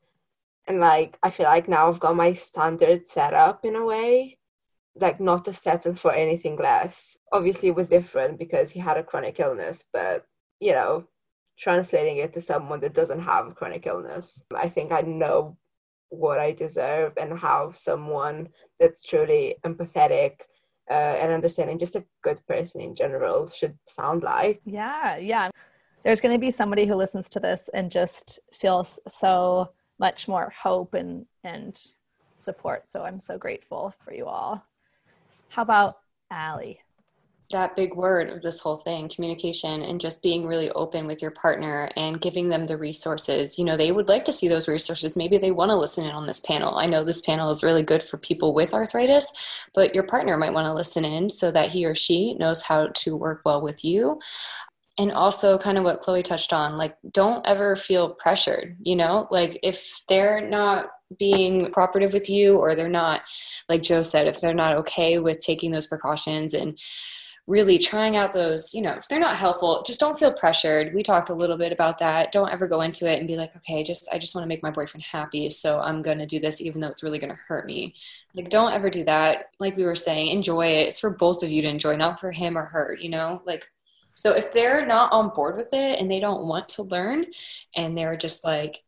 and 0.67 0.79
like 0.79 1.17
i 1.23 1.29
feel 1.29 1.45
like 1.45 1.67
now 1.67 1.87
i've 1.87 1.99
got 1.99 2.15
my 2.15 2.33
standard 2.33 3.05
set 3.05 3.33
up 3.33 3.65
in 3.65 3.75
a 3.75 3.85
way 3.85 4.37
like 4.95 5.19
not 5.19 5.45
to 5.45 5.53
settle 5.53 5.95
for 5.95 6.11
anything 6.11 6.55
less. 6.57 7.17
Obviously, 7.31 7.69
it 7.69 7.75
was 7.75 7.87
different 7.87 8.37
because 8.37 8.69
he 8.69 8.79
had 8.79 8.97
a 8.97 9.03
chronic 9.03 9.39
illness, 9.39 9.85
but 9.91 10.25
you 10.59 10.71
know, 10.71 11.05
translating 11.57 12.17
it 12.17 12.33
to 12.33 12.41
someone 12.41 12.79
that 12.81 12.93
doesn't 12.93 13.21
have 13.21 13.47
a 13.47 13.51
chronic 13.51 13.85
illness, 13.85 14.41
I 14.55 14.69
think 14.69 14.91
I 14.91 15.01
know 15.01 15.57
what 16.09 16.39
I 16.39 16.51
deserve 16.51 17.13
and 17.17 17.37
how 17.37 17.71
someone 17.71 18.49
that's 18.79 19.03
truly 19.03 19.55
empathetic 19.65 20.41
uh, 20.89 21.15
and 21.19 21.31
understanding, 21.31 21.79
just 21.79 21.95
a 21.95 22.05
good 22.21 22.39
person 22.47 22.81
in 22.81 22.95
general, 22.95 23.47
should 23.47 23.77
sound 23.87 24.23
like. 24.23 24.61
Yeah, 24.65 25.17
yeah. 25.17 25.49
There's 26.03 26.21
going 26.21 26.33
to 26.33 26.39
be 26.39 26.51
somebody 26.51 26.85
who 26.85 26.95
listens 26.95 27.29
to 27.29 27.39
this 27.39 27.69
and 27.73 27.89
just 27.91 28.39
feels 28.51 28.99
so 29.07 29.69
much 29.99 30.27
more 30.27 30.51
hope 30.57 30.93
and 30.93 31.25
and 31.43 31.79
support. 32.35 32.87
So 32.87 33.03
I'm 33.03 33.19
so 33.19 33.37
grateful 33.37 33.93
for 34.03 34.13
you 34.13 34.25
all. 34.25 34.63
How 35.49 35.61
about 35.61 35.97
Ali? 36.31 36.79
That 37.51 37.75
big 37.75 37.93
word 37.93 38.29
of 38.29 38.41
this 38.41 38.61
whole 38.61 38.77
thing, 38.77 39.07
communication, 39.13 39.83
and 39.83 40.01
just 40.01 40.23
being 40.23 40.47
really 40.47 40.71
open 40.71 41.05
with 41.05 41.21
your 41.21 41.29
partner 41.29 41.91
and 41.95 42.19
giving 42.19 42.49
them 42.49 42.65
the 42.65 42.77
resources. 42.77 43.59
You 43.59 43.65
know, 43.65 43.77
they 43.77 43.91
would 43.91 44.07
like 44.07 44.25
to 44.25 44.31
see 44.31 44.47
those 44.47 44.67
resources. 44.67 45.15
Maybe 45.15 45.37
they 45.37 45.51
want 45.51 45.69
to 45.69 45.75
listen 45.75 46.05
in 46.05 46.11
on 46.11 46.25
this 46.25 46.39
panel. 46.39 46.77
I 46.77 46.87
know 46.87 47.03
this 47.03 47.21
panel 47.21 47.51
is 47.51 47.61
really 47.61 47.83
good 47.83 48.01
for 48.01 48.17
people 48.17 48.55
with 48.55 48.73
arthritis, 48.73 49.31
but 49.75 49.93
your 49.93 50.05
partner 50.05 50.35
might 50.35 50.53
want 50.53 50.65
to 50.65 50.73
listen 50.73 51.05
in 51.05 51.29
so 51.29 51.51
that 51.51 51.69
he 51.69 51.85
or 51.85 51.93
she 51.93 52.33
knows 52.35 52.63
how 52.63 52.87
to 52.87 53.15
work 53.15 53.41
well 53.45 53.61
with 53.61 53.85
you 53.85 54.19
and 54.97 55.11
also 55.11 55.57
kind 55.57 55.77
of 55.77 55.83
what 55.83 55.99
chloe 55.99 56.21
touched 56.21 56.53
on 56.53 56.77
like 56.77 56.95
don't 57.11 57.45
ever 57.47 57.75
feel 57.75 58.11
pressured 58.11 58.77
you 58.81 58.95
know? 58.95 59.27
Like 59.31 59.59
if 59.63 60.01
they're 60.07 60.47
not 60.47 60.87
being 61.17 61.71
cooperative 61.71 62.13
with 62.13 62.29
you 62.29 62.57
or 62.57 62.75
they're 62.75 62.89
not 62.89 63.21
like 63.69 63.83
jo 63.83 64.01
said 64.01 64.27
if 64.27 64.41
they're 64.41 64.53
not 64.53 64.75
okay 64.75 65.19
with 65.19 65.39
taking 65.39 65.71
those 65.71 65.87
precautions 65.87 66.53
and 66.53 66.79
really 67.45 67.77
trying 67.77 68.15
out 68.15 68.31
those 68.31 68.73
you 68.73 68.81
know 68.81 68.93
if 68.93 69.07
they're 69.09 69.19
not 69.19 69.35
helpful 69.35 69.83
just 69.85 69.99
don't 69.99 70.17
feel 70.17 70.31
pressured. 70.31 70.93
We 70.93 71.03
talked 71.03 71.29
a 71.29 71.33
little 71.33 71.57
bit 71.57 71.73
about 71.73 71.97
that. 71.97 72.31
Don't 72.31 72.51
ever 72.51 72.67
go 72.67 72.81
into 72.81 73.05
it 73.09 73.19
and 73.19 73.27
be 73.27 73.35
like 73.35 73.55
okay 73.57 73.83
just 73.83 74.07
i 74.13 74.17
just 74.17 74.33
want 74.33 74.43
to 74.43 74.47
make 74.47 74.63
my 74.63 74.71
boyfriend 74.71 75.03
happy 75.03 75.49
so 75.49 75.79
i'm 75.79 76.01
going 76.01 76.19
to 76.19 76.25
do 76.25 76.39
this 76.39 76.61
even 76.61 76.79
though 76.79 76.87
it's 76.87 77.03
really 77.03 77.19
going 77.19 77.33
to 77.33 77.39
hurt 77.47 77.65
me. 77.65 77.93
Like 78.33 78.49
don't 78.49 78.73
ever 78.73 78.89
do 78.89 79.03
that. 79.05 79.47
Like 79.59 79.75
we 79.75 79.83
were 79.83 79.95
saying 79.95 80.27
enjoy 80.27 80.67
it. 80.67 80.87
It's 80.87 80.99
for 80.99 81.11
both 81.11 81.43
of 81.43 81.49
you 81.49 81.61
to 81.61 81.67
enjoy 81.67 81.95
not 81.97 82.19
for 82.19 82.31
him 82.31 82.57
or 82.57 82.65
her 82.65 82.97
you 82.99 83.09
know? 83.09 83.41
Like 83.45 83.65
so 84.15 84.33
if 84.33 84.53
they're 84.53 84.85
not 84.85 85.11
on 85.11 85.29
board 85.29 85.55
with 85.57 85.73
it 85.73 85.99
and 85.99 86.09
they 86.09 86.19
don't 86.19 86.45
want 86.47 86.69
to 86.69 86.83
learn 86.83 87.25
and 87.75 87.97
they're 87.97 88.17
just 88.17 88.43
like 88.43 88.83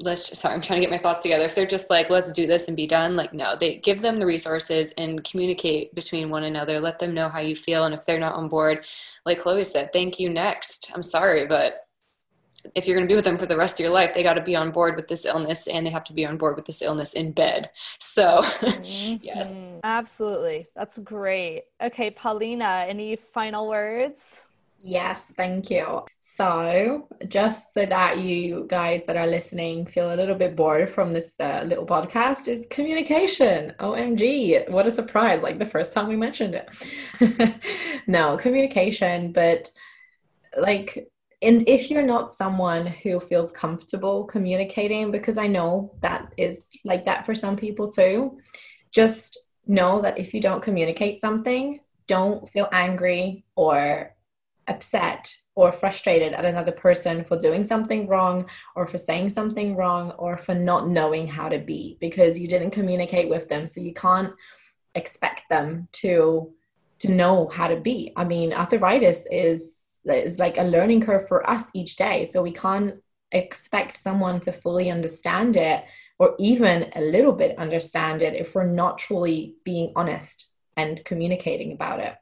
let's 0.00 0.28
just, 0.28 0.42
sorry 0.42 0.54
i'm 0.54 0.60
trying 0.60 0.80
to 0.80 0.86
get 0.86 0.90
my 0.90 0.98
thoughts 0.98 1.22
together. 1.22 1.44
If 1.44 1.54
they're 1.54 1.66
just 1.66 1.90
like 1.90 2.10
let's 2.10 2.32
do 2.32 2.46
this 2.46 2.68
and 2.68 2.76
be 2.76 2.86
done 2.86 3.16
like 3.16 3.32
no 3.32 3.56
they 3.58 3.76
give 3.76 4.00
them 4.00 4.18
the 4.18 4.26
resources 4.26 4.92
and 4.98 5.24
communicate 5.24 5.94
between 5.94 6.28
one 6.30 6.44
another. 6.44 6.80
Let 6.80 6.98
them 6.98 7.14
know 7.14 7.28
how 7.28 7.40
you 7.40 7.56
feel. 7.56 7.84
And 7.84 7.94
if 7.94 8.04
they're 8.04 8.20
not 8.20 8.34
on 8.34 8.48
board 8.48 8.86
like 9.24 9.40
chloe 9.40 9.64
said 9.64 9.92
thank 9.92 10.20
you 10.20 10.28
next. 10.30 10.92
I'm 10.94 11.02
sorry 11.02 11.46
but 11.46 11.86
if 12.74 12.86
you're 12.86 12.96
going 12.96 13.06
to 13.06 13.10
be 13.10 13.14
with 13.14 13.24
them 13.24 13.38
for 13.38 13.46
the 13.46 13.56
rest 13.56 13.78
of 13.78 13.84
your 13.84 13.92
life 13.92 14.12
they 14.12 14.24
got 14.24 14.34
to 14.34 14.42
be 14.42 14.56
on 14.56 14.72
board 14.72 14.96
with 14.96 15.06
this 15.06 15.24
illness 15.24 15.68
and 15.68 15.86
they 15.86 15.90
have 15.90 16.04
to 16.04 16.12
be 16.12 16.26
on 16.26 16.36
board 16.36 16.56
with 16.56 16.66
this 16.66 16.82
illness 16.82 17.14
in 17.14 17.32
bed. 17.32 17.70
So 17.98 18.42
mm-hmm. 18.42 19.24
yes 19.24 19.66
absolutely. 19.82 20.66
That's 20.76 20.98
great. 20.98 21.64
Okay 21.82 22.10
paulina 22.10 22.84
any 22.86 23.16
final 23.16 23.68
words 23.68 24.45
Yes, 24.78 25.32
thank 25.36 25.70
you. 25.70 26.02
So, 26.20 27.08
just 27.28 27.72
so 27.72 27.86
that 27.86 28.18
you 28.18 28.66
guys 28.68 29.02
that 29.06 29.16
are 29.16 29.26
listening 29.26 29.86
feel 29.86 30.12
a 30.12 30.16
little 30.16 30.34
bit 30.34 30.54
bored 30.54 30.90
from 30.90 31.12
this 31.12 31.34
uh, 31.40 31.62
little 31.66 31.86
podcast, 31.86 32.46
is 32.46 32.66
communication. 32.70 33.72
OMG, 33.80 34.64
what 34.68 34.86
a 34.86 34.90
surprise! 34.90 35.42
Like 35.42 35.58
the 35.58 35.66
first 35.66 35.92
time 35.92 36.08
we 36.08 36.16
mentioned 36.16 36.54
it. 36.54 37.60
no, 38.06 38.36
communication, 38.36 39.32
but 39.32 39.70
like, 40.58 41.08
and 41.42 41.68
if 41.68 41.90
you're 41.90 42.02
not 42.02 42.34
someone 42.34 42.86
who 42.86 43.20
feels 43.20 43.52
comfortable 43.52 44.24
communicating, 44.24 45.10
because 45.10 45.38
I 45.38 45.46
know 45.46 45.94
that 46.02 46.32
is 46.36 46.68
like 46.84 47.04
that 47.06 47.26
for 47.26 47.34
some 47.34 47.56
people 47.56 47.90
too, 47.90 48.38
just 48.92 49.38
know 49.66 50.00
that 50.02 50.18
if 50.18 50.34
you 50.34 50.40
don't 50.40 50.62
communicate 50.62 51.20
something, 51.20 51.80
don't 52.06 52.48
feel 52.50 52.68
angry 52.72 53.44
or 53.56 54.15
upset 54.68 55.34
or 55.54 55.72
frustrated 55.72 56.34
at 56.34 56.44
another 56.44 56.72
person 56.72 57.24
for 57.24 57.38
doing 57.38 57.64
something 57.64 58.06
wrong 58.06 58.46
or 58.74 58.86
for 58.86 58.98
saying 58.98 59.30
something 59.30 59.74
wrong 59.74 60.10
or 60.12 60.36
for 60.36 60.54
not 60.54 60.88
knowing 60.88 61.26
how 61.26 61.48
to 61.48 61.58
be 61.58 61.96
because 62.00 62.38
you 62.38 62.46
didn't 62.46 62.70
communicate 62.70 63.28
with 63.28 63.48
them. 63.48 63.66
So 63.66 63.80
you 63.80 63.94
can't 63.94 64.32
expect 64.94 65.42
them 65.48 65.88
to 65.92 66.52
to 66.98 67.12
know 67.12 67.48
how 67.52 67.68
to 67.68 67.76
be. 67.76 68.12
I 68.16 68.24
mean, 68.24 68.52
arthritis 68.52 69.26
is 69.30 69.74
is 70.04 70.38
like 70.38 70.58
a 70.58 70.62
learning 70.62 71.02
curve 71.02 71.26
for 71.26 71.48
us 71.48 71.64
each 71.74 71.96
day. 71.96 72.24
So 72.24 72.42
we 72.42 72.52
can't 72.52 72.94
expect 73.32 73.96
someone 73.96 74.40
to 74.40 74.52
fully 74.52 74.90
understand 74.90 75.56
it 75.56 75.84
or 76.18 76.34
even 76.38 76.90
a 76.94 77.00
little 77.00 77.32
bit 77.32 77.58
understand 77.58 78.22
it 78.22 78.34
if 78.34 78.54
we're 78.54 78.64
not 78.64 78.98
truly 78.98 79.56
being 79.64 79.92
honest 79.96 80.50
and 80.76 81.04
communicating 81.04 81.72
about 81.72 82.00
it. 82.00 82.14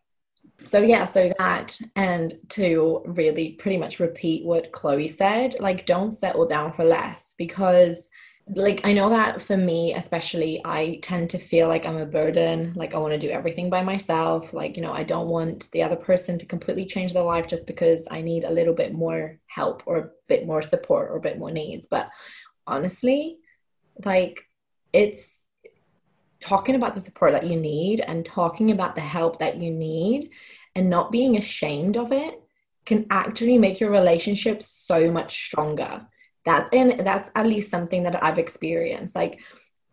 So, 0.65 0.81
yeah, 0.81 1.05
so 1.05 1.33
that, 1.39 1.79
and 1.97 2.35
to 2.51 3.03
really 3.07 3.53
pretty 3.53 3.77
much 3.77 4.01
repeat 4.01 4.45
what 4.45 4.73
Chloe 4.73 5.09
said, 5.09 5.57
like, 5.61 5.87
don't 5.87 6.13
settle 6.13 6.47
down 6.47 6.73
for 6.73 6.85
less 6.85 7.35
because 7.39 8.11
like 8.49 8.83
I 8.85 8.93
know 8.93 9.09
that 9.09 9.41
for 9.41 9.57
me 9.57 9.95
especially 9.95 10.61
I 10.65 10.99
tend 11.03 11.31
to 11.31 11.39
feel 11.39 11.67
like 11.67 11.87
I'm 11.87 11.97
a 11.97 12.05
burden 12.05 12.75
like 12.77 12.95
I 12.95 12.99
want 12.99 13.13
to 13.13 13.19
do 13.19 13.31
everything 13.31 13.71
by 13.71 13.83
myself 13.83 14.53
like 14.53 14.77
you 14.77 14.83
know 14.83 14.93
I 14.93 15.03
don't 15.03 15.29
want 15.29 15.71
the 15.73 15.83
other 15.83 15.97
person 15.97 16.37
to 16.39 16.47
completely 16.47 16.85
change 16.85 17.15
their 17.15 17.23
life 17.23 17.47
just 17.47 17.67
because 17.67 18.07
I 18.11 18.21
need 18.21 18.45
a 18.45 18.51
little 18.51 18.75
bit 18.75 18.93
more 18.93 19.39
help 19.47 19.83
or 19.87 19.97
a 19.97 20.11
bit 20.29 20.47
more 20.47 20.61
support 20.61 21.11
or 21.11 21.17
a 21.17 21.23
bit 21.23 21.39
more 21.39 21.51
needs. 21.51 21.87
But 21.87 22.11
honestly 22.67 23.39
like 24.05 24.47
it's 24.93 25.41
talking 26.45 26.75
about 26.75 26.95
the 26.95 27.01
support 27.01 27.33
that 27.33 27.47
you 27.47 27.59
need 27.59 28.01
and 28.01 28.25
talking 28.25 28.71
about 28.71 28.95
the 28.95 29.01
help 29.01 29.39
that 29.39 29.57
you 29.57 29.71
need 29.71 30.31
and 30.75 30.91
not 30.91 31.11
being 31.11 31.39
ashamed 31.39 31.97
of 31.97 32.13
it 32.13 32.39
can 32.85 33.07
actually 33.09 33.57
make 33.57 33.81
your 33.81 33.91
relationship 33.91 34.63
so 34.63 35.11
much 35.11 35.47
stronger. 35.47 36.07
That's 36.45 36.69
and 36.75 37.01
that's 37.07 37.31
at 37.35 37.47
least 37.47 37.71
something 37.71 38.03
that 38.03 38.23
i've 38.23 38.39
experienced. 38.39 39.15
Like 39.15 39.41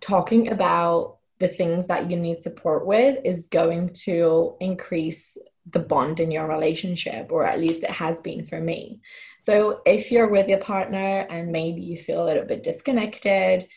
talking 0.02 0.52
about 0.52 1.19
the 1.40 1.48
things 1.48 1.88
that 1.88 2.11
you 2.11 2.18
need 2.18 2.44
support 2.44 2.86
with 2.86 3.19
is 3.23 3.48
going 3.48 3.94
to 4.06 4.56
increase 4.60 5.38
the 5.72 5.80
bond 5.80 6.19
in 6.19 6.32
your 6.32 6.48
relationship 6.48 7.32
or 7.32 7.45
at 7.45 7.61
least 7.61 7.84
it 7.84 7.90
has 7.91 8.19
been 8.19 8.45
for 8.45 8.60
me. 8.60 8.99
So 9.40 9.82
if 9.86 10.11
you're 10.11 10.28
with 10.28 10.49
your 10.49 10.60
partner 10.60 11.26
and 11.30 11.49
maybe 11.49 11.82
you 11.82 11.98
feel 11.98 12.22
a 12.22 12.28
little 12.28 12.44
bit 12.44 12.61
disconnected 12.61 13.69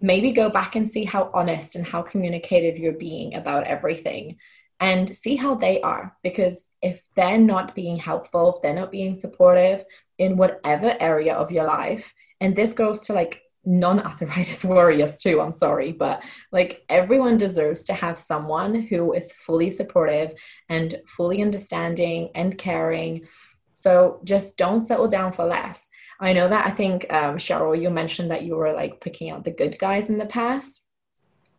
maybe 0.00 0.32
go 0.32 0.48
back 0.48 0.76
and 0.76 0.88
see 0.88 1.04
how 1.04 1.30
honest 1.34 1.74
and 1.74 1.86
how 1.86 2.02
communicative 2.02 2.78
you're 2.78 2.92
being 2.92 3.34
about 3.34 3.64
everything 3.64 4.36
and 4.80 5.14
see 5.14 5.34
how 5.34 5.54
they 5.54 5.80
are. 5.80 6.16
Because 6.22 6.68
if 6.82 7.02
they're 7.16 7.38
not 7.38 7.74
being 7.74 7.96
helpful 7.96 8.54
if 8.54 8.62
they're 8.62 8.74
not 8.74 8.92
being 8.92 9.18
supportive 9.18 9.84
in 10.18 10.36
whatever 10.36 10.96
area 11.00 11.34
of 11.34 11.50
your 11.50 11.64
life 11.64 12.12
and 12.40 12.54
this 12.54 12.72
goes 12.72 13.00
to 13.00 13.12
like 13.12 13.42
non-arthritis 13.64 14.64
warriors 14.72 15.18
too 15.18 15.40
i'm 15.40 15.52
sorry 15.52 15.92
but 15.92 16.22
like 16.52 16.82
everyone 16.88 17.36
deserves 17.36 17.82
to 17.82 17.92
have 17.92 18.16
someone 18.16 18.74
who 18.82 19.12
is 19.12 19.32
fully 19.32 19.70
supportive 19.70 20.32
and 20.68 21.00
fully 21.06 21.42
understanding 21.42 22.30
and 22.34 22.56
caring. 22.56 23.26
So 23.72 24.20
just 24.24 24.56
don't 24.56 24.86
settle 24.86 25.08
down 25.08 25.32
for 25.32 25.44
less 25.44 25.86
i 26.20 26.32
know 26.32 26.48
that 26.48 26.66
i 26.66 26.70
think 26.70 27.06
um, 27.12 27.36
cheryl 27.36 27.80
you 27.80 27.90
mentioned 27.90 28.30
that 28.30 28.42
you 28.42 28.56
were 28.56 28.72
like 28.72 29.00
picking 29.00 29.30
out 29.30 29.44
the 29.44 29.50
good 29.50 29.78
guys 29.78 30.08
in 30.08 30.18
the 30.18 30.26
past 30.26 30.84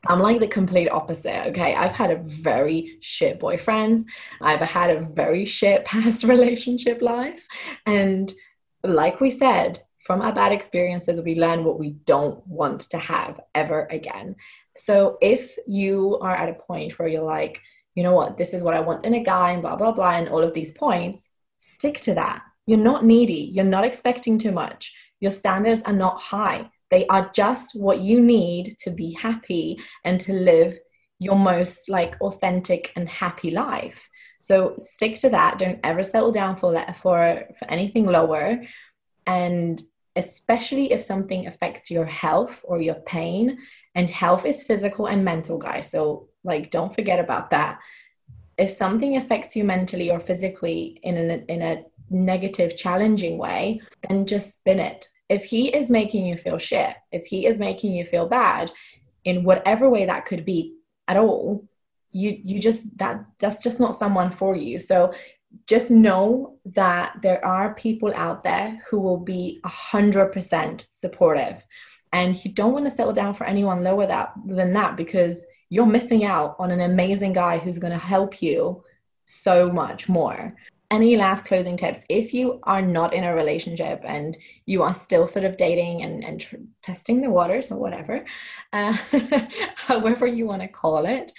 I'm 0.07 0.19
like 0.19 0.39
the 0.39 0.47
complete 0.47 0.89
opposite. 0.89 1.47
Okay. 1.49 1.75
I've 1.75 1.91
had 1.91 2.11
a 2.11 2.23
very 2.23 2.97
shit 3.01 3.39
boyfriends. 3.39 4.03
I've 4.41 4.61
had 4.61 4.91
a 4.91 5.01
very 5.01 5.45
shit 5.45 5.85
past 5.93 6.23
relationship 6.23 7.01
life. 7.01 7.45
And 7.85 8.31
like 8.83 9.19
we 9.19 9.29
said, 9.29 9.79
from 10.05 10.21
our 10.21 10.33
bad 10.33 10.51
experiences, 10.51 11.21
we 11.21 11.35
learn 11.35 11.63
what 11.63 11.77
we 11.77 11.91
don't 12.05 12.45
want 12.47 12.81
to 12.91 12.97
have 12.97 13.39
ever 13.53 13.87
again. 13.91 14.35
So 14.77 15.17
if 15.21 15.55
you 15.67 16.17
are 16.21 16.35
at 16.35 16.49
a 16.49 16.53
point 16.53 16.97
where 16.97 17.07
you're 17.07 17.21
like, 17.21 17.61
you 17.95 18.03
know 18.03 18.15
what, 18.15 18.37
this 18.37 18.53
is 18.53 18.63
what 18.63 18.73
I 18.73 18.79
want 18.79 19.05
in 19.05 19.13
a 19.13 19.23
guy, 19.23 19.51
and 19.51 19.61
blah, 19.61 19.75
blah, 19.75 19.91
blah, 19.91 20.11
and 20.11 20.29
all 20.29 20.41
of 20.41 20.53
these 20.53 20.71
points, 20.71 21.27
stick 21.57 21.99
to 22.01 22.13
that. 22.13 22.41
You're 22.69 22.77
not 22.77 23.03
needy. 23.03 23.49
You're 23.51 23.65
not 23.65 23.83
expecting 23.83 24.37
too 24.37 24.51
much. 24.51 24.93
Your 25.19 25.31
standards 25.31 25.81
are 25.87 25.99
not 26.05 26.21
high. 26.21 26.69
They 26.91 27.07
are 27.07 27.31
just 27.33 27.73
what 27.73 28.01
you 28.01 28.21
need 28.21 28.77
to 28.81 28.91
be 28.91 29.11
happy 29.13 29.79
and 30.05 30.21
to 30.21 30.33
live 30.33 30.77
your 31.17 31.35
most 31.35 31.89
like 31.89 32.15
authentic 32.21 32.91
and 32.95 33.09
happy 33.09 33.49
life. 33.49 34.07
So 34.39 34.75
stick 34.77 35.15
to 35.21 35.31
that. 35.31 35.57
Don't 35.57 35.79
ever 35.83 36.03
settle 36.03 36.31
down 36.31 36.57
for 36.57 36.73
that 36.73 36.97
for, 37.01 37.43
for 37.57 37.71
anything 37.71 38.05
lower. 38.05 38.61
And 39.25 39.81
especially 40.15 40.91
if 40.91 41.01
something 41.01 41.47
affects 41.47 41.89
your 41.89 42.05
health 42.05 42.61
or 42.63 42.79
your 42.79 43.01
pain, 43.15 43.57
and 43.95 44.07
health 44.11 44.45
is 44.45 44.61
physical 44.61 45.07
and 45.07 45.25
mental, 45.25 45.57
guys. 45.57 45.89
So 45.89 46.29
like 46.43 46.69
don't 46.69 46.93
forget 46.93 47.19
about 47.19 47.49
that. 47.49 47.79
If 48.59 48.69
something 48.69 49.17
affects 49.17 49.55
you 49.55 49.63
mentally 49.63 50.11
or 50.11 50.19
physically 50.19 50.99
in 51.01 51.17
a, 51.17 51.51
in 51.51 51.61
a 51.63 51.83
negative, 52.09 52.77
challenging 52.77 53.37
way, 53.37 53.81
then 54.07 54.25
just 54.25 54.57
spin 54.57 54.79
it 54.79 55.07
if 55.29 55.43
he 55.45 55.67
is 55.69 55.89
making 55.89 56.25
you 56.25 56.35
feel 56.35 56.57
shit, 56.57 56.95
if 57.11 57.27
he 57.27 57.45
is 57.45 57.59
making 57.59 57.93
you 57.93 58.03
feel 58.03 58.27
bad 58.27 58.71
in 59.23 59.43
whatever 59.43 59.89
way 59.89 60.05
that 60.05 60.25
could 60.25 60.43
be 60.43 60.75
at 61.07 61.17
all, 61.17 61.63
you 62.11 62.41
you 62.43 62.59
just 62.59 62.97
that 62.97 63.23
that's 63.37 63.61
just 63.61 63.79
not 63.79 63.95
someone 63.95 64.31
for 64.31 64.55
you. 64.55 64.79
So 64.79 65.13
just 65.67 65.91
know 65.91 66.57
that 66.73 67.17
there 67.21 67.43
are 67.45 67.75
people 67.75 68.11
out 68.15 68.43
there 68.43 68.79
who 68.89 68.99
will 68.99 69.17
be 69.17 69.61
a 69.63 69.67
hundred 69.67 70.33
percent 70.33 70.87
supportive. 70.91 71.63
And 72.11 72.43
you 72.43 72.51
don't 72.51 72.73
want 72.73 72.85
to 72.85 72.91
settle 72.91 73.13
down 73.13 73.35
for 73.35 73.43
anyone 73.43 73.83
lower 73.83 74.07
that 74.07 74.33
than 74.47 74.73
that 74.73 74.97
because 74.97 75.45
you're 75.69 75.85
missing 75.85 76.25
out 76.25 76.55
on 76.57 76.71
an 76.71 76.81
amazing 76.81 77.33
guy 77.33 77.59
who's 77.59 77.77
going 77.77 77.93
to 77.93 78.03
help 78.03 78.41
you 78.41 78.83
so 79.27 79.71
much 79.71 80.09
more 80.09 80.55
any 80.91 81.15
last 81.15 81.45
closing 81.45 81.77
tips? 81.77 82.03
If 82.09 82.33
you 82.33 82.59
are 82.63 82.81
not 82.81 83.13
in 83.13 83.23
a 83.23 83.35
relationship 83.35 84.01
and 84.03 84.37
you 84.65 84.81
are 84.83 84.93
still 84.93 85.27
sort 85.27 85.45
of 85.45 85.57
dating 85.57 86.01
and, 86.01 86.23
and 86.23 86.41
tr- 86.41 86.55
testing 86.81 87.21
the 87.21 87.29
waters 87.29 87.71
or 87.71 87.77
whatever 87.77 88.25
uh, 88.73 88.95
however 89.75 90.27
you 90.27 90.45
want 90.45 90.61
to 90.61 90.67
call 90.67 91.05
it 91.05 91.31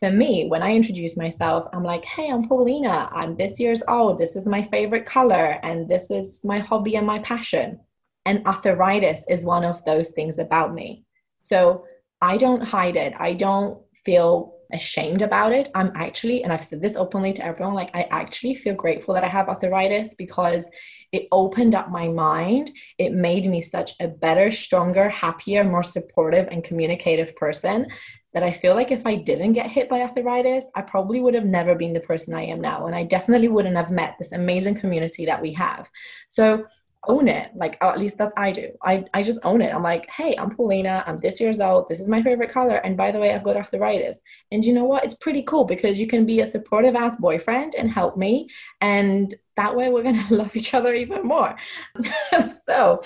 for 0.00 0.10
me 0.10 0.46
when 0.48 0.62
i 0.62 0.74
introduce 0.74 1.16
myself 1.16 1.68
i'm 1.72 1.82
like 1.82 2.04
hey 2.04 2.30
i'm 2.30 2.46
paulina. 2.46 3.08
I'm 3.12 3.36
this 3.36 3.58
year's 3.58 3.82
old. 3.88 4.18
This 4.18 4.36
is 4.36 4.46
my 4.46 4.66
favorite 4.70 5.06
color 5.06 5.58
and 5.62 5.88
this 5.88 6.10
is 6.10 6.40
my 6.44 6.58
hobby 6.58 6.96
and 6.96 7.06
my 7.06 7.20
passion. 7.20 7.80
And 8.26 8.46
arthritis 8.46 9.24
is 9.28 9.44
one 9.44 9.64
of 9.64 9.84
those 9.84 10.10
things 10.10 10.38
about 10.38 10.74
me. 10.74 11.04
So 11.42 11.84
i 12.20 12.36
don't 12.36 12.62
hide 12.62 12.96
it. 12.96 13.14
I 13.18 13.34
don't 13.34 13.80
feel 14.04 14.53
ashamed 14.74 15.22
about 15.22 15.52
it. 15.52 15.70
I'm 15.74 15.92
actually, 15.94 16.42
and 16.42 16.52
I've 16.52 16.64
said 16.64 16.82
this 16.82 16.96
openly 16.96 17.32
to 17.34 17.44
everyone, 17.44 17.74
like 17.74 17.90
I 17.94 18.02
actually 18.10 18.56
feel 18.56 18.74
grateful 18.74 19.14
that 19.14 19.24
I 19.24 19.28
have 19.28 19.48
arthritis 19.48 20.14
because 20.14 20.66
it 21.12 21.28
opened 21.32 21.74
up 21.74 21.90
my 21.90 22.08
mind. 22.08 22.72
It 22.98 23.12
made 23.12 23.48
me 23.48 23.62
such 23.62 23.92
a 24.00 24.08
better, 24.08 24.50
stronger, 24.50 25.08
happier, 25.08 25.64
more 25.64 25.82
supportive, 25.82 26.48
and 26.50 26.64
communicative 26.64 27.34
person 27.36 27.86
that 28.34 28.42
I 28.42 28.52
feel 28.52 28.74
like 28.74 28.90
if 28.90 29.06
I 29.06 29.14
didn't 29.14 29.52
get 29.52 29.70
hit 29.70 29.88
by 29.88 30.00
arthritis, 30.00 30.64
I 30.74 30.82
probably 30.82 31.20
would 31.20 31.34
have 31.34 31.44
never 31.44 31.76
been 31.76 31.92
the 31.92 32.00
person 32.00 32.34
I 32.34 32.42
am 32.42 32.60
now. 32.60 32.86
And 32.86 32.94
I 32.94 33.04
definitely 33.04 33.48
wouldn't 33.48 33.76
have 33.76 33.90
met 33.90 34.16
this 34.18 34.32
amazing 34.32 34.74
community 34.74 35.24
that 35.26 35.40
we 35.40 35.52
have. 35.52 35.88
So 36.28 36.66
own 37.08 37.28
it. 37.28 37.50
Like, 37.54 37.76
oh, 37.80 37.90
at 37.90 37.98
least 37.98 38.18
that's 38.18 38.34
I 38.36 38.52
do. 38.52 38.70
I, 38.82 39.04
I 39.14 39.22
just 39.22 39.40
own 39.44 39.60
it. 39.62 39.74
I'm 39.74 39.82
like, 39.82 40.08
hey, 40.10 40.34
I'm 40.38 40.54
Paulina. 40.54 41.04
I'm 41.06 41.16
this 41.18 41.40
years 41.40 41.60
old. 41.60 41.88
This 41.88 42.00
is 42.00 42.08
my 42.08 42.22
favorite 42.22 42.50
color. 42.50 42.76
And 42.76 42.96
by 42.96 43.10
the 43.10 43.18
way, 43.18 43.34
I've 43.34 43.44
got 43.44 43.56
arthritis. 43.56 44.20
And 44.52 44.64
you 44.64 44.72
know 44.72 44.84
what? 44.84 45.04
It's 45.04 45.14
pretty 45.14 45.42
cool 45.42 45.64
because 45.64 45.98
you 45.98 46.06
can 46.06 46.26
be 46.26 46.40
a 46.40 46.46
supportive 46.46 46.94
ass 46.94 47.16
boyfriend 47.16 47.74
and 47.74 47.90
help 47.90 48.16
me. 48.16 48.48
And 48.80 49.34
that 49.56 49.74
way 49.76 49.88
we're 49.90 50.02
going 50.02 50.22
to 50.28 50.34
love 50.34 50.56
each 50.56 50.74
other 50.74 50.94
even 50.94 51.22
more. 51.22 51.56
so 52.66 53.02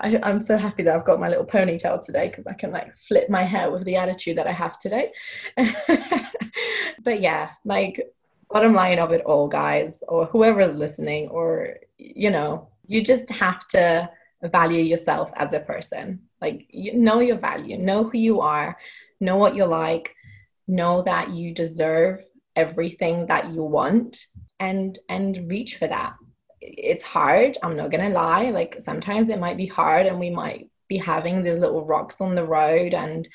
I, 0.00 0.18
I'm 0.22 0.40
so 0.40 0.56
happy 0.56 0.82
that 0.82 0.94
I've 0.94 1.04
got 1.04 1.20
my 1.20 1.28
little 1.28 1.46
ponytail 1.46 2.04
today 2.04 2.28
because 2.28 2.46
I 2.46 2.54
can 2.54 2.70
like 2.70 2.96
flip 3.06 3.28
my 3.30 3.44
hair 3.44 3.70
with 3.70 3.84
the 3.84 3.96
attitude 3.96 4.38
that 4.38 4.46
I 4.46 4.52
have 4.52 4.78
today. 4.78 5.12
but 7.02 7.20
yeah, 7.20 7.50
like, 7.64 8.02
bottom 8.50 8.74
line 8.74 8.98
of 8.98 9.12
it 9.12 9.22
all, 9.24 9.48
guys, 9.48 10.02
or 10.08 10.26
whoever 10.26 10.60
is 10.60 10.74
listening, 10.74 11.28
or, 11.28 11.76
you 11.98 12.30
know, 12.30 12.68
you 12.88 13.04
just 13.04 13.28
have 13.30 13.66
to 13.68 14.10
value 14.42 14.82
yourself 14.82 15.30
as 15.36 15.52
a 15.52 15.60
person. 15.60 16.20
Like 16.40 16.66
you 16.70 16.94
know 16.94 17.20
your 17.20 17.38
value 17.38 17.78
know 17.78 18.04
who 18.04 18.18
you 18.18 18.40
are 18.40 18.76
know 19.20 19.36
what 19.36 19.54
you're 19.54 19.66
like 19.66 20.14
know 20.66 21.02
that 21.02 21.30
you 21.30 21.52
deserve 21.52 22.24
everything 22.54 23.26
that 23.26 23.52
you 23.52 23.62
want 23.62 24.26
and 24.58 24.98
and 25.08 25.48
reach 25.48 25.76
for 25.76 25.86
that. 25.86 26.14
It's 26.60 27.04
hard 27.04 27.56
i'm 27.62 27.76
not 27.76 27.90
gonna 27.90 28.10
lie. 28.10 28.50
Like 28.50 28.78
sometimes 28.80 29.28
it 29.28 29.38
might 29.38 29.56
be 29.56 29.66
hard 29.66 30.06
and 30.06 30.18
we 30.18 30.30
might 30.30 30.70
be 30.88 30.98
having 30.98 31.42
the 31.42 31.52
little 31.52 31.84
rocks 31.84 32.20
on 32.20 32.34
the 32.34 32.44
road 32.44 32.94
and 32.94 33.28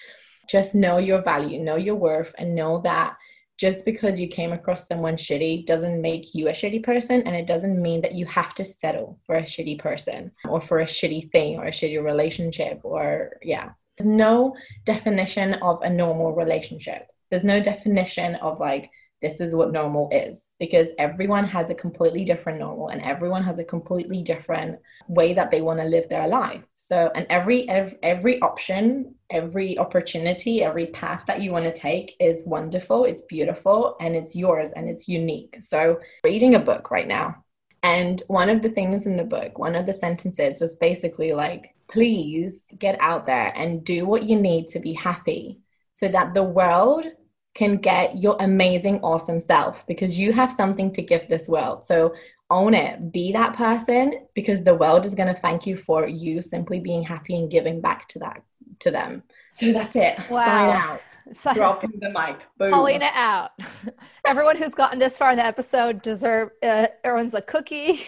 just 0.50 0.76
know 0.76 0.98
your 0.98 1.22
value 1.22 1.60
know 1.60 1.76
your 1.76 1.96
worth 1.96 2.34
and 2.38 2.56
know 2.56 2.82
that 2.82 3.16
just 3.58 3.86
because 3.86 4.20
you 4.20 4.28
came 4.28 4.52
across 4.52 4.88
someone 4.88 5.16
shitty 5.16 5.66
doesn't 5.66 6.02
make 6.02 6.34
you 6.34 6.48
a 6.48 6.52
shitty 6.52 6.84
person 6.84 7.22
and 7.22 7.36
it 7.36 7.48
doesn't 7.48 7.82
mean 7.82 8.02
that 8.02 8.16
you 8.16 8.26
have 8.26 8.54
to 8.56 8.64
settle 8.64 9.20
for 9.26 9.36
a 9.36 9.44
shitty 9.44 9.78
person 9.80 10.32
or 10.50 10.60
for 10.60 10.80
a 10.80 10.86
shitty 10.86 11.32
thing 11.32 11.58
or 11.58 11.66
a 11.66 11.72
shitty 11.72 12.04
relationship 12.04 12.80
or 12.84 13.38
yeah. 13.42 13.72
There's 13.98 14.08
no 14.08 14.56
definition 14.86 15.54
of 15.56 15.82
a 15.84 15.90
normal 15.90 16.34
relationship. 16.34 17.04
There's 17.30 17.44
no 17.44 17.62
definition 17.62 18.36
of 18.36 18.60
like 18.60 18.90
this 19.24 19.40
is 19.40 19.56
what 19.56 19.72
normal 19.72 20.10
is 20.12 20.50
because 20.60 20.90
everyone 21.00 21.46
has 21.46 21.70
a 21.70 21.76
completely 21.76 22.26
different 22.26 22.60
normal 22.60 22.90
and 22.90 23.02
everyone 23.02 23.42
has 23.42 23.58
a 23.58 23.64
completely 23.64 24.22
different 24.22 24.78
way 25.08 25.34
that 25.34 25.50
they 25.50 25.62
want 25.62 25.80
to 25.80 25.86
live 25.86 26.10
their 26.10 26.28
life 26.28 26.62
so 26.94 27.12
and 27.16 27.26
every 27.30 27.68
every, 27.70 27.98
every 28.04 28.42
option 28.42 29.16
every 29.32 29.78
opportunity 29.80 30.62
every 30.62 30.86
path 30.88 31.24
that 31.26 31.42
you 31.42 31.52
want 31.52 31.66
to 31.66 31.74
take 31.74 32.16
is 32.20 32.46
wonderful 32.46 33.06
it's 33.06 33.24
beautiful 33.24 33.96
and 34.00 34.16
it's 34.16 34.36
yours 34.36 34.70
and 34.76 34.88
it's 34.88 35.08
unique 35.08 35.58
so 35.60 36.00
reading 36.24 36.54
a 36.54 36.60
book 36.60 36.92
right 36.92 37.08
now 37.08 37.36
and 37.82 38.22
one 38.28 38.48
of 38.48 38.62
the 38.62 38.70
things 38.70 39.08
in 39.08 39.18
the 39.18 39.24
book 39.24 39.58
one 39.58 39.74
of 39.74 39.88
the 39.88 39.94
sentences 39.94 40.60
was 40.60 40.76
basically 40.76 41.34
like 41.34 41.74
please 41.88 42.66
get 42.78 42.96
out 43.00 43.26
there 43.26 43.52
and 43.56 43.84
do 43.84 44.06
what 44.06 44.24
you 44.24 44.40
need 44.40 44.70
to 44.70 44.80
be 44.80 44.94
happy 44.94 45.60
so 45.96 46.08
that 46.08 46.36
the 46.36 46.44
world 46.44 47.06
can 47.54 47.78
get 47.78 48.18
your 48.18 48.36
amazing, 48.40 49.00
awesome 49.02 49.40
self 49.40 49.86
because 49.88 50.18
you 50.18 50.34
have 50.34 50.52
something 50.52 50.92
to 50.92 51.04
give 51.04 51.28
this 51.28 51.48
world. 51.48 51.86
So 51.86 52.16
own 52.54 52.74
it, 52.74 53.12
be 53.12 53.32
that 53.34 53.54
person 53.54 54.28
because 54.36 54.64
the 54.64 54.76
world 54.76 55.06
is 55.06 55.16
going 55.16 55.34
to 55.34 55.40
thank 55.40 55.66
you 55.66 55.76
for 55.76 56.08
you 56.08 56.42
simply 56.42 56.80
being 56.80 57.04
happy 57.04 57.36
and 57.36 57.50
giving 57.50 57.82
back 57.82 58.08
to 58.10 58.20
that 58.20 58.44
to 58.80 58.92
them. 58.92 59.24
So 59.54 59.74
that's 59.74 59.96
it. 59.96 60.18
Wow. 60.30 60.46
Sign 60.46 60.70
out. 60.70 61.02
Sign 61.34 61.56
Dropping 61.56 62.00
the 62.00 62.10
mic. 62.10 62.38
Boom. 62.58 62.72
Pulling 62.72 63.02
it 63.02 63.14
out. 63.14 63.52
Everyone 64.26 64.58
who's 64.58 64.76
gotten 64.76 65.00
this 65.00 65.18
far 65.18 65.32
in 65.32 65.38
the 65.38 65.46
episode 65.46 66.02
deserve 66.02 66.52
uh, 66.62 66.88
earns 67.04 67.34
a 67.34 67.42
cookie 67.42 68.02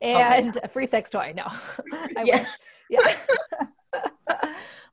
and 0.00 0.58
a 0.62 0.68
free 0.68 0.86
sex 0.86 1.08
toy. 1.10 1.32
No. 1.34 1.44
I 2.16 2.22
yeah. 2.24 2.40
Wish. 2.40 2.48
Yeah. 2.90 3.14